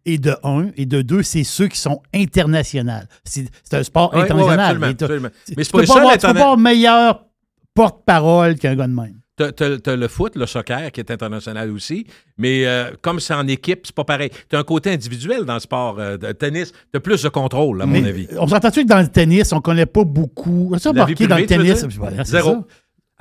Et 0.05 0.17
de 0.17 0.35
un, 0.43 0.67
et 0.77 0.85
de 0.85 1.01
deux, 1.01 1.23
c'est 1.23 1.43
ceux 1.43 1.67
qui 1.67 1.77
sont 1.77 2.01
internationaux. 2.15 2.93
C'est 3.23 3.47
un 3.73 3.83
sport 3.83 4.11
Ouais, 4.13 4.19
ouais, 4.19 4.23
international. 4.25 4.59
absolument, 4.59 4.85
Mais 4.87 4.91
absolument. 4.93 5.29
c'est 5.53 5.71
pas 5.71 5.83
pas 6.01 6.13
interna- 6.15 6.39
pas 6.39 6.55
meilleur 6.55 7.25
porte-parole 7.73 8.55
qu'un 8.55 8.75
gars 8.75 8.87
de 8.87 8.93
même. 8.93 9.15
T'as, 9.37 9.95
le 9.95 10.07
foot, 10.09 10.35
le 10.35 10.45
soccer, 10.45 10.91
qui 10.91 10.99
est 10.99 11.11
international 11.11 11.71
aussi, 11.71 12.05
mais 12.37 12.65
euh, 12.65 12.91
comme 13.01 13.21
c'est 13.21 13.33
en 13.33 13.47
équipe, 13.47 13.81
c'est 13.85 13.95
pas 13.95 14.03
pareil. 14.03 14.29
T'as 14.49 14.59
un 14.59 14.63
côté 14.63 14.91
individuel 14.91 15.45
dans 15.45 15.53
le 15.53 15.61
sport 15.61 15.95
euh, 15.97 16.17
de 16.17 16.31
tennis. 16.33 16.73
T'as 16.91 16.99
plus 16.99 17.21
de 17.23 17.29
contrôle, 17.29 17.81
à 17.81 17.85
mon 17.85 18.03
avis. 18.03 18.27
On 18.37 18.47
s'entend-tu 18.47 18.83
que 18.83 18.89
dans 18.89 18.99
le 18.99 19.07
tennis, 19.07 19.53
on 19.53 19.61
connaît 19.61 19.85
pas 19.85 20.03
beaucoup? 20.03 20.75
Ça, 20.77 20.91
dans 20.91 21.05
le 21.05 21.45
tennis. 21.45 21.85
Voilà, 21.97 22.23
Zéro. 22.25 22.51
ça. 22.51 22.65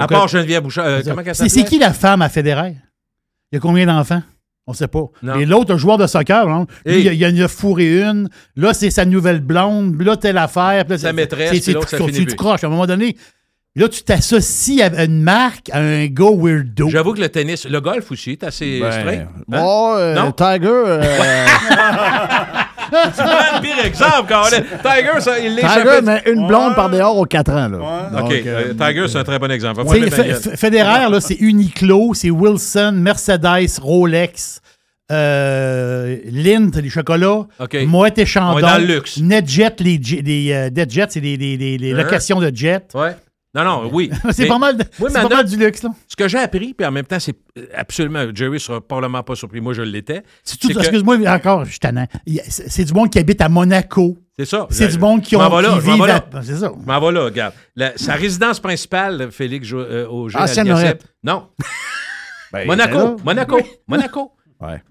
À 0.04 0.06
part 0.08 0.24
euh, 0.24 0.28
Geneviève 0.28 0.62
Bouchard. 0.62 0.86
euh, 0.86 1.02
C'est 1.34 1.64
qui 1.64 1.78
la 1.78 1.92
femme 1.92 2.22
à 2.22 2.28
Federer? 2.28 2.74
Il 3.52 3.56
y 3.56 3.58
a 3.58 3.60
combien 3.60 3.86
d'enfants? 3.86 4.22
On 4.68 4.72
ne 4.72 4.76
sait 4.76 4.86
pas. 4.86 5.04
Non. 5.22 5.36
Et 5.36 5.46
l'autre, 5.46 5.72
un 5.74 5.78
joueur 5.78 5.96
de 5.96 6.06
soccer, 6.06 6.46
hein, 6.46 6.66
lui, 6.84 6.94
Hey. 6.96 7.00
il, 7.04 7.08
a, 7.08 7.12
il 7.14 7.24
a 7.24 7.28
une 7.30 7.48
fourré 7.48 8.02
une. 8.02 8.28
Là, 8.54 8.74
c'est 8.74 8.90
sa 8.90 9.06
nouvelle 9.06 9.40
blonde. 9.40 9.98
Là, 10.02 10.18
telle 10.18 10.36
affaire. 10.36 10.84
Puis 10.84 10.92
là, 10.92 10.98
Sa 10.98 11.06
c'est- 11.08 11.12
maîtresse, 11.14 11.52
c'est- 11.54 11.60
puis 11.62 11.72
l'autre, 11.72 11.88
ça 11.88 11.96
c'est 11.96 12.04
finit 12.04 12.18
tout 12.18 12.24
plus. 12.26 12.36
croche. 12.36 12.64
À 12.64 12.66
un 12.66 12.70
moment 12.70 12.84
donné, 12.86 13.16
là, 13.76 13.88
tu 13.88 14.02
t'associes 14.02 14.82
à 14.82 15.04
une 15.04 15.22
marque, 15.22 15.70
à 15.72 15.78
un 15.78 16.04
gars 16.08 16.30
weirdo. 16.36 16.90
J'avoue 16.90 17.14
que 17.14 17.20
le 17.22 17.30
tennis, 17.30 17.64
le 17.66 17.80
golf 17.80 18.12
aussi, 18.12 18.32
est 18.32 18.44
assez 18.44 18.80
Ben, 18.80 18.92
straight. 18.92 19.20
Hein? 19.20 19.28
Bon, 19.48 19.94
euh, 19.96 20.14
Non? 20.14 20.32
Tiger. 20.32 20.58
euh, 20.68 21.02
Tu 22.90 23.22
prends 23.22 23.56
le 23.56 23.60
pire 23.60 23.84
exemple, 23.84 24.26
Colin. 24.28 24.62
Tiger, 24.82 25.20
ça, 25.20 25.38
il 25.38 25.54
Tiger, 25.56 25.62
l'échappait. 25.68 26.02
mais 26.02 26.22
une 26.26 26.46
blonde 26.46 26.74
par 26.74 26.90
dehors 26.90 27.16
aux 27.16 27.24
4 27.26 27.52
ans. 27.52 27.68
Là. 27.68 27.78
OK, 27.78 28.18
Donc, 28.18 28.32
euh, 28.46 28.74
Tiger, 28.74 29.08
c'est 29.08 29.18
un 29.18 29.24
très 29.24 29.38
bon 29.38 29.50
exemple. 29.50 29.82
Federer, 30.56 31.10
là, 31.10 31.20
c'est 31.20 31.34
Uniqlo, 31.36 32.14
c'est 32.14 32.30
Wilson, 32.30 32.92
Mercedes, 32.96 33.78
Rolex, 33.80 34.60
euh, 35.10 36.16
Lindt, 36.30 36.80
les 36.80 36.90
chocolats, 36.90 37.46
OK. 37.58 37.76
Moët 37.86 38.18
et 38.18 38.20
On 38.20 38.22
est 38.22 38.26
Chandon, 38.26 38.60
dans 38.60 38.78
le 38.78 38.84
luxe. 38.94 39.18
NetJet, 39.18 39.76
les, 39.80 39.98
les 40.22 40.52
euh, 40.52 41.06
c'est 41.08 41.20
les, 41.20 41.36
les- 41.36 41.56
les- 41.56 41.78
les 41.78 41.92
Hein? 41.92 41.96
locations 41.96 42.40
de 42.40 42.50
jet. 42.54 42.84
Ouais. 42.94 43.16
Non, 43.54 43.64
non, 43.64 43.90
oui. 43.92 44.10
c'est 44.30 44.46
pas 44.46 44.58
mal, 44.58 44.76
de- 44.76 44.84
Oui, 45.00 45.10
pas 45.12 45.26
mal 45.28 45.44
du 45.46 45.56
luxe. 45.56 45.82
Là. 45.82 45.90
Ce 46.06 46.14
que 46.14 46.28
j'ai 46.28 46.38
appris, 46.38 46.74
puis 46.74 46.86
en 46.86 46.90
même 46.90 47.06
temps, 47.06 47.18
c'est 47.18 47.34
euh, 47.56 47.66
absolument. 47.74 48.26
Jerry 48.34 48.60
sera 48.60 48.80
probablement 48.80 49.22
pas 49.22 49.34
surpris. 49.36 49.60
Moi, 49.60 49.72
je 49.72 49.82
l'étais. 49.82 50.22
C'est 50.44 50.58
tout- 50.58 50.68
que- 50.68 50.78
Excuse-moi, 50.78 51.16
encore, 51.26 51.64
je 51.64 51.70
suis 51.70 51.78
tannant. 51.78 52.06
C'est 52.48 52.84
du 52.84 52.92
monde 52.92 53.10
qui 53.10 53.18
habite 53.18 53.40
à 53.40 53.48
Monaco. 53.48 54.18
C'est 54.38 54.44
ça. 54.44 54.66
C'est 54.70 54.88
du 54.88 54.98
monde 54.98 55.22
qui, 55.22 55.34
ont, 55.34 55.40
là, 55.40 55.48
m'en 55.48 55.78
vivent 55.78 56.04
vais 56.04 56.10
à- 56.10 56.24
là. 56.32 56.42
C'est 56.42 56.56
ça. 56.56 56.70
M'en 56.86 57.10
là, 57.10 57.24
regarde. 57.24 57.54
La- 57.74 57.96
sa 57.96 58.14
résidence 58.14 58.60
principale, 58.60 59.30
Félix 59.32 59.72
euh. 59.72 60.06
Ancienne 60.08 60.66
Aliassime- 60.66 60.68
Lorette. 60.68 61.04
Non. 61.24 61.48
ben, 62.52 62.66
Monaco. 62.66 62.98
là. 62.98 63.16
Monaco. 63.24 63.60
Monaco. 63.88 64.32
Ouais. 64.60 64.82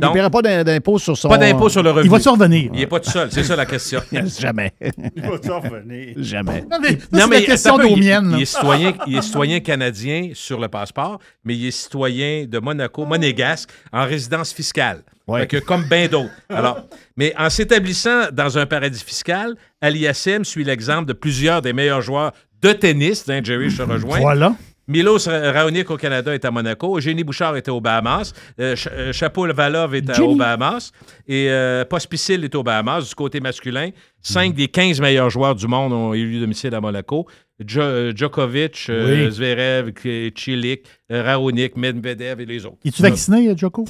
Donc, 0.00 0.10
il 0.10 0.12
ne 0.12 0.14
paiera 0.14 0.30
pas 0.30 0.42
d'im- 0.42 0.64
d'impôt 0.64 0.98
sur 0.98 1.16
son. 1.16 1.28
Pas 1.28 1.38
d'impôt 1.38 1.68
sur 1.68 1.82
le 1.82 1.90
revenu. 1.90 2.06
Il 2.06 2.10
va-tu 2.10 2.28
revenir? 2.28 2.70
Il 2.72 2.80
n'est 2.80 2.86
pas 2.86 3.00
tout 3.00 3.10
seul. 3.10 3.28
C'est 3.30 3.44
ça 3.44 3.56
la 3.56 3.66
question. 3.66 4.00
Jamais. 4.38 4.72
Il 5.16 5.22
va 5.22 5.38
t'en 5.38 5.60
revenir. 5.60 6.14
Jamais. 6.16 6.64
Non, 6.70 6.78
mais, 6.80 6.98
Non, 7.12 7.26
la 7.28 7.40
question 7.42 7.80
il-. 7.82 8.02
Il, 8.36 8.42
est 8.42 8.44
citoyen, 8.44 8.92
il 9.06 9.16
est 9.16 9.22
citoyen 9.22 9.60
canadien 9.60 10.30
sur 10.34 10.60
le 10.60 10.68
passeport, 10.68 11.18
mais 11.44 11.56
il 11.56 11.66
est 11.66 11.70
citoyen 11.70 12.46
de 12.46 12.58
Monaco, 12.58 13.04
monégasque, 13.04 13.70
en 13.92 14.04
résidence 14.04 14.52
fiscale. 14.52 15.02
Ouais. 15.26 15.46
Que 15.46 15.58
comme 15.58 15.84
bien 15.84 16.08
d'autres. 16.08 16.30
Alors, 16.48 16.80
mais 17.16 17.32
en 17.38 17.48
s'établissant 17.48 18.30
dans 18.32 18.58
un 18.58 18.66
paradis 18.66 19.02
fiscal, 19.04 19.54
Aliassim 19.80 20.44
suit 20.44 20.64
l'exemple 20.64 21.06
de 21.06 21.12
plusieurs 21.12 21.62
des 21.62 21.72
meilleurs 21.72 22.02
joueurs 22.02 22.32
de 22.60 22.72
tennis. 22.72 23.24
Hein, 23.28 23.40
Jerry, 23.42 23.70
je 23.70 23.76
te 23.78 23.82
rejoins. 23.82 24.18
Voilà. 24.18 24.54
Milos 24.88 25.26
Ra- 25.28 25.52
Raonic 25.52 25.90
au 25.90 25.96
Canada 25.96 26.34
est 26.34 26.44
à 26.44 26.50
Monaco. 26.50 26.96
Eugénie 26.98 27.24
Bouchard 27.24 27.56
était 27.56 27.70
aux 27.70 27.80
Bahamas. 27.80 28.32
Euh, 28.60 28.74
Ch- 28.76 28.88
euh, 28.92 29.12
Chapeau 29.12 29.46
Valov 29.52 29.94
est 29.94 30.10
à- 30.10 30.22
aux 30.22 30.34
Bahamas. 30.34 30.92
Et 31.28 31.46
euh, 31.50 31.84
Pospisil 31.84 32.44
est 32.44 32.54
aux 32.54 32.62
Bahamas. 32.62 33.08
Du 33.08 33.14
côté 33.14 33.40
masculin, 33.40 33.90
cinq 34.20 34.54
des 34.54 34.68
15 34.68 35.00
meilleurs 35.00 35.30
joueurs 35.30 35.54
du 35.54 35.66
monde 35.66 35.92
ont 35.92 36.12
élu 36.14 36.40
domicile 36.40 36.74
à 36.74 36.80
Monaco. 36.80 37.26
Jo- 37.64 37.80
euh, 37.80 38.12
Djokovic, 38.14 38.86
euh. 38.88 39.30
Zverev, 39.30 39.92
Chilik, 40.34 40.82
Raonic, 41.08 41.76
Medvedev 41.76 42.40
et 42.40 42.46
les 42.46 42.66
autres. 42.66 42.78
Es-tu 42.84 43.02
vacciné, 43.02 43.56
Joko? 43.56 43.84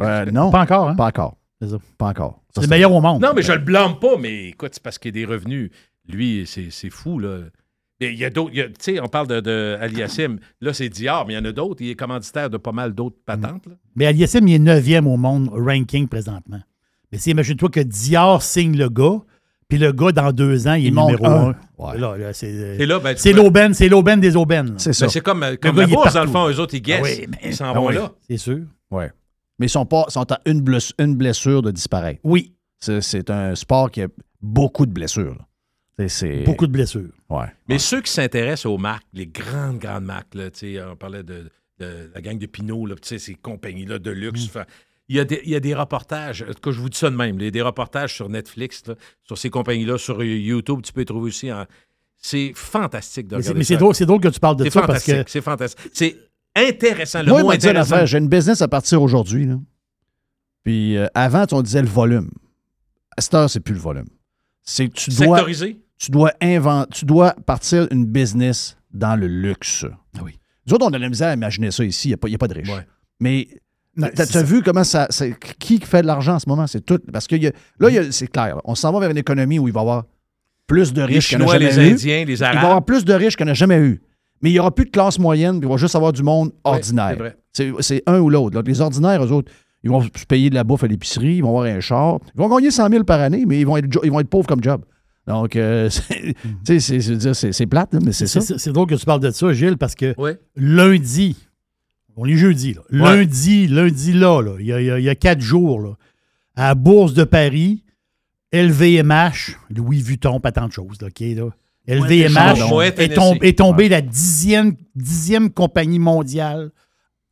Euh, 0.00 0.24
non. 0.32 0.50
Pas 0.50 0.62
encore, 0.62 0.88
hein? 0.88 0.96
Pas 0.96 1.06
encore. 1.06 1.36
Pas 1.96 2.06
encore. 2.06 2.42
C'est 2.54 2.62
le 2.62 2.66
meilleur 2.68 2.92
au 2.92 3.00
monde. 3.00 3.22
Non, 3.22 3.32
mais 3.34 3.42
je 3.42 3.52
le 3.52 3.58
blâme 3.58 3.98
pas, 4.00 4.16
mais 4.18 4.48
écoute, 4.48 4.70
c'est 4.74 4.82
parce 4.82 4.98
qu'il 4.98 5.16
y 5.16 5.22
a 5.22 5.26
des 5.26 5.32
revenus. 5.32 5.70
Lui, 6.08 6.44
c'est 6.46 6.66
c'est 6.70 6.90
fou, 6.90 7.18
là. 7.18 7.38
Mais 8.00 8.12
il 8.12 8.18
y 8.18 8.24
a 8.24 8.30
d'autres. 8.30 8.52
Tu 8.52 8.62
sais, 8.80 9.00
on 9.00 9.06
parle 9.08 9.28
de, 9.28 9.40
de 9.40 9.76
Aliassim. 9.80 10.38
Là, 10.60 10.72
c'est 10.72 10.88
Dior, 10.88 11.26
mais 11.26 11.34
il 11.34 11.36
y 11.36 11.40
en 11.40 11.44
a 11.44 11.52
d'autres. 11.52 11.80
Il 11.82 11.90
est 11.90 11.94
commanditaire 11.94 12.50
de 12.50 12.56
pas 12.56 12.72
mal 12.72 12.92
d'autres 12.92 13.16
patentes. 13.24 13.66
là. 13.66 13.74
Mais 13.94 14.06
Aliassim, 14.06 14.46
il 14.48 14.54
est 14.54 14.58
9e 14.58 15.06
au 15.06 15.16
monde 15.16 15.48
ranking 15.52 16.08
présentement. 16.08 16.60
Mais 17.12 17.18
si, 17.18 17.30
imagine-toi 17.30 17.68
que 17.68 17.80
Dior 17.80 18.42
signe 18.42 18.76
le 18.76 18.88
gars, 18.88 19.20
puis 19.68 19.78
le 19.78 19.92
gars, 19.92 20.10
dans 20.12 20.32
deux 20.32 20.66
ans, 20.66 20.74
il 20.74 20.86
est 20.86 20.88
Il 20.88 20.94
numéro 20.94 21.24
un. 21.26 21.50
1. 21.50 21.54
Ouais. 21.78 21.98
Là, 21.98 22.16
là, 22.16 22.32
c'est 22.32 22.50
Et 22.50 22.84
là, 22.86 22.98
ben, 22.98 23.14
c'est 23.16 23.32
l'aubaine, 23.32 23.72
c'est 23.74 23.88
l'aubaine 23.88 24.20
des 24.20 24.34
aubaines. 24.36 24.74
C'est 24.78 24.92
ça. 24.92 25.06
Ben, 25.06 25.10
c'est 25.10 25.20
comme, 25.20 25.42
euh, 25.42 25.56
comme 25.56 25.76
gars, 25.76 25.82
la 25.82 25.88
bourse, 25.88 26.12
dans 26.14 26.24
le 26.24 26.30
fond, 26.30 26.48
eux 26.50 26.58
autres, 26.60 26.74
ils 26.74 26.82
guessent. 26.82 27.00
Ah 27.02 27.20
oui, 27.20 27.26
mais- 27.28 27.38
ils 27.50 27.54
s'en 27.56 27.66
Ah 27.70 27.72
vont 27.74 27.86
oui, 27.88 27.94
là. 27.94 28.12
C'est 28.28 28.36
sûr. 28.36 28.60
Ouais. 28.90 29.10
Mais 29.58 29.66
ils 29.66 29.70
sont, 29.70 29.86
pas, 29.86 30.06
sont 30.08 30.30
à 30.32 30.40
une, 30.46 30.60
bless- 30.60 30.92
une 30.98 31.14
blessure 31.14 31.62
de 31.62 31.70
disparaître. 31.70 32.20
Oui, 32.24 32.54
C'est, 32.80 33.00
c'est 33.00 33.30
un 33.30 33.54
sport 33.54 33.90
qui 33.90 34.02
a 34.02 34.08
beaucoup 34.42 34.84
de 34.84 34.92
blessures. 34.92 35.34
là. 35.36 35.46
Beaucoup 36.44 36.66
de 36.66 36.72
blessures. 36.72 37.10
Ouais. 37.30 37.46
Mais 37.68 37.78
ceux 37.78 38.00
qui 38.02 38.10
s'intéressent 38.12 38.66
aux 38.66 38.78
marques, 38.78 39.06
les 39.12 39.26
grandes, 39.26 39.78
grandes 39.78 40.04
marques, 40.04 40.34
là, 40.34 40.50
tu 40.50 40.58
sais, 40.74 40.82
on 40.82 40.96
parlait 40.96 41.22
de, 41.22 41.48
de 41.78 42.10
la 42.14 42.20
gang 42.20 42.38
de 42.38 42.46
Pinot, 42.46 42.86
là, 42.86 42.94
tu 42.96 43.08
sais, 43.08 43.18
ces 43.18 43.34
compagnies-là 43.34 43.98
de 43.98 44.10
luxe. 44.10 44.44
Enfin, 44.46 44.64
Il 45.08 45.16
y, 45.16 45.20
a 45.20 45.24
des, 45.24 45.40
il 45.44 45.50
y 45.50 45.54
a 45.54 45.60
des 45.60 45.74
reportages, 45.74 46.42
en 46.42 46.52
tout 46.52 46.60
cas, 46.60 46.70
je 46.70 46.80
vous 46.80 46.88
dis 46.88 46.96
ça 46.98 47.10
de 47.10 47.16
même, 47.16 47.36
il 47.38 47.44
y 47.44 47.48
a 47.48 47.50
des 47.50 47.62
reportages 47.62 48.14
sur 48.14 48.28
Netflix, 48.28 48.82
là, 48.86 48.94
sur 49.22 49.36
ces 49.38 49.50
compagnies-là, 49.50 49.98
sur 49.98 50.22
YouTube, 50.24 50.80
tu 50.82 50.92
peux 50.92 51.00
les 51.00 51.04
trouver 51.06 51.28
aussi. 51.28 51.52
en- 51.52 51.66
C'est 52.16 52.52
fantastique 52.54 53.28
de 53.28 53.36
Mais 53.36 53.42
c'est- 53.42 53.48
regarder 53.48 53.58
mais 53.58 53.64
c'est 53.64 53.76
drôle, 53.76 53.94
c'est 53.94 54.06
drôle 54.06 54.20
que 54.20 54.28
tu 54.28 54.40
parles 54.40 54.56
de 54.56 54.64
C'est 54.64 54.70
ça 54.70 54.80
parce 54.80 55.04
fantastique, 55.04 55.24
que 55.26 55.30
c'est 55.30 55.40
fantastique. 55.42 55.90
C'est 55.92 56.16
intéressant, 56.56 57.22
le 57.22 57.28
Moi, 57.28 57.42
mot 57.42 57.50
intéressant. 57.50 58.06
J'ai 58.06 58.16
une 58.18 58.28
business 58.28 58.62
à 58.62 58.68
partir 58.68 59.02
aujourd'hui. 59.02 59.44
là. 59.46 59.58
Puis 60.64 60.96
euh, 60.96 61.06
avant, 61.14 61.44
on 61.52 61.60
disait 61.60 61.82
le 61.82 61.88
volume. 61.88 62.30
À 63.16 63.20
cette 63.20 63.34
heure, 63.34 63.50
c'est 63.50 63.60
plus 63.60 63.74
le 63.74 63.80
volume. 63.80 64.06
C'est 64.62 64.88
tu 64.90 65.10
dois, 65.10 65.36
Sectorisé? 65.36 65.76
Tu 65.98 66.10
dois 66.10 66.32
inventer, 66.40 66.90
tu 66.92 67.04
dois 67.04 67.32
partir 67.46 67.86
une 67.90 68.04
business 68.06 68.76
dans 68.92 69.16
le 69.18 69.26
luxe. 69.26 69.84
Oui. 70.22 70.38
Nous 70.66 70.74
autres, 70.74 70.84
on 70.86 70.88
a 70.88 70.96
de 70.98 71.02
la 71.02 71.08
misère 71.08 71.28
à 71.28 71.34
imaginer 71.34 71.70
ça 71.70 71.84
ici. 71.84 72.08
Il 72.08 72.10
n'y 72.28 72.32
a, 72.34 72.36
a 72.36 72.38
pas 72.38 72.48
de 72.48 72.54
riches. 72.54 72.68
Ouais. 72.68 72.86
Mais 73.20 73.48
t'as 74.14 74.26
ça. 74.26 74.42
vu 74.42 74.62
comment 74.62 74.84
ça. 74.84 75.08
qui 75.58 75.78
fait 75.80 76.02
de 76.02 76.06
l'argent 76.06 76.34
en 76.34 76.38
ce 76.38 76.48
moment? 76.48 76.66
C'est 76.66 76.84
tout. 76.84 76.98
Parce 77.12 77.26
que 77.26 77.36
y 77.36 77.46
a- 77.46 77.52
là, 77.78 77.88
il 77.90 77.94
y 77.94 77.98
a- 77.98 78.10
c'est 78.12 78.26
clair. 78.28 78.58
On 78.64 78.74
s'en 78.74 78.92
va 78.92 79.00
vers 79.00 79.10
une 79.10 79.16
économie 79.18 79.58
où 79.58 79.68
il 79.68 79.74
va 79.74 79.80
y 79.80 79.82
avoir 79.82 80.04
plus 80.66 80.92
de 80.92 81.02
riches 81.02 81.34
en 81.34 81.40
a 81.40 81.46
jamais 81.46 81.58
les 81.58 81.78
eu. 81.78 81.92
Indiens, 81.92 82.24
les 82.24 82.32
Il 82.32 82.36
va 82.38 82.46
y 82.46 82.48
Arabes. 82.50 82.64
avoir 82.64 82.84
plus 82.84 83.04
de 83.04 83.12
riches 83.12 83.36
qu'il 83.36 83.44
n'y 83.46 83.50
en 83.50 83.52
a 83.52 83.54
jamais 83.54 83.78
eu. 83.78 84.00
Mais 84.42 84.50
il 84.50 84.54
n'y 84.54 84.58
aura 84.58 84.74
plus 84.74 84.84
de 84.86 84.90
classe 84.90 85.18
moyenne, 85.18 85.58
puis 85.60 85.68
il 85.68 85.70
va 85.70 85.76
juste 85.76 85.94
avoir 85.94 86.12
du 86.12 86.22
monde 86.22 86.48
Ouais, 86.48 86.54
ordinaire. 86.64 87.10
c'est 87.10 87.16
vrai. 87.18 87.36
C'est 87.52 87.72
c'est 87.80 88.02
un 88.06 88.18
ou 88.18 88.30
l'autre. 88.30 88.60
Les 88.62 88.80
ordinaires, 88.80 89.22
eux 89.24 89.30
autres, 89.32 89.50
ils 89.82 89.90
vont 89.90 90.02
se 90.02 90.08
payer 90.26 90.50
de 90.50 90.54
la 90.54 90.64
bouffe 90.64 90.82
à 90.84 90.86
l'épicerie, 90.86 91.36
ils 91.36 91.42
vont 91.42 91.50
avoir 91.50 91.64
un 91.66 91.80
char. 91.80 92.18
Ils 92.34 92.38
vont 92.38 92.48
gagner 92.54 92.70
100 92.70 92.88
000 92.90 93.04
par 93.04 93.20
année, 93.20 93.44
mais 93.46 93.60
ils 93.60 93.66
vont 93.66 93.76
être, 93.76 93.90
jo- 93.92 94.00
ils 94.02 94.10
vont 94.10 94.20
être 94.20 94.28
pauvres 94.28 94.46
comme 94.46 94.62
job. 94.62 94.84
Donc, 95.26 95.56
euh, 95.56 95.88
c'est- 95.90 96.34
tu 96.66 96.80
sais, 96.80 97.00
c'est- 97.00 97.52
plate, 97.66 97.94
là, 97.94 98.00
mais 98.04 98.12
c'est 98.12 98.26
ça. 98.26 98.40
c'est 98.40 98.72
drôle 98.72 98.86
que 98.88 98.94
tu 98.94 99.06
parles 99.06 99.20
de 99.20 99.30
ça, 99.30 99.52
Gilles, 99.52 99.78
parce 99.78 99.94
que 99.94 100.14
Ouais. 100.18 100.38
lundi, 100.56 101.36
on 102.16 102.26
est 102.26 102.36
jeudi, 102.36 102.74
là. 102.74 102.82
Ouais. 102.92 103.16
lundi, 103.16 103.66
lundi 103.66 104.12
là, 104.12 104.40
là, 104.42 104.52
il 104.60 104.66
y, 104.66 104.72
a, 104.72 104.80
il 104.98 105.04
y 105.04 105.16
quatre 105.16 105.40
jours, 105.40 105.80
là, 105.80 105.92
à 106.56 106.68
la 106.68 106.74
Bourse 106.74 107.14
de 107.14 107.24
Paris, 107.24 107.82
LVMH, 108.52 109.56
Louis 109.74 110.00
Vuitton, 110.00 110.40
pas 110.40 110.52
tant 110.52 110.68
de 110.68 110.72
choses, 110.72 111.00
là, 111.00 111.08
OK, 111.08 111.20
là. 111.20 111.48
LVMH 111.86 112.60
est, 112.82 112.92
Tennessee. 112.92 113.14
tom- 113.14 113.38
est 113.42 113.58
tombé 113.58 113.88
la 113.90 114.00
dixième, 114.00 114.74
dixième 114.94 115.50
compagnie 115.50 115.98
mondiale 115.98 116.70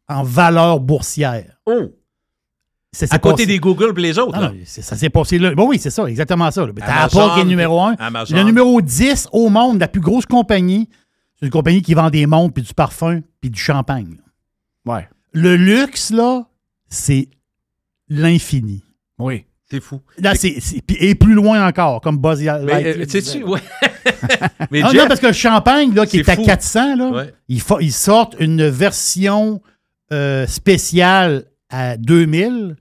en 0.09 0.23
valeur 0.25 0.81
boursière. 0.81 1.59
Oh! 1.65 1.91
Ça 2.95 3.07
À 3.11 3.19
côté 3.19 3.45
passé- 3.45 3.47
des 3.47 3.59
Google 3.59 3.95
et 3.99 4.03
les 4.03 4.19
autres. 4.19 4.35
Non, 4.37 4.41
là. 4.43 4.49
non, 4.51 4.57
c'est- 4.67 4.83
ça 4.83 4.97
s'est 4.97 5.09
passé 5.09 5.39
là. 5.39 5.55
Bon, 5.55 5.67
oui, 5.69 5.79
c'est 5.79 5.89
ça, 5.91 6.05
exactement 6.05 6.51
ça. 6.51 6.67
T'as 6.77 6.85
Amazon, 6.93 7.21
Apple 7.21 7.35
qui 7.35 7.41
est 7.41 7.45
le 7.45 7.49
numéro 7.49 7.81
1. 7.81 7.95
Amazon. 7.99 8.37
Le 8.37 8.43
numéro 8.43 8.83
10 8.83 9.29
au 9.33 9.49
monde, 9.49 9.81
la 9.81 9.89
plus 9.89 10.03
grosse 10.03 10.27
compagnie, 10.27 10.91
c'est 11.41 11.47
une 11.47 11.53
compagnie 11.53 11.81
qui 11.81 11.95
vend 11.95 12.11
des 12.11 12.27
montres, 12.27 12.53
puis 12.53 12.63
du 12.63 12.75
parfum, 12.75 13.23
puis 13.41 13.49
du 13.49 13.59
champagne. 13.59 14.17
Ouais. 14.85 15.09
Le 15.33 15.57
luxe, 15.57 16.11
là, 16.11 16.45
c'est 16.91 17.29
l'infini. 18.11 18.85
Oui. 19.19 19.45
C'est 19.71 19.81
fou. 19.81 20.03
Là, 20.19 20.35
c'est, 20.35 20.57
c'est- 20.61 20.83
puis- 20.83 20.99
et 21.01 21.15
plus 21.15 21.33
loin 21.33 21.67
encore, 21.67 22.03
comme 22.03 22.19
Buzz 22.19 22.41
Mais, 22.41 22.45
Lightyear 22.63 22.97
euh, 22.99 23.05
sais-tu, 23.09 23.43
ouais. 23.45 23.61
Mais 24.71 24.83
Ah, 24.83 24.91
Jeff, 24.91 25.01
non, 25.03 25.09
parce 25.09 25.21
que 25.21 25.29
le 25.29 25.33
champagne, 25.33 25.95
là, 25.95 26.05
qui 26.05 26.19
est 26.19 26.29
à 26.29 26.37
fou. 26.37 26.45
400, 26.45 26.97
là, 26.97 27.09
Ouais. 27.11 27.35
ils, 27.49 27.63
ils 27.81 27.93
sortent 27.93 28.37
une 28.39 28.69
version 28.69 29.63
euh, 30.13 30.47
spéciale 30.47 31.47
à 31.71 31.97
2000. 31.97 32.77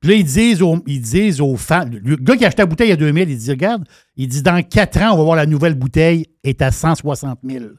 Puis 0.00 0.10
là, 0.10 0.16
ils 0.16 0.24
disent 0.24 0.62
aux, 0.62 0.82
ils 0.86 1.00
disent 1.00 1.40
aux 1.40 1.56
fans, 1.56 1.88
le 1.90 2.16
gars 2.16 2.36
qui 2.36 2.44
a 2.44 2.48
acheté 2.48 2.62
la 2.62 2.66
bouteille 2.66 2.92
à 2.92 2.96
2000, 2.96 3.28
il 3.30 3.36
dit, 3.36 3.50
regarde, 3.50 3.84
il 4.16 4.28
dit, 4.28 4.42
dans 4.42 4.62
4 4.62 4.96
ans, 5.02 5.14
on 5.14 5.16
va 5.18 5.22
voir 5.24 5.36
la 5.36 5.46
nouvelle 5.46 5.74
bouteille 5.74 6.26
est 6.44 6.62
à 6.62 6.70
160 6.70 7.40
000. 7.44 7.64
Le 7.64 7.76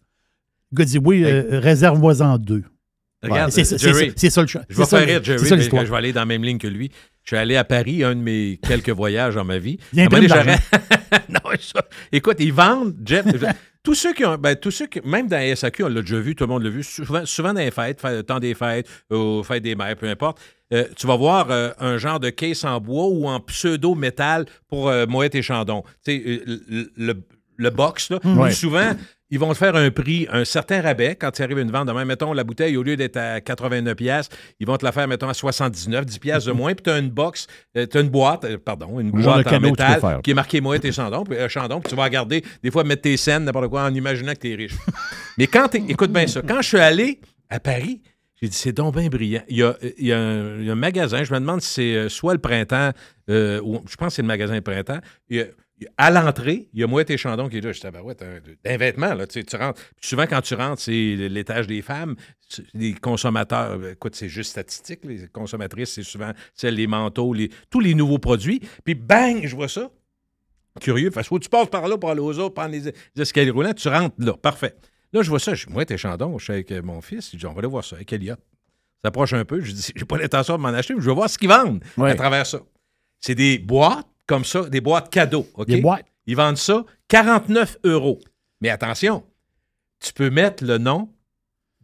gars 0.73 0.85
dit, 0.85 0.97
oui, 0.97 1.23
euh, 1.23 1.59
réserve-moi-en 1.59 2.37
deux. 2.37 2.63
Regarde, 3.23 3.47
Ouais, 3.47 3.51
c'est 3.51 3.63
ça- 3.65 3.75
le 3.75 4.47
cha- 4.47 4.63
Je 4.69 4.75
vais 4.77 4.85
faire 4.85 4.99
rire 5.07 5.23
Jerry, 5.23 5.39
ça 5.47 5.55
mais 5.57 5.63
je 5.85 5.91
vais 5.91 5.97
aller 5.97 6.13
dans 6.13 6.21
la 6.21 6.25
même 6.25 6.43
ligne 6.43 6.57
que 6.57 6.67
lui. 6.67 6.89
Je 7.23 7.29
suis 7.29 7.37
allé 7.37 7.55
à 7.57 7.63
Paris, 7.65 8.03
un 8.03 8.15
de 8.15 8.21
mes 8.21 8.59
quelques 8.67 8.89
voyages 8.89 9.35
dans 9.35 9.43
ma 9.45 9.57
vie. 9.57 9.77
Il 9.93 9.99
j'aurais- 10.29 10.59
non, 11.29 11.51
ça- 11.59 11.85
Écoute, 12.11 12.37
ils 12.39 12.53
vendent, 12.53 12.95
Jeff. 13.05 13.25
tous 13.83 13.93
ceux 13.95 14.13
qui 14.13 14.23
ont. 14.25 14.37
Ben, 14.37 14.55
tous 14.55 14.71
ceux 14.71 14.87
qui, 14.87 15.01
même 15.05 15.27
dans 15.27 15.37
la 15.37 15.53
SAQ, 15.55 15.83
on 15.83 15.87
l'a 15.89 16.01
déjà 16.01 16.19
vu, 16.19 16.33
tout 16.35 16.45
le 16.45 16.49
monde 16.49 16.63
l'a 16.63 16.69
vu, 16.69 16.81
souvent, 16.83 17.25
souvent 17.25 17.53
dans 17.53 17.59
les 17.59 17.71
fêtes, 17.71 18.01
temps 18.25 18.39
des 18.39 18.53
fêtes, 18.53 18.87
aux 19.09 19.43
fêtes 19.43 19.63
des 19.63 19.75
mères, 19.75 19.95
peu 19.97 20.07
importe. 20.09 20.39
Euh, 20.73 20.85
tu 20.95 21.07
vas 21.07 21.15
voir 21.15 21.47
euh, 21.51 21.71
un 21.79 21.97
genre 21.97 22.19
de 22.19 22.29
caisse 22.29 22.63
en 22.63 22.79
bois 22.79 23.07
ou 23.07 23.27
en 23.27 23.39
pseudo-métal 23.39 24.45
pour 24.67 24.89
euh, 24.89 25.05
Moët 25.07 25.35
et 25.35 25.41
Chandon. 25.41 25.83
Tu 26.05 26.11
sais, 26.11 26.23
euh, 26.25 26.61
le, 26.67 26.91
le- 26.97 27.23
le 27.61 27.71
box, 27.71 28.09
là. 28.09 28.19
Ouais. 28.23 28.51
Souvent, 28.53 28.91
ils 29.29 29.37
vont 29.37 29.51
te 29.51 29.57
faire 29.57 29.75
un 29.75 29.91
prix, 29.91 30.25
un 30.31 30.45
certain 30.45 30.81
rabais 30.81 31.17
quand 31.17 31.37
il 31.37 31.41
arrive 31.43 31.57
une 31.59 31.71
vente. 31.71 31.89
Demain, 31.89 32.05
mettons, 32.05 32.31
la 32.31 32.45
bouteille, 32.45 32.77
au 32.77 32.83
lieu 32.83 32.95
d'être 32.95 33.17
à 33.17 33.41
89 33.41 33.95
pièces, 33.97 34.29
ils 34.61 34.65
vont 34.65 34.77
te 34.77 34.85
la 34.85 34.93
faire, 34.93 35.09
mettons, 35.09 35.27
à 35.27 35.33
79, 35.33 36.05
10 36.05 36.19
pièces 36.19 36.45
de 36.45 36.53
moins. 36.53 36.73
Puis 36.73 36.83
tu 36.83 36.89
as 36.89 36.97
une 36.99 37.09
box, 37.09 37.47
tu 37.75 37.81
as 37.97 37.99
une 37.99 38.07
boîte, 38.07 38.45
euh, 38.45 38.57
pardon, 38.57 38.97
une 39.01 39.11
boîte 39.23 39.45
en 39.47 39.59
métal 39.71 39.99
qui 40.23 40.31
est 40.31 40.33
marquée 40.35 40.61
Moët 40.61 40.85
et 40.85 40.93
Chandon, 40.93 41.25
puis, 41.25 41.35
euh, 41.37 41.49
Chandon, 41.49 41.81
puis 41.81 41.89
tu 41.89 41.97
vas 41.97 42.03
regarder, 42.05 42.45
des 42.63 42.71
fois, 42.71 42.85
mettre 42.85 43.01
tes 43.01 43.17
scènes, 43.17 43.43
n'importe 43.43 43.67
quoi, 43.67 43.83
en 43.83 43.93
imaginant 43.93 44.31
que 44.31 44.39
tu 44.39 44.51
es 44.53 44.55
riche. 44.55 44.75
Mais 45.37 45.47
quand 45.47 45.75
écoute 45.75 46.13
bien 46.13 46.27
ça, 46.27 46.41
quand 46.47 46.61
je 46.61 46.67
suis 46.69 46.79
allé 46.79 47.19
à 47.49 47.59
Paris, 47.59 48.01
j'ai 48.41 48.47
dit, 48.47 48.55
c'est 48.55 48.71
donc 48.71 48.93
brillant. 48.93 49.41
Il 49.49 49.57
y, 49.57 50.11
a, 50.13 50.17
un, 50.17 50.75
magasin, 50.75 51.23
je 51.23 51.33
me 51.33 51.39
demande 51.39 51.61
si 51.61 51.73
c'est 51.73 51.95
euh, 51.95 52.09
soit 52.09 52.33
le 52.33 52.39
printemps, 52.39 52.91
euh, 53.29 53.61
je 53.87 53.95
pense 53.95 54.09
que 54.09 54.13
c'est 54.13 54.21
le 54.21 54.27
magasin 54.27 54.61
printemps. 54.61 54.99
À 55.97 56.11
l'entrée, 56.11 56.67
il 56.73 56.79
y 56.79 56.83
a 56.83 56.87
Moët 56.87 57.09
et 57.09 57.17
Chandon 57.17 57.47
qui 57.47 57.57
est 57.57 57.61
là. 57.61 57.71
Je 57.71 57.79
dis, 57.79 57.87
ben 57.91 58.01
ouais, 58.01 58.15
un, 58.65 58.77
vêtement, 58.77 59.13
là, 59.13 59.27
tu 59.27 59.43
rentres. 59.55 59.81
Puis 59.97 60.09
souvent, 60.09 60.25
quand 60.27 60.41
tu 60.41 60.53
rentres, 60.53 60.81
c'est 60.81 61.15
l'étage 61.15 61.67
des 61.67 61.81
femmes. 61.81 62.15
Les 62.73 62.93
consommateurs, 62.93 63.71
euh, 63.71 63.93
écoute, 63.93 64.15
c'est 64.15 64.29
juste 64.29 64.51
statistique. 64.51 65.01
Les 65.03 65.27
consommatrices, 65.27 65.93
c'est 65.93 66.03
souvent 66.03 66.31
les 66.63 66.87
manteaux, 66.87 67.35
tous 67.69 67.79
les 67.79 67.93
nouveaux 67.93 68.19
produits. 68.19 68.61
Puis 68.83 68.95
bang, 68.95 69.45
je 69.45 69.55
vois 69.55 69.69
ça. 69.69 69.89
Curieux. 70.79 71.11
Parce 71.11 71.27
tu 71.27 71.49
passes 71.49 71.69
par 71.69 71.87
là 71.87 71.97
pour 71.97 72.09
aller 72.09 72.21
aux 72.21 72.39
autres, 72.39 72.55
prendre 72.55 72.71
les, 72.71 72.81
les 73.15 73.21
escaliers 73.21 73.49
roulants, 73.49 73.73
tu 73.73 73.89
rentres 73.89 74.15
là. 74.17 74.33
Parfait. 74.33 74.75
Là, 75.13 75.21
je 75.23 75.29
vois 75.29 75.39
ça. 75.39 75.53
Je 75.55 75.65
dis, 75.65 75.73
moi, 75.73 75.85
t'es 75.85 75.97
Chandon. 75.97 76.37
Je 76.37 76.43
suis 76.43 76.53
avec 76.53 76.71
euh, 76.71 76.81
mon 76.81 77.01
fils. 77.01 77.31
Je 77.33 77.37
dis, 77.37 77.45
on 77.45 77.53
va 77.53 77.59
aller 77.59 77.67
voir 77.67 77.83
ça 77.83 77.95
avec 77.95 78.11
Elliot. 78.13 78.35
Ça 79.01 79.07
approche 79.07 79.33
un 79.33 79.45
peu. 79.45 79.61
Je 79.61 79.71
dis, 79.71 79.91
j'ai 79.95 80.05
pas 80.05 80.17
l'intention 80.17 80.57
de 80.57 80.61
m'en 80.61 80.69
acheter, 80.69 80.93
mais 80.93 81.01
je 81.01 81.05
veux 81.07 81.13
voir 81.15 81.29
ce 81.29 81.37
qu'ils 81.37 81.49
vendent 81.49 81.83
Ouais. 81.97 82.11
à 82.11 82.15
travers 82.15 82.45
ça. 82.45 82.59
C'est 83.19 83.35
des 83.35 83.57
boîtes 83.59 84.07
comme 84.27 84.45
ça, 84.45 84.63
des 84.69 84.81
boîtes 84.81 85.09
cadeaux. 85.09 85.47
OK? 85.55 85.67
Des 85.67 85.81
boîtes. 85.81 86.05
Ils 86.27 86.35
vendent 86.35 86.57
ça 86.57 86.85
49 87.07 87.77
euros. 87.85 88.19
Mais 88.61 88.69
attention, 88.69 89.23
tu 89.99 90.13
peux 90.13 90.29
mettre 90.29 90.63
le 90.63 90.77
nom 90.77 91.11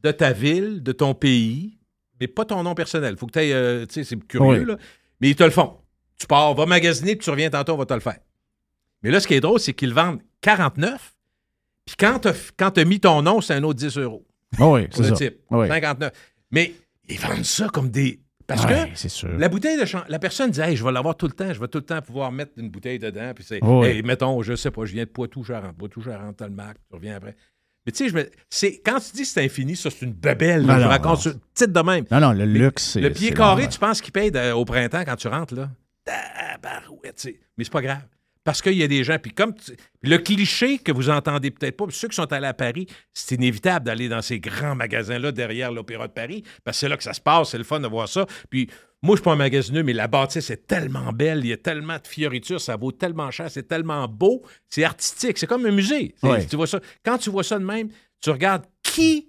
de 0.04 0.12
ta 0.12 0.32
ville, 0.34 0.84
de 0.84 0.92
ton 0.92 1.16
pays, 1.16 1.80
mais 2.20 2.28
pas 2.28 2.46
ton 2.46 2.62
nom 2.62 2.76
personnel. 2.76 3.14
Il 3.16 3.18
faut 3.18 3.26
que 3.26 3.32
tu 3.32 3.40
ailles, 3.40 3.88
tu 3.88 3.94
sais, 3.96 4.04
c'est 4.04 4.28
curieux, 4.28 4.60
Oui. 4.62 4.66
là, 4.66 4.78
mais 5.20 5.30
ils 5.32 5.36
te 5.36 5.44
le 5.44 5.50
font. 5.50 5.78
Tu 6.18 6.28
pars, 6.28 6.54
va 6.54 6.66
magasiner, 6.68 7.16
puis 7.16 7.24
tu 7.24 7.30
reviens 7.32 7.50
tantôt, 7.50 7.74
on 7.74 7.78
va 7.78 7.86
te 7.88 7.94
le 7.94 8.00
faire. 8.02 8.20
Mais 9.02 9.10
là, 9.10 9.20
ce 9.20 9.28
qui 9.28 9.34
est 9.34 9.40
drôle, 9.40 9.60
c'est 9.60 9.74
qu'ils 9.74 9.94
vendent 9.94 10.22
49, 10.42 11.15
puis 11.86 11.96
quand 11.98 12.20
tu 12.72 12.80
as 12.80 12.86
mis 12.86 13.00
ton 13.00 13.22
nom, 13.22 13.42
c'est 13.42 13.54
un 13.54 13.64
autre 13.64 13.80
10 13.80 13.98
euros. 13.98 14.26
Ah 14.60 14.68
oui, 14.70 14.88
c'est 14.92 15.02
le 15.04 15.10
ça. 15.10 15.16
type. 15.16 15.38
Ah 15.52 15.58
oui. 15.60 15.68
59. 15.68 16.12
Mais 16.52 16.74
ils 17.10 17.20
vendent 17.20 17.44
ça 17.46 17.68
comme 17.70 17.90
des. 17.90 18.22
Parce 18.48 18.64
Ouais, 18.66 18.92
que 18.94 19.08
sûr. 19.10 19.30
la 19.40 19.50
bouteille 19.50 19.80
de 19.80 19.86
chan- 19.86 20.04
la 20.08 20.20
personne 20.20 20.52
dit 20.52 20.62
hey, 20.62 20.76
je 20.76 20.84
vais 20.86 20.92
l'avoir 20.92 21.18
tout 21.18 21.26
le 21.26 21.32
temps, 21.34 21.52
je 21.52 21.60
vais 21.60 21.68
tout 21.68 21.80
le 21.80 21.84
temps 21.86 22.00
pouvoir 22.02 22.32
mettre 22.32 22.52
une 22.58 22.70
bouteille 22.70 23.00
dedans. 23.00 23.32
Puis 23.36 23.44
c'est, 23.44 23.64
Oui. 23.64 23.88
Hey, 23.88 24.04
mettons, 24.04 24.42
je 24.44 24.56
sais 24.56 24.70
pas, 24.70 24.86
je 24.86 24.94
viens 24.94 25.04
de 25.04 25.10
Poitou, 25.10 25.44
je 25.44 25.54
rentre. 25.54 25.74
Poitou, 25.74 26.00
je 26.02 26.12
rentre, 26.12 26.36
t'as 26.38 26.48
le 26.48 26.54
Mac, 26.54 26.78
tu 26.88 26.96
reviens 26.96 27.16
après. 27.16 27.36
Mais 27.88 27.92
tu 27.92 28.04
sais, 28.04 28.10
je 28.10 28.16
me- 28.16 28.30
c'est, 28.50 28.82
quand 28.86 29.00
tu 29.00 29.16
dis 29.16 29.26
c'est 29.26 29.44
infini, 29.44 29.76
ça, 29.76 29.90
c'est 29.90 30.06
une 30.06 30.14
bebelle. 30.14 30.64
là. 30.66 30.74
Non, 30.74 30.80
je 30.80 30.84
non, 30.84 30.90
raconte 30.90 31.20
ça, 31.22 31.32
petite 31.56 31.72
de 31.72 31.80
même. 31.82 32.06
Non, 32.12 32.20
non, 32.20 32.32
le 32.34 32.46
Mais 32.46 32.60
luxe, 32.60 32.84
c'est. 32.94 33.02
Le 33.02 33.10
pied 33.12 33.32
carré, 33.32 33.68
tu 33.68 33.80
penses 33.80 34.00
qu'il 34.02 34.12
paye 34.14 34.32
de- 34.32 34.52
au 34.52 34.64
printemps 34.64 35.04
quand 35.06 35.16
tu 35.16 35.28
rentres, 35.28 35.56
là? 35.56 35.70
Tabarouette, 36.06 37.16
tu 37.16 37.22
sais. 37.30 37.40
Mais 37.58 37.64
c'est 37.64 37.74
pas 37.74 37.82
grave. 37.82 38.02
Parce 38.46 38.62
qu'il 38.62 38.74
y 38.76 38.84
a 38.84 38.88
des 38.88 39.04
gens, 39.04 39.18
puis 39.20 39.34
comme 39.34 39.54
tu- 39.56 39.76
le 40.04 40.18
cliché 40.20 40.78
que 40.78 40.92
vous 40.94 41.10
entendez 41.10 41.50
peut-être 41.52 41.76
pas, 41.76 41.86
ceux 41.90 42.08
qui 42.08 42.16
sont 42.16 42.32
allés 42.32 42.48
à 42.48 42.54
Paris, 42.54 42.86
c'est 43.12 43.36
inévitable 43.36 43.86
d'aller 43.88 44.08
dans 44.08 44.22
ces 44.22 44.40
grands 44.40 44.76
magasins-là 44.76 45.32
derrière 45.34 45.72
l'Opéra 45.72 46.08
de 46.08 46.14
Paris, 46.14 46.44
parce 46.64 46.78
que 46.78 46.80
c'est 46.82 46.90
là 46.90 46.96
que 46.96 47.04
ça 47.04 47.14
se 47.14 47.20
passe, 47.22 47.50
c'est 47.50 47.58
le 47.58 47.64
fun 47.64 47.80
de 47.80 47.88
voir 47.88 48.08
ça. 48.08 48.28
Puis 48.52 48.70
moi, 49.02 49.16
je 49.16 49.20
suis 49.20 49.24
pas 49.24 49.34
un 49.34 49.36
magasineux, 49.36 49.82
mais 49.82 49.94
la 49.94 50.08
bâtisse 50.08 50.50
est 50.52 50.68
tellement 50.68 51.12
belle, 51.12 51.40
il 51.40 51.48
y 51.48 51.54
a 51.54 51.58
tellement 51.58 51.98
de 51.98 52.08
fioritures, 52.08 52.62
ça 52.62 52.76
vaut 52.78 52.92
tellement 52.92 53.32
cher, 53.32 53.50
c'est 53.50 53.68
tellement 53.68 54.08
beau, 54.08 54.44
c'est 54.70 54.84
artistique, 54.84 55.38
c'est 55.40 55.48
comme 55.48 55.66
un 55.66 55.72
musée. 55.72 56.14
Ouais. 56.22 56.46
Tu 56.46 56.56
vois 56.56 56.68
ça. 56.68 56.80
Quand 57.04 57.18
tu 57.18 57.32
vois 57.32 57.44
ça 57.44 57.58
de 57.60 57.66
même, 57.66 57.90
tu 58.22 58.30
regardes 58.30 58.66
qui 58.84 59.28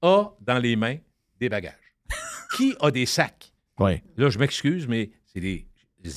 a 0.00 0.30
dans 0.40 0.58
les 0.58 0.76
mains 0.76 0.96
des 1.40 1.48
bagages. 1.48 1.74
qui 2.56 2.74
a 2.80 2.90
des 2.92 3.06
sacs? 3.06 3.52
Ouais. 3.80 4.00
Là, 4.16 4.30
je 4.30 4.38
m'excuse, 4.38 4.86
mais 4.86 5.10
c'est 5.26 5.40
des 5.40 5.66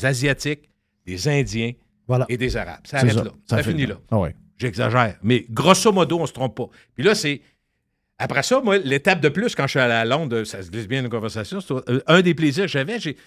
Asiatiques, 0.03 0.70
des 1.06 1.28
Indiens 1.28 1.72
Voilà. 2.08 2.26
et 2.30 2.38
des 2.38 2.56
Arabes. 2.58 2.82
Ça 2.86 2.97
arrête 2.97 3.14
ça. 3.14 3.24
là. 3.24 3.32
Ça 3.49 3.64
finit 3.64 3.86
là. 3.86 3.95
Ah 4.12 4.20
ouais. 4.20 4.36
J'exagère. 4.58 5.18
Mais 5.24 5.45
grosso 5.49 5.91
modo, 5.91 6.18
on 6.18 6.22
ne 6.22 6.28
se 6.28 6.34
trompe 6.34 6.56
pas. 6.56 6.70
Puis 6.95 7.03
là, 7.03 7.16
c'est. 7.16 7.41
Après 8.18 8.43
ça, 8.43 8.62
moi, 8.62 8.78
l'étape 8.78 9.20
de 9.20 9.28
plus, 9.30 9.56
quand 9.56 9.64
je 9.68 9.72
suis 9.72 9.80
allé 9.80 9.93
à 9.93 10.06
Londres, 10.06 10.43
ça 10.45 10.64
se 10.64 10.72
glisse 10.72 10.88
bien 10.88 11.01
une 11.03 11.10
conversation, 11.10 11.60
euh, 11.89 11.99
un 12.08 12.22
des 12.22 12.34
plaisirs 12.34 12.66
que 12.66 12.72
j'avais, 12.72 12.99
j'ai. 12.99 13.18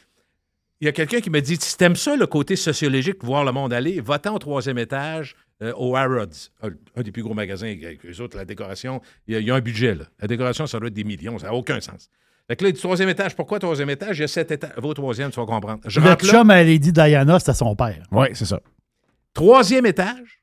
Il 0.80 0.84
y 0.84 0.88
a 0.88 0.92
quelqu'un 0.92 1.20
qui 1.20 1.28
m'a 1.28 1.40
dit 1.40 1.56
si 1.60 1.76
t'aimes 1.76 1.96
ça, 1.96 2.14
le 2.16 2.26
côté 2.26 2.54
sociologique, 2.54 3.24
voir 3.24 3.44
le 3.44 3.50
monde 3.52 3.72
aller, 3.72 4.00
va-t'en 4.00 4.36
au 4.36 4.38
troisième 4.38 4.78
étage, 4.78 5.34
euh, 5.60 5.72
au 5.76 5.96
Harrods, 5.96 6.28
un, 6.62 6.70
un 6.94 7.02
des 7.02 7.10
plus 7.10 7.24
gros 7.24 7.34
magasins 7.34 7.66
avec 7.66 8.06
eux 8.06 8.20
autres, 8.22 8.36
la 8.36 8.44
décoration, 8.44 9.02
il 9.26 9.36
y, 9.38 9.44
y 9.44 9.50
a 9.50 9.54
un 9.56 9.60
budget, 9.60 9.96
là. 9.96 10.04
La 10.20 10.28
décoration, 10.28 10.66
ça 10.68 10.78
doit 10.78 10.86
être 10.86 10.94
des 10.94 11.02
millions, 11.04 11.36
ça 11.38 11.48
n'a 11.48 11.54
aucun 11.54 11.80
sens. 11.80 12.08
Fait 12.48 12.56
que 12.56 12.64
là, 12.64 12.72
du 12.72 12.78
troisième 12.80 13.10
étage, 13.10 13.36
pourquoi 13.36 13.58
troisième 13.58 13.90
étage? 13.90 14.18
Il 14.18 14.22
y 14.22 14.24
a 14.24 14.28
sept 14.28 14.50
étages. 14.50 14.72
Va 14.76 14.88
au 14.88 14.94
troisième, 14.94 15.30
tu 15.30 15.38
vas 15.38 15.44
comprendre. 15.44 15.80
Je 15.84 16.00
Le 16.00 16.14
chum 16.14 16.50
à 16.50 16.62
Lady 16.62 16.92
Diana, 16.92 17.38
c'était 17.38 17.52
son 17.54 17.76
père. 17.76 18.02
Oui, 18.10 18.28
c'est 18.32 18.46
ça. 18.46 18.60
Troisième 19.34 19.84
étage, 19.84 20.42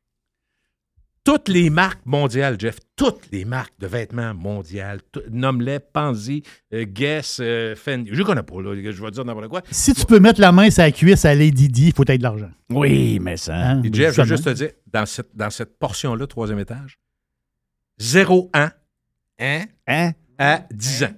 toutes 1.24 1.50
les 1.50 1.72
marques 1.72 2.06
mondiales, 2.06 2.58
Jeff, 2.60 2.78
toutes 2.96 3.32
les 3.32 3.44
marques 3.44 3.74
de 3.80 3.88
vêtements 3.88 4.36
mondiales, 4.36 5.02
nomme-les, 5.32 5.80
Pansy, 5.80 6.44
euh, 6.72 6.86
Guess, 6.86 7.40
euh, 7.42 7.76
Fendi. 7.76 8.12
Je 8.14 8.20
ne 8.22 8.24
connais 8.24 8.44
pas, 8.44 8.62
là, 8.62 8.76
je 8.76 9.04
vais 9.04 9.12
dire 9.12 9.26
n'importe 9.26 9.48
quoi. 9.48 9.64
Si 9.72 9.96
tu 9.96 10.06
peux 10.06 10.20
mettre 10.20 10.40
la 10.40 10.52
main 10.52 10.70
sur 10.70 10.84
la 10.84 10.92
cuisse 10.92 11.26
à 11.26 11.34
Lady 11.34 11.68
Di, 11.68 11.88
il 11.88 11.94
faut 11.94 12.04
être 12.08 12.18
de 12.20 12.24
l'argent. 12.24 12.52
Oui, 12.70 13.18
mais 13.20 13.38
ça. 13.38 13.56
Hein? 13.56 13.82
Et 13.84 13.92
Jeff, 13.92 14.14
je 14.16 14.22
veux 14.22 14.28
juste 14.28 14.46
te 14.46 14.52
dire, 14.52 14.70
dans 14.94 15.08
cette, 15.08 15.36
dans 15.36 15.50
cette 15.50 15.80
portion-là, 15.80 16.28
troisième 16.28 16.60
étage, 16.60 17.00
0 17.98 18.52
ans 18.54 18.70
hein, 19.40 19.64
Hein? 19.88 20.12
à 20.38 20.62
10 20.72 21.04
ans. 21.06 21.14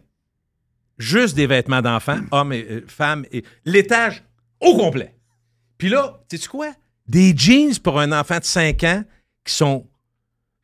Juste 0.98 1.36
des 1.36 1.48
vêtements 1.48 1.82
d'enfants, 1.82 2.20
hommes 2.32 2.54
et 2.54 2.66
euh, 2.70 2.86
femmes, 2.88 3.26
et 3.32 3.44
l'étage 3.66 4.24
au 4.60 4.76
complet. 4.76 5.14
Puis 5.78 5.90
là, 5.90 6.20
sais-tu 6.30 6.50
quoi? 6.50 6.74
Des 7.08 7.36
jeans 7.36 7.78
pour 7.80 8.00
un 8.00 8.12
enfant 8.12 8.40
de 8.40 8.44
5 8.44 8.84
ans 8.84 9.04
qui 9.46 9.54
sont 9.54 9.88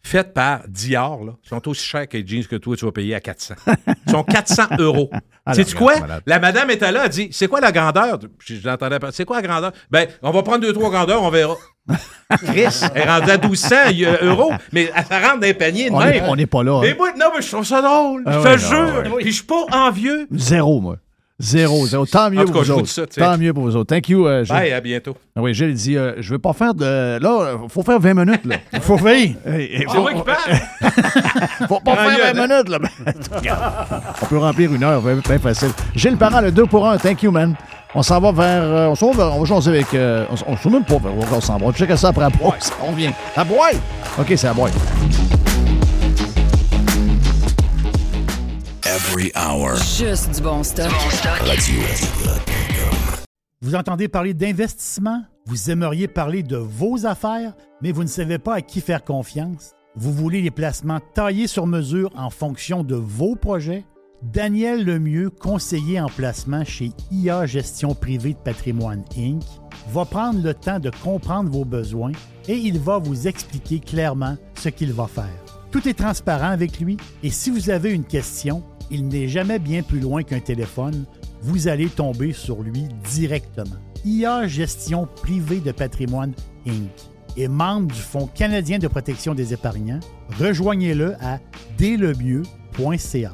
faits 0.06 0.34
par 0.34 0.62
Dior, 0.68 1.24
là, 1.24 1.32
sont 1.44 1.68
aussi 1.70 1.86
chers 1.86 2.08
que 2.08 2.18
les 2.18 2.28
jeans 2.28 2.46
que 2.46 2.56
toi, 2.58 2.76
tu 2.76 2.86
vas 2.86 2.92
payer 2.92 3.16
à 3.16 3.20
400. 3.22 3.56
Ils 4.06 4.12
sont 4.12 4.24
400 4.24 4.64
euros. 4.80 5.10
Ah, 5.46 5.54
la 5.56 5.64
quoi? 5.76 6.00
malade. 6.00 6.24
La 6.26 6.40
madame 6.40 6.70
était 6.72 6.92
là, 6.92 7.04
elle 7.06 7.10
dit 7.10 7.30
C'est 7.32 7.48
quoi 7.48 7.60
la 7.62 7.72
grandeur? 7.72 8.20
Je, 8.40 8.56
je 8.56 8.68
l'entendais 8.68 9.00
pas. 9.00 9.12
C'est 9.12 9.26
quoi 9.26 9.42
la 9.42 9.48
grandeur? 9.48 9.72
Ben, 9.92 10.08
on 10.22 10.32
va 10.32 10.44
prendre 10.44 10.60
deux, 10.60 10.74
trois 10.74 10.90
grandeurs, 10.90 11.22
on 11.24 11.30
verra. 11.30 11.56
Chris, 12.46 12.66
elle 12.96 13.02
est 13.02 13.06
rendue 13.10 13.32
à 13.32 13.38
1200 13.38 13.76
euros, 14.22 14.54
mais 14.72 14.90
elle 14.96 15.06
ça 15.06 15.20
rentre 15.20 15.40
dans 15.42 15.48
les 15.48 15.54
paniers 15.54 15.90
de 15.90 15.96
On 15.96 16.00
même. 16.00 16.14
est- 16.14 16.22
on 16.30 16.36
n'est 16.38 16.46
pas 16.46 16.64
là. 16.64 16.80
Mais 16.82 16.92
hein. 16.92 16.96
moi, 16.98 17.12
non, 17.20 17.26
mais 17.36 17.42
je 17.42 17.52
trouve 17.52 17.66
ça 17.66 17.82
drôle. 17.82 18.24
Ah 18.26 18.32
je 18.32 18.38
ouais, 18.40 18.58
te 18.58 18.62
non, 18.64 19.04
jure. 19.04 19.14
ouais. 19.16 19.24
Je 19.26 19.32
suis 19.32 19.44
pas 19.44 19.66
envieux. 19.72 20.28
Zéro, 20.32 20.80
moi. 20.80 20.96
Zéro, 21.40 21.86
zéro. 21.88 22.06
Tant 22.06 22.30
mieux 22.30 22.46
pour 22.46 22.54
cas, 22.54 22.60
vous 22.62 22.72
autres. 22.72 22.88
ça. 22.88 23.06
Tant 23.08 23.38
mieux 23.38 23.54
pour 23.54 23.64
vous 23.64 23.76
autres. 23.76 23.94
Thank 23.94 24.08
you, 24.10 24.28
euh, 24.28 24.44
Gilles. 24.44 24.56
Bye, 24.56 24.72
à 24.72 24.80
bientôt. 24.80 25.16
Ah 25.36 25.42
oui, 25.42 25.54
Gilles 25.54 25.74
dit 25.74 25.98
euh, 25.98 26.14
Je 26.20 26.30
veux 26.32 26.40
pas 26.40 26.54
faire 26.54 26.74
de. 26.76 27.18
Là, 27.20 27.58
il 27.64 27.70
faut 27.70 27.82
faire 27.82 28.00
20 28.00 28.14
minutes. 28.14 28.46
Là. 28.46 28.58
Il 28.72 28.80
faut 28.82 28.98
faire. 28.98 29.28
C'est 29.44 29.86
moi 30.00 30.14
qui 30.14 30.22
parle. 30.22 30.60
Faut 31.68 31.80
pas 31.80 31.96
faire 31.96 32.18
gueule, 32.18 32.36
20 32.36 32.48
minutes. 32.48 32.70
Là. 32.70 32.80
On 34.22 34.26
peut 34.28 34.38
remplir 34.38 34.74
une 34.74 34.84
heure, 34.84 35.02
bien 35.02 35.16
bien 35.16 35.40
facile. 35.40 35.70
Gilles 35.96 36.18
Parent, 36.18 36.42
le 36.42 36.52
2 36.52 36.66
pour 36.68 36.88
1. 36.88 36.98
Thank 36.98 37.24
you, 37.24 37.32
man. 37.32 37.56
On 37.96 38.04
s'en 38.04 38.20
va 38.20 38.32
vers. 38.32 38.64
euh, 38.64 38.88
on 38.88 38.96
s'en 38.96 39.12
va, 39.12 39.26
vers- 39.26 39.36
on 39.36 39.40
va 39.40 39.46
changer 39.46 39.72
avec. 39.72 39.94
euh, 39.96 40.26
on, 40.30 40.54
on 40.54 40.58
sait 40.58 40.70
même 40.70 40.84
pas 40.86 40.98
vers 40.98 41.12
on 41.32 41.42
s'en 41.42 41.58
va. 41.58 41.66
On 41.66 41.72
checker 41.74 41.98
ça 41.98 42.10
après 42.10 42.22
la 42.22 42.30
pause. 42.30 42.72
On 42.82 42.92
revient. 42.92 43.12
À 43.36 43.44
boîte. 43.44 43.76
OK, 44.20 44.34
c'est 44.36 44.48
à 44.48 44.54
boîte. 44.54 44.74
Every 48.86 49.32
hour. 49.34 49.78
Juste 49.78 50.36
du 50.36 50.42
bon 50.42 50.62
stock. 50.62 50.92
Radio. 51.40 51.80
Vous 53.62 53.76
entendez 53.76 54.10
parler 54.10 54.34
d'investissement? 54.34 55.24
Vous 55.46 55.72
aimeriez 55.72 56.10
parler 56.10 56.44
de 56.44 56.58
vos 56.58 57.06
affaires, 57.06 57.54
mais 57.82 57.94
vous 57.94 58.04
ne 58.04 58.10
savez 58.10 58.40
pas 58.40 58.56
à 58.56 58.62
qui 58.62 58.82
faire 58.82 59.06
confiance? 59.06 59.72
Vous 59.96 60.12
voulez 60.12 60.42
les 60.42 60.52
placements 60.52 61.00
taillés 61.14 61.48
sur 61.48 61.66
mesure 61.66 62.12
en 62.18 62.30
fonction 62.30 62.84
de 62.84 62.96
vos 62.96 63.38
projets? 63.38 63.86
Daniel 64.22 64.84
Lemieux, 64.84 65.30
conseiller 65.30 66.02
en 66.02 66.08
placement 66.08 66.66
chez 66.66 66.92
IA 67.10 67.46
Gestion 67.46 67.96
Privée 67.96 68.34
de 68.34 68.40
Patrimoine 68.40 69.06
Inc., 69.18 69.44
va 69.94 70.04
prendre 70.04 70.44
le 70.44 70.54
temps 70.54 70.82
de 70.82 70.92
comprendre 71.02 71.50
vos 71.50 71.64
besoins 71.64 72.12
et 72.50 72.56
il 72.56 72.80
va 72.80 72.98
vous 72.98 73.30
expliquer 73.30 73.80
clairement 73.80 74.36
ce 74.56 74.68
qu'il 74.68 74.92
va 74.92 75.08
faire. 75.08 75.40
Tout 75.72 75.88
est 75.90 75.98
transparent 75.98 76.50
avec 76.50 76.80
lui 76.80 76.98
et 77.24 77.32
si 77.32 77.50
vous 77.50 77.72
avez 77.72 77.92
une 77.92 78.04
question, 78.04 78.62
il 78.94 79.08
n'est 79.08 79.28
jamais 79.28 79.58
bien 79.58 79.82
plus 79.82 80.00
loin 80.00 80.22
qu'un 80.24 80.40
téléphone. 80.40 81.06
Vous 81.42 81.68
allez 81.68 81.88
tomber 81.88 82.32
sur 82.32 82.62
lui 82.62 82.86
directement. 83.12 83.76
IA 84.06 84.48
Gestion 84.48 85.08
Privée 85.08 85.60
de 85.60 85.72
Patrimoine 85.72 86.34
Inc. 86.68 86.92
est 87.36 87.48
membre 87.48 87.88
du 87.88 88.00
Fonds 88.00 88.28
canadien 88.28 88.78
de 88.78 88.88
protection 88.88 89.34
des 89.34 89.52
épargnants. 89.52 90.00
Rejoignez-le 90.40 91.16
à 91.22 91.40
délemieux.ca. 91.78 93.34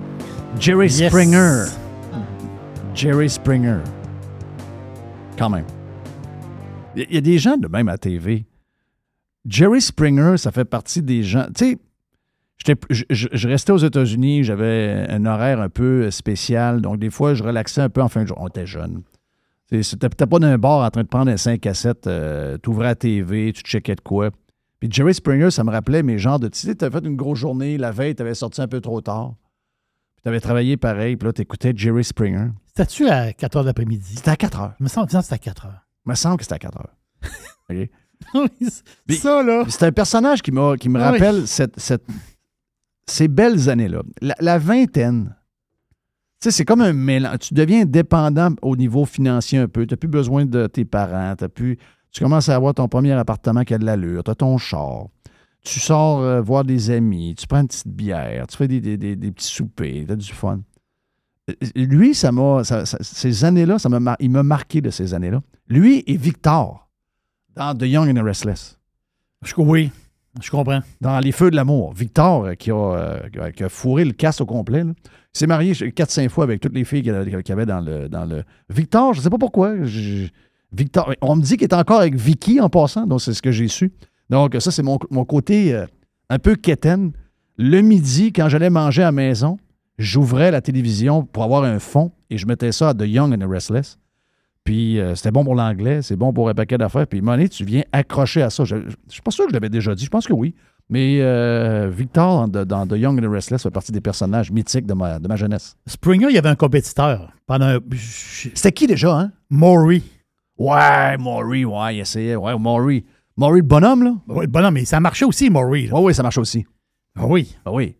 Jerry 0.61 0.87
Yes. 0.89 1.09
Springer. 1.09 1.65
Jerry 2.93 3.29
Springer. 3.29 3.79
Quand 5.37 5.49
même. 5.49 5.65
Il 6.95 7.11
y, 7.13 7.17
a 7.17 7.21
des 7.21 7.37
gens 7.39 7.57
de 7.57 7.67
même 7.67 7.87
à 7.89 7.97
TV. 7.97 8.45
Jerry 9.45 9.81
Springer, 9.81 10.37
ça 10.37 10.51
fait 10.51 10.65
partie 10.65 11.01
des 11.01 11.23
gens. 11.23 11.45
Tu 11.55 11.77
sais, 12.63 12.75
je, 12.91 13.03
je- 13.09 13.27
je 13.31 13.47
restais 13.47 13.71
aux 13.71 13.77
États-Unis, 13.77 14.43
j'avais 14.43 15.07
un 15.09 15.25
horaire 15.25 15.59
un 15.61 15.69
peu 15.69 16.11
spécial, 16.11 16.81
donc 16.81 16.99
des 16.99 17.09
fois, 17.09 17.33
je 17.33 17.43
relaxais 17.43 17.81
un 17.81 17.89
peu 17.89 18.01
en 18.01 18.07
fin 18.09 18.21
de 18.23 18.27
journée. 18.27 18.43
On 18.43 18.47
était 18.47 18.67
jeune. 18.67 19.01
Tu 19.71 19.81
sais, 19.81 19.97
C'était 19.99 20.09
pas 20.27 20.37
d'un 20.37 20.57
bar 20.59 20.85
en 20.85 20.89
train 20.91 21.01
de 21.03 21.07
prendre 21.07 21.31
un 21.31 21.37
5 21.37 21.65
à 21.65 21.73
7, 21.73 22.07
tu 22.61 22.69
ouvrais 22.69 22.85
la 22.87 22.95
TV, 22.95 23.51
tu 23.53 23.61
checkais 23.63 23.95
de 23.95 24.01
quoi. 24.01 24.29
Puis 24.79 24.89
Jerry 24.91 25.13
Springer, 25.15 25.49
ça 25.49 25.63
me 25.63 25.71
rappelait 25.71 26.03
mes 26.03 26.19
genres 26.19 26.39
de. 26.39 26.49
Tu 26.49 26.59
sais, 26.59 26.75
tu 26.75 26.85
avais 26.85 26.99
fait 26.99 27.07
une 27.07 27.15
grosse 27.15 27.39
journée, 27.39 27.77
la 27.79 27.91
veille, 27.91 28.13
tu 28.15 28.21
avais 28.21 28.35
sorti 28.35 28.61
un 28.61 28.67
peu 28.67 28.81
trop 28.81 28.99
tard. 29.01 29.33
Puis 30.21 30.25
tu 30.25 30.29
avais 30.29 30.39
travaillé 30.39 30.77
pareil, 30.77 31.15
puis 31.17 31.25
là, 31.27 31.33
tu 31.33 31.41
écoutais 31.41 31.73
Jerry 31.75 32.03
Springer. 32.03 32.49
C'était-tu 32.67 33.07
à 33.09 33.33
4 33.33 33.59
h 33.61 33.65
l'après-midi? 33.65 34.13
C'était 34.17 34.29
à 34.31 34.35
4 34.35 34.59
heures. 34.59 34.73
Il 34.79 34.83
me 34.83 34.87
semble 34.89 35.07
que 35.07 35.19
c'était 35.19 35.33
à 35.33 35.37
4 35.39 35.65
heures. 35.65 35.81
Il 36.05 36.09
me 36.09 36.15
semble 36.15 36.37
que 36.37 36.43
c'était 36.43 36.55
à 36.55 36.59
4 36.59 36.77
heures. 36.77 36.95
OK? 37.69 37.89
Puis- 39.07 39.15
ça, 39.17 39.41
là. 39.41 39.63
C'est 39.67 39.83
un 39.83 39.91
personnage 39.91 40.43
qui, 40.43 40.51
qui 40.79 40.89
me 40.89 40.99
Ah 41.01 41.11
oui. 41.11 41.17
rappelle 41.19 41.47
cette, 41.47 41.79
cette- 41.79 42.05
ces 43.07 43.27
belles 43.27 43.67
années-là. 43.69 44.03
La, 44.21 44.35
la 44.39 44.57
vingtaine, 44.59 45.35
tu 46.39 46.49
sais, 46.49 46.51
c'est 46.51 46.65
comme 46.65 46.81
un 46.81 46.93
mélange. 46.93 47.39
Tu 47.39 47.53
deviens 47.55 47.85
dépendant 47.85 48.49
au 48.61 48.75
niveau 48.75 49.05
financier 49.05 49.57
un 49.59 49.67
peu. 49.67 49.85
Tu 49.87 49.93
n'as 49.93 49.97
plus 49.97 50.07
besoin 50.07 50.45
de 50.45 50.67
tes 50.67 50.85
parents. 50.85 51.35
plus, 51.53 51.77
tu 52.11 52.23
commences 52.23 52.47
à 52.49 52.55
avoir 52.55 52.73
ton 52.75 52.87
premier 52.87 53.13
appartement 53.13 53.63
qui 53.63 53.73
a 53.73 53.77
de 53.79 53.85
l'allure. 53.85 54.23
Tu 54.23 54.31
as 54.31 54.35
ton 54.35 54.57
char. 54.59 55.07
Tu 55.63 55.79
sors 55.79 56.19
euh, 56.21 56.41
voir 56.41 56.63
des 56.63 56.89
amis. 56.89 57.35
Tu 57.37 57.45
prends 57.47 57.61
une 57.61 57.67
petite 57.67 57.87
bière. 57.87 58.47
Tu 58.47 58.57
fais 58.57 58.67
des, 58.67 58.81
des- 58.81 58.97
des- 58.97 59.15
des 59.15 59.31
petits 59.31 59.47
soupers. 59.53 60.05
Tu 60.07 60.11
as 60.11 60.15
du 60.15 60.31
fun. 60.33 60.59
Euh, 61.49 61.53
Lui, 61.75 62.15
ça 62.15 62.31
m'a. 62.31 62.61
ces 62.63 63.45
années-là, 63.45 63.77
ça 63.79 63.89
m'a 63.89 64.15
il 64.19 64.29
m'a 64.31 64.43
marqué 64.43 64.81
de 64.81 64.89
ces 64.89 65.13
années-là. 65.13 65.41
Lui 65.67 66.03
et 66.07 66.17
Victor 66.17 66.87
dans 67.55 67.75
The 67.77 67.83
Young 67.83 68.09
and 68.09 68.21
the 68.21 68.23
Restless. 68.25 68.79
Je, 69.43 69.53
oui, 69.57 69.91
je 70.41 70.49
comprends. 70.49 70.81
Dans 70.99 71.19
Les 71.19 71.31
Feux 71.31 71.51
de 71.51 71.55
l'amour, 71.55 71.93
Victor, 71.93 72.45
euh, 72.45 72.53
qui, 72.53 72.71
a, 72.71 72.75
euh, 72.75 73.51
qui 73.51 73.63
a- 73.63 73.69
fourré 73.69 74.05
le 74.05 74.13
casse 74.13 74.39
au 74.41 74.45
complet, 74.45 74.83
là, 74.83 74.91
il 75.03 75.37
s'est 75.37 75.47
marié 75.47 75.73
4-5 75.73 76.29
fois 76.29 76.43
avec 76.43 76.59
toutes 76.61 76.73
les 76.75 76.83
filles 76.85 77.01
qu'il 77.03 77.11
y 77.13 77.51
avait 77.51 77.65
dans 77.65 77.81
le, 77.81 78.07
dans 78.09 78.25
le. 78.25 78.43
Victor, 78.69 79.13
je 79.13 79.19
ne 79.19 79.23
sais 79.23 79.29
pas 79.29 79.37
pourquoi. 79.37 79.83
je- 79.83 80.27
Victor, 80.73 81.13
on 81.21 81.35
me 81.35 81.41
dit 81.41 81.57
qu'il 81.57 81.63
est 81.67 81.73
encore 81.73 81.99
avec 81.99 82.15
Vicky 82.15 82.61
en 82.61 82.69
passant, 82.69 83.05
donc 83.05 83.19
c'est 83.21 83.33
ce 83.33 83.41
que 83.41 83.51
j'ai 83.51 83.67
su. 83.67 83.91
Donc, 84.31 84.55
ça, 84.59 84.71
c'est 84.71 84.81
mon, 84.81 84.97
mon 85.11 85.25
côté 85.25 85.73
euh, 85.75 85.85
un 86.29 86.39
peu 86.39 86.55
quétaine. 86.55 87.11
Le 87.57 87.81
midi, 87.81 88.33
quand 88.33 88.49
j'allais 88.49 88.69
manger 88.71 89.03
à 89.03 89.05
la 89.05 89.11
maison, 89.11 89.59
j'ouvrais 89.99 90.49
la 90.49 90.61
télévision 90.61 91.23
pour 91.25 91.43
avoir 91.43 91.63
un 91.65 91.77
fond 91.79 92.11
et 92.31 92.37
je 92.39 92.47
mettais 92.47 92.71
ça 92.71 92.89
à 92.89 92.93
The 92.95 93.03
Young 93.05 93.33
and 93.33 93.45
the 93.45 93.49
Restless. 93.49 93.99
Puis 94.63 94.99
euh, 94.99 95.15
c'était 95.15 95.31
bon 95.31 95.43
pour 95.43 95.55
l'anglais, 95.55 96.01
c'est 96.01 96.15
bon 96.15 96.31
pour 96.33 96.47
un 96.49 96.53
paquet 96.53 96.77
d'affaires. 96.77 97.07
Puis, 97.07 97.21
donné, 97.21 97.49
tu 97.49 97.65
viens 97.65 97.83
accrocher 97.91 98.41
à 98.41 98.49
ça. 98.49 98.63
Je 98.63 98.75
ne 98.77 98.81
suis 99.09 99.21
pas 99.21 99.31
sûr 99.31 99.45
que 99.45 99.49
je 99.51 99.53
l'avais 99.53 99.69
déjà 99.69 99.93
dit, 99.95 100.05
je 100.05 100.09
pense 100.09 100.25
que 100.27 100.33
oui. 100.33 100.55
Mais 100.89 101.19
euh, 101.21 101.89
Victor, 101.89 102.47
dans, 102.47 102.65
dans 102.65 102.85
The 102.87 102.93
Young 102.97 103.17
and 103.19 103.27
the 103.27 103.31
Restless, 103.31 103.63
fait 103.63 103.71
partie 103.71 103.91
des 103.91 104.01
personnages 104.01 104.51
mythiques 104.51 104.85
de 104.85 104.93
ma, 104.93 105.19
de 105.19 105.27
ma 105.27 105.35
jeunesse. 105.37 105.75
Springer, 105.87 106.27
il 106.29 106.35
y 106.35 106.37
avait 106.37 106.49
un 106.49 106.55
compétiteur 106.55 107.31
pendant. 107.47 107.65
un- 107.65 107.79
C'était 107.95 108.71
qui 108.71 108.87
déjà, 108.87 109.17
hein? 109.17 109.31
Maury. 109.49 110.03
Ouais, 110.57 111.17
Maury, 111.17 111.65
ouais, 111.65 111.95
il 111.95 111.99
essayait. 112.01 112.35
Ouais, 112.35 112.57
Maury. 112.57 113.05
Maury, 113.41 113.61
le 113.61 113.65
bonhomme, 113.65 114.03
là? 114.03 114.13
Oui, 114.27 114.45
bon, 114.47 114.61
non, 114.61 114.69
mais 114.71 114.85
ça 114.85 114.99
marchait 114.99 115.25
aussi, 115.25 115.49
Maury. 115.49 115.89
Oui, 115.91 115.99
oui, 116.03 116.13
ça 116.13 116.21
marche 116.21 116.37
aussi. 116.37 116.63
Ah 117.17 117.25
oui. 117.25 117.55
Ah 117.65 117.71
oui. 117.71 117.95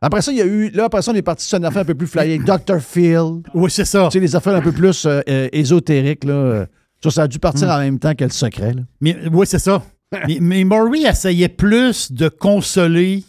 Après 0.00 0.22
ça, 0.22 0.30
il 0.30 0.38
y 0.38 0.40
a 0.40 0.46
eu. 0.46 0.70
Là, 0.70 0.84
après 0.84 1.02
ça, 1.02 1.10
on 1.10 1.14
est 1.14 1.22
parti 1.22 1.44
sur 1.44 1.58
une 1.58 1.64
affaire 1.64 1.82
un 1.82 1.84
peu 1.84 1.94
plus 1.96 2.06
flyée. 2.06 2.38
Dr. 2.46 2.78
Phil. 2.80 3.42
Oui, 3.54 3.70
c'est 3.70 3.84
ça. 3.84 4.04
Tu 4.10 4.18
sais, 4.18 4.20
les 4.20 4.36
affaires 4.36 4.54
un 4.54 4.60
peu 4.60 4.70
plus 4.72 5.04
euh, 5.06 5.20
euh, 5.28 5.48
ésotériques, 5.52 6.22
là. 6.24 6.32
euh, 6.32 6.66
Ça, 7.02 7.10
ça 7.10 7.22
a 7.22 7.28
dû 7.28 7.38
partir 7.40 7.68
en 7.68 7.78
même 7.78 7.98
temps 7.98 8.14
que 8.14 8.22
le 8.24 8.30
secret, 8.30 8.72
là. 8.72 8.82
Mais, 9.00 9.16
oui, 9.32 9.46
c'est 9.46 9.58
ça. 9.58 9.82
mais, 10.28 10.38
mais 10.40 10.62
Maury 10.64 11.04
essayait 11.06 11.48
plus 11.48 12.12
de 12.12 12.28
consoler 12.28 13.24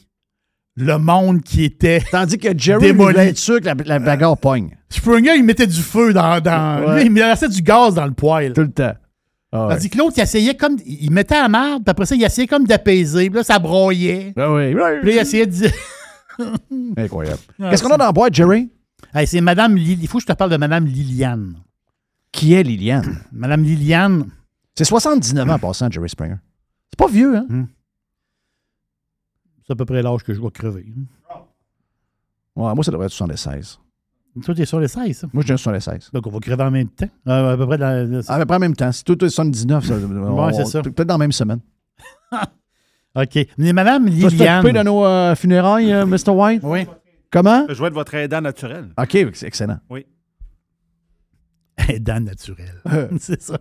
le 0.76 0.98
monde 0.98 1.42
qui 1.42 1.64
était. 1.64 2.04
Tandis 2.12 2.38
que 2.38 2.50
Jerry 2.58 2.92
voulait 2.92 3.30
être 3.30 3.38
sûr 3.38 3.60
que 3.60 3.66
la, 3.66 3.74
la 3.86 4.00
bagarre 4.00 4.38
pogne. 4.38 4.70
Springer, 4.90 5.36
il 5.38 5.44
mettait 5.44 5.66
du 5.68 5.82
feu 5.82 6.14
dans. 6.14 6.40
dans 6.42 6.86
Ouais. 6.86 6.98
lui, 7.00 7.06
il 7.06 7.12
mettait 7.12 7.48
du 7.50 7.62
gaz 7.62 7.96
dans 7.96 8.06
le 8.06 8.14
poêle. 8.14 8.54
Tout 8.54 8.62
le 8.62 8.72
temps. 8.72 8.94
Ah 9.56 9.68
ouais. 9.68 9.76
Tandis 9.76 9.90
que 9.90 9.98
l'autre, 9.98 10.14
il 10.18 10.22
essayait 10.22 10.56
comme. 10.56 10.78
Il 10.86 11.12
mettait 11.12 11.36
à 11.36 11.48
marde, 11.48 11.84
puis 11.84 11.92
après 11.92 12.06
ça, 12.06 12.16
il 12.16 12.24
essayait 12.24 12.48
comme 12.48 12.66
d'apaiser. 12.66 13.30
Puis 13.30 13.38
là, 13.38 13.44
ça 13.44 13.58
broyait. 13.60 14.34
Ah 14.36 14.52
oui. 14.52 14.72
Puis 14.74 14.80
là, 14.82 15.02
il 15.04 15.18
essayait 15.18 15.46
de 15.46 15.52
dire. 15.52 15.72
Incroyable. 16.98 17.40
Ah, 17.62 17.70
Qu'est-ce 17.70 17.82
qu'on 17.84 17.92
a 17.92 17.98
dans 17.98 18.06
la 18.06 18.12
boîte, 18.12 18.34
Jerry? 18.34 18.70
Hey, 19.14 19.26
c'est 19.28 19.40
Madame 19.40 19.78
Il 19.78 20.08
faut 20.08 20.18
que 20.18 20.24
je 20.24 20.28
te 20.28 20.34
parle 20.34 20.52
de 20.52 20.58
Madame 20.58 20.86
Liliane. 20.86 21.56
Qui 22.32 22.54
est 22.54 22.64
Liliane? 22.64 23.22
Madame 23.32 23.64
Liliane. 23.64 24.30
C'est 24.78 24.84
79 24.84 25.50
ans 25.50 25.54
en 25.54 25.60
passant, 25.60 25.90
Jerry 25.90 26.10
Springer. 26.10 26.36
C'est 26.92 26.98
pas 26.98 27.08
vieux, 27.08 27.38
hein? 27.38 27.68
C'est 29.66 29.72
à 29.72 29.76
peu 29.76 29.86
près 29.86 30.02
l'âge 30.02 30.24
que 30.24 30.34
je 30.34 30.42
vais 30.42 30.52
crever. 30.52 30.86
Ouais, 32.56 32.74
moi, 32.76 32.84
ça 32.84 32.92
devrait 32.92 33.08
être 33.08 33.14
76. 33.14 33.80
Toi, 34.44 34.54
t'es 34.54 34.66
sur 34.66 34.80
les 34.82 34.88
16, 34.90 35.18
ça. 35.18 35.28
Moi, 35.32 35.44
je 35.48 35.54
dis 35.54 35.62
76. 35.62 36.10
Donc, 36.12 36.28
on 36.28 36.30
va 36.30 36.40
crever 36.40 36.64
en 36.64 36.72
même 36.72 36.90
temps. 36.90 37.08
Euh, 37.28 37.54
à 37.54 37.58
peu 37.58 37.66
près 37.68 37.78
dans 37.78 38.10
la- 38.12 38.34
À 38.34 38.40
peu 38.40 38.46
près 38.46 38.56
en 38.58 38.60
même 38.60 38.76
temps. 38.76 38.92
Si 38.92 39.04
tout 39.04 39.24
est 39.24 39.30
79, 39.30 39.86
ça, 39.86 39.94
on- 39.96 40.52
c'est 40.54 40.66
ça. 40.66 40.82
Peut-être 40.82 41.06
dans 41.08 41.14
la 41.14 41.18
même 41.20 41.32
semaine. 41.32 41.60
OK. 43.16 43.40
Mais 43.58 43.72
Madame 43.72 44.06
Liliane. 44.08 44.62
t'occuper 44.62 44.78
de 44.78 44.84
nos 44.84 45.06
euh, 45.06 45.36
funérailles, 45.36 45.94
euh, 45.94 46.06
Mr. 46.06 46.32
White? 46.32 46.62
Oui. 46.64 46.86
Comment? 47.32 47.66
Je 47.70 47.74
vais 47.82 47.88
être 47.88 47.94
votre 47.94 48.14
aidant 48.16 48.42
naturel. 48.42 48.90
OK, 48.98 49.18
c'est 49.34 49.48
excellent. 49.48 49.80
Oui. 49.90 50.06
Dents 52.00 52.20
naturelles. 52.20 52.82
c'est 53.20 53.42
ça. 53.42 53.58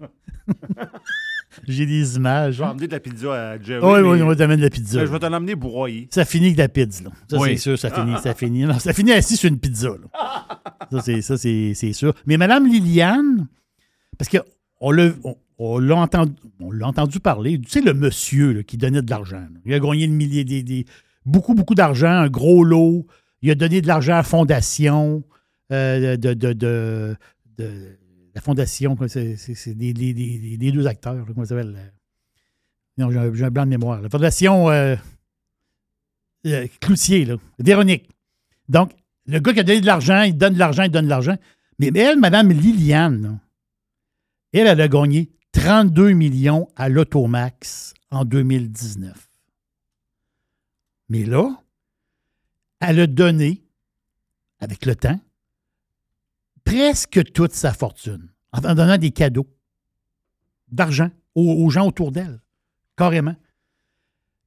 J'ai 1.66 1.86
des 1.86 2.16
images. 2.16 2.54
Je 2.54 2.58
vais 2.62 2.68
emmener 2.68 2.86
de 2.86 2.92
la 2.92 3.00
pizza 3.00 3.50
à 3.50 3.60
Jerry. 3.62 3.84
Oui, 3.84 4.00
oui, 4.00 4.22
on 4.22 4.26
va 4.26 4.36
t'amener 4.36 4.56
de 4.58 4.62
la 4.62 4.70
pizza. 4.70 5.00
mais 5.00 5.06
Je 5.06 5.12
vais 5.12 5.18
t'en 5.18 5.32
emmener 5.32 5.54
broyer. 5.54 6.08
Ça 6.10 6.24
finit 6.24 6.46
avec 6.46 6.56
de 6.56 6.62
la 6.62 6.68
pizza. 6.68 7.04
Là. 7.04 7.10
Ça, 7.30 7.38
Oui. 7.38 7.50
c'est 7.50 7.56
sûr, 7.56 7.78
ça 7.78 7.90
finit. 7.90 8.14
Ça 8.22 8.34
finit, 8.34 8.64
non, 8.64 8.78
ça 8.78 8.92
finit 8.92 9.12
assis 9.12 9.36
sur 9.36 9.48
une 9.48 9.58
pizza. 9.58 9.88
là. 9.88 10.46
Ça, 10.90 11.00
c'est, 11.00 11.22
ça 11.22 11.36
c'est, 11.36 11.72
c'est 11.74 11.92
sûr. 11.92 12.12
Mais 12.26 12.36
Madame 12.36 12.66
Liliane, 12.66 13.46
parce 14.18 14.28
que 14.28 14.38
on 14.80 14.90
l'a, 14.90 15.10
on, 15.24 15.36
on 15.58 15.78
l'a 15.78 15.96
entendu, 15.96 16.32
on 16.60 16.70
l'a 16.72 16.86
entendu 16.86 17.20
parler. 17.20 17.58
Tu 17.60 17.68
sais, 17.70 17.80
le 17.80 17.94
monsieur 17.94 18.52
là, 18.52 18.62
qui 18.62 18.76
donnait 18.76 19.02
de 19.02 19.10
l'argent. 19.10 19.36
là. 19.38 19.60
Il 19.64 19.72
a 19.74 19.78
gagné 19.80 20.04
une 20.04 20.14
millier, 20.14 20.44
des, 20.44 20.62
des- 20.62 20.84
beaucoup, 21.24 21.54
beaucoup 21.54 21.74
d'argent, 21.74 22.08
un 22.10 22.28
gros 22.28 22.64
lot. 22.64 23.06
Il 23.42 23.50
a 23.50 23.54
donné 23.54 23.80
de 23.80 23.86
l'argent 23.86 24.14
à 24.14 24.16
la 24.16 24.22
fondation, 24.22 25.22
euh, 25.72 26.16
de, 26.16 26.34
de, 26.34 26.52
de- 26.52 27.16
de- 27.58 27.96
la 28.34 28.40
fondation, 28.40 28.96
c'est, 29.08 29.74
des, 29.74 29.92
des- 29.92 30.12
des- 30.14 30.56
des 30.56 30.72
deux 30.72 30.86
acteurs, 30.86 31.24
comment 31.26 31.44
ça 31.44 31.50
s'appelle? 31.50 31.74
euh, 31.76 31.88
Non, 32.98 33.10
j'ai 33.10 33.44
un, 33.44 33.50
blanc 33.50 33.64
de 33.64 33.70
mémoire. 33.70 34.00
La 34.02 34.08
fondation 34.08 34.70
euh, 34.70 34.96
euh, 36.46 36.66
Cloutier, 36.80 37.24
là, 37.24 37.36
Véronique. 37.58 38.08
Donc, 38.68 38.92
le 39.26 39.38
gars 39.38 39.52
qui 39.52 39.60
a 39.60 39.62
donné 39.62 39.80
de 39.80 39.86
l'argent, 39.86 40.22
il 40.22 40.36
donne 40.36 40.54
de 40.54 40.58
l'argent, 40.58 40.82
il 40.82 40.90
donne 40.90 41.04
de 41.04 41.10
l'argent. 41.10 41.36
Mais 41.78 41.90
elle, 41.94 42.18
Madame 42.18 42.50
Liliane, 42.50 43.40
elle, 44.52 44.66
elle 44.66 44.80
a 44.80 44.88
gagné 44.88 45.30
32 45.52 46.12
millions 46.12 46.68
à 46.76 46.88
l'Automax 46.88 47.94
en 48.10 48.24
2019. 48.24 49.28
Mais 51.08 51.24
là, 51.24 51.62
elle 52.80 53.00
a 53.00 53.06
donné, 53.06 53.62
avec 54.60 54.84
le 54.86 54.96
temps, 54.96 55.20
presque 56.64 57.32
toute 57.32 57.52
sa 57.52 57.72
fortune 57.72 58.30
en 58.52 58.60
donnant 58.74 58.98
des 58.98 59.10
cadeaux 59.10 59.48
d'argent 60.68 61.10
aux, 61.34 61.64
aux 61.64 61.70
gens 61.70 61.86
autour 61.86 62.12
d'elle, 62.12 62.40
carrément. 62.96 63.36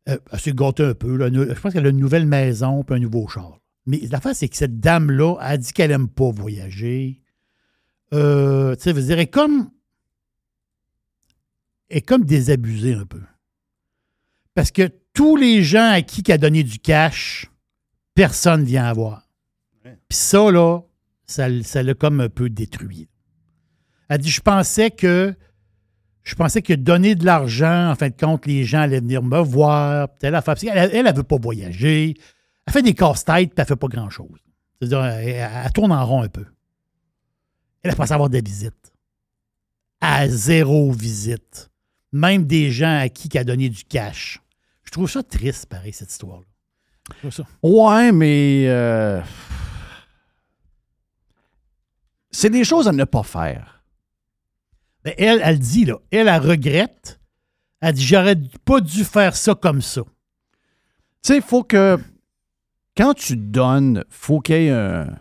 Euh, 0.10 0.18
elle 0.32 0.40
s'est 0.40 0.54
gâtée 0.54 0.84
un 0.84 0.94
peu. 0.94 1.18
là. 1.18 1.30
Je 1.32 1.60
pense 1.60 1.74
qu'elle 1.74 1.86
a 1.86 1.90
une 1.90 1.98
nouvelle 1.98 2.26
maison 2.26 2.84
puis 2.84 2.96
un 2.96 3.00
nouveau 3.00 3.28
char. 3.28 3.60
Mais 3.86 4.00
l'affaire, 4.10 4.36
c'est 4.36 4.50
que 4.50 4.56
cette 4.56 4.80
dame-là 4.80 5.36
a 5.40 5.58
dit 5.58 5.72
qu'elle 5.72 5.92
n'aime 5.92 6.10
pas 6.10 6.30
voyager. 6.30 7.22
Euh, 8.14 8.76
tu 8.76 8.84
sais, 8.84 8.90
je 8.92 8.96
veux 8.96 9.02
dire, 9.02 9.14
elle 9.14 9.20
est 9.20 9.28
comme. 9.28 9.70
Elle 11.90 11.98
est 11.98 12.02
comme 12.02 12.26
désabusée 12.26 12.94
un 12.94 13.06
peu. 13.06 13.22
Parce 14.54 14.72
que 14.72 14.90
tous 15.14 15.36
les 15.36 15.64
gens 15.64 15.90
à 15.92 16.02
qui 16.02 16.22
elle 16.28 16.34
a 16.34 16.38
donné 16.38 16.64
du 16.64 16.80
cash, 16.80 17.50
personne 18.14 18.62
ne 18.62 18.66
vient 18.66 18.86
avoir. 18.86 19.28
Puis 19.84 20.18
ça, 20.18 20.52
là, 20.52 20.82
ça 21.28 21.84
l'a 21.84 21.94
comme 21.94 22.22
un 22.22 22.30
peu 22.30 22.50
détruit. 22.50 23.08
Elle 24.10 24.20
dit 24.20 24.30
Je 24.30 24.42
pensais 24.42 24.92
que. 24.92 25.36
Je 26.24 26.36
pensais 26.36 26.62
que 26.62 26.74
donner 26.74 27.16
de 27.16 27.26
l'argent, 27.26 27.90
en 27.92 27.96
fin 27.96 28.10
de 28.10 28.16
compte, 28.18 28.46
les 28.46 28.66
gens 28.66 28.80
allaient 28.82 29.00
venir 29.00 29.24
me 29.24 29.40
voir. 29.40 30.10
puis 30.10 30.20
telle 30.20 30.36
affaire. 30.36 30.56
Elle, 30.74 31.06
elle 31.08 31.16
veut 31.16 31.24
pas 31.24 31.38
voyager. 31.38 32.16
Elle 32.66 32.74
fait 32.74 32.82
des 32.82 32.94
casse-têtes, 32.94 33.50
puis 33.52 33.56
elle 33.62 33.66
fait 33.66 33.76
pas 33.78 33.88
grand-chose. 33.88 34.38
C'est-à-dire, 34.80 35.06
elle, 35.06 35.30
elle- 35.30 35.50
elle 35.66 35.72
tourne 35.72 35.94
en 35.94 36.06
rond 36.06 36.24
un 36.24 36.28
peu. 36.28 36.46
Elle 37.82 37.92
a 37.92 37.96
pas 37.96 38.14
avoir 38.14 38.30
des 38.30 38.42
visites. 38.42 38.92
À 40.02 40.28
zéro 40.28 40.92
visite. 40.92 41.70
Même 42.12 42.46
des 42.46 42.72
gens 42.72 43.00
à 43.00 43.08
qui 43.10 43.30
elle 43.34 43.40
a 43.42 43.44
donné 43.46 43.70
du 43.70 43.84
cash. 43.86 44.42
Je 44.84 44.92
trouve 44.92 45.10
ça 45.10 45.24
triste, 45.24 45.66
pareil, 45.68 45.94
cette 45.94 46.12
histoire-là. 46.12 46.46
Je 47.14 47.20
trouve 47.20 47.32
ça. 47.32 47.46
Ouais, 47.64 48.12
mais. 48.12 48.66
euh, 48.68 49.22
C'est 52.38 52.52
des 52.52 52.64
choses 52.64 52.88
à 52.88 52.92
ne 52.92 53.04
pas 53.04 53.24
faire. 53.24 53.84
Ben, 55.04 55.16
elle, 55.18 55.42
elle 55.44 55.58
dit, 55.58 55.86
là, 55.86 55.96
elle, 56.12 56.28
elle 56.28 56.40
regrette. 56.40 57.20
Elle 57.82 57.96
dit, 57.96 58.06
j'aurais 58.06 58.36
pas 58.64 58.80
dû 58.80 59.04
faire 59.06 59.36
ça 59.36 59.56
comme 59.56 59.82
ça. 59.82 60.04
Tu 60.04 60.10
sais, 61.24 61.38
il 61.38 61.42
faut 61.42 61.64
que. 61.64 61.98
Quand 62.96 63.16
tu 63.16 63.38
donnes, 63.38 64.04
faut 64.12 64.40
qu'il 64.40 64.56
y 64.56 64.68
ait 64.68 64.70
un. 64.70 65.18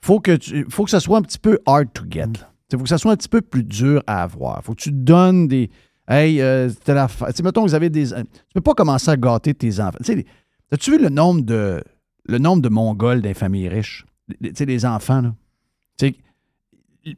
Faut 0.00 0.20
que, 0.20 0.36
tu, 0.36 0.64
faut 0.70 0.84
que 0.84 0.92
ça 0.92 1.00
soit 1.00 1.18
un 1.18 1.22
petit 1.22 1.40
peu 1.40 1.58
hard 1.66 1.92
to 1.92 2.04
get. 2.08 2.34
Il 2.70 2.78
faut 2.78 2.84
que 2.84 2.88
ça 2.88 2.98
soit 2.98 3.10
un 3.10 3.16
petit 3.16 3.28
peu 3.28 3.40
plus 3.40 3.64
dur 3.64 4.00
à 4.06 4.22
avoir. 4.22 4.62
faut 4.62 4.76
que 4.76 4.82
tu 4.82 4.92
donnes 4.92 5.48
des. 5.48 5.70
Hey, 6.06 6.40
euh, 6.40 6.70
telle 6.84 6.98
affaire. 6.98 7.30
Tu 7.30 7.38
sais, 7.38 7.42
mettons, 7.42 7.62
vous 7.62 7.74
avez 7.74 7.90
des. 7.90 8.10
Tu 8.10 8.54
peux 8.54 8.60
pas 8.60 8.74
commencer 8.74 9.10
à 9.10 9.16
gâter 9.16 9.54
tes 9.54 9.80
enfants. 9.80 9.98
Tu 10.04 10.12
sais, 10.12 10.26
as-tu 10.70 10.92
vu 10.92 11.02
le 11.02 11.08
nombre 11.08 11.40
de. 11.40 11.82
Le 12.26 12.38
nombre 12.38 12.62
de 12.62 12.68
Mongols 12.68 13.22
des 13.22 13.34
familles 13.34 13.68
riches? 13.68 14.06
Tu 14.40 14.52
sais, 14.54 14.66
les 14.66 14.86
enfants, 14.86 15.22
là? 15.22 15.34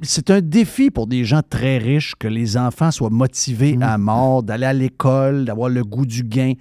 C'est 0.02 0.30
un 0.30 0.40
défi 0.40 0.90
pour 0.90 1.06
des 1.08 1.24
gens 1.24 1.40
très 1.48 1.76
riches 1.78 2.14
que 2.18 2.28
les 2.28 2.56
enfants 2.56 2.90
soient 2.92 3.10
motivés 3.10 3.76
Mm. 3.76 3.82
à 3.82 3.98
mort, 3.98 4.42
d'aller 4.44 4.66
à 4.66 4.72
l'école, 4.72 5.44
d'avoir 5.44 5.68
le 5.68 5.82
goût 5.84 6.06
du 6.06 6.22
gain. 6.22 6.52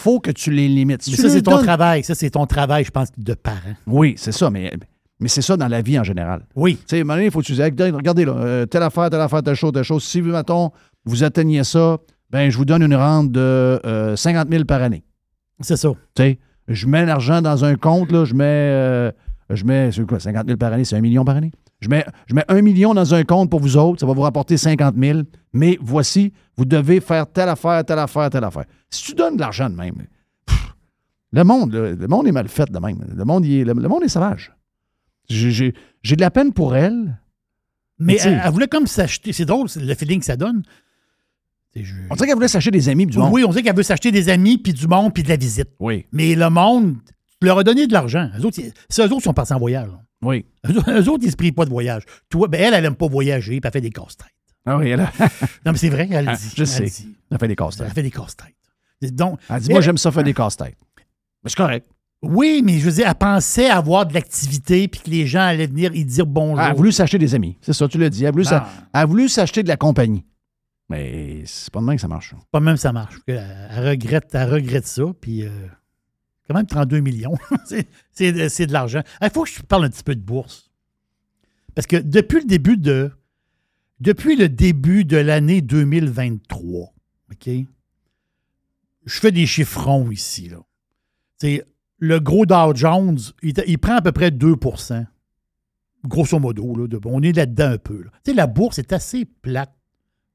faut 0.00 0.20
que 0.20 0.30
tu 0.30 0.52
les 0.52 0.68
limites. 0.68 1.04
Mais 1.08 1.16
tu 1.16 1.20
ça, 1.20 1.28
c'est 1.28 1.42
ton 1.42 1.56
donnes- 1.56 1.64
travail. 1.64 2.04
Ça, 2.04 2.14
c'est 2.14 2.30
ton 2.30 2.46
travail, 2.46 2.84
je 2.84 2.90
pense, 2.92 3.08
de 3.16 3.34
parent. 3.34 3.74
Oui, 3.84 4.14
c'est 4.16 4.30
ça, 4.30 4.48
mais, 4.48 4.72
mais 5.18 5.26
c'est 5.26 5.42
ça 5.42 5.56
dans 5.56 5.66
la 5.66 5.82
vie 5.82 5.98
en 5.98 6.04
général. 6.04 6.46
Oui. 6.54 6.76
Tu 6.76 6.82
sais, 6.86 6.96
à 6.98 7.00
un 7.00 7.02
moment 7.02 7.14
donné, 7.14 7.24
il 7.26 7.30
faut 7.32 7.40
que 7.40 7.46
tu 7.46 7.52
dises, 7.54 7.60
regardez, 7.60 8.24
là, 8.24 8.32
euh, 8.36 8.64
telle 8.66 8.84
affaire, 8.84 9.10
telle 9.10 9.20
affaire, 9.20 9.42
telle 9.42 9.56
chose, 9.56 9.72
telle 9.72 9.82
chose. 9.82 10.04
Si, 10.04 10.22
mettons, 10.22 10.70
vous 11.04 11.24
atteignez 11.24 11.64
ça, 11.64 11.98
ben 12.30 12.48
je 12.48 12.56
vous 12.56 12.64
donne 12.64 12.84
une 12.84 12.94
rente 12.94 13.32
de 13.32 13.40
euh, 13.84 14.14
50 14.14 14.48
000 14.52 14.64
par 14.66 14.82
année. 14.82 15.02
C'est 15.62 15.76
ça. 15.76 15.88
Tu 16.14 16.22
sais, 16.22 16.38
je 16.68 16.86
mets 16.86 17.04
l'argent 17.04 17.42
dans 17.42 17.64
un 17.64 17.74
compte, 17.74 18.12
là, 18.12 18.24
je 18.24 18.34
mets, 18.34 18.44
euh, 18.44 19.10
je 19.50 19.64
mets, 19.64 19.90
c'est 19.90 20.06
quoi, 20.06 20.20
50 20.20 20.46
000 20.46 20.58
par 20.58 20.72
année, 20.72 20.84
c'est 20.84 20.94
un 20.94 21.00
million 21.00 21.24
par 21.24 21.34
année? 21.36 21.50
Je 21.80 21.88
mets, 21.88 22.04
je 22.26 22.34
mets 22.34 22.44
un 22.48 22.60
million 22.60 22.92
dans 22.94 23.14
un 23.14 23.22
compte 23.24 23.50
pour 23.50 23.60
vous 23.60 23.76
autres, 23.76 24.00
ça 24.00 24.06
va 24.06 24.12
vous 24.12 24.22
rapporter 24.22 24.56
50 24.56 24.96
000, 24.96 25.20
mais 25.52 25.78
voici, 25.80 26.32
vous 26.56 26.64
devez 26.64 27.00
faire 27.00 27.30
telle 27.30 27.48
affaire, 27.48 27.84
telle 27.84 28.00
affaire, 28.00 28.28
telle 28.30 28.42
affaire. 28.44 28.64
Si 28.90 29.04
tu 29.04 29.14
donnes 29.14 29.36
de 29.36 29.40
l'argent 29.40 29.70
de 29.70 29.76
même, 29.76 29.94
pff, 30.46 30.74
le 31.32 31.44
monde, 31.44 31.72
le, 31.72 31.94
le 31.94 32.08
monde 32.08 32.26
est 32.26 32.32
mal 32.32 32.48
fait 32.48 32.68
de 32.70 32.78
même. 32.80 33.04
Le 33.14 33.24
monde, 33.24 33.44
il 33.46 33.60
est, 33.60 33.64
le, 33.64 33.74
le 33.74 33.88
monde 33.88 34.02
est 34.02 34.08
sauvage. 34.08 34.52
J'ai- 35.28 35.72
de 36.16 36.20
la 36.20 36.30
peine 36.30 36.52
pour 36.52 36.74
elle. 36.74 37.20
Mais 38.00 38.16
elle, 38.24 38.40
elle 38.44 38.50
voulait 38.52 38.68
comme 38.68 38.86
s'acheter. 38.86 39.32
C'est 39.32 39.44
drôle, 39.44 39.68
le 39.76 39.94
feeling 39.94 40.20
que 40.20 40.24
ça 40.26 40.36
donne. 40.36 40.62
Je- 41.76 41.94
on 42.10 42.14
dirait 42.14 42.26
qu'elle 42.26 42.34
voulait 42.36 42.48
s'acheter 42.48 42.70
des 42.72 42.88
amis 42.88 43.06
pis 43.06 43.12
du 43.12 43.18
monde. 43.18 43.30
Oui, 43.32 43.44
on 43.44 43.50
dirait 43.50 43.62
qu'elle 43.62 43.76
veut 43.76 43.82
s'acheter 43.84 44.10
des 44.10 44.28
amis, 44.30 44.58
puis 44.58 44.72
du 44.72 44.88
monde, 44.88 45.12
puis 45.14 45.22
de 45.22 45.28
la 45.28 45.36
visite. 45.36 45.68
Oui, 45.78 46.06
Mais 46.12 46.34
le 46.34 46.48
monde, 46.50 46.96
tu 47.40 47.46
leur 47.46 47.58
as 47.58 47.62
donné 47.64 47.86
de 47.86 47.92
l'argent. 47.92 48.30
Eux 48.38 48.44
autres, 48.46 48.58
c'est 48.88 49.02
eux 49.02 49.04
autres 49.06 49.16
qui 49.18 49.22
sont 49.22 49.32
partis 49.34 49.52
en 49.52 49.58
voyage. 49.58 49.86
là. 49.88 50.00
Oui. 50.22 50.44
Eux, 50.66 50.76
autres- 50.78 50.90
eux 50.90 51.08
autres, 51.08 51.24
ils 51.24 51.30
se 51.30 51.36
prient 51.36 51.52
pas 51.52 51.64
de 51.64 51.70
voyage. 51.70 52.02
Toi, 52.28 52.48
ben, 52.48 52.60
elle, 52.60 52.74
elle 52.74 52.84
aime 52.84 52.96
pas 52.96 53.06
voyager, 53.08 53.60
puis 53.60 53.60
elle 53.64 53.70
fait 53.72 53.80
des 53.80 53.90
casse-têtes. 53.90 54.26
Ah 54.66 54.76
oui, 54.76 54.88
elle 54.90 55.00
a, 55.00 55.12
Non, 55.64 55.72
mais 55.72 55.78
c'est 55.78 55.88
vrai, 55.88 56.08
elle 56.10 56.28
Ah, 56.28 56.34
dit. 56.36 56.52
je 56.56 56.60
elle 56.62 56.66
sais. 56.68 56.84
dit. 56.84 57.16
elle 57.30 57.36
a 57.36 57.38
fait 57.38 57.46
des 57.46 57.52
Elle 57.52 57.56
casse-têtes. 57.56 57.92
fait 57.92 58.02
des 58.02 58.10
casse-têtes. 58.10 58.54
Donc, 59.14 59.38
Elle 59.48 59.60
dit, 59.60 59.70
moi, 59.70 59.80
j'aime 59.80 59.96
ça 59.98 60.10
faire 60.10 60.24
des 60.24 60.34
casse-têtes. 60.34 60.76
Mais 61.44 61.50
c'est 61.50 61.56
correct. 61.56 61.86
oui, 62.22 62.62
mais 62.64 62.78
je 62.80 62.84
veux 62.86 62.92
dire, 62.92 63.06
elle 63.08 63.14
pensait 63.14 63.70
avoir 63.70 64.04
de 64.06 64.12
l'activité, 64.14 64.88
puis 64.88 65.00
que 65.00 65.08
les 65.10 65.26
gens 65.26 65.40
allaient 65.42 65.68
venir 65.68 65.94
y 65.94 66.04
dire 66.04 66.26
bonjour. 66.26 66.60
Elle 66.60 66.72
a 66.72 66.74
voulu 66.74 66.90
s'acheter 66.92 67.18
des 67.18 67.34
amis. 67.34 67.56
C'est 67.60 67.72
ça, 67.72 67.86
tu 67.86 67.96
l'as 67.98 68.10
dit. 68.10 68.22
Elle 68.24 68.28
a 68.28 68.32
voulu, 68.32 68.44
s'a- 68.44 68.64
Ah. 68.66 68.88
elle 68.92 69.00
a 69.00 69.06
voulu 69.06 69.28
s'acheter 69.28 69.62
de 69.62 69.68
la 69.68 69.76
compagnie. 69.76 70.24
Mais 70.90 71.42
c'est 71.44 71.70
pas 71.72 71.80
de 71.80 71.84
même 71.84 71.96
que 71.96 72.00
ça 72.02 72.08
marche. 72.08 72.34
Pas 72.50 72.60
même 72.60 72.76
ça 72.78 72.92
marche. 72.92 73.14
Elle, 73.26 73.44
elle 73.70 73.88
regrette, 73.90 74.30
elle 74.32 74.52
regrette 74.52 74.86
ça, 74.86 75.04
puis 75.20 75.44
euh, 75.44 75.50
quand 76.48 76.54
même 76.54 76.66
32 76.66 77.00
millions. 77.00 77.36
c'est, 78.12 78.32
de 78.32 78.72
l'argent. 78.72 79.02
Il 79.22 79.30
faut 79.30 79.44
que 79.44 79.50
je 79.50 79.62
parle 79.62 79.84
un 79.84 79.90
petit 79.90 80.02
peu 80.02 80.14
de 80.14 80.20
bourse. 80.20 80.70
Parce 81.74 81.86
que 81.86 81.96
depuis 81.96 82.40
le 82.40 82.46
début 82.46 82.76
de 82.76 83.12
depuis 84.00 84.36
le 84.36 84.48
début 84.48 85.04
de 85.04 85.16
l'année 85.16 85.60
2023, 85.60 86.94
OK? 87.32 87.50
Je 89.04 89.20
fais 89.20 89.32
des 89.32 89.46
chiffrons 89.46 90.10
ici. 90.10 90.50
Le 92.00 92.20
gros 92.20 92.46
Dow 92.46 92.74
Jones, 92.74 93.18
il, 93.42 93.78
prend 93.78 93.96
à 93.96 94.02
peu 94.02 94.12
près 94.12 94.30
2% 94.30 95.06
Grosso 96.04 96.38
modo, 96.38 96.76
là, 96.76 96.98
on 97.06 97.22
est 97.22 97.32
là-dedans 97.32 97.72
un 97.72 97.78
peu. 97.78 98.04
la 98.26 98.46
bourse 98.46 98.78
est 98.78 98.92
assez 98.92 99.24
plate 99.24 99.74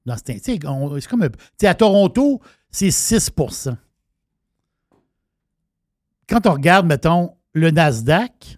dans 0.05 0.17
C'est 0.17 0.59
comme 0.59 1.29
à 1.63 1.73
Toronto, 1.73 2.41
c'est 2.69 2.91
6 2.91 3.31
Quand 6.33 6.47
on 6.47 6.53
regarde, 6.53 6.87
mettons, 6.87 7.35
le 7.53 7.69
Nasdaq, 7.69 8.57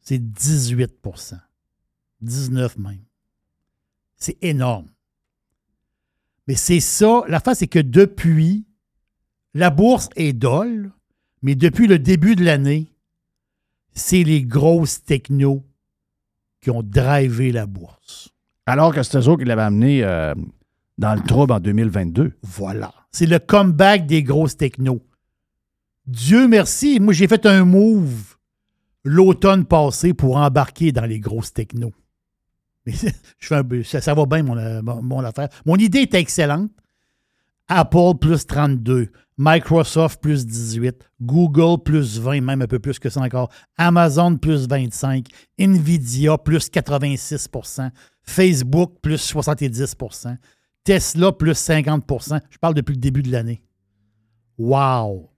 c'est 0.00 0.22
18% 0.22 1.40
19% 2.24 2.78
même. 2.78 3.00
C'est 4.14 4.36
énorme. 4.44 4.86
Mais 6.46 6.54
c'est 6.54 6.78
ça. 6.78 7.24
La 7.26 7.40
face, 7.40 7.58
c'est 7.58 7.66
que 7.66 7.80
depuis, 7.80 8.64
la 9.54 9.70
bourse 9.70 10.08
est 10.14 10.32
dolle, 10.32 10.92
mais 11.42 11.56
depuis 11.56 11.88
le 11.88 11.98
début 11.98 12.36
de 12.36 12.44
l'année, 12.44 12.86
c'est 13.92 14.22
les 14.22 14.44
grosses 14.44 15.02
technos 15.02 15.64
qui 16.60 16.70
ont 16.70 16.84
drivé 16.84 17.50
la 17.50 17.66
bourse. 17.66 18.28
Alors 18.66 18.94
que 18.94 19.02
c'est 19.02 19.18
eux 19.18 19.36
qui 19.36 19.46
l'avaient 19.46 19.62
amené 19.62 20.04
euh, 20.04 20.32
dans 20.96 21.14
le 21.16 21.22
trouble 21.22 21.54
en 21.54 21.58
2022. 21.58 22.34
Voilà. 22.44 22.94
C'est 23.10 23.26
le 23.26 23.40
comeback 23.40 24.06
des 24.06 24.22
grosses 24.22 24.56
technos. 24.56 25.02
Dieu 26.06 26.48
merci, 26.48 26.98
moi 27.00 27.12
j'ai 27.12 27.28
fait 27.28 27.46
un 27.46 27.64
move 27.64 28.36
l'automne 29.04 29.64
passé 29.64 30.14
pour 30.14 30.36
embarquer 30.36 30.92
dans 30.92 31.06
les 31.06 31.20
grosses 31.20 31.52
technos. 31.52 31.92
Ça, 33.40 34.14
va 34.14 34.26
bien, 34.26 34.42
mon, 34.42 34.56
euh, 34.56 34.82
mon 34.82 35.24
affaire. 35.24 35.48
Mon 35.66 35.76
idée 35.76 36.00
est 36.00 36.14
excellente. 36.14 36.70
Apple 37.68 38.18
plus 38.20 38.46
32, 38.46 39.12
Microsoft 39.38 40.20
plus 40.20 40.44
18, 40.44 41.08
Google 41.22 41.80
plus 41.80 42.18
20, 42.18 42.40
même 42.40 42.62
un 42.62 42.66
peu 42.66 42.80
plus 42.80 42.98
que 42.98 43.08
ça 43.08 43.20
encore, 43.20 43.48
Amazon 43.76 44.36
plus 44.36 44.66
25, 44.66 45.28
Nvidia 45.56 46.36
plus 46.36 46.68
86% 46.68 47.90
Facebook 48.24 48.94
plus 49.00 49.32
70% 49.32 50.36
Tesla 50.82 51.30
plus 51.30 51.52
50% 51.52 52.40
Je 52.50 52.58
parle 52.58 52.74
depuis 52.74 52.94
le 52.94 53.00
début 53.00 53.22
de 53.22 53.30
l'année. 53.30 53.62
Wow! 54.58 55.30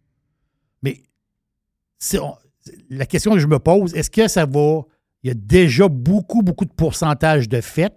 La 2.91 3.07
question 3.07 3.33
que 3.33 3.39
je 3.39 3.47
me 3.47 3.59
pose, 3.59 3.95
est-ce 3.95 4.11
que 4.11 4.29
ça 4.29 4.47
va. 4.47 4.83
Il 5.23 5.29
y 5.29 5.31
a 5.31 5.35
déjà 5.35 5.89
beaucoup, 5.89 6.43
beaucoup 6.43 6.65
de 6.65 6.73
pourcentage 6.73 7.49
de 7.49 7.61
fait 7.61 7.95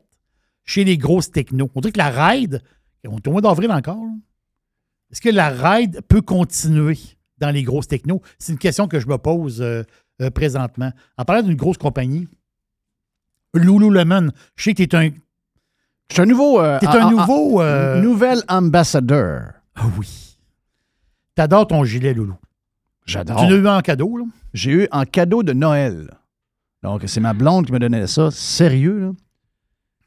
chez 0.64 0.84
les 0.84 0.98
grosses 0.98 1.32
technos? 1.32 1.70
On 1.76 1.82
dirait 1.82 1.92
que 1.92 1.98
la 1.98 2.10
ride, 2.10 2.62
on 3.08 3.18
est 3.18 3.28
au 3.28 3.32
mois 3.32 3.42
d'avril 3.42 3.72
encore. 3.72 4.04
Est-ce 5.12 5.22
que 5.22 5.30
la 5.30 5.50
ride 5.50 6.02
peut 6.08 6.22
continuer 6.22 6.98
dans 7.40 7.50
les 7.52 7.64
grosses 7.64 7.88
technos? 7.88 8.22
C'est 8.40 8.52
une 8.54 8.60
question 8.60 8.88
que 8.88 9.00
je 9.00 9.08
me 9.08 9.18
pose 9.18 9.62
euh, 9.62 9.84
euh, 10.22 10.30
présentement. 10.30 10.92
En 11.18 11.26
parlant 11.26 11.42
d'une 11.44 11.56
grosse 11.58 11.78
compagnie, 11.78 12.28
Lululemon, 13.54 14.32
je 14.56 14.64
sais 14.64 14.74
que 14.74 14.84
tu 14.84 14.96
es 14.96 14.96
un, 14.96 15.10
C'est 16.12 16.22
un 16.22 16.26
nouveau. 16.26 16.60
euh, 16.60 16.80
un 16.82 17.10
nouveau. 17.10 17.62
euh, 17.62 18.02
Nouvel 18.02 18.40
ambassadeur. 18.50 19.54
Ah 19.76 19.86
oui. 19.98 20.38
T'adores 21.36 21.68
ton 21.68 21.84
gilet, 21.86 22.14
Loulou. 22.14 22.36
J'adore. 23.06 23.38
Tu 23.46 23.50
l'as 23.50 23.56
eu 23.58 23.68
en 23.68 23.82
cadeau, 23.82 24.18
là? 24.18 24.26
J'ai 24.54 24.72
eu 24.72 24.88
en 24.92 25.04
cadeau 25.06 25.44
de 25.44 25.54
Noël. 25.54 26.10
Donc, 26.84 27.04
c'est 27.08 27.20
ma 27.20 27.34
blonde 27.34 27.66
qui 27.66 27.72
me 27.72 27.80
donnait 27.80 28.08
ça. 28.08 28.32
Sérieux, 28.32 29.00
là? 29.00 29.12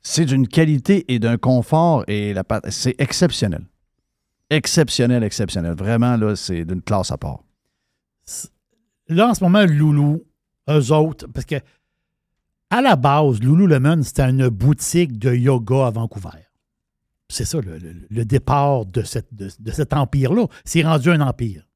C'est 0.03 0.25
d'une 0.25 0.47
qualité 0.49 1.05
et 1.13 1.19
d'un 1.19 1.37
confort 1.37 2.05
et 2.09 2.33
la 2.33 2.43
c'est 2.71 2.95
exceptionnel. 2.99 3.65
Exceptionnel, 4.51 5.23
exceptionnel. 5.23 5.75
Vraiment, 5.75 6.17
là, 6.17 6.35
c'est 6.35 6.65
d'une 6.65 6.81
classe 6.83 7.11
à 7.11 7.19
part. 7.19 7.41
Là, 9.09 9.29
en 9.29 9.35
ce 9.35 9.43
moment, 9.45 9.65
Loulou, 9.67 10.25
eux 10.71 10.93
autres, 10.93 11.27
parce 11.27 11.47
que 11.47 11.57
à 12.71 12.81
la 12.83 12.97
base, 12.97 13.41
Lululemon, 13.41 14.03
c'était 14.03 14.29
une 14.29 14.49
boutique 14.49 15.19
de 15.19 15.35
yoga 15.35 15.87
à 15.87 15.91
Vancouver. 15.91 16.45
C'est 17.29 17.45
ça, 17.45 17.61
le, 17.61 17.79
le- 17.79 18.07
le 18.09 18.25
départ 18.25 18.87
de, 18.87 19.03
cette- 19.03 19.33
de- 19.35 19.51
de 19.59 19.71
cet 19.71 19.93
empire-là. 19.93 20.47
C'est 20.65 20.83
rendu 20.83 21.11
un 21.11 21.21
empire. 21.21 21.68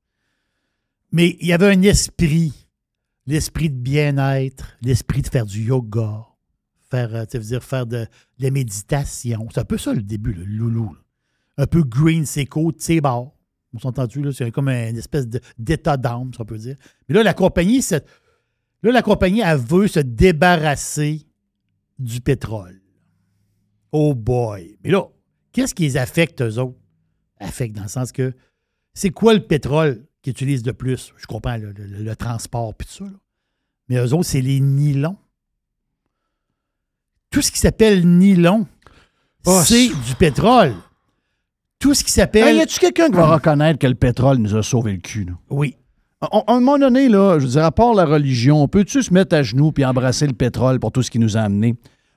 Mais 1.12 1.36
il 1.40 1.46
y 1.46 1.52
avait 1.52 1.70
un 1.70 1.82
esprit, 1.82 2.68
l'esprit 3.26 3.68
de 3.68 3.76
bien-être, 3.76 4.76
l'esprit 4.80 5.20
de 5.20 5.28
faire 5.28 5.44
du 5.44 5.62
yoga, 5.62 6.26
faire, 6.90 7.14
euh, 7.14 7.24
tu 7.30 7.38
veux 7.38 7.44
dire, 7.44 7.62
faire 7.62 7.86
de, 7.86 8.06
la 8.38 8.50
méditation. 8.50 9.46
C'est 9.52 9.60
un 9.60 9.64
peu 9.64 9.78
ça 9.78 9.92
le 9.92 10.02
début, 10.02 10.32
le 10.32 10.44
loulou. 10.44 10.96
Un 11.58 11.66
peu 11.66 11.82
green, 11.82 12.24
seco, 12.24 12.72
bar. 13.02 13.30
On 13.74 13.78
s'est 13.78 13.86
entendu, 13.86 14.22
là, 14.22 14.32
c'est 14.32 14.50
comme 14.50 14.68
une 14.68 14.96
espèce 14.96 15.26
d'état 15.58 15.96
d'âme, 15.96 16.32
si 16.32 16.40
on 16.40 16.44
peut 16.44 16.58
dire. 16.58 16.76
Mais 17.08 17.14
là, 17.14 17.22
la 17.22 17.34
compagnie, 17.34 17.82
là, 17.90 18.92
la 18.92 19.02
compagnie, 19.02 19.42
veut 19.56 19.88
se 19.88 20.00
débarrasser 20.00 21.26
du 21.98 22.20
pétrole. 22.20 22.82
Oh 23.92 24.14
boy. 24.14 24.78
Mais 24.82 24.90
là, 24.90 25.08
qu'est-ce 25.52 25.74
qui 25.74 25.84
les 25.84 25.96
affecte, 25.96 26.42
eux 26.42 26.58
autres? 26.58 26.78
Affecte 27.38 27.76
dans 27.76 27.82
le 27.82 27.88
sens 27.88 28.12
que 28.12 28.34
c'est 28.94 29.10
quoi 29.10 29.34
le 29.34 29.46
pétrole? 29.46 30.06
Qu'ils 30.22 30.30
utilisent 30.32 30.62
de 30.62 30.72
plus? 30.72 31.12
Je 31.18 31.26
comprends 31.26 31.56
le, 31.56 31.72
le- 31.72 32.02
le 32.04 32.16
transport 32.16 32.74
puis 32.74 32.86
tout 32.88 33.04
ça. 33.04 33.10
là. 33.10 33.18
Mais 33.88 33.96
eux 33.96 34.14
autres, 34.14 34.24
c'est 34.28 34.40
les 34.40 34.60
nylons. 34.60 35.16
Tout 37.30 37.42
ce 37.42 37.50
qui 37.50 37.58
s'appelle 37.58 38.06
nylon, 38.06 38.66
Oh, 39.44 39.60
c'est 39.64 39.88
du 39.88 40.14
pétrole. 40.16 40.74
Tout 41.80 41.94
ce 41.94 42.04
qui 42.04 42.12
s'appelle. 42.12 42.46
Hey, 42.48 42.58
y 42.58 42.60
a-tu 42.60 42.78
quelqu'un 42.78 43.08
qui 43.08 43.16
va 43.16 43.26
reconnaître 43.34 43.78
que 43.80 43.88
le 43.88 43.96
pétrole 43.96 44.36
nous 44.38 44.54
a 44.54 44.62
sauvé 44.62 44.92
le 44.92 44.98
cul, 44.98 45.24
là? 45.24 45.32
Oui. 45.50 45.76
À 46.20 46.28
un 46.46 46.60
moment 46.60 46.78
donné, 46.78 47.08
là, 47.08 47.40
je 47.40 47.44
veux 47.46 47.50
dire, 47.50 47.64
à 47.64 47.72
part 47.72 47.94
la 47.94 48.04
religion, 48.04 48.62
on 48.62 48.68
peut-tu 48.68 49.02
se 49.02 49.12
mettre 49.12 49.34
à 49.34 49.42
genoux 49.42 49.72
puis 49.72 49.84
embrasser 49.84 50.28
le 50.28 50.34
pétrole 50.34 50.78
pour 50.78 50.92
tout 50.92 51.02
ce 51.02 51.10
qui 51.10 51.18
nous 51.18 51.36
a 51.36 51.40
amené? 51.40 51.74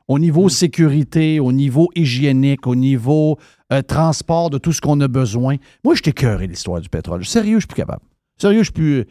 Au 0.07 0.19
niveau 0.19 0.49
sécurité, 0.49 1.39
au 1.39 1.51
niveau 1.51 1.89
hygiénique, 1.95 2.67
au 2.67 2.75
niveau 2.75 3.37
euh, 3.71 3.81
transport 3.81 4.49
de 4.49 4.57
tout 4.57 4.71
ce 4.71 4.81
qu'on 4.81 4.99
a 5.01 5.07
besoin. 5.07 5.55
Moi, 5.83 5.95
je 5.95 6.01
t'écœuré 6.01 6.47
l'histoire 6.47 6.79
du 6.79 6.89
pétrole. 6.89 7.25
Sérieux, 7.25 7.55
je 7.55 7.61
suis 7.61 7.67
plus 7.67 7.75
capable. 7.75 8.03
Sérieux, 8.37 8.59
je 8.59 8.65
suis 8.65 8.73
plus. 8.73 8.93
euh, 8.99 9.05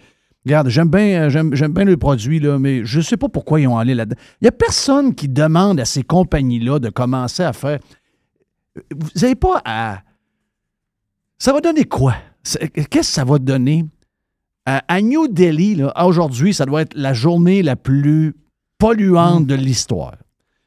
Regarde, 0.47 0.69
j'aime 0.69 0.91
bien, 0.91 1.23
euh, 1.23 1.31
j'aime, 1.31 1.73
bien 1.73 1.85
le 1.85 1.97
produit, 1.97 2.39
là, 2.39 2.59
mais 2.59 2.85
je 2.85 2.99
ne 2.99 3.03
sais 3.03 3.17
pas 3.17 3.31
pourquoi 3.31 3.61
ils 3.61 3.67
ont 3.67 3.79
allé 3.79 3.95
là-dedans. 3.95 4.21
Il 4.41 4.45
n'y 4.45 4.49
a 4.49 4.53
personne 4.53 5.15
qui 5.15 5.27
demande 5.27 5.81
à 5.81 5.87
ces 5.87 6.03
compagnies-là 6.03 6.79
de 6.81 6.91
commencer 6.91 7.43
à 7.43 7.55
faire. 7.55 7.79
Vous 8.95 9.09
n'avez 9.21 9.37
pas 9.37 9.63
à. 9.65 10.03
Ça 11.39 11.53
va 11.53 11.61
donner 11.61 11.85
quoi? 11.85 12.15
Qu'est-ce 12.43 12.89
que 12.89 13.03
ça 13.03 13.25
va 13.25 13.39
donner? 13.39 13.87
À, 14.67 15.01
New 15.01 15.29
Delhi, 15.29 15.75
là, 15.77 15.93
aujourd'hui, 16.07 16.55
ça 16.55 16.65
doit 16.67 16.83
être 16.83 16.95
la 16.95 17.13
journée 17.15 17.63
la 17.63 17.77
plus 17.77 18.35
polluante 18.79 19.47
de 19.47 19.55
l'histoire. 19.55 20.17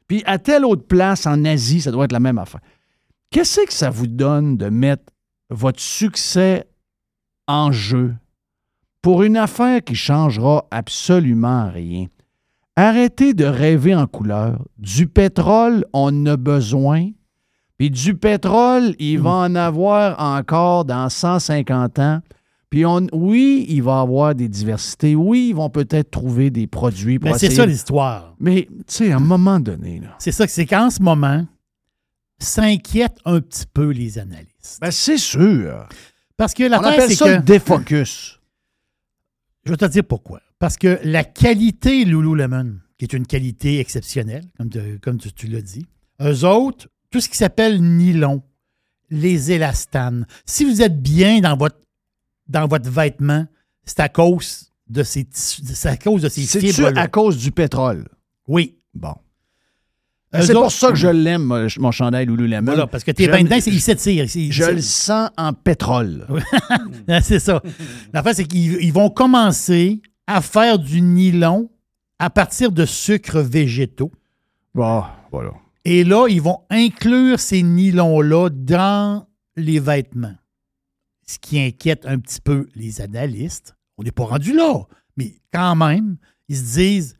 Puis 0.08 0.22
à 0.26 0.38
telle 0.38 0.64
autre 0.64 0.86
place 0.86 1.26
en 1.26 1.44
Asie, 1.44 1.82
ça 1.82 1.92
doit 1.92 2.06
être 2.06 2.12
la 2.12 2.20
même 2.20 2.38
affaire. 2.38 2.62
Qu'est-ce 3.30 3.60
que 3.66 3.72
ça 3.72 3.90
vous 3.90 4.06
donne 4.06 4.56
de 4.56 4.70
mettre 4.70 5.04
votre 5.50 5.80
succès 5.80 6.66
en 7.46 7.70
jeu? 7.72 8.14
Pour 9.02 9.22
une 9.22 9.36
affaire 9.36 9.84
qui 9.84 9.94
changera 9.94 10.66
absolument 10.70 11.70
rien? 11.70 12.06
Arrêtez 12.74 13.34
de 13.34 13.44
rêver 13.44 13.94
en 13.94 14.06
couleur. 14.06 14.64
Du 14.78 15.06
pétrole, 15.06 15.84
on 15.92 16.26
a 16.26 16.36
besoin. 16.36 17.10
Puis 17.76 17.90
du 17.90 18.14
pétrole, 18.14 18.94
il 18.98 19.20
va 19.20 19.30
en 19.30 19.54
avoir 19.54 20.18
encore 20.20 20.84
dans 20.84 21.08
150 21.08 21.98
ans. 21.98 22.20
Puis 22.70 22.84
on, 22.84 23.06
oui, 23.12 23.64
il 23.68 23.82
va 23.82 23.98
y 23.98 24.02
avoir 24.02 24.34
des 24.34 24.48
diversités. 24.48 25.14
Oui, 25.14 25.48
ils 25.50 25.54
vont 25.54 25.70
peut-être 25.70 26.10
trouver 26.10 26.50
des 26.50 26.66
produits 26.66 27.18
pour 27.18 27.30
Mais 27.30 27.38
c'est 27.38 27.50
ça 27.50 27.64
l'histoire. 27.64 28.34
Mais, 28.38 28.68
tu 28.70 28.82
sais, 28.88 29.12
à 29.12 29.16
un 29.16 29.20
moment 29.20 29.58
donné, 29.58 30.00
là. 30.00 30.14
C'est 30.18 30.32
ça 30.32 30.46
que 30.46 30.52
c'est 30.52 30.66
qu'en 30.66 30.90
ce 30.90 31.00
moment, 31.00 31.46
s'inquiètent 32.38 33.18
un 33.24 33.40
petit 33.40 33.64
peu 33.72 33.88
les 33.90 34.18
analystes. 34.18 34.78
Ben, 34.80 34.90
c'est 34.90 35.18
sûr. 35.18 35.88
Parce 36.36 36.54
que 36.54 36.64
On 36.64 36.68
l'affaire, 36.68 36.92
appelle 36.92 37.16
ça 37.16 37.24
que... 37.24 37.30
le 37.36 37.42
défocus. 37.42 38.38
Je 39.64 39.70
vais 39.72 39.76
te 39.76 39.86
dire 39.86 40.04
pourquoi. 40.04 40.40
Parce 40.58 40.76
que 40.76 40.98
la 41.04 41.24
qualité 41.24 42.04
Lululemon, 42.04 42.76
qui 42.98 43.04
est 43.04 43.12
une 43.12 43.26
qualité 43.26 43.80
exceptionnelle, 43.80 44.44
comme, 44.56 44.70
comme 45.00 45.18
tu, 45.18 45.32
tu 45.32 45.46
l'as 45.46 45.62
dit, 45.62 45.86
eux 46.20 46.44
autres, 46.44 46.88
tout 47.10 47.20
ce 47.20 47.28
qui 47.28 47.36
s'appelle 47.36 47.80
nylon, 47.82 48.42
les 49.10 49.52
élastanes, 49.52 50.26
si 50.44 50.64
vous 50.64 50.82
êtes 50.82 51.00
bien 51.00 51.40
dans 51.40 51.56
votre, 51.56 51.76
dans 52.48 52.66
votre 52.66 52.88
vêtement, 52.90 53.46
c'est 53.84 54.00
à 54.00 54.08
cause 54.08 54.70
de 54.88 55.02
ces, 55.02 55.24
tissus- 55.24 55.62
c'est 55.74 55.88
à 55.88 55.96
cause 55.96 56.22
de 56.22 56.28
ces 56.28 56.42
fibres 56.60 56.88
à 56.98 57.08
cause 57.08 57.36
du 57.38 57.50
pétrole? 57.50 58.06
Oui. 58.46 58.78
Bon. 58.94 59.14
C'est 60.42 60.52
pour 60.52 60.70
ça 60.72 60.88
que 60.90 60.94
je 60.96 61.08
l'aime, 61.08 61.42
mon- 61.42 61.66
mon 61.78 61.90
chandail 61.90 62.26
Lululemon. 62.26 62.66
Voilà, 62.72 62.86
parce 62.86 63.02
que 63.02 63.10
t'es 63.12 63.26
dedans, 63.44 63.56
c'est- 63.60 63.70
il 63.70 63.80
s'étire. 63.80 64.26
Je 64.26 64.64
le 64.64 64.80
sens 64.82 65.30
en 65.38 65.52
pétrole. 65.54 66.26
c'est 67.22 67.38
ça. 67.38 67.62
L'affaire, 68.12 68.34
c'est 68.34 68.44
qu'ils 68.44 68.82
ils 68.82 68.92
vont 68.92 69.08
commencer 69.10 70.02
à 70.26 70.42
faire 70.42 70.78
du 70.78 71.00
nylon 71.00 71.70
à 72.18 72.28
partir 72.28 72.72
de 72.72 72.84
sucres 72.84 73.38
végétaux. 73.40 74.12
Bon, 74.74 75.02
voilà. 75.32 75.52
Et 75.86 76.04
là, 76.04 76.26
ils 76.28 76.42
vont 76.42 76.60
inclure 76.68 77.40
ces 77.40 77.62
nylons-là 77.62 78.50
dans 78.52 79.26
les 79.56 79.80
vêtements. 79.80 80.34
Ce 81.28 81.38
qui 81.38 81.60
inquiète 81.60 82.06
un 82.06 82.18
petit 82.18 82.40
peu 82.40 82.68
les 82.74 83.00
analystes. 83.00 83.74
On 83.98 84.02
n'est 84.02 84.12
pas 84.12 84.24
rendu 84.24 84.52
là, 84.52 84.84
mais 85.16 85.34
quand 85.52 85.76
même, 85.76 86.16
ils 86.48 86.56
se 86.56 86.74
disent 86.74 87.18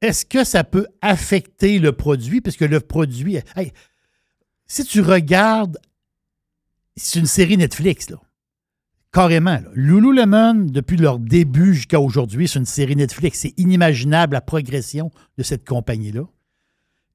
est-ce 0.00 0.24
que 0.24 0.44
ça 0.44 0.64
peut 0.64 0.86
affecter 1.02 1.78
le 1.78 1.92
produit? 1.92 2.40
Parce 2.40 2.56
que 2.56 2.64
le 2.64 2.80
produit. 2.80 3.38
hey, 3.54 3.72
si 4.66 4.84
tu 4.84 5.00
regardes, 5.00 5.78
c'est 6.96 7.18
une 7.18 7.26
série 7.26 7.56
Netflix, 7.56 8.08
là. 8.10 8.16
Carrément. 9.12 9.54
Là. 9.54 9.68
Lululemon, 9.74 10.66
depuis 10.66 10.96
leur 10.96 11.18
début 11.18 11.74
jusqu'à 11.74 12.00
aujourd'hui, 12.00 12.46
c'est 12.46 12.60
une 12.60 12.66
série 12.66 12.94
Netflix. 12.94 13.40
C'est 13.40 13.58
inimaginable 13.58 14.34
la 14.34 14.40
progression 14.40 15.10
de 15.36 15.42
cette 15.42 15.66
compagnie-là. 15.66 16.22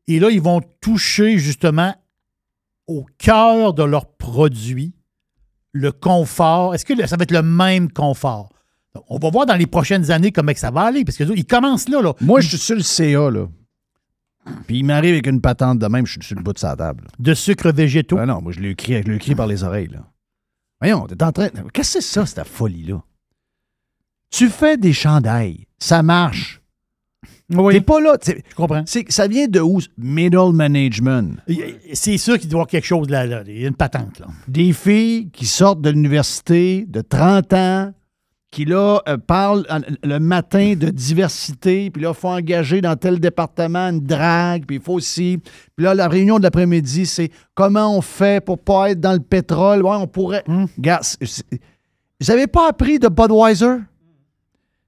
Et 0.07 0.19
là, 0.19 0.29
ils 0.29 0.41
vont 0.41 0.61
toucher 0.81 1.37
justement 1.37 1.95
au 2.87 3.05
cœur 3.17 3.73
de 3.73 3.83
leur 3.83 4.05
produit, 4.17 4.93
le 5.75 5.91
confort? 5.91 6.73
Est-ce 6.73 6.85
que 6.85 6.93
le- 6.93 7.05
ça 7.05 7.17
va 7.17 7.23
être 7.23 7.31
le 7.31 7.41
même 7.43 7.91
confort? 7.91 8.49
On 9.09 9.19
va 9.19 9.29
voir 9.29 9.45
dans 9.45 9.55
les 9.55 9.67
prochaines 9.67 10.09
années 10.09 10.31
comment 10.31 10.53
ça 10.55 10.71
va 10.71 10.83
aller, 10.83 11.03
parce 11.03 11.17
qu'ils 11.17 11.45
commencent 11.45 11.89
là. 11.89 12.01
là. 12.01 12.13
Moi, 12.21 12.39
je 12.39 12.47
suis 12.49 12.57
sur 12.57 12.75
le 12.75 12.81
CA, 12.81 13.29
là. 13.29 13.47
Puis 14.67 14.77
il 14.79 14.83
m'arrive 14.85 15.13
avec 15.13 15.27
une 15.27 15.41
patente 15.41 15.79
de 15.79 15.87
même, 15.87 16.05
je 16.05 16.13
suis 16.13 16.23
sur 16.23 16.37
le 16.37 16.43
bout 16.43 16.53
de 16.53 16.59
sa 16.59 16.75
table. 16.75 17.05
De 17.19 17.33
sucre 17.33 17.71
végétaux. 17.71 18.15
Ben 18.15 18.25
non, 18.27 18.41
moi, 18.41 18.51
je 18.53 18.59
l'ai 18.61 18.69
écrit, 18.69 18.93
je 19.03 19.07
l'ai 19.09 19.15
écrit 19.15 19.35
par 19.35 19.47
les 19.47 19.63
oreilles, 19.63 19.89
là. 19.89 19.99
Voyons, 20.79 21.07
t'es 21.07 21.21
en 21.23 21.31
train. 21.31 21.49
Qu'est-ce 21.73 21.95
que 21.97 22.01
c'est 22.01 22.01
ça, 22.01 22.25
cette 22.25 22.47
folie-là? 22.47 23.01
Tu 24.31 24.49
fais 24.49 24.77
des 24.77 24.93
chandails, 24.93 25.65
ça 25.79 26.03
marche. 26.03 26.61
T'es 27.73 27.81
pas 27.81 27.99
là. 28.01 28.17
Je 28.25 28.55
comprends. 28.55 28.83
Ça 29.09 29.27
vient 29.27 29.47
de 29.47 29.59
où? 29.59 29.79
Middle 29.97 30.51
management? 30.53 31.37
C'est 31.93 32.17
sûr 32.17 32.39
qu'il 32.39 32.49
doit 32.49 32.57
y 32.57 32.59
avoir 32.61 32.67
quelque 32.67 32.85
chose 32.87 33.09
là, 33.09 33.25
là. 33.25 33.43
Il 33.45 33.61
y 33.61 33.65
a 33.65 33.67
une 33.67 33.75
patente, 33.75 34.19
là. 34.19 34.27
Des 34.47 34.73
filles 34.73 35.29
qui 35.31 35.45
sortent 35.45 35.81
de 35.81 35.89
l'université 35.91 36.85
de 36.87 37.01
30 37.01 37.53
ans, 37.53 37.93
qui 38.51 38.65
là 38.65 39.01
euh, 39.07 39.17
parlent 39.17 39.65
euh, 39.69 39.79
le 40.03 40.17
matin 40.19 40.75
de 40.77 40.89
diversité, 40.89 41.91
puis 41.91 42.01
là, 42.01 42.13
il 42.15 42.19
faut 42.19 42.29
engager 42.29 42.79
dans 42.81 42.95
tel 42.95 43.19
département 43.19 43.89
une 43.89 43.99
drague, 43.99 44.65
puis 44.65 44.77
il 44.77 44.81
faut 44.81 44.93
aussi. 44.93 45.39
Puis 45.75 45.85
là, 45.85 45.93
la 45.93 46.07
réunion 46.07 46.37
de 46.37 46.43
l'après-midi, 46.43 47.05
c'est 47.05 47.29
comment 47.53 47.95
on 47.97 48.01
fait 48.01 48.43
pour 48.43 48.57
pas 48.57 48.91
être 48.91 48.99
dans 49.01 49.13
le 49.13 49.19
pétrole? 49.19 49.83
Ouais, 49.83 49.95
on 49.97 50.07
pourrait. 50.07 50.43
Gars, 50.79 50.99
c'est- 51.03 51.25
c'est- 51.25 51.45
vous 52.21 52.27
n'avez 52.27 52.47
pas 52.47 52.69
appris 52.69 52.97
de 52.97 53.07
Budweiser? 53.09 53.75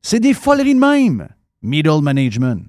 C'est 0.02 0.22
des 0.22 0.34
foleries 0.34 0.74
de 0.76 0.80
même. 0.80 1.28
Middle 1.62 2.02
management. 2.02 2.66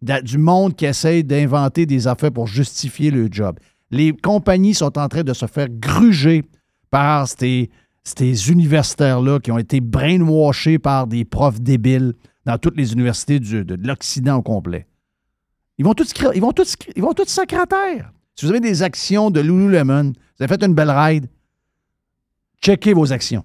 Du 0.00 0.38
monde 0.38 0.74
qui 0.74 0.84
essaye 0.84 1.22
d'inventer 1.22 1.86
des 1.86 2.06
affaires 2.08 2.32
pour 2.32 2.46
justifier 2.46 3.10
le 3.10 3.28
job. 3.30 3.58
Les 3.90 4.12
compagnies 4.12 4.74
sont 4.74 4.98
en 4.98 5.08
train 5.08 5.22
de 5.22 5.32
se 5.32 5.46
faire 5.46 5.68
gruger 5.68 6.42
par 6.90 7.28
ces, 7.28 7.70
ces 8.02 8.50
universitaires-là 8.50 9.38
qui 9.38 9.52
ont 9.52 9.58
été 9.58 9.80
brainwashés 9.80 10.78
par 10.78 11.06
des 11.06 11.24
profs 11.24 11.60
débiles 11.60 12.14
dans 12.44 12.58
toutes 12.58 12.76
les 12.76 12.92
universités 12.92 13.38
de, 13.38 13.62
de 13.62 13.86
l'Occident 13.86 14.38
au 14.38 14.42
complet. 14.42 14.86
Ils 15.78 15.84
vont 15.84 15.94
tous 15.94 16.12
ils 16.34 16.40
vont 16.40 16.52
tous 16.52 16.76
ils 16.94 17.02
vont 17.02 17.12
tous. 17.12 17.28
Si 18.34 18.46
vous 18.46 18.50
avez 18.50 18.60
des 18.60 18.82
actions 18.82 19.30
de 19.30 19.40
Lululemon, 19.40 20.12
vous 20.12 20.44
avez 20.44 20.48
fait 20.48 20.64
une 20.64 20.74
belle 20.74 20.90
ride, 20.90 21.28
checkez 22.62 22.92
vos 22.92 23.12
actions. 23.12 23.44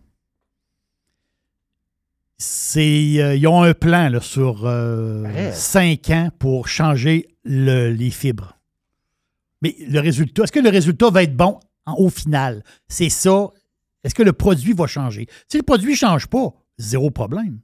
C'est, 2.37 3.15
euh, 3.17 3.35
ils 3.35 3.47
ont 3.47 3.63
un 3.63 3.73
plan 3.73 4.09
là, 4.09 4.21
sur 4.21 4.65
euh, 4.65 5.51
cinq 5.53 6.09
ans 6.11 6.29
pour 6.37 6.67
changer 6.67 7.27
le- 7.43 7.89
les 7.91 8.11
fibres. 8.11 8.57
Mais 9.63 9.75
le 9.89 9.99
résultat, 9.99 10.43
est-ce 10.43 10.51
que 10.51 10.59
le 10.59 10.69
résultat 10.69 11.09
va 11.09 11.23
être 11.23 11.35
bon 11.35 11.59
en- 11.87 11.95
au 11.95 12.09
final? 12.09 12.63
C'est 12.87 13.09
ça. 13.09 13.47
Est-ce 14.03 14.13
que 14.13 14.21
le 14.23 14.33
produit 14.33 14.73
va 14.73 14.85
changer? 14.85 15.27
Si 15.47 15.57
le 15.57 15.63
produit 15.63 15.91
ne 15.91 15.95
change 15.97 16.27
pas, 16.27 16.53
zéro 16.77 17.09
problème. 17.09 17.59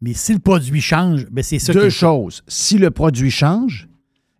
Mais 0.00 0.14
si 0.14 0.32
le 0.32 0.38
produit 0.38 0.80
change, 0.80 1.26
ben 1.26 1.42
c'est 1.42 1.58
ça 1.58 1.72
Deux 1.72 1.90
choses. 1.90 2.42
Si 2.46 2.78
le 2.78 2.90
produit 2.92 3.30
change 3.32 3.88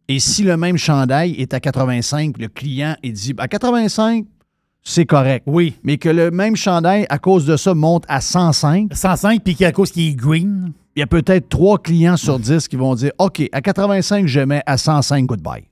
et 0.06 0.20
si 0.20 0.44
le 0.44 0.56
même 0.56 0.78
chandail 0.78 1.32
est 1.32 1.52
à 1.54 1.60
85, 1.60 2.38
le 2.38 2.46
client 2.48 2.96
il 3.02 3.12
dit 3.14 3.34
à 3.36 3.48
85, 3.48 4.26
c'est 4.82 5.06
correct. 5.06 5.44
Oui. 5.46 5.76
Mais 5.82 5.98
que 5.98 6.08
le 6.08 6.30
même 6.30 6.56
chandail, 6.56 7.06
à 7.10 7.18
cause 7.18 7.44
de 7.46 7.56
ça, 7.56 7.74
monte 7.74 8.04
à 8.08 8.20
105. 8.20 8.94
105, 8.94 9.42
puis 9.44 9.54
qu'à 9.54 9.72
cause 9.72 9.90
qu'il 9.92 10.08
est 10.08 10.14
green. 10.14 10.72
Il 10.96 11.00
y 11.00 11.02
a 11.02 11.06
peut-être 11.06 11.48
trois 11.48 11.78
clients 11.78 12.16
sur 12.16 12.38
10 12.38 12.66
qui 12.66 12.76
vont 12.76 12.94
dire 12.94 13.12
OK, 13.18 13.42
à 13.52 13.60
85, 13.62 14.26
je 14.26 14.40
mets 14.40 14.62
à 14.66 14.76
105, 14.76 15.24
goodbye. 15.26 15.62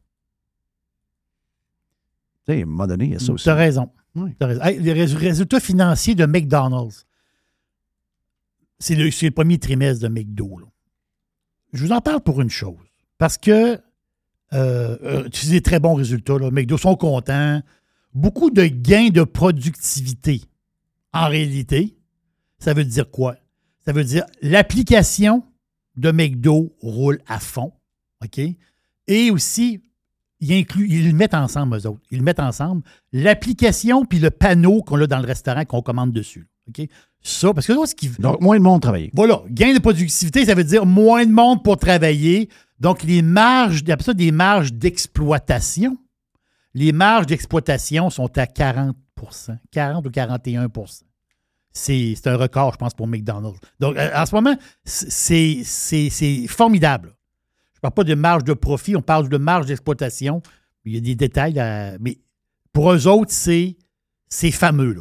Tu 2.47 2.52
sais, 2.55 2.60
à 2.60 2.62
un 2.62 2.66
moment 2.66 2.86
donné, 2.86 3.06
il 3.06 3.12
y 3.12 3.16
a 3.16 3.18
ça 3.18 3.32
aussi. 3.32 3.44
Tu 3.44 3.51
as 3.51 3.55
raison. 3.55 3.90
Oui. 4.14 4.30
T'as 4.39 4.47
raison. 4.47 4.62
Hey, 4.62 4.78
les 4.80 4.93
rés- 4.93 5.05
résultats 5.14 5.60
financiers 5.60 6.14
de 6.14 6.24
McDonald's, 6.26 7.05
c'est 8.78 8.94
le, 8.94 9.05
le 9.06 9.30
premier 9.30 9.59
trimestre 9.59 10.02
de 10.02 10.09
McDo. 10.09 10.59
là. 10.59 10.66
Je 11.72 11.85
vous 11.85 11.93
en 11.93 12.01
parle 12.01 12.20
pour 12.20 12.40
une 12.40 12.48
chose. 12.51 12.76
Parce 13.18 13.36
que 13.36 13.80
euh, 14.55 14.97
euh, 15.02 15.28
c'est 15.32 15.51
des 15.51 15.60
très 15.60 15.80
bons 15.80 15.94
résultats. 15.94 16.39
Là. 16.39 16.51
McDo 16.51 16.78
sont 16.78 16.94
contents. 16.97 17.60
Beaucoup 18.14 18.51
de 18.51 18.64
gains 18.64 19.10
de 19.10 19.22
productivité. 19.22 20.43
En 21.12 21.28
réalité, 21.28 21.97
ça 22.59 22.74
veut 22.74 22.85
dire 22.85 23.10
quoi? 23.10 23.36
Ça 23.85 23.93
veut 23.93 24.05
dire 24.05 24.24
l'application 24.43 25.44
de 25.97 26.10
McDo 26.10 26.74
roule 26.80 27.20
à 27.26 27.39
fond. 27.39 27.72
OK? 28.22 28.40
Et 29.06 29.30
aussi, 29.30 29.80
ils, 30.40 30.52
incluent, 30.52 30.89
ils 30.89 31.09
le 31.09 31.14
mettent 31.14 31.35
ensemble, 31.35 31.76
eux 31.76 31.86
autres. 31.86 32.01
Ils 32.10 32.18
le 32.18 32.24
mettent 32.24 32.40
ensemble. 32.40 32.82
L'application 33.12 34.05
puis 34.05 34.18
le 34.18 34.30
panneau 34.30 34.82
qu'on 34.82 35.01
a 35.01 35.06
dans 35.06 35.18
le 35.18 35.26
restaurant 35.26 35.64
qu'on 35.64 35.82
commande 35.82 36.12
dessus. 36.12 36.48
OK? 36.68 36.86
Ça, 37.20 37.52
parce 37.52 37.66
que 37.66 37.86
ce 37.86 37.94
qui. 37.94 38.09
Donc, 38.18 38.40
moins 38.40 38.56
de 38.59 38.62
monde 38.62 38.80
travailler. 38.80 39.10
Voilà. 39.14 39.43
Gain 39.51 39.74
de 39.74 39.80
productivité, 39.80 40.44
ça 40.44 40.55
veut 40.55 40.64
dire 40.64 40.86
moins 40.86 41.26
de 41.26 41.32
monde 41.32 41.64
pour 41.64 41.76
travailler. 41.76 42.48
Donc, 42.78 43.02
les 43.02 43.22
marges, 43.22 43.82
après 43.89 44.05
ça, 44.05 44.14
des 44.14 44.30
marges 44.30 44.72
d'exploitation, 44.72 45.98
les 46.74 46.93
marges 46.93 47.27
d'exploitation 47.27 48.11
sont 48.11 48.36
à 48.39 48.45
40% 48.45 48.95
40 49.70 50.07
ou 50.07 50.11
41 50.11 50.69
C'est 51.73 52.15
c'est 52.15 52.27
un 52.28 52.36
record, 52.36 52.73
je 52.73 52.78
pense, 52.78 52.95
pour 52.95 53.07
McDonald's. 53.07 53.59
Donc, 53.81 53.97
euh, 53.97 54.11
en 54.15 54.27
ce 54.27 54.35
moment, 54.35 54.57
c'est 54.85 56.47
formidable. 56.49 57.16
Je 57.74 57.78
ne 57.78 57.81
parle 57.82 57.95
pas 57.95 58.05
de 58.05 58.15
marge 58.15 58.45
de 58.45 58.55
profit, 58.55 58.97
on 58.97 59.03
parle 59.03 59.28
de 59.28 59.36
marge 59.36 59.66
d'exploitation. 59.66 60.43
Il 60.85 60.95
y 60.95 60.99
a 60.99 61.01
des 61.01 61.15
détails, 61.15 61.53
là, 61.53 61.97
mais 62.01 62.19
pour 62.73 62.93
eux 62.93 63.07
autres, 63.07 63.32
c'est 63.32 64.51
fameux. 64.51 64.97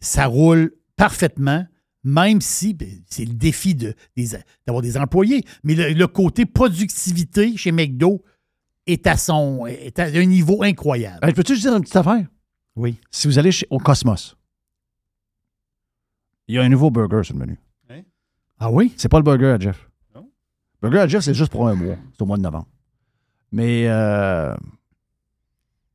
Ça 0.00 0.26
roule 0.26 0.72
parfaitement, 0.96 1.66
même 2.02 2.40
si 2.40 2.74
ben, 2.74 2.88
c'est 3.08 3.24
le 3.24 3.34
défi 3.34 3.74
d'avoir 3.74 4.82
des, 4.82 4.96
employés. 4.96 5.44
Mais 5.62 5.74
le, 5.74 5.92
le 5.92 6.06
côté 6.06 6.46
productivité 6.46 7.56
chez 7.56 7.70
McDo 7.70 8.22
est 8.92 9.06
à, 9.06 9.16
son, 9.16 9.66
est 9.66 9.98
à 9.98 10.04
un 10.04 10.24
niveau 10.24 10.62
incroyable. 10.62 11.18
Hey, 11.26 11.32
Peux-tu 11.34 11.54
juste 11.54 11.66
dire 11.66 11.74
une 11.76 11.82
petite 11.82 11.96
affaire? 11.96 12.26
Oui. 12.76 12.98
Si 13.10 13.26
vous 13.26 13.38
allez 13.38 13.52
chez- 13.52 13.66
au 13.70 13.78
Cosmos, 13.78 14.36
il 16.48 16.54
y 16.54 16.58
a 16.58 16.62
un 16.62 16.68
nouveau 16.68 16.90
burger 16.90 17.22
sur 17.22 17.34
le 17.34 17.40
menu. 17.40 17.58
Hein? 17.88 18.02
Ah 18.58 18.70
oui? 18.70 18.92
C'est 18.96 19.08
pas 19.08 19.18
le 19.18 19.22
burger 19.24 19.46
à 19.52 19.58
Jeff. 19.58 19.88
Non. 20.14 20.28
Le 20.82 20.88
burger 20.88 21.02
à 21.02 21.06
Jeff, 21.08 21.22
c'est 21.22 21.34
juste 21.34 21.52
pour 21.52 21.68
un 21.68 21.74
mois. 21.74 21.96
C'est 22.12 22.22
au 22.22 22.26
mois 22.26 22.36
de 22.36 22.42
novembre. 22.42 22.66
Mais 23.52 23.86
euh, 23.88 24.54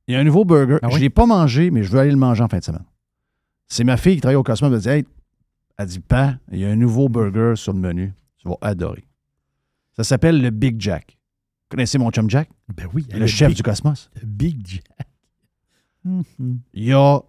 il 0.08 0.14
y 0.14 0.18
a 0.18 0.20
un 0.20 0.24
nouveau 0.24 0.46
burger. 0.46 0.78
Ah 0.82 0.88
oui? 0.88 0.94
Je 0.94 0.98
ne 0.98 1.02
l'ai 1.04 1.10
pas 1.10 1.26
mangé, 1.26 1.72
mais 1.72 1.84
je 1.84 1.92
veux 1.92 2.00
aller 2.00 2.12
le 2.12 2.18
manger 2.18 2.44
en 2.44 2.48
fin 2.48 2.60
de 2.60 2.64
semaine. 2.64 2.86
C'est 3.68 3.84
ma 3.84 3.98
fille 3.98 4.16
qui 4.16 4.22
travaille 4.22 4.36
au 4.36 4.44
Cosmos. 4.44 4.68
Elle 4.70 4.76
me 4.76 4.80
dit 4.80 4.90
Hey, 4.90 5.06
elle 5.78 5.88
dit 5.88 6.00
pas, 6.00 6.36
il 6.52 6.60
y 6.60 6.66
a 6.66 6.70
un 6.70 6.76
nouveau 6.76 7.10
burger 7.10 7.54
sur 7.56 7.74
le 7.74 7.80
menu. 7.80 8.14
Tu 8.38 8.48
vas 8.48 8.56
adorer. 8.62 9.06
Ça 9.98 10.04
s'appelle 10.04 10.42
le 10.42 10.50
Big 10.52 10.80
Jack. 10.80 11.18
Vous 11.76 11.78
connaissez 11.78 11.98
mon 11.98 12.10
chum 12.10 12.30
Jack? 12.30 12.50
Ben 12.74 12.88
oui. 12.94 13.06
Le, 13.12 13.28
chef 13.28 13.50
Big, 13.50 13.58
du 13.58 13.62
Cosmos. 13.64 14.10
Big 14.24 14.66
Jack. 14.66 15.08
Mhm. 16.06 16.62
Il 16.74 16.86
y 16.86 16.94
a 16.94 17.20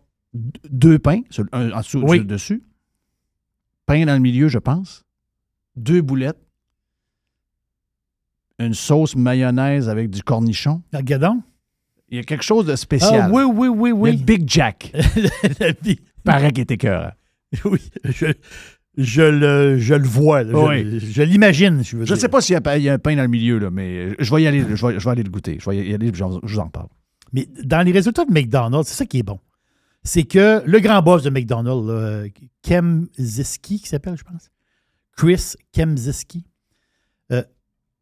deux 0.71 1.01
pains, 1.01 1.23
un 1.51 1.73
en 1.73 1.79
dessous, 1.79 1.99
Oui. 2.03 2.19
sur 2.19 2.23
le 2.23 2.25
dessus. 2.29 2.63
Pain 3.87 4.07
dans 4.07 4.13
le 4.13 4.21
milieu, 4.21 4.47
je 4.47 4.61
pense. 4.61 5.05
Deux 5.75 6.01
boulettes. 6.01 6.39
Une 8.61 8.75
sauce 8.75 9.17
mayonnaise 9.17 9.89
avec 9.89 10.11
du 10.11 10.23
cornichon. 10.23 10.81
Regardons. 10.95 11.43
Il 12.09 12.19
y 12.19 12.21
a 12.21 12.23
quelque 12.23 12.45
chose 12.45 12.67
de 12.67 12.77
spécial. 12.77 13.23
Ah 13.25 13.29
oui, 13.33 13.43
oui, 13.43 13.67
oui, 13.67 13.91
oui. 13.91 14.13
Le 14.17 14.23
Big 14.23 14.49
Jack. 14.49 14.93
Paraît 16.23 16.53
qu'il 16.53 16.63
était 16.63 16.79
cœur. 16.79 17.15
oui, 17.65 17.81
je, 18.05 18.27
je 18.97 19.23
le, 19.23 19.79
je 19.79 19.95
le 19.95 20.07
vois. 20.07 20.43
là. 20.43 20.51
Je, 20.53 20.57
Oui. 20.57 21.01
je 21.01 21.23
l'imagine. 21.23 21.83
Je, 21.85 21.97
veux 21.99 22.05
Je 22.05 22.15
ne 22.15 22.19
sais 22.19 22.29
pas 22.29 22.41
s'il 22.41 22.55
y, 22.55 22.69
a 22.69 22.79
y 22.79 22.89
un 22.89 22.99
pain 22.99 23.15
dans 23.17 23.23
le 23.23 23.29
milieu, 23.29 23.59
là, 23.59 23.71
mais 23.71 24.15
je 24.19 24.35
vais 24.35 24.43
y 24.43 24.47
aller. 24.47 24.61
Je 24.75 24.87
vais, 24.87 24.99
je 24.99 25.05
vais 25.05 25.11
aller 25.11 25.23
le 25.23 25.31
goûter. 25.31 25.59
Je 25.61 25.69
vais 25.71 25.87
y 25.87 25.95
aller, 25.95 26.11
je 26.15 26.25
vous 26.25 26.59
en- 26.59 26.69
parle. 26.69 26.89
Mais 27.33 27.49
dans 27.65 27.83
les 27.85 27.93
résultats 27.93 28.25
de 28.25 28.33
McDonald's, 28.33 28.89
c'est 28.89 28.95
ça 28.97 29.05
qui 29.07 29.19
est 29.19 29.23
bon. 29.23 29.39
C'est 30.05 30.23
que 30.25 30.63
le 30.65 30.79
grand 30.81 31.03
boss 31.03 31.25
de 31.25 31.31
McDonald's, 31.31 31.89
là, 31.89 32.25
Kem 32.63 33.07
Ziski, 33.19 33.81
qui 33.81 33.89
s'appelle, 33.89 34.17
je 34.17 34.23
pense, 34.25 34.51
Chris 35.17 35.55
Kemziski, 35.73 36.45
euh, 37.33 37.43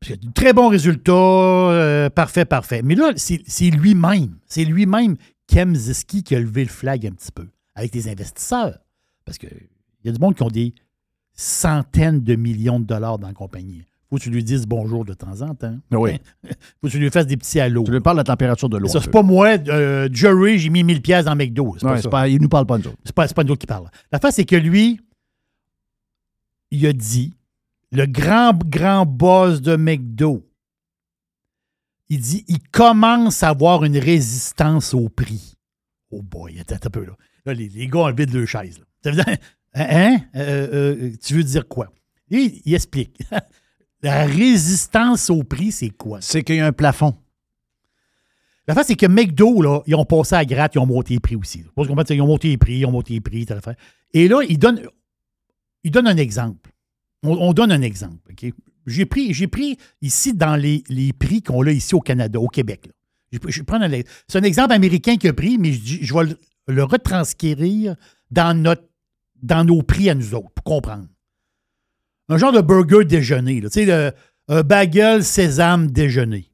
c'est 0.03 0.21
de 0.21 0.31
très 0.33 0.53
bons 0.53 0.69
résultats, 0.69 1.13
euh, 1.13 2.11
parfait, 2.11 2.45
parfait. 2.45 2.83
Mais 2.83 2.95
là, 2.95 3.13
c'est 3.17 3.41
c'est 3.47 3.71
lui-même, 3.71 4.37
c'est 4.47 4.65
lui-même, 4.65 5.17
Kem 5.47 5.75
Ziski, 5.75 6.23
qui 6.23 6.35
a 6.37 6.41
levé 6.41 6.63
le 6.65 6.71
flag 6.71 7.07
un 7.07 7.13
petit 7.13 7.33
peu 7.33 7.49
avec 7.75 7.91
des 7.93 8.09
investisseurs. 8.09 8.79
Parce 9.25 9.39
qu'il 9.39 9.49
y 10.05 10.09
a 10.11 10.13
du 10.13 10.19
monde 10.19 10.35
qui 10.35 10.43
ont 10.43 10.49
des 10.51 10.75
centaines 11.35 12.23
de 12.23 12.35
millions 12.37 12.81
de 12.81 12.85
dollars 12.85 13.19
dans 13.19 13.29
la 13.29 13.35
compagnie. 13.35 13.83
Faut 14.11 14.17
que 14.19 14.23
tu 14.23 14.31
lui 14.31 14.45
dises 14.45 14.67
bonjour 14.67 15.05
de 15.05 15.15
temps 15.15 15.41
en 15.41 15.55
temps. 15.55 15.77
Oui. 15.91 16.13
Faut 16.81 16.87
que 16.87 16.89
tu 16.93 16.99
lui 16.99 17.11
fasses 17.11 17.27
des 17.27 17.37
petits 17.37 17.59
hallos. 17.59 17.83
Tu 17.85 17.91
lui 17.91 18.01
parles 18.01 18.17
de 18.17 18.21
la 18.21 18.25
température 18.25 18.69
de 18.69 18.77
l'eau. 18.79 18.87
Ça, 18.89 19.01
c'est 19.01 19.11
pas 19.11 19.23
moi, 19.23 19.57
euh, 19.69 20.09
Jerry, 20.13 20.59
j'ai 20.59 20.69
mis 20.71 20.85
1000 20.85 21.03
pièces 21.03 21.25
dans 21.25 21.35
McDo. 21.35 21.73
Ouais, 21.73 21.79
pas 21.81 22.03
ça. 22.03 22.09
pas- 22.09 22.29
il 22.29 22.41
nous 22.41 22.49
parle 22.49 22.67
pas 22.67 22.79
de 22.79 22.85
nous 22.85 22.89
autres. 22.91 22.99
C'est 23.05 23.15
pas, 23.15 23.27
pas 23.27 23.43
nous 23.43 23.51
autres 23.53 23.61
qui 23.61 23.67
parle. 23.67 23.91
La 24.13 24.21
face, 24.21 24.37
c'est 24.37 24.45
que 24.45 24.55
lui, 24.57 25.01
il 26.71 26.87
a 26.87 26.93
dit, 26.93 27.33
le 27.91 28.07
grand, 28.07 28.53
grand 28.65 29.05
boss 29.07 29.61
de 29.63 29.75
McDo, 29.75 30.47
il 32.09 32.21
dit, 32.21 32.45
il 32.47 32.61
commence 32.71 33.43
à 33.43 33.49
avoir 33.49 33.85
une 33.85 33.99
résistance 33.99 34.95
au 34.95 35.09
prix. 35.09 35.55
Oh 36.11 36.23
boy, 36.23 36.61
attends 36.61 36.77
un 36.85 36.91
peu 36.91 37.05
là. 37.05 37.13
Là, 37.47 37.55
les, 37.55 37.69
les 37.69 37.89
gars 37.89 38.01
ont 38.01 38.09
levé 38.09 38.27
de 38.27 38.39
leur 38.39 38.47
chaise. 38.47 38.79
là. 38.79 38.85
Ça 39.03 39.11
veut 39.11 39.17
dire, 39.17 39.37
hein? 39.75 40.19
Euh, 40.37 40.69
euh, 40.73 41.11
tu 41.23 41.35
veux 41.35 41.43
dire 41.43 41.67
quoi? 41.69 41.93
Il 42.31 42.75
explique. 42.75 43.19
La 44.03 44.27
résistance 44.27 45.31
au 45.31 45.45
prix, 45.45 45.73
c'est 45.73 45.91
quoi? 45.91 46.21
C'est 46.21 46.43
qu'il 46.43 46.57
y 46.57 46.61
a 46.61 46.67
un 46.67 46.73
plafond. 46.73 47.15
La 48.67 48.75
face, 48.75 48.89
c'est 48.89 48.97
que 48.97 49.07
McDo, 49.07 49.63
là, 49.63 49.81
ils 49.87 49.95
ont 49.95 50.05
passé 50.05 50.35
à 50.35 50.45
gratte, 50.45 50.75
ils 50.75 50.79
ont 50.79 50.87
monté 50.87 51.15
les 51.15 51.21
prix 51.21 51.37
aussi. 51.37 51.59
là. 51.59 51.85
Ils 52.11 52.21
ont 52.21 52.27
monté 52.27 52.49
les 52.49 52.59
prix, 52.59 52.79
ils 52.79 52.87
ont 52.87 52.93
monté 52.93 53.15
les 53.15 53.21
prix, 53.21 53.47
telle 53.47 53.59
affaire. 53.59 53.77
Et 54.13 54.29
là, 54.29 54.43
ils 54.49 54.59
donnent, 54.59 54.83
ils 55.85 55.91
donnent 55.91 56.07
un 56.09 56.17
exemple. 56.17 56.71
On, 57.23 57.33
on 57.33 57.53
donne 57.53 57.73
un 57.73 57.83
exemple. 57.83 58.33
J'ai 58.87 59.07
pris, 59.07 59.33
pris 59.47 59.77
ici 60.03 60.35
dans 60.35 60.57
les, 60.57 60.83
les 60.89 61.13
prix 61.13 61.43
qu'on 61.43 61.67
a 61.67 61.71
ici 61.71 61.95
au 61.95 62.01
Canada, 62.01 62.39
au 62.39 62.49
Québec. 62.49 62.91
Je, 63.33 63.63
c'est 64.29 64.39
un 64.39 64.43
exemple 64.43 64.73
américain 64.73 65.17
qui 65.17 65.29
a 65.29 65.33
pris, 65.33 65.59
mais 65.59 65.73
je, 65.73 65.99
je 66.03 66.15
vais 66.15 66.25
le, 66.25 66.39
le 66.69 66.85
retranscrire 66.85 67.97
dans, 68.31 68.57
notre, 68.57 68.85
dans 69.43 69.65
nos 69.65 69.83
prix 69.83 70.09
à 70.11 70.15
nous 70.15 70.35
autres, 70.35 70.51
pour 70.55 70.65
comprendre. 70.65 71.07
Un 72.29 72.39
genre 72.39 72.53
de 72.53 72.61
burger 72.61 73.05
déjeuner. 73.05 73.61
Tu 73.61 73.69
sais, 73.71 73.85
le- 73.85 74.13
un 74.49 74.63
bagel 74.63 75.25
sésame 75.25 75.91
déjeuner 75.91 76.51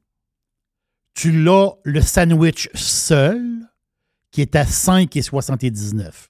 tu 1.13 1.43
l'as 1.43 1.73
le 1.83 1.99
sandwich 2.01 2.69
seul, 2.73 3.43
qui 4.31 4.39
est 4.41 4.55
à 4.55 4.63
5,79. 4.63 6.29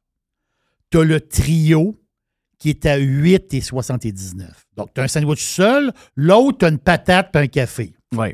Tu 0.90 0.98
as 0.98 1.03
le 1.03 1.22
trio, 1.22 2.02
qui 2.57 2.69
est 2.72 2.86
à 2.88 2.98
8,79. 2.98 4.65
Donc, 4.76 4.91
tu 4.94 4.99
as 4.99 5.03
un 5.03 5.07
sandwich 5.07 5.44
seul, 5.44 5.94
l'autre, 6.15 6.57
tu 6.57 6.65
as 6.65 6.69
une 6.69 6.80
patate 6.80 7.30
et 7.36 7.38
un 7.40 7.48
café. 7.48 7.94
Oui. 8.14 8.30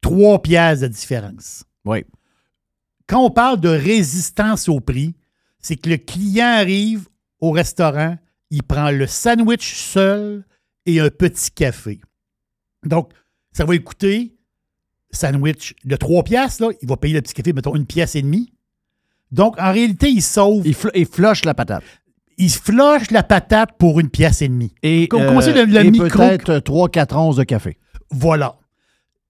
Trois 0.00 0.42
pièces 0.42 0.80
de 0.80 0.88
différence. 0.88 1.62
Oui. 1.84 2.04
Quand 3.06 3.24
on 3.24 3.30
parle 3.30 3.60
de 3.60 3.68
résistance 3.68 4.68
au 4.68 4.80
prix, 4.80 5.14
c'est 5.60 5.76
que 5.76 5.90
le 5.90 5.96
client 5.96 6.46
arrive 6.56 7.08
au 7.42 7.50
restaurant, 7.50 8.16
il 8.50 8.62
prend 8.62 8.90
le 8.90 9.06
sandwich 9.06 9.74
seul 9.74 10.44
et 10.86 11.00
un 11.00 11.10
petit 11.10 11.50
café. 11.50 12.00
Donc, 12.86 13.10
ça 13.52 13.64
va 13.66 13.72
lui 13.74 13.82
coûter 13.84 14.34
sandwich 15.10 15.74
de 15.84 15.96
3 15.96 16.22
piastres, 16.24 16.62
là, 16.62 16.68
il 16.80 16.88
va 16.88 16.96
payer 16.96 17.14
le 17.14 17.20
petit 17.20 17.34
café, 17.34 17.52
mettons, 17.52 17.74
une 17.74 17.84
pièce 17.86 18.14
et 18.14 18.22
demie. 18.22 18.52
Donc, 19.30 19.58
en 19.60 19.72
réalité, 19.72 20.08
il 20.08 20.22
sauve. 20.22 20.66
Il, 20.66 20.74
fl- 20.74 20.90
il 20.94 21.44
la 21.44 21.54
patate. 21.54 21.82
Il 22.38 22.50
flush 22.50 23.10
la 23.10 23.22
patate 23.22 23.76
pour 23.78 24.00
une 24.00 24.08
pièce 24.08 24.40
et 24.42 24.48
demie. 24.48 24.72
Et, 24.82 25.06
c'est 25.42 25.52
le- 25.52 25.64
le 25.64 25.80
et 25.84 25.90
micro- 25.90 26.08
peut-être 26.18 26.58
3-4 26.60 27.16
onces 27.16 27.36
de 27.36 27.44
café. 27.44 27.78
Voilà. 28.10 28.56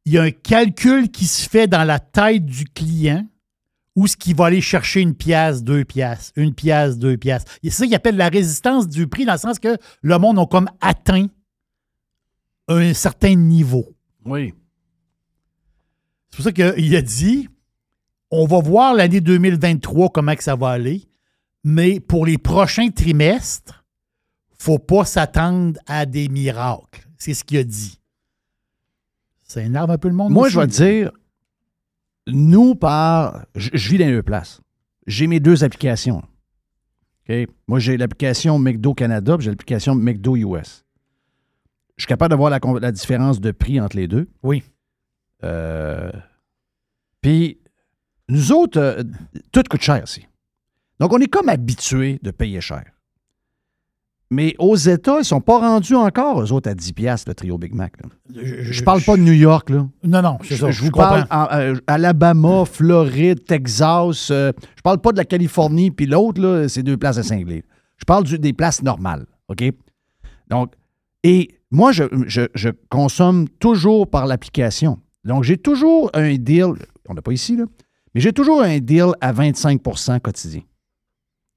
Il 0.05 0.13
y 0.13 0.19
a 0.19 0.23
un 0.23 0.31
calcul 0.31 1.11
qui 1.11 1.27
se 1.27 1.49
fait 1.49 1.67
dans 1.67 1.85
la 1.85 1.99
tête 1.99 2.45
du 2.45 2.65
client 2.65 3.27
où 3.95 4.07
ce 4.07 4.17
qui 4.17 4.33
va 4.33 4.47
aller 4.47 4.61
chercher 4.61 5.01
une 5.01 5.15
pièce, 5.15 5.63
deux 5.63 5.85
pièces, 5.85 6.33
une 6.37 6.55
pièce, 6.55 6.99
deux 6.99 7.17
pièces. 7.17 7.45
C'est 7.63 7.71
ça 7.71 7.85
qu'il 7.85 7.95
appelle 7.95 8.17
la 8.17 8.29
résistance 8.29 8.89
du 8.89 9.07
prix, 9.07 9.25
dans 9.25 9.35
le 9.35 9.39
sens 9.39 9.59
que 9.59 9.77
le 10.01 10.19
monde 10.19 10.39
a 10.39 10.47
comme 10.47 10.69
atteint 10.81 11.27
un 12.69 12.95
certain 12.95 13.35
niveau. 13.35 13.95
Oui. 14.25 14.55
C'est 16.31 16.37
pour 16.37 16.45
ça 16.45 16.53
qu'il 16.53 16.97
a 16.97 17.03
dit 17.03 17.49
on 18.33 18.47
va 18.47 18.61
voir 18.61 18.95
l'année 18.95 19.21
2023 19.21 20.09
comment 20.09 20.35
que 20.35 20.43
ça 20.43 20.57
va 20.57 20.71
aller, 20.71 21.07
mais 21.65 22.01
pour 22.01 22.25
les 22.25 22.39
prochains 22.39 22.89
trimestres, 22.89 23.85
faut 24.59 24.79
pas 24.79 25.05
s'attendre 25.05 25.79
à 25.87 26.07
des 26.07 26.29
miracles. 26.29 27.07
C'est 27.19 27.35
ce 27.35 27.45
qu'il 27.45 27.59
a 27.59 27.65
dit. 27.65 28.01
Ça 29.45 29.61
énerve 29.61 29.91
un 29.91 29.99
peu 29.99 30.09
le 30.09 30.15
monde. 30.15 30.33
Moi, 30.33 30.47
aussi, 30.47 30.55
je 30.55 30.61
vais 30.61 30.67
te 30.67 30.73
dire, 30.73 31.13
nous, 32.27 32.75
par. 32.75 33.47
Je, 33.55 33.71
vis 33.71 33.99
dans 33.99 34.07
les 34.07 34.13
deux 34.13 34.23
places. 34.23 34.61
J'ai 35.07 35.27
mes 35.27 35.41
deux 35.41 35.65
applications. 35.65 36.23
OK? 37.29 37.49
Moi, 37.67 37.79
j'ai 37.79 37.97
l'application 37.97 38.59
McDo 38.59 38.95
Canada 38.95 39.37
j'ai 39.41 39.51
l'application 39.51 39.95
McDo 39.95 40.37
US. 40.37 40.85
Je 41.97 42.05
suis 42.05 42.09
capable 42.09 42.33
de 42.33 42.37
voir 42.37 42.51
la, 42.51 42.93
différence 42.93 43.41
de 43.41 43.51
prix 43.51 43.81
entre 43.81 43.97
les 43.97 44.09
deux. 44.09 44.29
Oui. 44.43 44.63
Euh, 45.45 46.11
Puis, 47.21 47.61
nous 48.29 48.53
autres, 48.53 48.79
euh, 48.79 49.03
tout 49.53 49.63
coûte 49.69 49.83
cher 49.83 50.03
ici. 50.03 50.27
Donc, 50.99 51.13
on 51.13 51.19
est 51.19 51.27
comme 51.27 51.49
habitués 51.49 52.19
de 52.23 52.31
payer 52.31 52.61
cher. 52.61 52.85
Mais 54.35 54.55
aux 54.59 54.77
États, 54.77 55.17
ils 55.17 55.19
ne 55.19 55.23
sont 55.25 55.43
pas 55.43 55.59
rendus 55.59 55.95
encore, 55.95 56.41
eux 56.41 56.53
autres, 56.53 56.71
à 56.71 56.75
10$ 56.75 56.95
piastres, 56.95 57.29
le 57.29 57.35
trio 57.35 57.59
Big 57.59 57.75
Mac. 57.75 57.93
là. 58.03 58.09
Je 58.43 58.81
ne 58.81 58.85
parle 58.85 59.03
pas 59.03 59.19
de 59.19 59.23
New 59.23 59.35
York, 59.35 59.69
là. 59.69 59.87
Non, 60.05 60.23
non, 60.23 60.39
c'est 60.43 60.55
Je, 60.55 60.61
ça. 60.61 60.71
je 60.71 60.83
vous 60.83 60.91
comprends. 60.91 61.23
parle 61.25 61.27
en- 61.31 61.55
euh, 61.55 61.75
Alabama, 61.87 62.65
Floride, 62.65 63.45
Texas. 63.45 64.31
euh, 64.31 64.53
je 64.75 64.81
parle 64.81 64.99
pas 65.03 65.13
de 65.13 65.19
la 65.19 65.27
Californie, 65.27 65.91
puis 65.91 66.07
l'autre, 66.07 66.41
là, 66.41 66.67
c'est 66.67 66.83
deux 66.83 66.97
places 66.97 67.19
à 67.19 67.23
cingler. 67.23 67.63
Je 67.99 68.05
parle 68.07 68.25
du- 68.25 68.39
des 68.39 68.55
places 68.55 68.83
normales, 68.83 69.27
OK? 69.49 69.65
Donc, 70.49 70.73
et 71.23 71.51
moi, 71.71 71.93
je, 71.93 72.05
je- 72.27 72.49
je 72.55 72.71
consomme 72.89 73.49
toujours 73.61 74.09
par 74.09 74.25
l'application. 74.25 74.99
Donc, 75.25 75.45
j'ai 75.45 75.59
toujours 75.59 76.11
un 76.15 76.37
deal, 76.37 76.69
on 77.07 77.13
n'a 77.13 77.21
pas 77.21 77.33
ici, 77.33 77.55
là, 77.57 77.65
mais 78.15 78.23
j'ai 78.23 78.33
toujours 78.33 78.63
un 78.63 78.79
deal 78.79 79.09
à 79.21 79.33
25% 79.35 80.19
quotidien. 80.21 80.63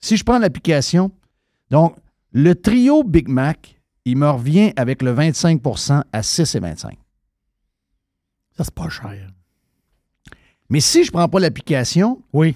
Si 0.01 0.17
je 0.17 0.25
prends 0.25 0.39
l'application, 0.39 1.11
donc, 1.71 1.95
le 2.37 2.53
trio 2.53 3.03
Big 3.03 3.29
Mac, 3.29 3.79
il 4.03 4.17
me 4.17 4.29
revient 4.29 4.73
avec 4.75 5.01
le 5.01 5.15
25% 5.15 6.03
à 6.11 6.21
6,25. 6.21 6.91
Ça, 8.51 8.63
c'est 8.63 8.73
pas 8.73 8.89
cher. 8.89 9.29
Mais 10.69 10.81
si 10.81 11.03
je 11.05 11.09
ne 11.09 11.13
prends 11.13 11.29
pas 11.29 11.39
l'application, 11.39 12.21
Oui. 12.33 12.55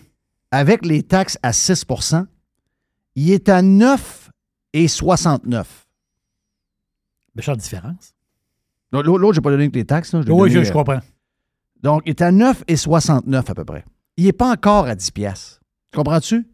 avec 0.52 0.86
les 0.86 1.02
taxes 1.02 1.38
à 1.44 1.52
6% 1.52 2.26
il 3.16 3.32
est 3.32 3.48
à 3.50 3.62
9,69. 3.62 5.66
Méchante 7.36 7.58
différence. 7.60 8.14
L'autre, 8.92 9.34
je 9.34 9.40
n'ai 9.40 9.44
pas 9.44 9.52
donné 9.52 9.70
que 9.70 9.76
les 9.76 9.86
taxes. 9.86 10.14
là, 10.14 10.22
je 10.26 10.32
Oui, 10.32 10.50
donné, 10.50 10.56
je, 10.56 10.64
je 10.66 10.70
euh, 10.70 10.74
comprends. 10.74 11.00
Donc, 11.82 12.02
il 12.06 12.10
est 12.12 12.22
à 12.22 12.32
9,69 12.32 13.50
à 13.50 13.56
peu 13.56 13.66
près. 13.66 13.84
Il 14.18 14.26
n'est 14.26 14.34
pas 14.34 14.52
encore 14.52 14.86
à 14.88 14.96
10 14.96 15.12
piastres. 15.12 15.62
Tu 15.92 15.98
Comprends-tu? 15.98 16.48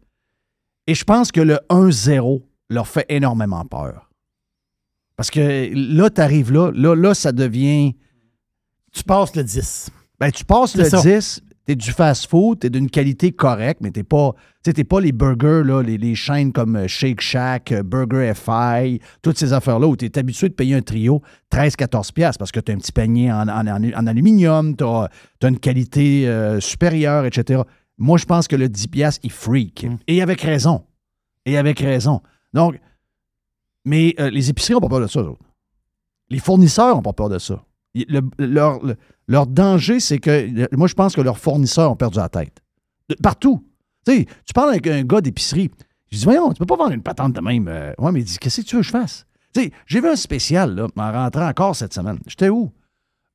Et 0.86 0.94
je 0.94 1.04
pense 1.04 1.32
que 1.32 1.40
le 1.40 1.58
1-0 1.68 2.42
leur 2.68 2.86
fait 2.88 3.06
énormément 3.08 3.64
peur. 3.64 4.10
Parce 5.16 5.30
que 5.30 5.70
là, 5.72 6.10
tu 6.10 6.20
arrives 6.20 6.52
là, 6.52 6.70
là, 6.74 6.94
là, 6.94 7.14
ça 7.14 7.32
devient. 7.32 7.94
Tu 8.92 9.02
passes 9.02 9.34
le 9.34 9.44
10. 9.44 9.90
Ben, 10.20 10.30
tu 10.30 10.44
passes 10.44 10.76
le 10.76 10.84
ça. 10.84 11.00
10, 11.00 11.42
tu 11.66 11.72
es 11.72 11.76
du 11.76 11.90
fast-food, 11.90 12.60
tu 12.60 12.66
es 12.66 12.70
d'une 12.70 12.88
qualité 12.88 13.32
correcte, 13.32 13.80
mais 13.82 13.90
tu 13.90 14.04
pas, 14.04 14.32
t'es 14.62 14.84
pas 14.84 15.00
les 15.00 15.12
burgers, 15.12 15.62
là, 15.64 15.82
les, 15.82 15.98
les 15.98 16.14
chaînes 16.14 16.52
comme 16.52 16.76
euh, 16.76 16.86
Shake 16.88 17.20
Shack, 17.20 17.72
euh, 17.72 17.82
Burger 17.82 18.32
FI, 18.34 19.00
toutes 19.20 19.36
ces 19.36 19.52
affaires-là 19.52 19.86
où 19.86 19.96
tu 19.96 20.04
es 20.04 20.18
habitué 20.18 20.48
de 20.48 20.54
payer 20.54 20.74
un 20.76 20.80
trio 20.82 21.22
13-14$ 21.52 22.12
piastres 22.12 22.38
parce 22.38 22.52
que 22.52 22.60
tu 22.60 22.72
as 22.72 22.74
un 22.74 22.78
petit 22.78 22.92
panier 22.92 23.32
en, 23.32 23.48
en- 23.48 24.06
aluminium, 24.06 24.76
tu 24.76 24.84
as, 24.84 25.08
une 25.42 25.58
qualité 25.58 26.28
euh, 26.28 26.60
supérieure, 26.60 27.26
etc. 27.26 27.62
Moi, 27.98 28.16
je 28.18 28.26
pense 28.26 28.48
que 28.48 28.56
le 28.56 28.68
10$, 28.68 28.88
piastres, 28.88 29.20
il 29.24 29.32
freak. 29.32 29.84
Mm. 29.84 29.96
Et 30.06 30.22
avec 30.22 30.40
raison. 30.42 30.84
Et 31.44 31.58
avec 31.58 31.80
raison. 31.80 32.22
Donc, 32.56 32.80
mais 33.84 34.14
euh, 34.18 34.30
les 34.30 34.50
épiceries 34.50 34.74
n'ont 34.74 34.80
pas 34.80 34.88
peur 34.88 35.00
de 35.00 35.06
ça. 35.06 35.20
Les 36.30 36.38
fournisseurs 36.38 36.96
n'ont 36.96 37.02
pas 37.02 37.12
peur 37.12 37.28
de 37.28 37.38
ça. 37.38 37.62
Le- 37.94 38.20
leur, 38.38 38.84
le- 38.84 38.96
leur 39.28 39.46
danger, 39.46 40.00
c'est 40.00 40.18
que. 40.18 40.30
le- 40.50 40.68
Moi, 40.76 40.88
je 40.88 40.94
pense 40.94 41.14
que 41.14 41.20
leurs 41.20 41.38
fournisseurs 41.38 41.90
ont 41.92 41.96
perdu 41.96 42.18
la 42.18 42.28
tête. 42.28 42.60
De- 43.08 43.14
partout. 43.22 43.64
Tu 44.06 44.12
sais, 44.12 44.24
tu 44.44 44.52
parles 44.54 44.70
avec 44.70 44.86
un 44.86 45.02
gars 45.04 45.20
d'épicerie. 45.20 45.70
Je 46.10 46.18
dis, 46.18 46.24
voyons, 46.24 46.52
tu 46.52 46.58
peux 46.58 46.66
pas 46.66 46.76
vendre 46.76 46.92
une 46.92 47.02
patente 47.02 47.32
de 47.34 47.40
même. 47.40 47.68
Euh, 47.68 47.92
ouais, 47.98 48.12
mais 48.12 48.20
il 48.20 48.24
dit, 48.24 48.38
qu'est-ce 48.38 48.60
que 48.60 48.66
tu 48.66 48.76
veux 48.76 48.82
que 48.82 48.86
je 48.86 48.92
fasse? 48.92 49.26
Tu 49.54 49.62
sais, 49.62 49.72
j'ai 49.86 50.00
vu 50.00 50.08
un 50.08 50.16
spécial, 50.16 50.74
là, 50.74 50.86
en 50.96 51.12
rentrant 51.12 51.46
encore 51.48 51.74
cette 51.76 51.92
semaine. 51.94 52.18
J'étais 52.26 52.48
où? 52.48 52.72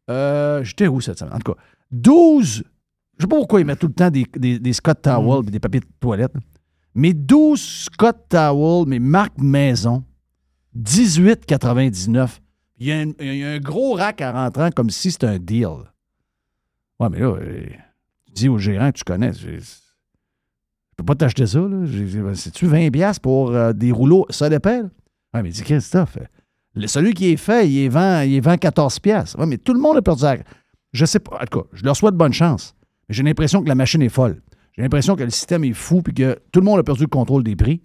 Euh, 0.10 0.64
J'étais 0.64 0.88
où 0.88 0.99
cette 1.02 1.19
semaine? 1.19 1.34
En 1.34 1.39
tout 1.39 1.53
cas, 1.53 1.60
12. 1.91 2.64
Je 3.18 3.23
sais 3.23 3.27
pas 3.27 3.35
pourquoi 3.35 3.60
ils 3.60 3.65
mettent 3.65 3.80
tout 3.80 3.88
le 3.88 3.93
temps 3.93 4.10
des, 4.10 4.26
des, 4.35 4.57
des 4.60 4.73
Scott 4.73 5.02
Towels 5.02 5.48
et 5.48 5.52
des 5.52 5.60
papiers 5.60 5.81
de 5.81 5.85
toilette. 5.99 6.34
Mais 6.94 7.14
12 7.14 7.60
Scott 7.92 8.18
Towels, 8.30 8.86
mais 8.88 9.00
marque 9.00 9.38
maison, 9.38 10.04
18,99. 10.78 12.40
Il 12.80 12.88
y, 12.88 12.92
a 12.92 13.00
un, 13.00 13.12
y 13.20 13.44
a 13.44 13.50
un 13.52 13.60
gros 13.60 13.94
rack 13.94 14.22
en 14.22 14.32
rentrant 14.34 14.70
comme 14.72 14.90
si 14.90 15.12
c'était 15.12 15.28
un 15.28 15.38
deal. 15.40 15.68
Ouais, 17.00 17.10
mais 17.10 17.20
là, 17.20 17.28
euh, 17.28 17.64
tu 18.28 18.34
dis 18.34 18.50
au 18.50 18.58
gérant 18.58 18.92
que 18.92 18.98
tu 18.98 19.04
connais, 19.04 19.34
je, 19.34 19.60
je 19.60 19.66
peux 20.98 21.04
pas 21.06 21.16
t'acheter 21.16 21.46
ça. 21.46 21.60
j'ai- 21.86 22.36
C'est-tu 22.36 22.68
20$ 22.68 22.90
piastres 22.92 23.22
pour 23.22 23.52
euh, 23.52 23.72
des 23.74 23.92
rouleaux? 23.92 24.26
Ça 24.30 24.50
là? 24.50 24.60
Ouais, 25.34 25.44
mais 25.44 25.50
dis, 25.50 25.62
Christophe, 25.62 26.18
euh, 26.18 26.26
le- 26.76 26.88
celui 26.88 27.14
qui 27.14 27.28
est 27.32 27.38
fait, 27.38 27.70
il 27.70 27.86
est 27.86 27.90
vend, 27.90 28.22
il 28.22 28.34
est 28.36 28.40
vend 28.42 28.56
14$. 28.58 29.00
piastres. 29.00 29.38
Ouais, 29.40 29.46
mais 29.46 29.58
tout 29.58 29.74
le 29.74 29.80
monde 29.80 29.98
a 29.98 30.02
perdu 30.02 30.24
la... 30.24 30.38
Je 30.92 31.06
sais 31.06 31.20
pas. 31.20 31.38
En 31.42 31.46
tout 31.46 31.62
cas, 31.62 31.68
je 31.74 31.84
leur 31.86 31.96
souhaite 31.96 32.16
bonne 32.16 32.34
chance. 32.34 32.76
Mais 33.08 33.16
j'ai 33.16 33.24
l'impression 33.24 33.62
que 33.64 33.68
la 33.68 33.76
machine 33.76 34.02
est 34.02 34.10
folle. 34.10 34.42
J'ai 34.73 34.81
l'impression 34.81 35.15
que 35.15 35.23
le 35.23 35.30
système 35.30 35.64
est 35.64 35.73
fou 35.73 36.02
puis 36.02 36.14
que 36.14 36.39
tout 36.52 36.60
le 36.60 36.65
monde 36.65 36.80
a 36.80 36.84
perdu 36.84 37.03
le 37.03 37.07
contrôle 37.07 37.43
des 37.43 37.56
prix. 37.56 37.81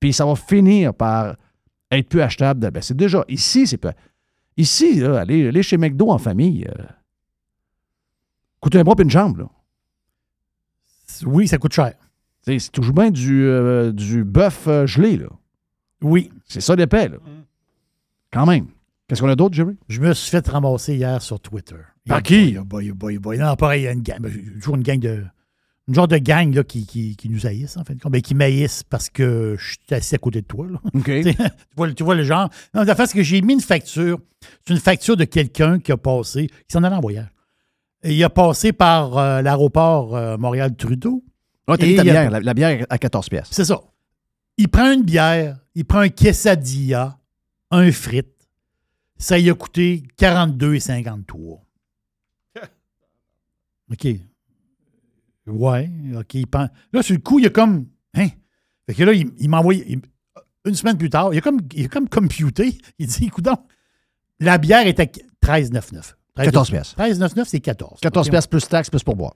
Puis 0.00 0.12
ça 0.12 0.24
va 0.26 0.36
finir 0.36 0.94
par 0.94 1.36
être 1.90 2.08
plus 2.08 2.20
achetable. 2.20 2.70
Ben, 2.70 2.82
c'est 2.82 2.96
déjà. 2.96 3.24
Ici, 3.28 3.66
c'est 3.66 3.78
pas. 3.78 3.94
Ici, 4.56 4.96
là, 5.00 5.20
aller, 5.20 5.48
aller 5.48 5.62
chez 5.62 5.76
McDo 5.78 6.10
en 6.10 6.18
famille. 6.18 6.66
euh, 6.68 6.82
coûte 8.60 8.76
un 8.76 8.84
bras 8.84 8.94
et 8.98 9.02
une 9.02 9.10
jambe, 9.10 9.38
là. 9.38 9.48
Oui, 11.24 11.48
ça 11.48 11.58
coûte 11.58 11.72
cher. 11.72 11.94
C'est 12.42 12.70
toujours 12.72 12.94
bien 12.94 13.10
du, 13.10 13.44
euh, 13.44 13.92
du 13.92 14.24
bœuf 14.24 14.66
euh, 14.68 14.86
gelé, 14.86 15.16
là. 15.16 15.28
Oui. 16.02 16.30
C'est 16.46 16.60
ça 16.60 16.76
d'épais, 16.76 17.08
là. 17.08 17.18
Quand 18.32 18.46
même. 18.46 18.66
Qu'est-ce 19.06 19.22
qu'on 19.22 19.28
a 19.28 19.36
d'autre, 19.36 19.54
Jerry? 19.54 19.76
Je 19.88 20.00
me 20.00 20.12
suis 20.12 20.30
fait 20.30 20.46
ramasser 20.46 20.94
hier 20.96 21.22
sur 21.22 21.40
Twitter. 21.40 21.76
Par 22.06 22.22
qui? 22.22 22.52
Boy, 22.52 22.64
boy, 22.64 22.92
boy, 22.92 23.18
boy. 23.18 23.38
Non, 23.38 23.56
pareil, 23.56 23.82
il 23.82 23.84
y 23.84 23.88
a 23.88 23.92
une 23.92 24.02
gang. 24.02 24.20
ben, 24.20 24.32
toujours 24.60 24.76
une 24.76 24.82
gang 24.82 25.00
de. 25.00 25.24
Une 25.88 25.94
genre 25.94 26.06
de 26.08 26.18
gang 26.18 26.54
là, 26.54 26.62
qui, 26.64 26.86
qui, 26.86 27.16
qui 27.16 27.30
nous 27.30 27.46
haïssent, 27.46 27.78
en 27.78 27.84
fait. 27.84 27.96
Ben, 28.04 28.20
qui 28.20 28.34
m'haïssent 28.34 28.82
parce 28.82 29.08
que 29.08 29.56
je 29.58 29.68
suis 29.70 29.78
assis 29.90 30.14
à 30.14 30.18
côté 30.18 30.42
de 30.42 30.46
toi. 30.46 30.66
Là. 30.70 30.78
Tu, 31.04 31.34
vois, 31.76 31.92
tu 31.92 32.04
vois 32.04 32.14
le 32.14 32.24
genre. 32.24 32.50
Non, 32.74 32.82
la 32.82 32.94
face 32.94 33.12
que 33.14 33.22
j'ai 33.22 33.40
mis 33.40 33.54
une 33.54 33.60
facture. 33.60 34.20
C'est 34.66 34.74
une 34.74 34.80
facture 34.80 35.16
de 35.16 35.24
quelqu'un 35.24 35.78
qui 35.80 35.90
a 35.90 35.96
passé, 35.96 36.46
qui 36.48 36.72
s'en 36.72 36.82
allait 36.84 36.94
en 36.96 37.00
voyage. 37.00 37.28
Et 38.02 38.14
il 38.14 38.22
a 38.22 38.28
passé 38.30 38.72
par 38.72 39.16
euh, 39.18 39.40
l'aéroport 39.42 40.14
euh, 40.14 40.36
Montréal-Trudeau. 40.36 41.24
Ah, 41.66 41.76
t'as 41.78 41.86
mis 41.86 41.94
ta 41.96 42.02
a- 42.02 42.04
bière, 42.04 42.30
la, 42.30 42.40
la 42.40 42.54
bière 42.54 42.86
à 42.90 42.98
14 42.98 43.28
pièces. 43.28 43.48
C'est 43.50 43.64
ça. 43.64 43.80
Il 44.58 44.68
prend 44.68 44.92
une 44.92 45.02
bière, 45.04 45.58
il 45.74 45.84
prend 45.84 46.00
un 46.00 46.08
quesadilla, 46.08 47.18
un 47.70 47.90
frite. 47.92 48.28
Ça 49.16 49.38
y 49.38 49.48
a 49.50 49.54
coûté 49.54 50.02
42,53. 50.18 51.60
OK. 53.92 54.06
Ouais, 55.48 55.90
OK. 56.16 56.34
Il 56.34 56.46
prend- 56.46 56.68
Là, 56.92 57.02
sur 57.02 57.14
le 57.14 57.20
coup, 57.20 57.38
il 57.38 57.46
a 57.46 57.50
comme. 57.50 57.86
Hein? 58.14 58.28
Fait 58.86 58.94
que 58.94 59.02
là, 59.04 59.12
il, 59.12 59.30
il 59.38 59.48
m'a 59.48 59.58
envoyé. 59.58 59.84
il- 59.88 60.00
Une 60.66 60.74
semaine 60.74 60.98
plus 60.98 61.10
tard, 61.10 61.32
il 61.32 61.38
a 61.38 61.40
comme, 61.40 61.60
il 61.74 61.86
a 61.86 61.88
comme 61.88 62.08
computé. 62.08 62.78
Il 62.98 63.06
dit 63.06 63.24
écoute 63.26 63.44
donc, 63.44 63.60
la 64.40 64.58
bière 64.58 64.86
est 64.86 65.00
à 65.00 65.04
13,99. 65.04 66.14
14 66.36 66.70
pièces. 66.70 66.94
13,99, 66.96 67.44
c'est 67.46 67.60
14. 67.60 68.00
14 68.00 68.26
OK? 68.26 68.30
pièces 68.30 68.46
plus 68.46 68.68
taxes 68.68 68.90
plus 68.90 69.02
pourboire. 69.02 69.34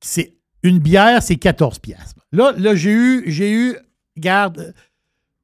c'est 0.00 0.34
une 0.62 0.78
bière, 0.78 1.22
c'est 1.22 1.36
14 1.36 1.78
pièces. 1.78 2.14
Là, 2.32 2.52
là 2.56 2.74
j'ai 2.74 2.90
eu, 2.92 3.24
j'ai 3.30 3.52
eu, 3.52 3.76
regarde, 4.16 4.74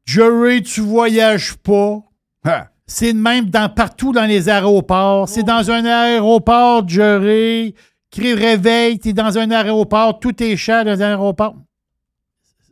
Jerry, 0.04 0.62
tu 0.62 0.80
voyages 0.80 1.54
pas. 1.56 2.02
Hein? 2.44 2.66
C'est 2.86 3.12
même 3.12 3.50
dans, 3.50 3.68
partout 3.68 4.12
dans 4.12 4.26
les 4.26 4.48
aéroports. 4.48 5.28
C'est 5.28 5.42
dans 5.42 5.70
un 5.70 5.84
aéroport, 5.84 6.88
Jerry. 6.88 7.74
Crée 8.16 8.32
réveil, 8.32 8.98
t'es 8.98 9.12
dans 9.12 9.36
un 9.36 9.50
aéroport, 9.50 10.18
tout 10.18 10.42
est 10.42 10.56
cher 10.56 10.86
dans 10.86 11.02
un 11.02 11.10
aéroport. 11.10 11.54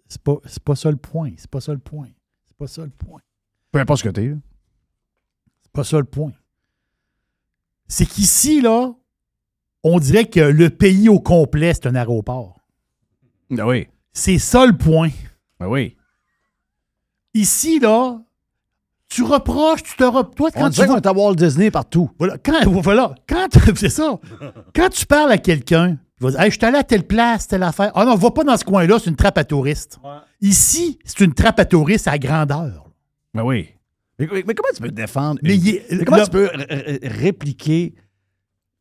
C'est 0.08 0.22
pas, 0.22 0.36
pas 0.64 0.74
ça 0.74 0.90
le 0.90 0.96
point. 0.96 1.32
C'est 1.36 1.50
pas 1.50 1.60
ça 1.60 1.72
le 1.72 1.78
point. 1.78 2.08
C'est 2.46 2.56
pas 2.56 2.66
ça 2.66 2.82
le 2.82 2.90
point. 2.90 3.20
Peu 3.70 3.78
importe 3.78 3.98
ce 3.98 4.04
que 4.04 4.08
t'es. 4.08 4.34
C'est 5.62 5.72
pas 5.72 5.84
ça 5.84 5.98
le 5.98 6.04
point. 6.04 6.32
C'est 7.88 8.06
qu'ici, 8.06 8.62
là, 8.62 8.94
on 9.82 9.98
dirait 9.98 10.30
que 10.30 10.40
le 10.40 10.70
pays 10.70 11.10
au 11.10 11.20
complet, 11.20 11.74
c'est 11.74 11.88
un 11.88 11.94
aéroport. 11.94 12.66
Ben 13.50 13.66
oui. 13.66 13.88
C'est 14.14 14.38
ça 14.38 14.64
le 14.64 14.78
point. 14.78 15.10
Ben 15.60 15.68
oui. 15.68 15.94
Ici, 17.34 17.80
là, 17.80 18.23
tu 19.14 19.22
reproches, 19.22 19.82
tu 19.82 19.96
te 19.96 20.04
reproches. 20.04 20.34
Toi, 20.34 20.50
On 20.56 20.60
quand 20.64 20.70
tu 20.70 20.80
vas- 20.84 21.10
à 21.10 21.12
Walt 21.12 21.34
Disney 21.34 21.70
partout. 21.70 22.10
Voilà, 22.18 22.36
quand, 22.38 22.60
voilà, 22.82 23.14
quand, 23.28 23.48
c'est 23.76 23.88
ça. 23.88 24.18
Quand 24.74 24.88
tu 24.88 25.06
parles 25.06 25.30
à 25.32 25.38
quelqu'un, 25.38 25.96
tu 26.18 26.24
vas 26.24 26.30
dire, 26.32 26.40
hey, 26.40 26.50
je 26.50 26.56
suis 26.58 26.64
allé 26.66 26.78
à 26.78 26.82
telle 26.84 27.04
place, 27.04 27.46
telle 27.46 27.62
affaire. 27.62 27.92
Ah 27.94 28.04
non, 28.04 28.14
va 28.16 28.30
pas 28.30 28.44
dans 28.44 28.56
ce 28.56 28.64
coin-là, 28.64 28.98
c'est 28.98 29.10
une 29.10 29.16
trappe 29.16 29.38
à 29.38 29.44
touristes. 29.44 29.98
Ici, 30.40 30.98
c'est 31.04 31.20
une 31.24 31.32
trappe 31.34 31.60
à 31.60 31.64
touristes 31.64 32.08
à 32.08 32.18
grandeur. 32.18 32.88
Ben 33.32 33.42
oui. 33.42 33.68
Mais, 34.18 34.26
comment 34.28 34.68
tu 34.74 34.80
peux 34.82 34.88
te 34.88 34.94
défendre? 34.94 35.40
Mais 35.42 35.54
une- 35.56 35.60
il 35.62 35.68
est- 35.76 35.92
mais 35.92 36.04
comment 36.04 36.24
tu 36.24 36.30
peux 36.30 36.48
répliquer 37.02 37.94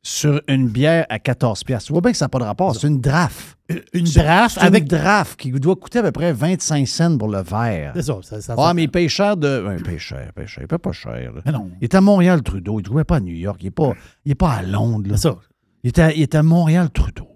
sur 0.06 0.42
une 0.50 0.68
bière 0.68 1.06
à 1.10 1.18
14 1.18 1.64
pièces? 1.64 1.86
Tu 1.86 1.94
vois 1.94 2.02
bien 2.02 2.12
que 2.12 2.18
ça 2.18 2.26
n'a 2.26 2.30
pas 2.30 2.40
de 2.40 2.44
rapport. 2.44 2.76
C'est 2.76 2.88
une 2.88 3.00
draft. 3.02 3.58
Une 3.94 4.06
C'est- 4.06 4.22
draft 4.22 4.58
avec. 4.60 4.84
une 4.84 4.90
draft 4.90 5.40
qui 5.40 5.52
doit 5.52 5.76
coûter 5.78 6.00
à 6.00 6.04
peu 6.04 6.12
près 6.12 6.34
25 6.34 6.86
cents 6.88 7.18
pour 7.18 7.30
le 7.30 7.42
verre. 7.42 7.94
C'est 7.96 8.02
ça, 8.04 8.18
ça, 8.22 8.42
ça- 8.42 8.56
Ah, 8.58 8.74
mais 8.74 8.84
il 8.84 8.92
paye 8.92 9.08
cher 9.10 9.38
de. 9.38 9.66
Ouais, 9.66 9.78
il 9.78 9.84
paye 9.84 9.98
cher, 10.00 10.24
il 10.28 10.34
paye 10.34 10.46
cher. 10.48 10.64
Il 10.64 10.68
paye 10.68 10.78
pas 10.78 10.92
cher. 10.92 11.32
là. 11.34 11.42
Mais 11.46 11.52
non. 11.52 11.72
Il 11.82 11.86
est 11.86 11.96
à 11.96 12.02
Montréal, 12.02 12.44
Trudeau. 12.44 12.74
Il 12.80 12.84
ne 12.84 12.86
trouvait 12.86 13.04
pas 13.06 13.16
à 13.16 13.20
New 13.22 13.34
York. 13.34 13.58
Il 13.62 13.66
n'est 13.66 13.72
pas, 13.72 13.94
il 14.26 14.34
est 14.34 14.36
pas 14.36 14.52
à 14.52 14.62
Londres. 14.62 15.10
C'est 15.12 15.22
ça. 15.30 15.38
Il 15.84 15.88
est 15.88 16.00
à, 16.00 16.12
il 16.14 16.22
est 16.22 16.36
à 16.36 16.44
Montréal, 16.44 16.90
Trudeau. 16.92 17.28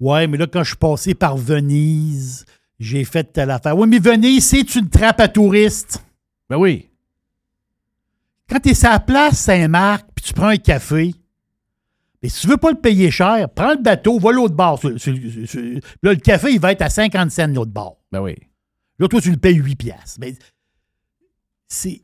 Ouais, 0.00 0.26
mais 0.26 0.38
là, 0.38 0.46
quand 0.46 0.62
je 0.62 0.68
suis 0.70 0.76
passé 0.76 1.14
par 1.14 1.36
Venise, 1.36 2.44
j'ai 2.80 3.04
fait 3.04 3.24
telle 3.32 3.50
affaire. 3.50 3.76
Oui, 3.78 3.86
mais 3.86 3.98
Venise, 3.98 4.44
c'est 4.46 4.74
une 4.74 4.88
trappe 4.88 5.20
à 5.20 5.28
touristes. 5.28 6.04
Ben 6.50 6.56
oui. 6.56 6.88
Quand 8.48 8.58
tu 8.60 8.70
es 8.70 8.74
sur 8.74 8.90
la 8.90 9.00
place 9.00 9.38
Saint-Marc, 9.38 10.06
puis 10.14 10.24
tu 10.26 10.34
prends 10.34 10.48
un 10.48 10.56
café, 10.56 11.14
mais 12.24 12.30
si 12.30 12.40
tu 12.40 12.46
veux 12.46 12.56
pas 12.56 12.70
le 12.70 12.80
payer 12.80 13.10
cher, 13.10 13.50
prends 13.50 13.72
le 13.72 13.82
bateau, 13.82 14.18
va 14.18 14.32
l'autre 14.32 14.54
bord. 14.54 14.78
Sur- 14.78 14.98
sur- 14.98 15.14
sur- 15.46 15.60
là, 16.02 16.14
le 16.14 16.16
café, 16.16 16.52
il 16.54 16.58
va 16.58 16.72
être 16.72 16.80
à 16.80 16.88
50 16.88 17.30
cents 17.30 17.48
l'autre 17.48 17.70
bord. 17.70 17.98
Ben 18.10 18.22
oui. 18.22 18.34
Là, 18.98 19.08
toi, 19.08 19.20
tu 19.20 19.30
le 19.30 19.36
payes 19.36 19.56
8 19.56 19.76
piastres. 19.76 20.16
Mais 20.20 20.34
c'est. 21.68 22.00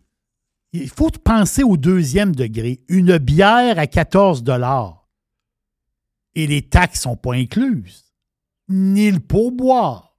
il 0.74 0.90
faut 0.90 1.08
penser 1.08 1.62
au 1.62 1.78
deuxième 1.78 2.36
degré. 2.36 2.82
Une 2.90 3.16
bière 3.16 3.78
à 3.78 3.86
14 3.86 4.44
et 6.34 6.46
les 6.46 6.68
taxes 6.68 6.98
ne 6.98 7.12
sont 7.12 7.16
pas 7.16 7.32
incluses, 7.32 8.04
ni 8.68 9.10
le 9.10 9.20
pourboire. 9.20 10.18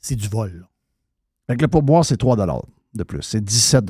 C'est 0.00 0.16
du 0.16 0.26
vol. 0.26 0.58
là. 0.58 0.68
Fait 1.46 1.56
que 1.56 1.62
le 1.62 1.68
pourboire, 1.68 2.04
c'est 2.04 2.16
3 2.16 2.36
de 2.94 3.04
plus. 3.04 3.22
C'est 3.22 3.44
17 3.44 3.84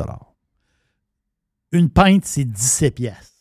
Une 1.73 1.89
pinte, 1.89 2.27
c'est 2.27 2.45
17 2.45 2.95
pièces. 2.95 3.38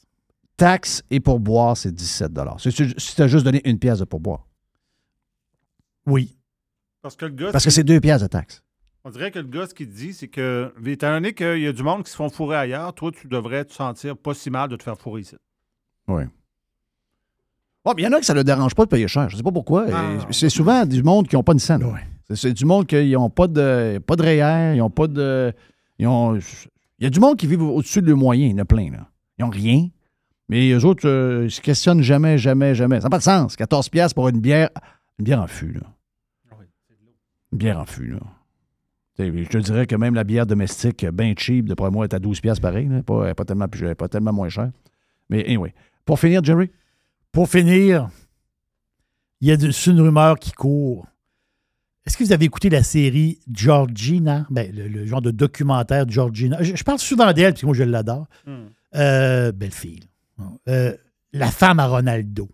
Taxes 0.57 1.03
et 1.11 1.19
pourboire, 1.19 1.77
c'est 1.77 1.93
17 1.93 2.31
Si 2.57 3.15
tu 3.15 3.21
as 3.21 3.27
juste 3.27 3.45
donné 3.45 3.61
une 3.63 3.77
pièce 3.79 3.99
de 3.99 4.05
pourboire. 4.05 4.47
Oui. 6.07 6.35
Parce 7.01 7.15
que 7.15 7.25
le 7.25 7.31
gars. 7.31 7.51
Parce 7.51 7.63
que 7.63 7.69
ce 7.69 7.75
c'est 7.77 7.83
deux 7.83 7.99
pièces 8.01 8.21
de 8.21 8.27
taxes. 8.27 8.63
On 9.03 9.09
dirait 9.11 9.31
que 9.31 9.39
le 9.39 9.47
gars, 9.47 9.67
ce 9.67 9.73
qu'il 9.73 9.87
te 9.87 9.95
dit, 9.95 10.13
c'est 10.13 10.27
que, 10.27 10.73
étant 10.85 11.11
donné 11.11 11.33
qu'il 11.33 11.59
y 11.59 11.67
a 11.67 11.71
du 11.71 11.83
monde 11.83 12.03
qui 12.03 12.11
se 12.11 12.15
font 12.17 12.29
fourrer 12.29 12.57
ailleurs, 12.57 12.93
toi, 12.93 13.11
tu 13.11 13.27
devrais 13.27 13.63
te 13.63 13.71
sentir 13.71 14.17
pas 14.17 14.33
si 14.33 14.49
mal 14.49 14.67
de 14.67 14.75
te 14.75 14.83
faire 14.83 14.97
fourrer 14.97 15.21
ici. 15.21 15.35
Oui. 16.07 16.23
Mais 17.85 17.93
il 17.99 18.03
y 18.03 18.07
en 18.07 18.11
a 18.11 18.19
que 18.19 18.25
ça 18.25 18.33
ne 18.33 18.39
le 18.39 18.43
dérange 18.43 18.75
pas 18.75 18.83
de 18.83 18.89
payer 18.89 19.07
cher. 19.07 19.29
Je 19.29 19.35
ne 19.35 19.37
sais 19.37 19.43
pas 19.43 19.51
pourquoi. 19.51 19.85
Ah. 19.93 20.17
C'est 20.31 20.49
souvent 20.49 20.85
du 20.85 21.03
monde 21.03 21.27
qui 21.27 21.35
n'ont 21.37 21.43
pas 21.43 21.53
de 21.53 21.59
scène. 21.59 21.81
C'est- 22.27 22.35
C'est 22.35 22.53
du 22.53 22.65
monde 22.65 22.85
qui 22.85 23.11
n'ont 23.11 23.29
pas 23.29 23.47
de, 23.47 23.99
pas 23.99 24.17
de 24.17 24.23
REER, 24.23 24.75
ils 24.75 24.79
n'ont 24.79 24.89
pas 24.89 25.07
de. 25.07 25.53
ils 25.97 26.05
ont- 26.07 26.35
il 26.35 27.03
y 27.03 27.05
a 27.05 27.09
du 27.09 27.21
monde 27.21 27.37
qui 27.37 27.47
vit 27.47 27.55
au-dessus 27.55 28.01
de 28.01 28.07
leurs 28.07 28.17
moyens. 28.17 28.49
Il 28.51 28.57
y 28.57 28.59
en 28.59 28.63
a 28.63 28.65
plein. 28.65 28.91
Là. 28.91 29.07
Ils 29.37 29.45
n'ont 29.45 29.49
rien. 29.51 29.87
Mais 30.49 30.71
eux 30.71 30.85
autres, 30.85 31.07
euh, 31.07 31.45
ils 31.45 31.51
se 31.51 31.59
questionnent 31.61 32.01
jamais, 32.01 32.37
jamais, 32.37 32.73
jamais. 32.73 32.99
Ça 33.01 33.05
n'a 33.05 33.09
pas 33.09 33.17
de 33.17 33.23
sens. 33.23 33.55
14 33.55 33.89
pièces 33.89 34.13
pour 34.13 34.29
une 34.29 34.39
bière. 34.39 34.69
Une 35.19 35.25
bière 35.25 35.41
en 35.41 35.47
fût, 35.47 35.73
là. 35.73 35.81
Une 37.51 37.57
bière 37.57 37.79
en 37.79 37.85
fût, 37.85 38.07
là. 38.07 38.19
Je 39.19 39.47
te 39.49 39.57
dirais 39.57 39.87
que 39.87 39.95
même 39.95 40.13
la 40.13 40.23
bière 40.23 40.45
domestique, 40.45 41.03
bien 41.07 41.33
cheap, 41.35 41.65
d'après 41.67 41.89
moi, 41.89 42.05
est 42.05 42.13
à 42.13 42.19
12 42.19 42.39
pièces 42.39 42.59
pareil. 42.59 42.87
là. 42.87 43.01
Pas, 43.03 43.33
pas, 43.33 43.45
tellement, 43.45 43.67
pas 43.97 44.07
tellement 44.07 44.31
moins 44.33 44.49
cher. 44.49 44.69
Mais 45.29 45.43
anyway. 45.45 45.73
Pour 46.05 46.19
finir, 46.19 46.43
Jerry? 46.43 46.69
Pour 47.31 47.49
finir, 47.49 48.09
il 49.41 49.47
y 49.49 49.51
a 49.51 49.57
de- 49.57 49.71
une 49.89 50.01
rumeur 50.01 50.37
qui 50.39 50.51
court. 50.51 51.07
Est-ce 52.05 52.15
que 52.15 52.23
vous 52.23 52.31
avez 52.31 52.45
écouté 52.45 52.69
la 52.69 52.83
série 52.83 53.39
Georgina? 53.51 54.45
Ben, 54.49 54.73
le, 54.73 54.87
le 54.87 55.05
genre 55.05 55.21
de 55.21 55.31
documentaire 55.31 56.07
Georgina. 56.07 56.61
Je, 56.63 56.75
je 56.75 56.83
parle 56.83 56.99
souvent 56.99 57.33
d'elle, 57.33 57.51
parce 57.53 57.61
que 57.61 57.65
moi, 57.65 57.75
je 57.75 57.83
l'adore. 57.83 58.27
Euh, 58.95 59.51
belle 59.51 59.71
fille. 59.71 60.07
Euh, 60.67 60.95
la 61.33 61.51
femme 61.51 61.79
à 61.79 61.87
Ronaldo. 61.87 62.49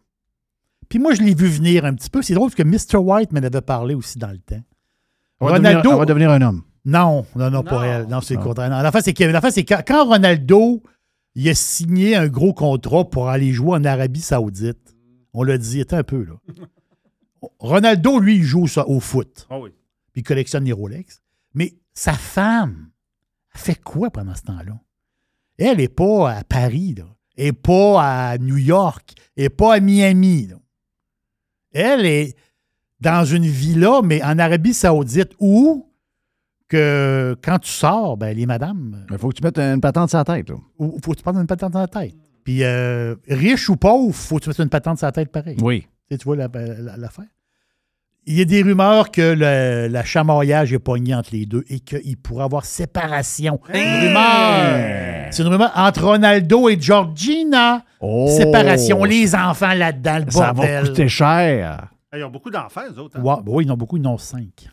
Puis 0.90 1.00
moi, 1.00 1.14
je 1.14 1.22
l'ai 1.22 1.34
vu 1.34 1.48
venir 1.48 1.86
un 1.86 1.94
petit 1.94 2.10
peu. 2.10 2.22
C'est 2.22 2.34
drôle 2.34 2.50
parce 2.52 2.56
que 2.56 2.64
Mr. 2.64 2.98
White 2.98 3.32
m'en 3.32 3.42
avait 3.42 3.62
parlé 3.62 3.96
aussi 3.96 4.18
dans 4.18 4.32
le 4.32 4.38
temps. 4.40 4.62
Va, 5.40 5.60
devenir, 5.60 5.82
elle 5.92 5.98
va 5.98 6.06
devenir 6.06 6.32
un 6.32 6.42
homme. 6.42 6.64
Non, 6.86 7.26
non, 7.36 7.50
non, 7.50 7.64
pour 7.64 7.84
elle. 7.84 8.08
Non, 8.08 8.22
c'est 8.22 8.36
le 8.36 8.40
Non. 8.40 8.46
contraire. 8.46 8.70
Non, 8.70 8.82
l'affaire, 8.82 9.02
c'est 9.04 9.64
quand 9.64 10.06
Ronaldo 10.06 10.84
il 11.36 11.50
a 11.50 11.56
signé 11.56 12.16
un 12.16 12.28
gros 12.28 12.54
contrat 12.54 13.10
pour 13.10 13.30
aller 13.30 13.52
jouer 13.54 13.78
en 13.78 13.84
Arabie 13.86 14.22
Saoudite, 14.22 14.96
on 15.34 15.44
l'a 15.44 15.58
dit, 15.58 15.82
attends 15.82 15.98
un 15.98 16.04
peu, 16.04 16.24
là. 16.24 16.34
Ronaldo, 17.60 18.20
lui, 18.20 18.36
il 18.38 18.44
joue 18.44 18.68
ça 18.68 18.88
au 18.88 19.00
foot. 19.00 19.48
Ah 19.50 19.60
oui. 19.60 19.72
Puis 20.12 20.22
il 20.22 20.24
collectionne 20.24 20.64
les 20.64 20.72
Rolex. 20.72 21.22
Mais 21.54 21.76
sa 21.94 22.14
femme, 22.14 22.90
elle 23.54 23.60
fait 23.60 23.82
quoi 23.82 24.12
pendant 24.12 24.36
ce 24.36 24.44
temps-là? 24.44 24.80
Elle 25.58 25.78
n'est 25.78 25.88
pas 25.88 26.32
à 26.32 26.44
Paris, 26.44 26.96
là. 26.98 27.06
N'est 27.38 27.52
pas 27.54 28.02
à 28.32 28.38
New 28.38 28.58
York. 28.58 29.14
N'est 29.38 29.50
pas 29.50 29.76
à 29.76 29.80
Miami, 29.80 30.48
là. 30.48 30.56
Elle 31.74 32.06
est 32.06 32.36
dans 33.00 33.26
une 33.26 33.46
villa, 33.46 34.02
mais 34.04 34.22
en 34.24 34.38
Arabie 34.40 34.74
Saoudite, 34.74 35.32
où 35.40 35.90
que 36.68 37.36
quand 37.44 37.60
tu 37.60 37.70
sors, 37.72 38.16
ben, 38.18 38.36
les 38.36 38.46
madames. 38.46 39.06
Il 39.12 39.18
faut 39.18 39.30
que 39.30 39.36
tu 39.36 39.44
mettes 39.44 39.60
une 39.60 39.82
patente 39.82 40.10
sur 40.10 40.18
la 40.20 40.24
tête. 40.26 40.48
Il 40.80 41.00
faut 41.04 41.12
que 41.12 41.18
tu 41.18 41.24
prennes 41.24 41.38
une 41.38 41.48
patente 41.48 41.72
sur 41.74 41.80
la 41.80 41.88
tête. 41.88 42.16
Puis, 42.44 42.64
euh, 42.64 43.16
riche 43.28 43.70
ou 43.70 43.76
pauvre, 43.76 44.14
faut 44.14 44.38
que 44.38 44.44
tu 44.44 44.50
mettes 44.50 44.60
une 44.60 44.70
patente 44.70 44.98
sur 44.98 45.08
la 45.08 45.12
tête 45.12 45.32
pareil. 45.32 45.58
Oui. 45.62 45.82
Tu, 45.82 45.88
sais, 46.12 46.18
tu 46.18 46.26
vois 46.26 46.36
la- 46.36 46.48
la- 46.54 46.98
l'affaire? 46.98 47.26
Il 48.26 48.38
y 48.38 48.42
a 48.42 48.46
des 48.46 48.62
rumeurs 48.62 49.12
que 49.12 49.22
le, 49.38 49.88
la 49.92 50.04
chamaillage 50.06 50.72
est 50.72 50.80
pogné 50.80 51.14
entre 51.14 51.32
les 51.34 51.46
deux 51.46 51.66
et 51.68 51.82
qu'il 51.82 52.16
pourrait 52.18 52.46
avoir 52.46 52.64
séparation. 52.64 53.60
Une 53.74 54.08
rumeur. 54.08 55.28
C'est 55.32 55.44
une 55.44 55.50
rumeur 55.50 55.72
entre 55.76 56.04
Ronaldo 56.06 56.70
et 56.70 56.80
Georgina. 56.80 57.84
Oh! 58.00 58.28
Séparation. 58.38 59.04
Les 59.04 59.36
enfants 59.36 59.74
là-dedans, 59.74 60.20
le 60.26 60.32
Ça 60.32 60.54
bordel. 60.54 60.84
va 60.84 60.88
coûter 60.90 61.08
cher. 61.10 61.88
Ah, 62.12 62.18
Ils 62.18 62.24
ont 62.24 62.30
beaucoup 62.30 62.50
d'enfants, 62.50 62.82
eux 62.96 63.00
autres. 63.00 63.18
hein? 63.18 63.22
Ouais, 63.22 63.36
ben 63.44 63.52
oui, 63.52 63.66
ils 63.66 63.72
en 63.72 63.74
ont 63.74 63.78
beaucoup, 63.78 63.98
ils 63.98 64.08
en 64.08 64.14
ont 64.14 64.18
cinq. 64.18 64.70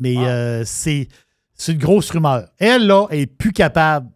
Mais 0.00 0.16
euh, 0.16 0.62
c'est 0.64 1.08
c'est 1.54 1.72
une 1.72 1.78
grosse 1.78 2.10
rumeur. 2.10 2.48
Elle, 2.58 2.86
là, 2.86 3.06
elle 3.10 3.20
est 3.20 3.26
plus 3.26 3.52
capable. 3.52 4.08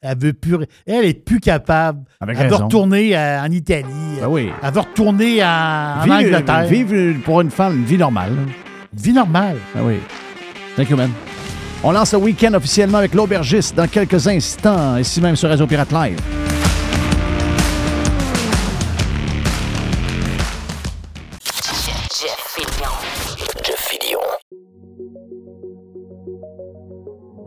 Elle 0.00 0.18
veut 0.18 0.32
plus. 0.32 0.56
Elle 0.86 1.04
est 1.06 1.24
plus 1.24 1.40
capable. 1.40 2.04
Avec 2.20 2.36
elle 2.38 2.48
veut 2.48 2.54
retourner 2.56 3.16
en 3.18 3.50
Italie. 3.50 3.84
Ben 4.20 4.28
oui. 4.28 4.50
Elle 4.62 4.72
veut 4.72 4.80
retourner 4.80 5.42
en, 5.44 5.48
en 5.48 6.02
Vivre- 6.04 6.14
Angleterre. 6.14 6.64
Vivre 6.66 7.20
pour 7.24 7.40
une 7.40 7.50
femme 7.50 7.78
une 7.78 7.84
vie 7.84 7.98
normale. 7.98 8.30
là. 8.36 8.42
Vie 8.94 9.12
normale. 9.12 9.56
Ah 9.76 9.80
oui. 9.82 9.96
Thank 10.76 10.90
you, 10.90 10.96
man. 10.96 11.10
On 11.82 11.92
lance 11.92 12.12
le 12.12 12.18
week-end 12.18 12.54
officiellement 12.54 12.98
avec 12.98 13.14
l'aubergiste 13.14 13.76
dans 13.76 13.86
quelques 13.88 14.26
instants, 14.28 14.96
ici 14.96 15.20
même 15.20 15.36
sur 15.36 15.48
Radio 15.48 15.66
Pirate 15.66 15.92
Live. 15.92 16.57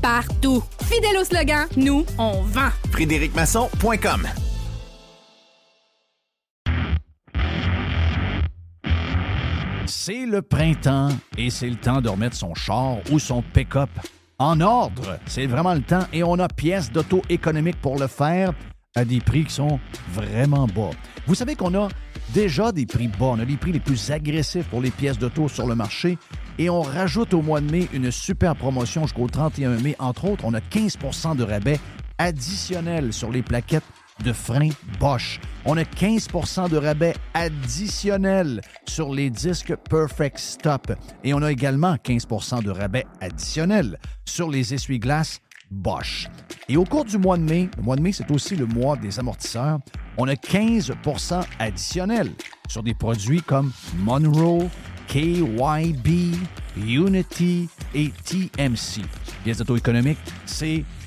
partout. 0.00 0.62
Fidèle 0.82 1.18
au 1.20 1.24
slogan, 1.24 1.66
nous, 1.76 2.04
on 2.18 2.42
vend. 2.42 2.70
FrédéricMasson.com 2.92 4.28
C'est 9.86 10.26
le 10.26 10.42
printemps 10.42 11.08
et 11.38 11.50
c'est 11.50 11.68
le 11.68 11.76
temps 11.76 12.00
de 12.00 12.08
remettre 12.08 12.36
son 12.36 12.54
char 12.54 12.98
ou 13.10 13.18
son 13.18 13.42
pick-up 13.42 13.90
en 14.38 14.60
ordre. 14.60 15.18
C'est 15.26 15.46
vraiment 15.46 15.74
le 15.74 15.82
temps 15.82 16.06
et 16.12 16.22
on 16.22 16.38
a 16.38 16.48
pièces 16.48 16.90
d'auto 16.90 17.22
économique 17.28 17.80
pour 17.80 17.98
le 17.98 18.06
faire 18.06 18.52
à 18.96 19.04
des 19.04 19.20
prix 19.20 19.44
qui 19.44 19.52
sont 19.52 19.80
vraiment 20.12 20.66
bas. 20.66 20.90
Vous 21.26 21.34
savez 21.34 21.54
qu'on 21.54 21.74
a 21.74 21.88
déjà 22.32 22.72
des 22.72 22.86
prix 22.86 23.08
bas. 23.08 23.26
On 23.26 23.38
a 23.38 23.44
les 23.44 23.56
prix 23.56 23.72
les 23.72 23.80
plus 23.80 24.10
agressifs 24.10 24.66
pour 24.66 24.80
les 24.80 24.90
pièces 24.90 25.18
d'auto 25.18 25.48
sur 25.48 25.66
le 25.66 25.74
marché 25.74 26.18
et 26.58 26.70
on 26.70 26.82
rajoute 26.82 27.34
au 27.34 27.42
mois 27.42 27.60
de 27.60 27.70
mai 27.70 27.88
une 27.92 28.10
super 28.10 28.56
promotion 28.56 29.02
jusqu'au 29.02 29.26
31 29.26 29.80
mai. 29.80 29.96
Entre 29.98 30.24
autres, 30.26 30.44
on 30.44 30.54
a 30.54 30.60
15% 30.60 31.36
de 31.36 31.42
rabais 31.42 31.78
additionnel 32.18 33.12
sur 33.12 33.30
les 33.30 33.42
plaquettes 33.42 33.84
de 34.22 34.32
frein 34.32 34.68
Bosch. 35.00 35.40
On 35.64 35.76
a 35.76 35.82
15% 35.82 36.70
de 36.70 36.76
rabais 36.76 37.14
additionnel 37.34 38.60
sur 38.86 39.12
les 39.12 39.30
disques 39.30 39.74
Perfect 39.90 40.38
Stop. 40.38 40.92
Et 41.24 41.34
on 41.34 41.42
a 41.42 41.50
également 41.50 41.94
15% 41.96 42.62
de 42.62 42.70
rabais 42.70 43.06
additionnel 43.20 43.98
sur 44.24 44.50
les 44.50 44.72
essuie-glaces 44.74 45.40
Bosch. 45.70 46.28
Et 46.68 46.76
au 46.76 46.84
cours 46.84 47.04
du 47.04 47.18
mois 47.18 47.36
de 47.36 47.42
mai, 47.42 47.68
le 47.76 47.82
mois 47.82 47.96
de 47.96 48.02
mai, 48.02 48.12
c'est 48.12 48.30
aussi 48.30 48.54
le 48.54 48.66
mois 48.66 48.96
des 48.96 49.18
amortisseurs, 49.18 49.80
on 50.16 50.28
a 50.28 50.34
15% 50.34 51.44
additionnel 51.58 52.30
sur 52.68 52.82
des 52.82 52.94
produits 52.94 53.42
comme 53.42 53.72
Monroe, 53.98 54.68
KYB, 55.08 56.34
Unity 56.76 57.68
et 57.94 58.10
TMC. 58.24 59.02
Pièces 59.44 59.58
d'auto-économique, 59.58 60.18
c'est 60.46 60.84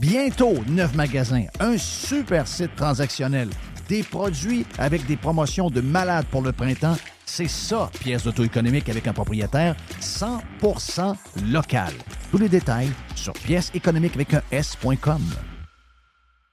Bientôt, 0.00 0.54
neuf 0.66 0.94
magasins, 0.94 1.44
un 1.60 1.76
super 1.76 2.48
site 2.48 2.74
transactionnel, 2.74 3.50
des 3.86 4.02
produits 4.02 4.64
avec 4.78 5.06
des 5.06 5.18
promotions 5.18 5.68
de 5.68 5.82
malades 5.82 6.24
pour 6.30 6.40
le 6.40 6.52
printemps. 6.52 6.96
C'est 7.26 7.50
ça, 7.50 7.90
pièce 8.00 8.24
d'auto-économique 8.24 8.88
avec 8.88 9.06
un 9.06 9.12
propriétaire 9.12 9.76
100% 10.00 11.14
local. 11.52 11.92
Tous 12.30 12.38
les 12.38 12.48
détails 12.48 12.88
sur 13.14 13.34
pièce 13.34 13.70
économique 13.74 14.14
avec 14.14 14.32
un 14.32 14.40
S.com. 14.50 15.20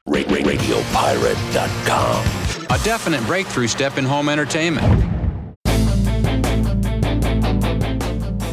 RadioPirate.com. 0.05 2.69
A 2.69 2.77
definite 2.79 3.25
breakthrough 3.27 3.69
step 3.69 3.97
in 3.97 4.05
home 4.05 4.27
entertainment. 4.27 4.81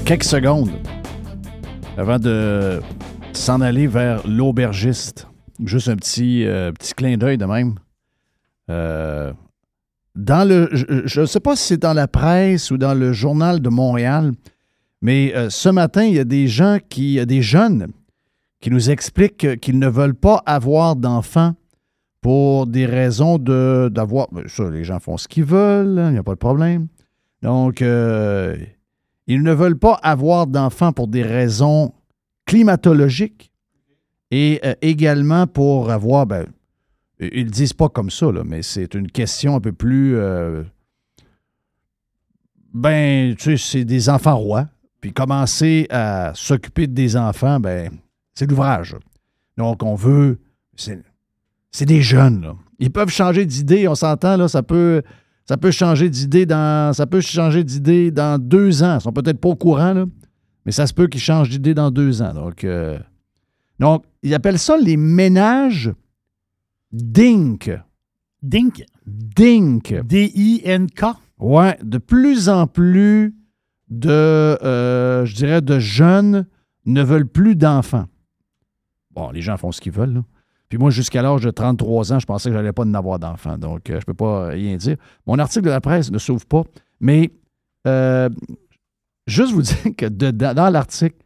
Quelques 0.04 0.22
secondes 0.22 0.70
avant 1.96 2.20
de 2.20 2.80
s'en 3.36 3.60
aller 3.60 3.86
vers 3.86 4.26
l'aubergiste. 4.26 5.26
Juste 5.64 5.88
un 5.88 5.96
petit, 5.96 6.44
euh, 6.46 6.72
clin 6.96 7.16
d'œil 7.16 7.38
de 7.38 7.44
même. 7.44 7.74
Euh, 8.70 9.32
dans 10.14 10.48
le, 10.48 10.68
je 10.72 11.20
ne 11.20 11.26
sais 11.26 11.40
pas 11.40 11.56
si 11.56 11.68
c'est 11.68 11.82
dans 11.82 11.92
la 11.92 12.08
presse 12.08 12.70
ou 12.70 12.78
dans 12.78 12.94
le 12.94 13.12
journal 13.12 13.60
de 13.60 13.68
Montréal, 13.68 14.32
mais 15.02 15.34
euh, 15.34 15.50
ce 15.50 15.68
matin, 15.68 16.04
il 16.04 16.14
y 16.14 16.18
a 16.18 16.24
des 16.24 16.46
gens 16.48 16.78
qui, 16.88 17.24
des 17.26 17.42
jeunes 17.42 17.88
qui 18.60 18.70
nous 18.70 18.90
expliquent 18.90 19.60
qu'ils 19.60 19.78
ne 19.78 19.88
veulent 19.88 20.14
pas 20.14 20.42
avoir 20.46 20.96
d'enfants 20.96 21.54
pour 22.20 22.66
des 22.66 22.86
raisons 22.86 23.38
de, 23.38 23.90
d'avoir. 23.92 24.28
ben, 24.32 24.44
Ça, 24.46 24.70
les 24.70 24.84
gens 24.84 24.98
font 24.98 25.18
ce 25.18 25.28
qu'ils 25.28 25.44
veulent, 25.44 26.02
il 26.06 26.12
n'y 26.12 26.18
a 26.18 26.22
pas 26.22 26.32
de 26.34 26.38
problème. 26.38 26.86
Donc, 27.42 27.80
ils 27.80 29.42
ne 29.42 29.52
veulent 29.52 29.78
pas 29.78 29.98
avoir 30.02 30.46
d'enfants 30.46 30.92
pour 30.92 31.08
des 31.08 31.22
raisons 31.22 31.92
climatologiques 32.46 33.52
et 34.30 34.60
euh, 34.64 34.74
également 34.82 35.46
pour 35.46 35.90
avoir. 35.90 36.26
Ben, 36.26 36.46
ils 37.20 37.46
ne 37.46 37.50
disent 37.50 37.72
pas 37.72 37.88
comme 37.88 38.10
ça, 38.10 38.30
là, 38.32 38.42
mais 38.44 38.62
c'est 38.62 38.94
une 38.94 39.10
question 39.10 39.56
un 39.56 39.60
peu 39.60 39.72
plus. 39.72 40.16
euh, 40.16 40.62
ben, 42.72 43.34
tu 43.36 43.56
sais, 43.56 43.56
c'est 43.56 43.84
des 43.84 44.08
enfants 44.08 44.36
rois. 44.36 44.68
Puis 45.00 45.12
commencer 45.12 45.86
à 45.90 46.32
s'occuper 46.34 46.86
des 46.86 47.16
enfants, 47.16 47.60
ben, 47.60 47.90
c'est 48.34 48.48
l'ouvrage. 48.48 48.96
Donc, 49.56 49.82
on 49.82 49.94
veut. 49.94 50.38
C'est, 50.74 51.00
c'est 51.70 51.86
des 51.86 52.02
jeunes, 52.02 52.42
là. 52.42 52.56
Ils 52.80 52.90
peuvent 52.90 53.10
changer 53.10 53.46
d'idée, 53.46 53.86
on 53.86 53.94
s'entend, 53.94 54.36
là, 54.36 54.48
ça 54.48 54.62
peut. 54.62 55.02
Ça 55.46 55.58
peut 55.58 55.70
changer 55.70 56.08
d'idée 56.08 56.46
dans. 56.46 56.92
Ça 56.94 57.06
peut 57.06 57.20
changer 57.20 57.62
d'idée 57.62 58.10
dans 58.10 58.40
deux 58.40 58.82
ans. 58.82 58.96
Ils 58.98 59.02
sont 59.02 59.12
peut-être 59.12 59.38
pas 59.38 59.50
au 59.50 59.56
courant, 59.56 59.92
là, 59.92 60.06
mais 60.64 60.72
ça 60.72 60.86
se 60.86 60.94
peut 60.94 61.06
qu'ils 61.06 61.20
changent 61.20 61.50
d'idée 61.50 61.74
dans 61.74 61.90
deux 61.90 62.22
ans. 62.22 62.34
Donc, 62.34 62.64
euh, 62.64 62.98
donc, 63.78 64.04
ils 64.22 64.34
appellent 64.34 64.58
ça 64.58 64.76
les 64.76 64.96
ménages 64.96 65.92
DINK. 66.92 67.70
DINK? 68.42 68.84
DINK. 69.06 70.06
D-I-N-K? 70.06 71.04
Ouais, 71.38 71.78
de 71.82 71.98
plus 71.98 72.48
en 72.48 72.66
plus 72.66 73.34
de, 73.90 74.08
euh, 74.08 75.24
je 75.24 75.34
dirais, 75.34 75.60
de 75.60 75.78
jeunes 75.78 76.46
ne 76.86 77.02
veulent 77.02 77.28
plus 77.28 77.56
d'enfants. 77.56 78.06
Bon, 79.10 79.30
les 79.30 79.42
gens 79.42 79.56
font 79.56 79.72
ce 79.72 79.80
qu'ils 79.80 79.92
veulent, 79.92 80.14
là. 80.14 80.24
Puis 80.68 80.78
moi, 80.78 80.90
jusqu'à 80.90 81.22
l'âge 81.22 81.42
de 81.42 81.50
33 81.50 82.12
ans, 82.12 82.18
je 82.18 82.26
pensais 82.26 82.48
que 82.48 82.54
je 82.54 82.58
n'allais 82.58 82.72
pas 82.72 82.84
en 82.84 82.94
avoir 82.94 83.18
d'enfants. 83.18 83.58
Donc, 83.58 83.90
euh, 83.90 83.94
je 83.94 83.98
ne 83.98 84.04
peux 84.04 84.14
pas 84.14 84.48
rien 84.48 84.76
dire. 84.76 84.96
Mon 85.26 85.38
article 85.38 85.66
de 85.66 85.70
la 85.70 85.80
presse 85.80 86.10
ne 86.10 86.18
s'ouvre 86.18 86.46
pas. 86.46 86.64
Mais 87.00 87.30
euh, 87.86 88.28
juste 89.26 89.52
vous 89.52 89.62
dire 89.62 89.96
que 89.96 90.06
de- 90.06 90.30
dans 90.30 90.70
l'article, 90.70 91.16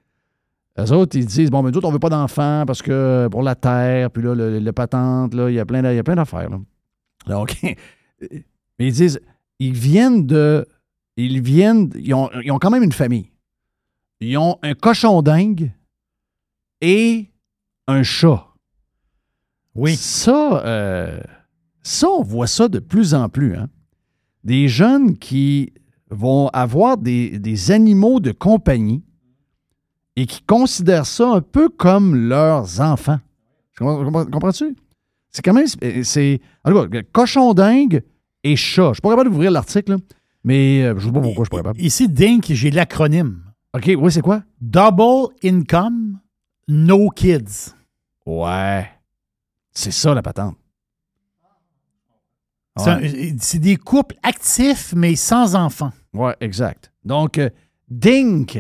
eux 0.79 0.93
autres, 0.93 1.17
ils 1.17 1.27
disent 1.27 1.51
Bon, 1.51 1.63
mais 1.63 1.71
nous 1.71 1.79
autres, 1.79 1.87
on 1.87 1.91
ne 1.91 1.95
veut 1.95 1.99
pas 2.01 2.09
d'enfants 2.11 2.65
parce 2.67 2.83
que 2.83 3.29
pour 3.31 3.43
la 3.43 3.55
terre, 3.55 4.11
puis 4.11 4.23
là, 4.23 4.35
le, 4.35 4.59
le 4.61 4.73
patente, 4.73 5.35
là, 5.35 5.51
il 5.51 5.55
y 5.55 5.59
a 5.61 5.65
plein 5.67 5.83
d'affaires. 5.83 6.49
là. 6.51 6.59
Donc, 7.27 7.57
mais 7.63 7.77
ils 8.89 8.93
disent 8.93 9.21
Ils 9.59 9.73
viennent 9.75 10.27
de. 10.27 10.67
Ils 11.17 11.41
viennent. 11.43 11.91
Ils 11.97 12.15
ont, 12.15 12.31
ils 12.45 12.53
ont 12.53 12.59
quand 12.61 12.71
même 12.71 12.85
une 12.85 12.93
famille. 12.93 13.33
Ils 14.21 14.37
ont 14.39 14.57
un 14.63 14.75
cochon 14.75 15.21
dingue 15.23 15.73
et 16.81 17.29
un 17.89 18.03
chat. 18.05 18.47
Oui. 19.75 19.97
Ça, 19.97 20.65
euh, 20.65 21.21
ça, 21.83 22.09
on 22.09 22.23
voit 22.23 22.47
ça 22.47 22.69
de 22.69 22.79
plus 22.79 23.15
en 23.15 23.29
plus. 23.29 23.57
hein. 23.57 23.69
Des 24.45 24.69
jeunes 24.69 25.19
qui 25.19 25.73
vont 26.11 26.49
avoir 26.49 26.97
des, 26.97 27.39
des 27.39 27.71
animaux 27.71 28.21
de 28.21 28.33
compagnie 28.33 29.03
et 30.17 30.27
qui 30.27 30.43
considèrent 30.43 31.07
ça 31.07 31.29
un 31.29 31.41
peu 31.41 31.69
comme 31.69 32.15
leurs 32.17 32.81
enfants. 32.81 33.21
Comprends- 33.79 34.25
Comprends-tu? 34.27 34.75
C'est 35.31 35.43
quand 35.45 35.53
même. 35.55 35.67
C'est. 36.03 36.41
En 36.65 36.73
tout 36.73 36.89
cas, 36.89 37.03
cochon 37.13 37.55
dingue 37.55 38.03
et 38.43 38.57
chat. 38.57 38.83
Je 38.83 38.89
ne 38.89 38.95
suis 38.95 39.01
pas 39.03 39.11
capable 39.11 39.31
d'ouvrir 39.31 39.51
l'article, 39.51 39.97
mais 40.43 40.83
euh, 40.83 40.95
je 40.99 41.07
ne 41.07 41.09
sais 41.09 41.13
pas 41.13 41.21
pourquoi 41.21 41.45
je 41.45 41.49
suis 41.49 41.51
pas 41.51 41.57
capable. 41.59 41.81
Ici, 41.81 42.09
DINK, 42.09 42.47
j'ai 42.55 42.71
l'acronyme. 42.71 43.43
OK, 43.75 43.91
oui, 43.99 44.11
c'est 44.11 44.23
quoi? 44.23 44.43
Double 44.61 45.29
Income, 45.45 46.19
No 46.67 47.11
Kids. 47.11 47.75
Ouais. 48.27 48.89
C'est 49.73 49.93
ça, 49.93 50.15
la 50.15 50.23
patente. 50.23 50.57
C'est 53.41 53.59
des 53.59 53.77
couples 53.77 54.17
actifs, 54.23 54.95
mais 54.97 55.17
sans 55.17 55.55
enfants. 55.57 55.93
Oui, 56.15 56.33
exact. 56.41 56.93
Donc, 57.05 57.39
euh, 57.39 57.51
Dink, 57.89 58.59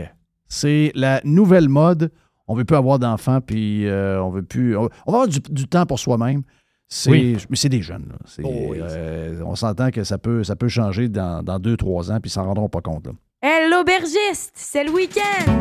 c'est 0.49 0.93
la 0.95 1.20
nouvelle 1.25 1.69
mode. 1.69 2.11
On 2.47 2.55
ne 2.55 2.59
veut 2.61 2.65
plus 2.65 2.77
avoir 2.77 2.99
d'enfants, 2.99 3.41
puis 3.41 3.87
euh, 3.87 4.23
on 4.23 4.31
veut 4.31 4.43
plus. 4.43 4.77
On, 4.77 4.85
va 4.85 4.89
avoir 5.07 5.29
du, 5.29 5.41
du 5.41 5.66
temps 5.66 5.85
pour 5.87 5.99
soi-même. 5.99 6.43
C'est, 6.89 7.11
Oui. 7.11 7.37
Mais 7.51 7.57
c'est 7.57 7.69
des 7.69 7.83
jeunes. 7.83 8.07
là. 8.09 8.16
C'est, 8.25 8.43
euh, 8.47 9.43
on 9.45 9.55
s'entend 9.55 9.91
que 9.91 10.05
ça 10.05 10.16
peut, 10.16 10.43
ça 10.45 10.57
peut 10.57 10.69
changer 10.69 11.09
dans, 11.11 11.43
dans 11.43 11.59
deux, 11.59 11.77
trois 11.77 12.11
ans, 12.11 12.19
puis 12.20 12.31
ils 12.31 12.33
s'en 12.33 12.45
rendront 12.45 12.70
pas 12.70 12.81
compte. 12.81 13.07
là. 13.07 13.12
Hey, 13.43 13.70
l'aubergiste, 13.70 14.53
c'est 14.55 14.85
le 14.85 14.91
week-end! 14.91 15.53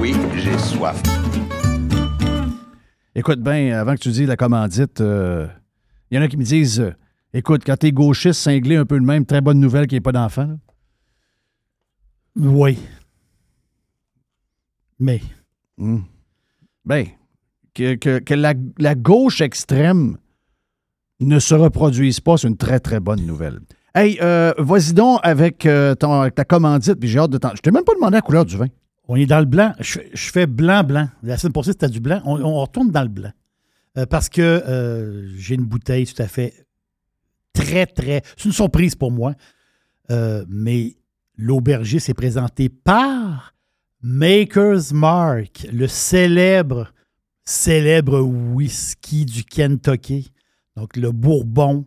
Oui, 0.00 0.14
j'ai 0.36 0.58
soif. 0.58 1.00
Écoute 3.14 3.40
bien, 3.40 3.78
avant 3.78 3.94
que 3.94 4.00
tu 4.00 4.08
dises 4.10 4.26
la 4.26 4.36
commandite, 4.36 5.00
euh, 5.00 5.46
il 6.10 6.16
y 6.16 6.18
en 6.18 6.22
a 6.22 6.28
qui 6.28 6.36
me 6.36 6.44
disent 6.44 6.80
euh, 6.80 6.92
écoute, 7.32 7.62
quand 7.64 7.76
t'es 7.76 7.92
gauchiste, 7.92 8.40
cinglé 8.40 8.76
un 8.76 8.84
peu 8.86 8.96
le 8.96 9.04
même, 9.04 9.24
très 9.26 9.40
bonne 9.40 9.58
nouvelle 9.60 9.86
qu'il 9.86 9.96
n'y 9.96 9.98
ait 9.98 10.00
pas 10.00 10.12
d'enfants. 10.12 10.46
là. 10.46 10.56
Oui. 12.36 12.78
Mais. 14.98 15.20
Hmm. 15.78 16.00
Ben, 16.84 17.06
que, 17.74 17.94
que- 17.94 18.18
que 18.18 18.34
la, 18.34 18.54
la 18.78 18.94
gauche 18.94 19.40
extrême 19.40 20.16
ne 21.20 21.38
se 21.38 21.54
reproduise 21.54 22.20
pas, 22.20 22.36
c'est 22.36 22.48
une 22.48 22.56
très, 22.56 22.80
très 22.80 23.00
bonne 23.00 23.24
nouvelle. 23.26 23.60
Hey, 23.94 24.18
euh, 24.20 24.52
vas-y 24.58 24.92
donc 24.92 25.20
avec 25.22 25.66
euh, 25.66 25.94
ton- 25.94 26.28
ta 26.30 26.44
commandite, 26.44 26.94
puis 26.94 27.08
j'ai 27.08 27.18
hâte 27.20 27.30
de 27.30 27.38
t'en... 27.38 27.54
Je 27.54 27.60
t'ai 27.62 27.70
même 27.70 27.84
pas 27.84 27.94
demandé 27.94 28.14
la 28.16 28.22
couleur 28.22 28.44
du 28.44 28.56
vin. 28.56 28.66
On 29.06 29.16
est 29.16 29.26
dans 29.26 29.38
le 29.38 29.44
blanc. 29.44 29.72
Je, 29.80 30.00
je 30.12 30.30
fais 30.30 30.46
blanc-blanc. 30.46 31.08
La 31.22 31.36
semaine 31.38 31.52
passée, 31.52 31.72
c'était 31.72 31.88
du 31.88 32.00
blanc. 32.00 32.20
On, 32.24 32.40
on 32.42 32.60
retourne 32.60 32.90
dans 32.90 33.02
le 33.02 33.08
blanc. 33.08 33.30
Euh, 33.96 34.06
parce 34.06 34.28
que 34.28 34.42
euh, 34.42 35.28
j'ai 35.36 35.54
une 35.54 35.64
bouteille 35.64 36.06
tout 36.06 36.20
à 36.20 36.26
fait 36.26 36.66
très, 37.52 37.86
très. 37.86 38.22
C'est 38.36 38.46
une 38.46 38.52
surprise 38.52 38.94
pour 38.94 39.10
moi. 39.10 39.34
Euh, 40.10 40.44
mais 40.48 40.96
l'aubergiste 41.36 42.08
est 42.08 42.14
présenté 42.14 42.68
par 42.68 43.54
Maker's 44.02 44.92
Mark, 44.92 45.66
le 45.72 45.86
célèbre, 45.86 46.92
célèbre 47.44 48.20
whisky 48.20 49.24
du 49.24 49.44
Kentucky. 49.44 50.32
Donc, 50.76 50.96
le 50.96 51.12
Bourbon. 51.12 51.86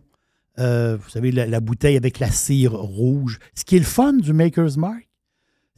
Vous 0.56 1.08
savez, 1.08 1.30
la, 1.30 1.46
la 1.46 1.60
bouteille 1.60 1.96
avec 1.96 2.18
la 2.18 2.32
cire 2.32 2.72
rouge. 2.72 3.38
Ce 3.54 3.64
qui 3.64 3.76
est 3.76 3.80
le 3.80 3.84
fun 3.84 4.14
du 4.14 4.32
Maker's 4.32 4.76
Mark, 4.76 5.07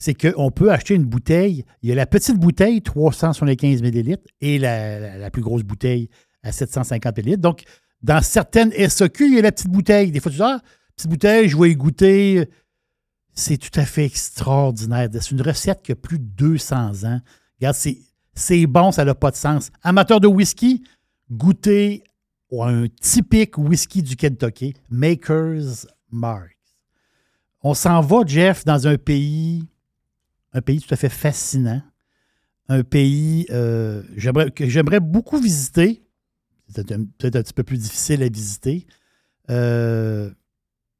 c'est 0.00 0.14
qu'on 0.14 0.50
peut 0.50 0.72
acheter 0.72 0.94
une 0.94 1.04
bouteille. 1.04 1.64
Il 1.82 1.90
y 1.90 1.92
a 1.92 1.94
la 1.94 2.06
petite 2.06 2.38
bouteille, 2.38 2.80
375 2.80 3.82
ml, 3.82 4.16
et 4.40 4.58
la, 4.58 5.30
plus 5.30 5.42
grosse 5.42 5.62
bouteille 5.62 6.08
à 6.42 6.52
750 6.52 7.18
ml. 7.18 7.36
Donc, 7.36 7.64
dans 8.02 8.22
certaines 8.22 8.72
SOQ, 8.72 9.26
il 9.26 9.34
y 9.34 9.38
a 9.38 9.42
la 9.42 9.52
petite 9.52 9.68
bouteille. 9.68 10.10
Des 10.10 10.18
fois, 10.18 10.32
tu 10.32 10.38
dis, 10.38 10.42
ah, 10.42 10.60
petite 10.96 11.10
bouteille, 11.10 11.48
je 11.50 11.56
vais 11.58 11.74
goûter. 11.74 12.48
C'est 13.34 13.58
tout 13.58 13.78
à 13.78 13.84
fait 13.84 14.06
extraordinaire. 14.06 15.08
C'est 15.12 15.32
une 15.32 15.42
recette 15.42 15.82
qui 15.82 15.92
a 15.92 15.96
plus 15.96 16.18
de 16.18 16.24
200 16.24 17.04
ans. 17.04 17.20
Regarde, 17.60 17.76
c'est, 17.76 17.98
c'est 18.34 18.66
bon, 18.66 18.92
ça 18.92 19.04
n'a 19.04 19.14
pas 19.14 19.30
de 19.30 19.36
sens. 19.36 19.70
Amateur 19.82 20.18
de 20.18 20.26
whisky, 20.26 20.82
goûtez 21.30 22.02
un 22.58 22.86
typique 23.00 23.58
whisky 23.58 24.02
du 24.02 24.16
Kentucky, 24.16 24.74
Maker's 24.88 25.86
Mark. 26.10 26.56
On 27.62 27.74
s'en 27.74 28.00
va, 28.00 28.22
Jeff, 28.26 28.64
dans 28.64 28.88
un 28.88 28.96
pays, 28.96 29.68
un 30.52 30.60
pays 30.60 30.80
tout 30.80 30.92
à 30.92 30.96
fait 30.96 31.08
fascinant, 31.08 31.82
un 32.68 32.82
pays 32.82 33.46
euh, 33.50 34.02
que 34.54 34.68
j'aimerais 34.68 35.00
beaucoup 35.00 35.38
visiter. 35.38 36.02
C'est 36.68 36.86
peut-être 36.86 37.36
un 37.36 37.42
petit 37.42 37.52
peu 37.52 37.64
plus 37.64 37.78
difficile 37.78 38.22
à 38.22 38.28
visiter. 38.28 38.86
Euh, 39.50 40.30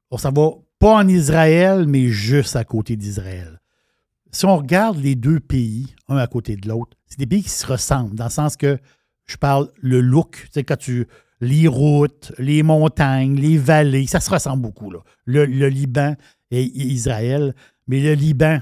on 0.09 0.17
s'en 0.17 0.31
va 0.31 0.49
pas 0.79 0.95
en 0.95 1.07
Israël, 1.07 1.85
mais 1.87 2.07
juste 2.07 2.55
à 2.55 2.65
côté 2.65 2.97
d'Israël. 2.97 3.61
Si 4.31 4.45
on 4.45 4.57
regarde 4.57 4.97
les 4.97 5.15
deux 5.15 5.39
pays, 5.39 5.93
un 6.07 6.17
à 6.17 6.27
côté 6.27 6.55
de 6.55 6.67
l'autre, 6.67 6.97
c'est 7.07 7.19
des 7.19 7.27
pays 7.27 7.43
qui 7.43 7.49
se 7.49 7.65
ressemblent, 7.65 8.15
dans 8.15 8.25
le 8.25 8.29
sens 8.29 8.57
que 8.57 8.77
je 9.25 9.37
parle 9.37 9.69
le 9.81 10.01
look, 10.01 10.47
sais, 10.51 10.63
quand 10.63 10.77
tu. 10.77 11.07
Les 11.43 11.67
routes, 11.67 12.31
les 12.37 12.61
montagnes, 12.61 13.35
les 13.35 13.57
vallées, 13.57 14.05
ça 14.05 14.19
se 14.19 14.29
ressemble 14.29 14.61
beaucoup. 14.61 14.93
Le 15.25 15.45
Liban 15.69 16.15
et 16.51 16.61
Israël, 16.61 17.55
mais 17.87 17.99
le 17.99 18.13
Liban, 18.13 18.59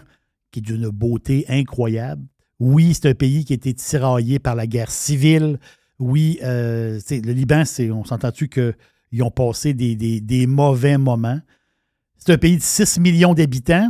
qui 0.52 0.60
est 0.60 0.62
d'une 0.62 0.90
beauté 0.90 1.46
incroyable. 1.48 2.24
Oui, 2.60 2.94
c'est 2.94 3.10
un 3.10 3.14
pays 3.14 3.46
qui 3.46 3.54
a 3.54 3.56
été 3.56 3.74
tiraillé 3.74 4.40
par 4.40 4.56
la 4.56 4.68
guerre 4.68 4.92
civile. 4.92 5.60
Oui, 5.98 6.40
euh, 6.44 7.00
le 7.10 7.32
Liban, 7.32 7.64
on 7.92 8.04
s'entend-tu 8.04 8.50
qu'ils 8.50 9.24
ont 9.24 9.32
passé 9.32 9.74
des, 9.74 10.48
mauvais 10.48 10.98
moments. 10.98 11.40
C'est 12.18 12.34
un 12.34 12.38
pays 12.38 12.58
de 12.58 12.62
6 12.62 13.00
millions 13.00 13.34
d'habitants. 13.34 13.90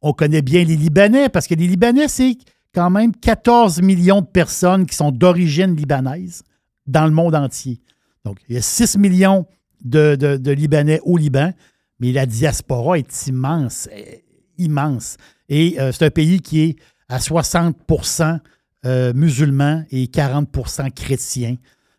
On 0.00 0.12
connaît 0.12 0.42
bien 0.42 0.64
les 0.64 0.76
Libanais 0.76 1.28
parce 1.28 1.46
que 1.46 1.54
les 1.54 1.66
Libanais, 1.66 2.08
c'est 2.08 2.36
quand 2.74 2.90
même 2.90 3.14
14 3.14 3.82
millions 3.82 4.20
de 4.20 4.26
personnes 4.26 4.86
qui 4.86 4.94
sont 4.94 5.10
d'origine 5.10 5.74
libanaise 5.74 6.42
dans 6.86 7.06
le 7.06 7.12
monde 7.12 7.34
entier. 7.34 7.80
Donc, 8.24 8.38
il 8.48 8.54
y 8.54 8.58
a 8.58 8.62
6 8.62 8.98
millions 8.98 9.46
de 9.82 10.50
Libanais 10.50 11.00
au 11.04 11.16
Liban, 11.16 11.52
mais 12.00 12.12
la 12.12 12.26
diaspora 12.26 12.98
est 12.98 13.26
immense, 13.26 13.88
euh, 13.92 14.16
immense. 14.58 15.16
Et 15.48 15.80
euh, 15.80 15.92
c'est 15.92 16.04
un 16.06 16.10
pays 16.10 16.40
qui 16.40 16.60
est 16.62 16.76
à 17.08 17.18
60% 17.18 18.40
euh, 18.84 19.12
musulmans 19.14 19.84
et 19.90 20.06
40% 20.06 20.90
chrétiens. 20.92 21.56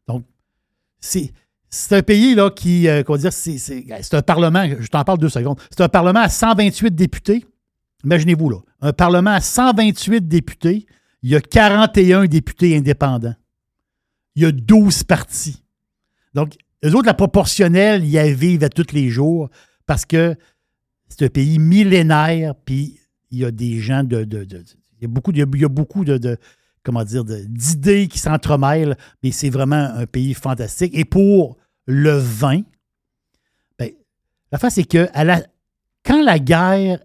Donc, 0.08 0.24
c'est. 1.00 1.32
Un 1.92 2.02
pays 2.02 2.34
là, 2.34 2.50
qui, 2.50 2.88
euh, 2.88 3.04
dire, 3.18 3.34
c'est 3.34 3.58
c'est- 3.58 4.14
un 4.14 4.22
parlement, 4.22 4.66
je 4.80 4.88
t'en 4.88 5.04
parle 5.04 5.18
deux 5.20 5.30
secondes, 5.30 5.60
c'est 5.70 5.84
un 5.84 5.90
parlement 5.90 6.22
à 6.22 6.30
128 6.30 6.96
députés. 6.96 7.46
Imaginez-vous, 8.06 8.50
là, 8.50 8.58
un 8.82 8.94
parlement 8.94 9.32
à 9.32 9.42
128 9.42 10.28
députés, 10.28 10.86
il 11.24 11.30
y 11.32 11.36
a 11.36 11.42
41 11.42 12.26
députés 12.26 12.78
indépendants. 12.78 13.36
Il 14.36 14.44
y 14.44 14.46
a 14.46 14.52
12 14.52 15.04
partis. 15.04 15.62
Donc, 16.34 16.56
eux 16.86 16.94
autres, 16.96 17.08
la 17.08 17.14
proportionnelle, 17.14 18.06
ils 18.06 18.16
y 18.16 18.34
vivent 18.34 18.64
à 18.64 18.70
tous 18.70 18.94
les 18.94 19.10
jours 19.10 19.50
parce 19.86 20.06
que 20.06 20.36
c'est 21.10 21.26
un 21.26 21.30
pays 21.30 21.60
millénaire, 21.60 22.54
puis 22.66 23.00
il 23.32 23.40
y 23.40 23.46
a 23.46 23.52
des 23.52 23.80
gens 23.80 24.04
de. 24.04 24.24
de- 24.24 24.48
il 25.00 25.04
y 25.04 25.06
a 25.06 25.08
beaucoup, 25.08 25.32
il 25.32 25.38
y 25.38 25.42
a, 25.42 25.70
beaucoup 25.70 26.06
de, 26.06 26.38
comment 26.84 27.04
dire, 27.04 27.24
d'idées 27.24 28.08
qui 28.08 28.18
s'entremêlent, 28.18 28.98
mais 29.22 29.32
c'est 29.32 29.50
vraiment 29.52 29.76
un 29.76 30.08
pays 30.08 30.34
fantastique. 30.34 30.92
Et 30.96 31.06
pour 31.06 31.58
le 31.86 32.18
vin, 32.18 32.62
ben, 33.78 33.92
la 34.52 34.58
face, 34.58 34.74
c'est 34.76 34.86
que 34.86 35.08
quand 36.04 36.24
la 36.24 36.40
guerre, 36.40 37.00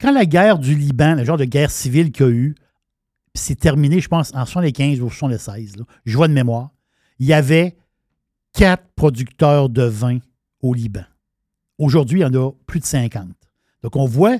quand 0.00 0.10
la 0.10 0.26
guerre 0.26 0.58
du 0.58 0.74
Liban, 0.74 1.14
le 1.14 1.24
genre 1.24 1.36
de 1.36 1.44
guerre 1.44 1.70
civile 1.70 2.10
qu'il 2.10 2.26
y 2.26 2.28
a 2.28 2.32
eu, 2.32 2.54
c'est 3.34 3.58
terminé, 3.58 4.00
je 4.00 4.08
pense, 4.08 4.34
en 4.34 4.44
75 4.44 5.00
ou 5.00 5.08
76, 5.08 5.76
là, 5.76 5.84
je 6.04 6.16
vois 6.16 6.26
de 6.28 6.34
mémoire, 6.34 6.70
il 7.18 7.26
y 7.26 7.32
avait 7.32 7.76
quatre 8.52 8.84
producteurs 8.96 9.68
de 9.68 9.84
vin 9.84 10.18
au 10.60 10.74
Liban. 10.74 11.04
Aujourd'hui, 11.78 12.20
il 12.20 12.22
y 12.22 12.26
en 12.26 12.34
a 12.34 12.50
plus 12.66 12.80
de 12.80 12.84
50. 12.84 13.28
Donc, 13.82 13.96
on 13.96 14.06
voit 14.06 14.38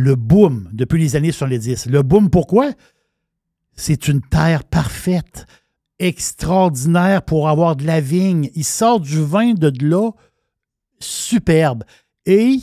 le 0.00 0.14
boom 0.14 0.70
depuis 0.72 1.00
les 1.00 1.16
années 1.16 1.32
70. 1.32 1.86
Le 1.86 2.02
boom, 2.02 2.30
pourquoi? 2.30 2.70
C'est 3.74 4.06
une 4.06 4.20
terre 4.22 4.62
parfaite, 4.62 5.46
extraordinaire 5.98 7.22
pour 7.22 7.48
avoir 7.48 7.74
de 7.74 7.84
la 7.84 8.00
vigne. 8.00 8.48
Il 8.54 8.64
sort 8.64 9.00
du 9.00 9.20
vin 9.20 9.54
de 9.54 9.72
là 9.84 10.12
superbe. 11.00 11.82
Et 12.26 12.60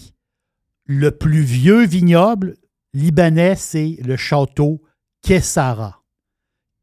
le 0.86 1.12
plus 1.12 1.42
vieux 1.42 1.86
vignoble 1.86 2.56
libanais, 2.94 3.56
c'est 3.58 3.98
le 4.02 4.16
château 4.16 4.82
Kessara. 5.22 6.04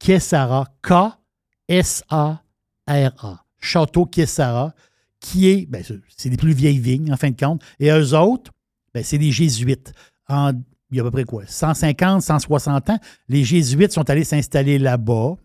Kessara, 0.00 0.66
K-S-A-R-A. 0.82 2.38
Château 3.58 4.04
Kessara, 4.04 4.74
qui 5.18 5.48
est, 5.48 5.64
ben, 5.66 5.82
c'est- 5.84 6.28
les 6.28 6.36
plus 6.36 6.52
vieilles 6.52 6.78
vignes, 6.78 7.10
en 7.10 7.16
fin 7.16 7.30
de 7.30 7.40
compte. 7.40 7.62
Et 7.80 7.88
eux 7.90 8.14
autres, 8.14 8.52
ben, 8.92 9.02
c'est 9.02 9.16
les 9.18 9.32
Jésuites. 9.32 9.94
Il 10.90 10.96
y 10.96 11.00
a 11.00 11.02
à 11.02 11.04
peu 11.06 11.10
près 11.10 11.24
quoi? 11.24 11.44
150, 11.46 12.20
160 12.22 12.90
ans, 12.90 12.98
les 13.28 13.44
Jésuites 13.44 13.92
sont 13.92 14.08
allés 14.10 14.24
s'installer 14.24 14.78
là-bas 14.78 15.36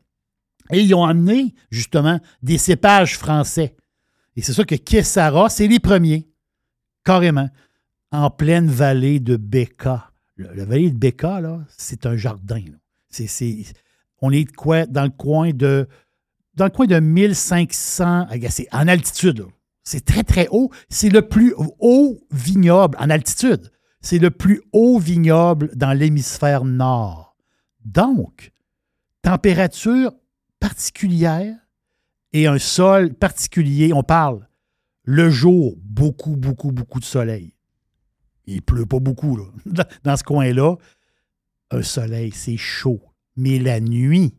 et 0.71 0.81
ils 0.81 0.93
ont 0.93 1.05
amené, 1.05 1.53
justement, 1.71 2.19
des 2.43 2.57
cépages 2.57 3.17
français. 3.17 3.75
Et 4.35 4.41
c'est 4.41 4.51
ça 4.53 4.65
que 4.65 4.75
Kessara, 4.75 5.49
c'est 5.49 5.67
les 5.67 5.79
premiers, 5.79 6.27
carrément, 7.05 7.49
en 8.11 8.29
pleine 8.29 8.67
vallée 8.67 9.19
de 9.19 9.37
Becca. 9.37 10.11
Le- 10.35 10.53
La 10.53 10.65
vallée 10.65 10.91
de 10.91 10.97
Becca, 10.97 11.39
là, 11.41 11.59
c'est 11.77 12.05
un 12.05 12.17
jardin. 12.17 12.59
là. 12.59 12.77
C'est- 13.09 13.73
on 14.21 14.31
est 14.31 14.45
quoi? 14.53 14.85
Dans 14.85 15.03
le 15.03 15.09
coin 15.09 15.51
de 15.53 15.87
dans 16.55 16.65
le 16.65 16.71
coin 16.71 16.87
de 16.87 16.99
1500, 16.99 18.25
ah, 18.29 18.35
en 18.81 18.87
altitude. 18.87 19.45
C'est 19.83 20.03
très, 20.03 20.23
très 20.23 20.47
haut. 20.49 20.71
C'est 20.89 21.09
le 21.09 21.21
plus 21.21 21.53
haut 21.79 22.19
vignoble 22.31 22.97
en 22.99 23.09
altitude. 23.11 23.71
C'est 24.01 24.19
le 24.19 24.31
plus 24.31 24.61
haut 24.71 24.99
vignoble 24.99 25.71
dans 25.75 25.93
l'hémisphère 25.93 26.63
nord. 26.65 27.35
Donc, 27.83 28.51
température 29.21 30.11
particulière 30.59 31.55
et 32.33 32.47
un 32.47 32.59
sol 32.59 33.13
particulier. 33.13 33.93
On 33.93 34.03
parle 34.03 34.47
le 35.03 35.29
jour, 35.29 35.75
beaucoup, 35.83 36.35
beaucoup, 36.35 36.71
beaucoup 36.71 36.99
de 36.99 37.05
soleil. 37.05 37.53
Il 38.45 38.61
pleut 38.61 38.85
pas 38.85 38.99
beaucoup 38.99 39.37
là. 39.37 39.45
Dans- 40.03 40.17
ce 40.17 40.23
coin-là. 40.23 40.75
Un 41.71 41.81
soleil, 41.81 42.31
c'est 42.31 42.57
chaud. 42.57 43.01
Mais 43.35 43.59
la 43.59 43.79
nuit, 43.79 44.33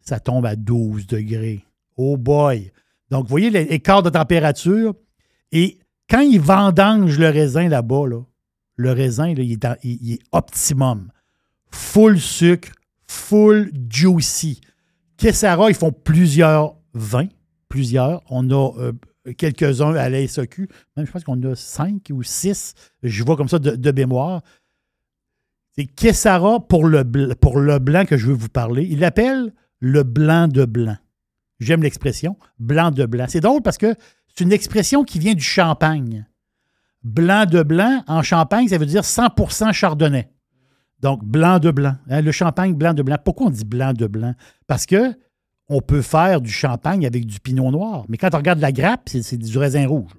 ça 0.00 0.20
tombe 0.20 0.46
à 0.46 0.54
12 0.56 1.06
degrés. 1.06 1.64
Oh 1.96 2.16
boy! 2.16 2.70
Donc, 3.10 3.24
vous 3.24 3.30
voyez 3.30 3.50
l'écart 3.50 4.02
de 4.02 4.10
température. 4.10 4.94
Et 5.50 5.78
quand 6.08 6.20
ils 6.20 6.40
vendangent 6.40 7.18
le 7.18 7.28
raisin 7.30 7.68
là-bas, 7.68 8.06
là, 8.06 8.20
le 8.78 8.92
raisin, 8.92 9.28
il, 9.28 9.40
est 9.42 10.20
optimum. 10.32 11.10
Full 11.70 12.18
sucre, 12.18 12.70
full 13.06 13.70
juicy. 13.90 14.60
Kessara, 15.18 15.68
ils 15.68 15.74
font 15.74 15.92
plusieurs 15.92 16.76
vins. 16.94 17.28
Plusieurs. 17.68 18.22
On 18.30 18.48
a 18.50 18.72
euh, 18.78 18.92
quelques-uns 19.36 19.94
à 19.94 20.08
la 20.08 20.26
SAQ. 20.26 20.68
Même, 20.96 21.06
je 21.06 21.10
pense 21.10 21.24
qu'on 21.24 21.42
a 21.42 21.54
cinq 21.56 22.10
ou 22.12 22.22
six. 22.22 22.74
Je 23.02 23.24
vois 23.24 23.36
comme 23.36 23.48
ça 23.48 23.58
de, 23.58 23.92
mémoire. 23.92 24.42
C'est 25.76 25.84
Kessara 25.86 26.60
pour 26.60 26.86
le, 26.86 27.04
pour 27.34 27.58
le 27.58 27.78
blanc 27.80 28.04
que 28.06 28.16
je 28.16 28.28
veux 28.28 28.34
vous 28.34 28.48
parler. 28.48 28.86
Il 28.88 29.00
l'appelle 29.00 29.52
le 29.80 30.04
blanc 30.04 30.46
de 30.46 30.64
blanc. 30.64 30.96
J'aime 31.58 31.82
l'expression, 31.82 32.36
blanc 32.60 32.92
de 32.92 33.04
blanc. 33.06 33.26
C'est 33.28 33.40
drôle 33.40 33.62
parce 33.62 33.76
que 33.76 33.96
c'est 34.28 34.44
une 34.44 34.52
expression 34.52 35.02
qui 35.02 35.18
vient 35.18 35.34
du 35.34 35.42
champagne. 35.42 36.26
Blanc 37.02 37.46
de 37.46 37.62
blanc, 37.62 38.02
en 38.06 38.22
champagne, 38.22 38.68
ça 38.68 38.78
veut 38.78 38.86
dire 38.86 39.02
100% 39.02 39.72
chardonnay. 39.72 40.30
Donc, 41.00 41.24
blanc 41.24 41.58
de 41.58 41.70
blanc. 41.70 41.96
Hein, 42.10 42.22
le 42.22 42.32
champagne 42.32 42.74
blanc 42.74 42.92
de 42.92 43.02
blanc. 43.02 43.16
Pourquoi 43.24 43.46
on 43.46 43.50
dit 43.50 43.64
blanc 43.64 43.92
de 43.92 44.06
blanc? 44.06 44.34
Parce 44.66 44.84
que 44.84 45.14
on 45.68 45.80
peut 45.80 46.02
faire 46.02 46.40
du 46.40 46.50
champagne 46.50 47.06
avec 47.06 47.26
du 47.26 47.40
pinot 47.40 47.70
noir. 47.70 48.04
Mais 48.08 48.16
quand 48.16 48.34
on 48.34 48.38
regarde 48.38 48.58
la 48.58 48.72
grappe, 48.72 49.08
c'est 49.08 49.36
du 49.36 49.58
raisin 49.58 49.86
rouge. 49.86 50.10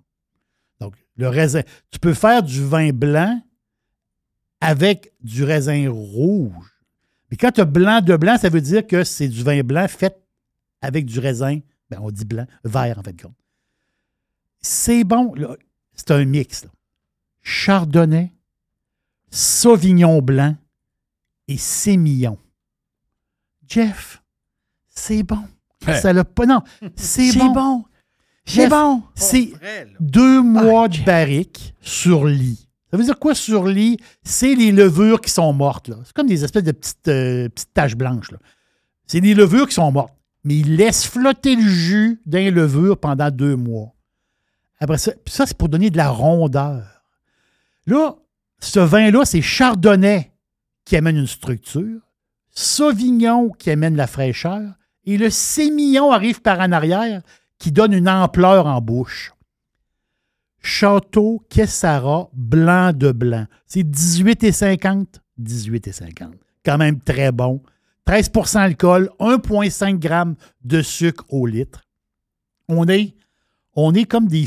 Donc, 0.79 0.93
le 1.15 1.27
raisin. 1.27 1.61
Tu 1.91 1.99
peux 1.99 2.13
faire 2.13 2.43
du 2.43 2.63
vin 2.63 2.91
blanc 2.91 3.41
avec 4.61 5.11
du 5.21 5.43
raisin 5.43 5.89
rouge. 5.89 6.79
Mais 7.31 7.37
quand 7.37 7.51
tu 7.51 7.61
as 7.61 7.65
blanc 7.65 8.01
de 8.01 8.15
blanc, 8.15 8.37
ça 8.37 8.49
veut 8.49 8.61
dire 8.61 8.85
que 8.85 9.03
c'est 9.03 9.27
du 9.27 9.43
vin 9.43 9.61
blanc 9.61 9.87
fait 9.87 10.15
avec 10.81 11.05
du 11.05 11.19
raisin, 11.19 11.59
ben 11.89 11.99
on 12.01 12.11
dit 12.11 12.25
blanc, 12.25 12.45
vert 12.63 12.97
en 12.99 13.03
fait. 13.03 13.15
C'est 14.61 15.03
bon. 15.03 15.33
C'est 15.99 16.11
un 16.11 16.23
mix. 16.25 16.63
là. 16.63 16.69
Chardonnay, 17.41 18.31
Sauvignon 19.31 20.21
blanc 20.21 20.55
et 21.47 21.57
Sémillon. 21.57 22.37
Jeff, 23.67 24.21
c'est 24.87 25.23
bon. 25.23 25.43
Ouais. 25.87 25.99
Ça 25.99 26.11
l'a 26.13 26.23
pas. 26.23 26.45
Non, 26.45 26.61
c'est 26.95 27.37
bon. 27.37 27.51
bon. 27.51 27.85
C'est 28.45 28.67
bon. 28.67 29.03
C'est 29.15 29.53
deux 29.99 30.41
mois 30.41 30.87
de 30.87 30.97
barrique 31.03 31.73
sur 31.81 32.25
lit. 32.25 32.67
Ça 32.89 32.97
veut 32.97 33.03
dire 33.03 33.19
quoi 33.19 33.35
sur 33.35 33.65
lit? 33.67 33.97
C'est 34.23 34.55
les 34.55 34.71
levures 34.71 35.21
qui 35.21 35.29
sont 35.29 35.53
mortes. 35.53 35.89
là. 35.89 35.97
C'est 36.03 36.13
comme 36.13 36.25
des 36.27 36.43
espèces 36.43 36.63
de 36.63 36.71
petites, 36.71 37.07
euh, 37.07 37.47
petites 37.49 37.73
taches 37.73 37.95
blanches. 37.95 38.31
là. 38.31 38.39
C'est 39.05 39.21
des 39.21 39.35
levures 39.35 39.67
qui 39.67 39.75
sont 39.75 39.91
mortes. 39.91 40.13
Mais 40.43 40.55
ils 40.57 40.75
laissent 40.75 41.05
flotter 41.05 41.55
le 41.55 41.61
jus 41.69 42.21
d'un 42.25 42.49
levure 42.49 42.97
pendant 42.97 43.29
deux 43.29 43.55
mois. 43.55 43.93
Après 44.79 44.97
ça, 44.97 45.13
c'est 45.27 45.57
pour 45.57 45.69
donner 45.69 45.89
de 45.89 45.97
la 45.97 46.09
rondeur. 46.09 47.03
Là, 47.85 48.15
ce 48.59 48.79
vin-là, 48.79 49.25
c'est 49.25 49.41
Chardonnay 49.41 50.31
qui 50.85 50.95
amène 50.95 51.17
une 51.17 51.27
structure, 51.27 52.01
Sauvignon 52.49 53.49
qui 53.49 53.71
amène 53.71 53.95
la 53.95 54.07
fraîcheur, 54.07 54.73
et 55.05 55.17
le 55.17 55.29
Sémillon 55.29 56.11
arrive 56.11 56.41
par 56.41 56.59
en 56.59 56.71
arrière 56.71 57.21
qui 57.57 57.71
donne 57.71 57.93
une 57.93 58.09
ampleur 58.09 58.67
en 58.67 58.81
bouche. 58.81 59.33
Château 60.61 61.45
Kessara, 61.49 62.29
blanc 62.33 62.91
de 62.93 63.11
blanc. 63.11 63.45
C'est 63.65 63.83
18,50. 63.83 65.05
18,50. 65.41 66.31
Quand 66.65 66.77
même 66.77 66.99
très 66.99 67.31
bon. 67.31 67.61
13% 68.07 68.55
d'alcool, 68.55 69.09
1,5 69.19 70.01
g 70.01 70.35
de 70.63 70.81
sucre 70.81 71.25
au 71.29 71.45
litre. 71.45 71.85
On 72.67 72.87
est, 72.87 73.15
on 73.75 73.93
est 73.93 74.05
comme 74.05 74.27
des. 74.27 74.45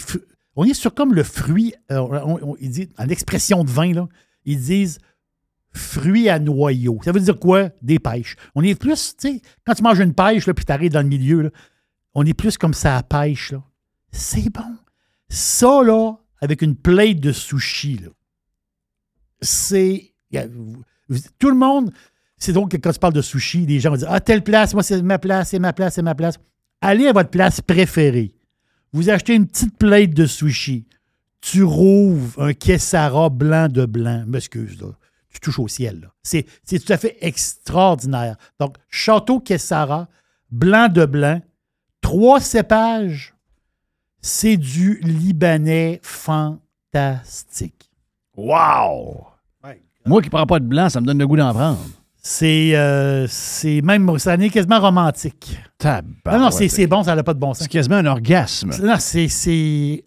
On 0.56 0.64
est 0.64 0.74
sur 0.74 0.94
comme 0.94 1.14
le 1.14 1.22
fruit. 1.22 1.74
euh, 1.90 1.98
on- 2.00 2.56
disent, 2.60 2.88
en 2.98 3.08
expression 3.08 3.64
de 3.64 3.70
vin, 3.70 3.92
là, 3.92 4.08
ils 4.44 4.60
disent 4.60 4.98
fruits 5.72 6.28
à 6.28 6.38
noyau. 6.38 6.98
Ça 7.04 7.12
veut 7.12 7.20
dire 7.20 7.38
quoi? 7.38 7.70
Des 7.80 7.98
pêches. 7.98 8.36
On 8.54 8.62
est 8.62 8.74
plus, 8.74 9.16
tu 9.16 9.28
sais, 9.36 9.42
quand 9.66 9.74
tu 9.74 9.82
manges 9.82 10.00
une 10.00 10.12
pêche, 10.14 10.46
là, 10.46 10.52
puis 10.52 10.64
tu 10.66 10.72
arrives 10.72 10.92
dans 10.92 11.00
le 11.02 11.08
milieu, 11.08 11.50
on 12.14 12.26
est 12.26 12.34
plus 12.34 12.58
comme 12.58 12.74
ça 12.74 12.98
à 12.98 13.02
pêche. 13.02 13.52
là. 13.52 13.62
C'est 14.10 14.50
bon. 14.50 14.76
Ça, 15.30 15.82
là, 15.82 16.16
avec 16.42 16.60
une 16.60 16.76
plate 16.76 17.20
de 17.20 17.32
sushi, 17.32 18.00
c'est. 19.40 20.12
Tout 21.38 21.48
le 21.50 21.56
monde, 21.56 21.92
c'est 22.36 22.52
donc 22.52 22.70
que 22.72 22.76
quand 22.76 22.92
tu 22.92 22.98
parles 22.98 23.12
de 23.14 23.22
sushi, 23.22 23.66
les 23.66 23.80
gens 23.80 23.90
vont 23.90 23.96
dire 23.96 24.08
Ah, 24.10 24.20
telle 24.20 24.42
place, 24.42 24.74
moi, 24.74 24.82
c'est 24.82 25.00
ma 25.02 25.18
place, 25.18 25.50
c'est 25.50 25.58
ma 25.58 25.72
place, 25.72 25.94
c'est 25.94 26.02
ma 26.02 26.14
place. 26.14 26.38
Allez 26.80 27.06
à 27.06 27.12
votre 27.12 27.30
place 27.30 27.60
préférée. 27.60 28.34
Vous 28.92 29.10
achetez 29.10 29.34
une 29.34 29.46
petite 29.46 29.76
plate 29.78 30.10
de 30.10 30.26
sushi. 30.26 30.86
Tu 31.40 31.62
rouvres 31.62 32.42
un 32.42 32.52
Kessara 32.52 33.28
blanc 33.30 33.68
de 33.68 33.86
blanc. 33.86 34.24
M'excuse, 34.26 34.80
là. 34.80 34.88
Tu 35.30 35.40
touches 35.40 35.58
au 35.58 35.68
ciel, 35.68 36.00
là. 36.02 36.08
C'est 36.22 36.46
c'est 36.62 36.78
tout 36.78 36.92
à 36.92 36.98
fait 36.98 37.16
extraordinaire. 37.20 38.36
Donc, 38.60 38.76
Château 38.88 39.40
Kessara, 39.40 40.08
blanc 40.50 40.88
de 40.88 41.06
blanc, 41.06 41.40
trois 42.00 42.40
cépages. 42.40 43.34
C'est 44.20 44.56
du 44.56 45.00
Libanais 45.02 46.00
fantastique. 46.02 47.90
Wow! 48.36 49.26
Moi 50.04 50.20
qui 50.20 50.28
ne 50.28 50.30
prends 50.32 50.46
pas 50.46 50.58
de 50.58 50.64
blanc, 50.64 50.88
ça 50.88 51.00
me 51.00 51.06
donne 51.06 51.18
le 51.18 51.26
goût 51.26 51.36
d'en 51.36 51.52
prendre. 51.52 51.78
C'est 52.24 52.70
euh, 52.76 53.26
c'est 53.28 53.80
même, 53.82 54.16
ça 54.18 54.34
est 54.34 54.48
quasiment 54.50 54.78
romantique. 54.80 55.58
non, 55.84 56.38
non, 56.38 56.50
c'est 56.52 56.68
c'est 56.68 56.86
bon, 56.86 57.02
ça 57.02 57.16
n'a 57.16 57.22
pas 57.24 57.34
de 57.34 57.40
bon 57.40 57.52
sens. 57.52 57.64
C'est 57.64 57.68
quasiment 57.68 57.96
un 57.96 58.06
orgasme. 58.06 58.70
Non, 58.82 58.94
c'est. 58.98 59.28
c'est- 59.28 60.04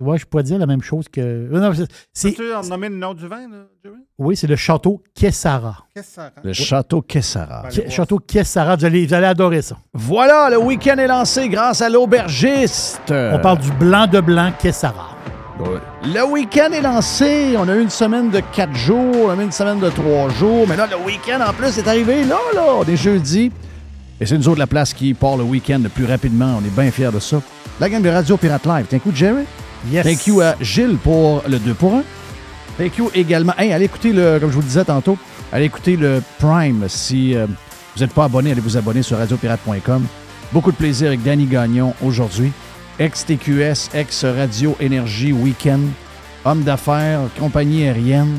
Ouais, 0.00 0.18
je 0.18 0.24
pourrais 0.26 0.42
dire 0.42 0.58
la 0.58 0.66
même 0.66 0.82
chose 0.82 1.04
que. 1.08 1.20
euh, 1.20 1.48
Non. 1.60 1.70
Peux-tu 1.72 2.52
en 2.54 2.62
nommer 2.64 2.88
le 2.88 2.96
nom 2.96 3.14
du 3.14 3.26
vin, 3.28 3.48
là, 3.48 3.66
Jerry? 3.84 3.96
Oui, 4.18 4.36
c'est 4.36 4.48
le 4.48 4.56
château 4.56 5.00
Kessara. 5.14 5.84
Rend? 5.96 6.30
Le 6.42 6.52
château 6.52 7.02
Kessara. 7.02 7.68
Ke- 7.68 7.88
Château 7.88 8.18
Kessara, 8.18 8.74
vous 8.74 8.84
allez, 8.84 9.06
vous 9.06 9.14
allez 9.14 9.26
adorer 9.26 9.62
ça. 9.62 9.76
Voilà, 9.94 10.50
le 10.50 10.58
week-end 10.58 10.96
est 10.98 11.06
lancé 11.06 11.48
grâce 11.48 11.82
à 11.82 11.88
l'aubergiste. 11.88 13.00
On 13.12 13.38
parle 13.40 13.58
du 13.58 13.70
blanc 13.72 14.08
de 14.08 14.20
blanc 14.20 14.52
Kessara. 14.58 15.10
Le 16.04 16.24
week-end 16.24 16.72
est 16.72 16.80
lancé. 16.80 17.54
On 17.56 17.68
a 17.68 17.74
eu 17.74 17.82
une 17.82 17.90
semaine 17.90 18.30
de 18.30 18.40
quatre 18.52 18.74
jours, 18.74 19.26
on 19.26 19.30
a 19.30 19.36
eu 19.36 19.44
une 19.44 19.52
semaine 19.52 19.78
de 19.78 19.88
trois 19.90 20.28
jours. 20.30 20.66
Mais 20.68 20.76
là, 20.76 20.86
le 20.90 20.96
week-end 20.96 21.40
en 21.46 21.52
plus 21.52 21.78
est 21.78 21.86
arrivé. 21.86 22.24
Là, 22.24 22.38
là, 22.54 22.64
on 22.78 22.84
est 22.84 22.96
jeudi. 22.96 23.52
Et 24.20 24.26
c'est 24.26 24.36
nous 24.36 24.48
autres 24.48 24.58
la 24.58 24.66
place 24.66 24.92
qui 24.94 25.14
part 25.14 25.36
le 25.36 25.44
week-end 25.44 25.80
le 25.82 25.88
plus 25.88 26.04
rapidement. 26.04 26.58
On 26.60 26.64
est 26.64 26.70
bien 26.70 26.90
fiers 26.90 27.10
de 27.12 27.20
ça. 27.20 27.40
La 27.80 27.88
gang 27.88 28.02
de 28.02 28.08
Radio 28.08 28.36
Pirate 28.36 28.66
Live. 28.66 28.86
T'as 28.88 28.96
un 28.96 29.00
coup 29.00 29.12
Jerry? 29.14 29.44
Yes. 29.90 30.04
Thank 30.04 30.26
you 30.26 30.40
à 30.40 30.54
Gilles 30.60 30.98
pour 31.02 31.42
le 31.48 31.58
2 31.58 31.74
pour 31.74 31.94
1. 31.94 32.02
Thank 32.78 32.98
you 32.98 33.10
également. 33.14 33.52
Hey, 33.58 33.72
allez 33.72 33.86
écouter 33.86 34.12
le, 34.12 34.38
comme 34.38 34.50
je 34.50 34.54
vous 34.54 34.60
le 34.60 34.66
disais 34.66 34.84
tantôt, 34.84 35.18
allez 35.52 35.64
écouter 35.64 35.96
le 35.96 36.22
Prime. 36.38 36.84
Si 36.88 37.34
euh, 37.34 37.46
vous 37.96 38.00
n'êtes 38.00 38.12
pas 38.12 38.24
abonné, 38.24 38.52
allez 38.52 38.60
vous 38.60 38.76
abonner 38.76 39.02
sur 39.02 39.18
radiopirate.com. 39.18 40.04
Beaucoup 40.52 40.70
de 40.70 40.76
plaisir 40.76 41.08
avec 41.08 41.22
Danny 41.22 41.46
Gagnon 41.46 41.94
aujourd'hui. 42.04 42.52
Ex-TQS, 43.02 43.90
ex-Radio 43.94 44.76
Énergie 44.78 45.32
Weekend, 45.32 45.88
homme 46.44 46.62
d'affaires, 46.62 47.22
compagnie 47.36 47.82
aérienne. 47.82 48.38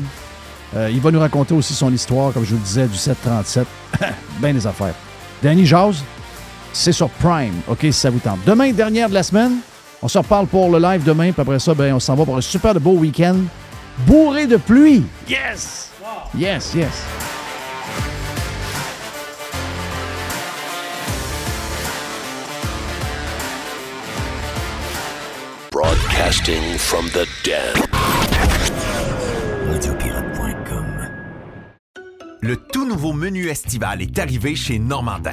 Euh, 0.74 0.88
il 0.90 1.02
va 1.02 1.10
nous 1.10 1.20
raconter 1.20 1.52
aussi 1.52 1.74
son 1.74 1.92
histoire, 1.92 2.32
comme 2.32 2.46
je 2.46 2.52
vous 2.52 2.56
le 2.56 2.62
disais, 2.62 2.86
du 2.86 2.96
737. 2.96 3.66
ben 4.40 4.54
des 4.54 4.66
affaires. 4.66 4.94
Danny 5.42 5.66
Jazz, 5.66 6.02
c'est 6.72 6.92
sur 6.92 7.10
Prime, 7.10 7.52
OK, 7.68 7.80
si 7.82 7.92
ça 7.92 8.08
vous 8.08 8.20
tente. 8.20 8.38
Demain, 8.46 8.72
dernière 8.72 9.10
de 9.10 9.14
la 9.14 9.22
semaine, 9.22 9.56
on 10.00 10.08
se 10.08 10.16
reparle 10.16 10.46
pour 10.46 10.70
le 10.70 10.78
live 10.78 11.04
demain, 11.04 11.30
puis 11.30 11.42
après 11.42 11.58
ça, 11.58 11.74
ben, 11.74 11.92
on 11.92 12.00
s'en 12.00 12.14
va 12.14 12.24
pour 12.24 12.38
un 12.38 12.40
super 12.40 12.72
de 12.72 12.78
beau 12.78 12.92
week-end, 12.92 13.36
bourré 14.06 14.46
de 14.46 14.56
pluie. 14.56 15.04
Yes! 15.28 15.90
Yes, 16.34 16.72
yes. 16.74 17.23
Broadcasting 26.14 26.78
from 26.78 27.06
the 27.08 27.26
den. 27.44 27.74
Le 32.40 32.56
tout 32.56 32.86
nouveau 32.86 33.12
menu 33.12 33.48
estival 33.48 34.00
est 34.00 34.18
arrivé 34.18 34.54
chez 34.54 34.78
Normandin. 34.78 35.32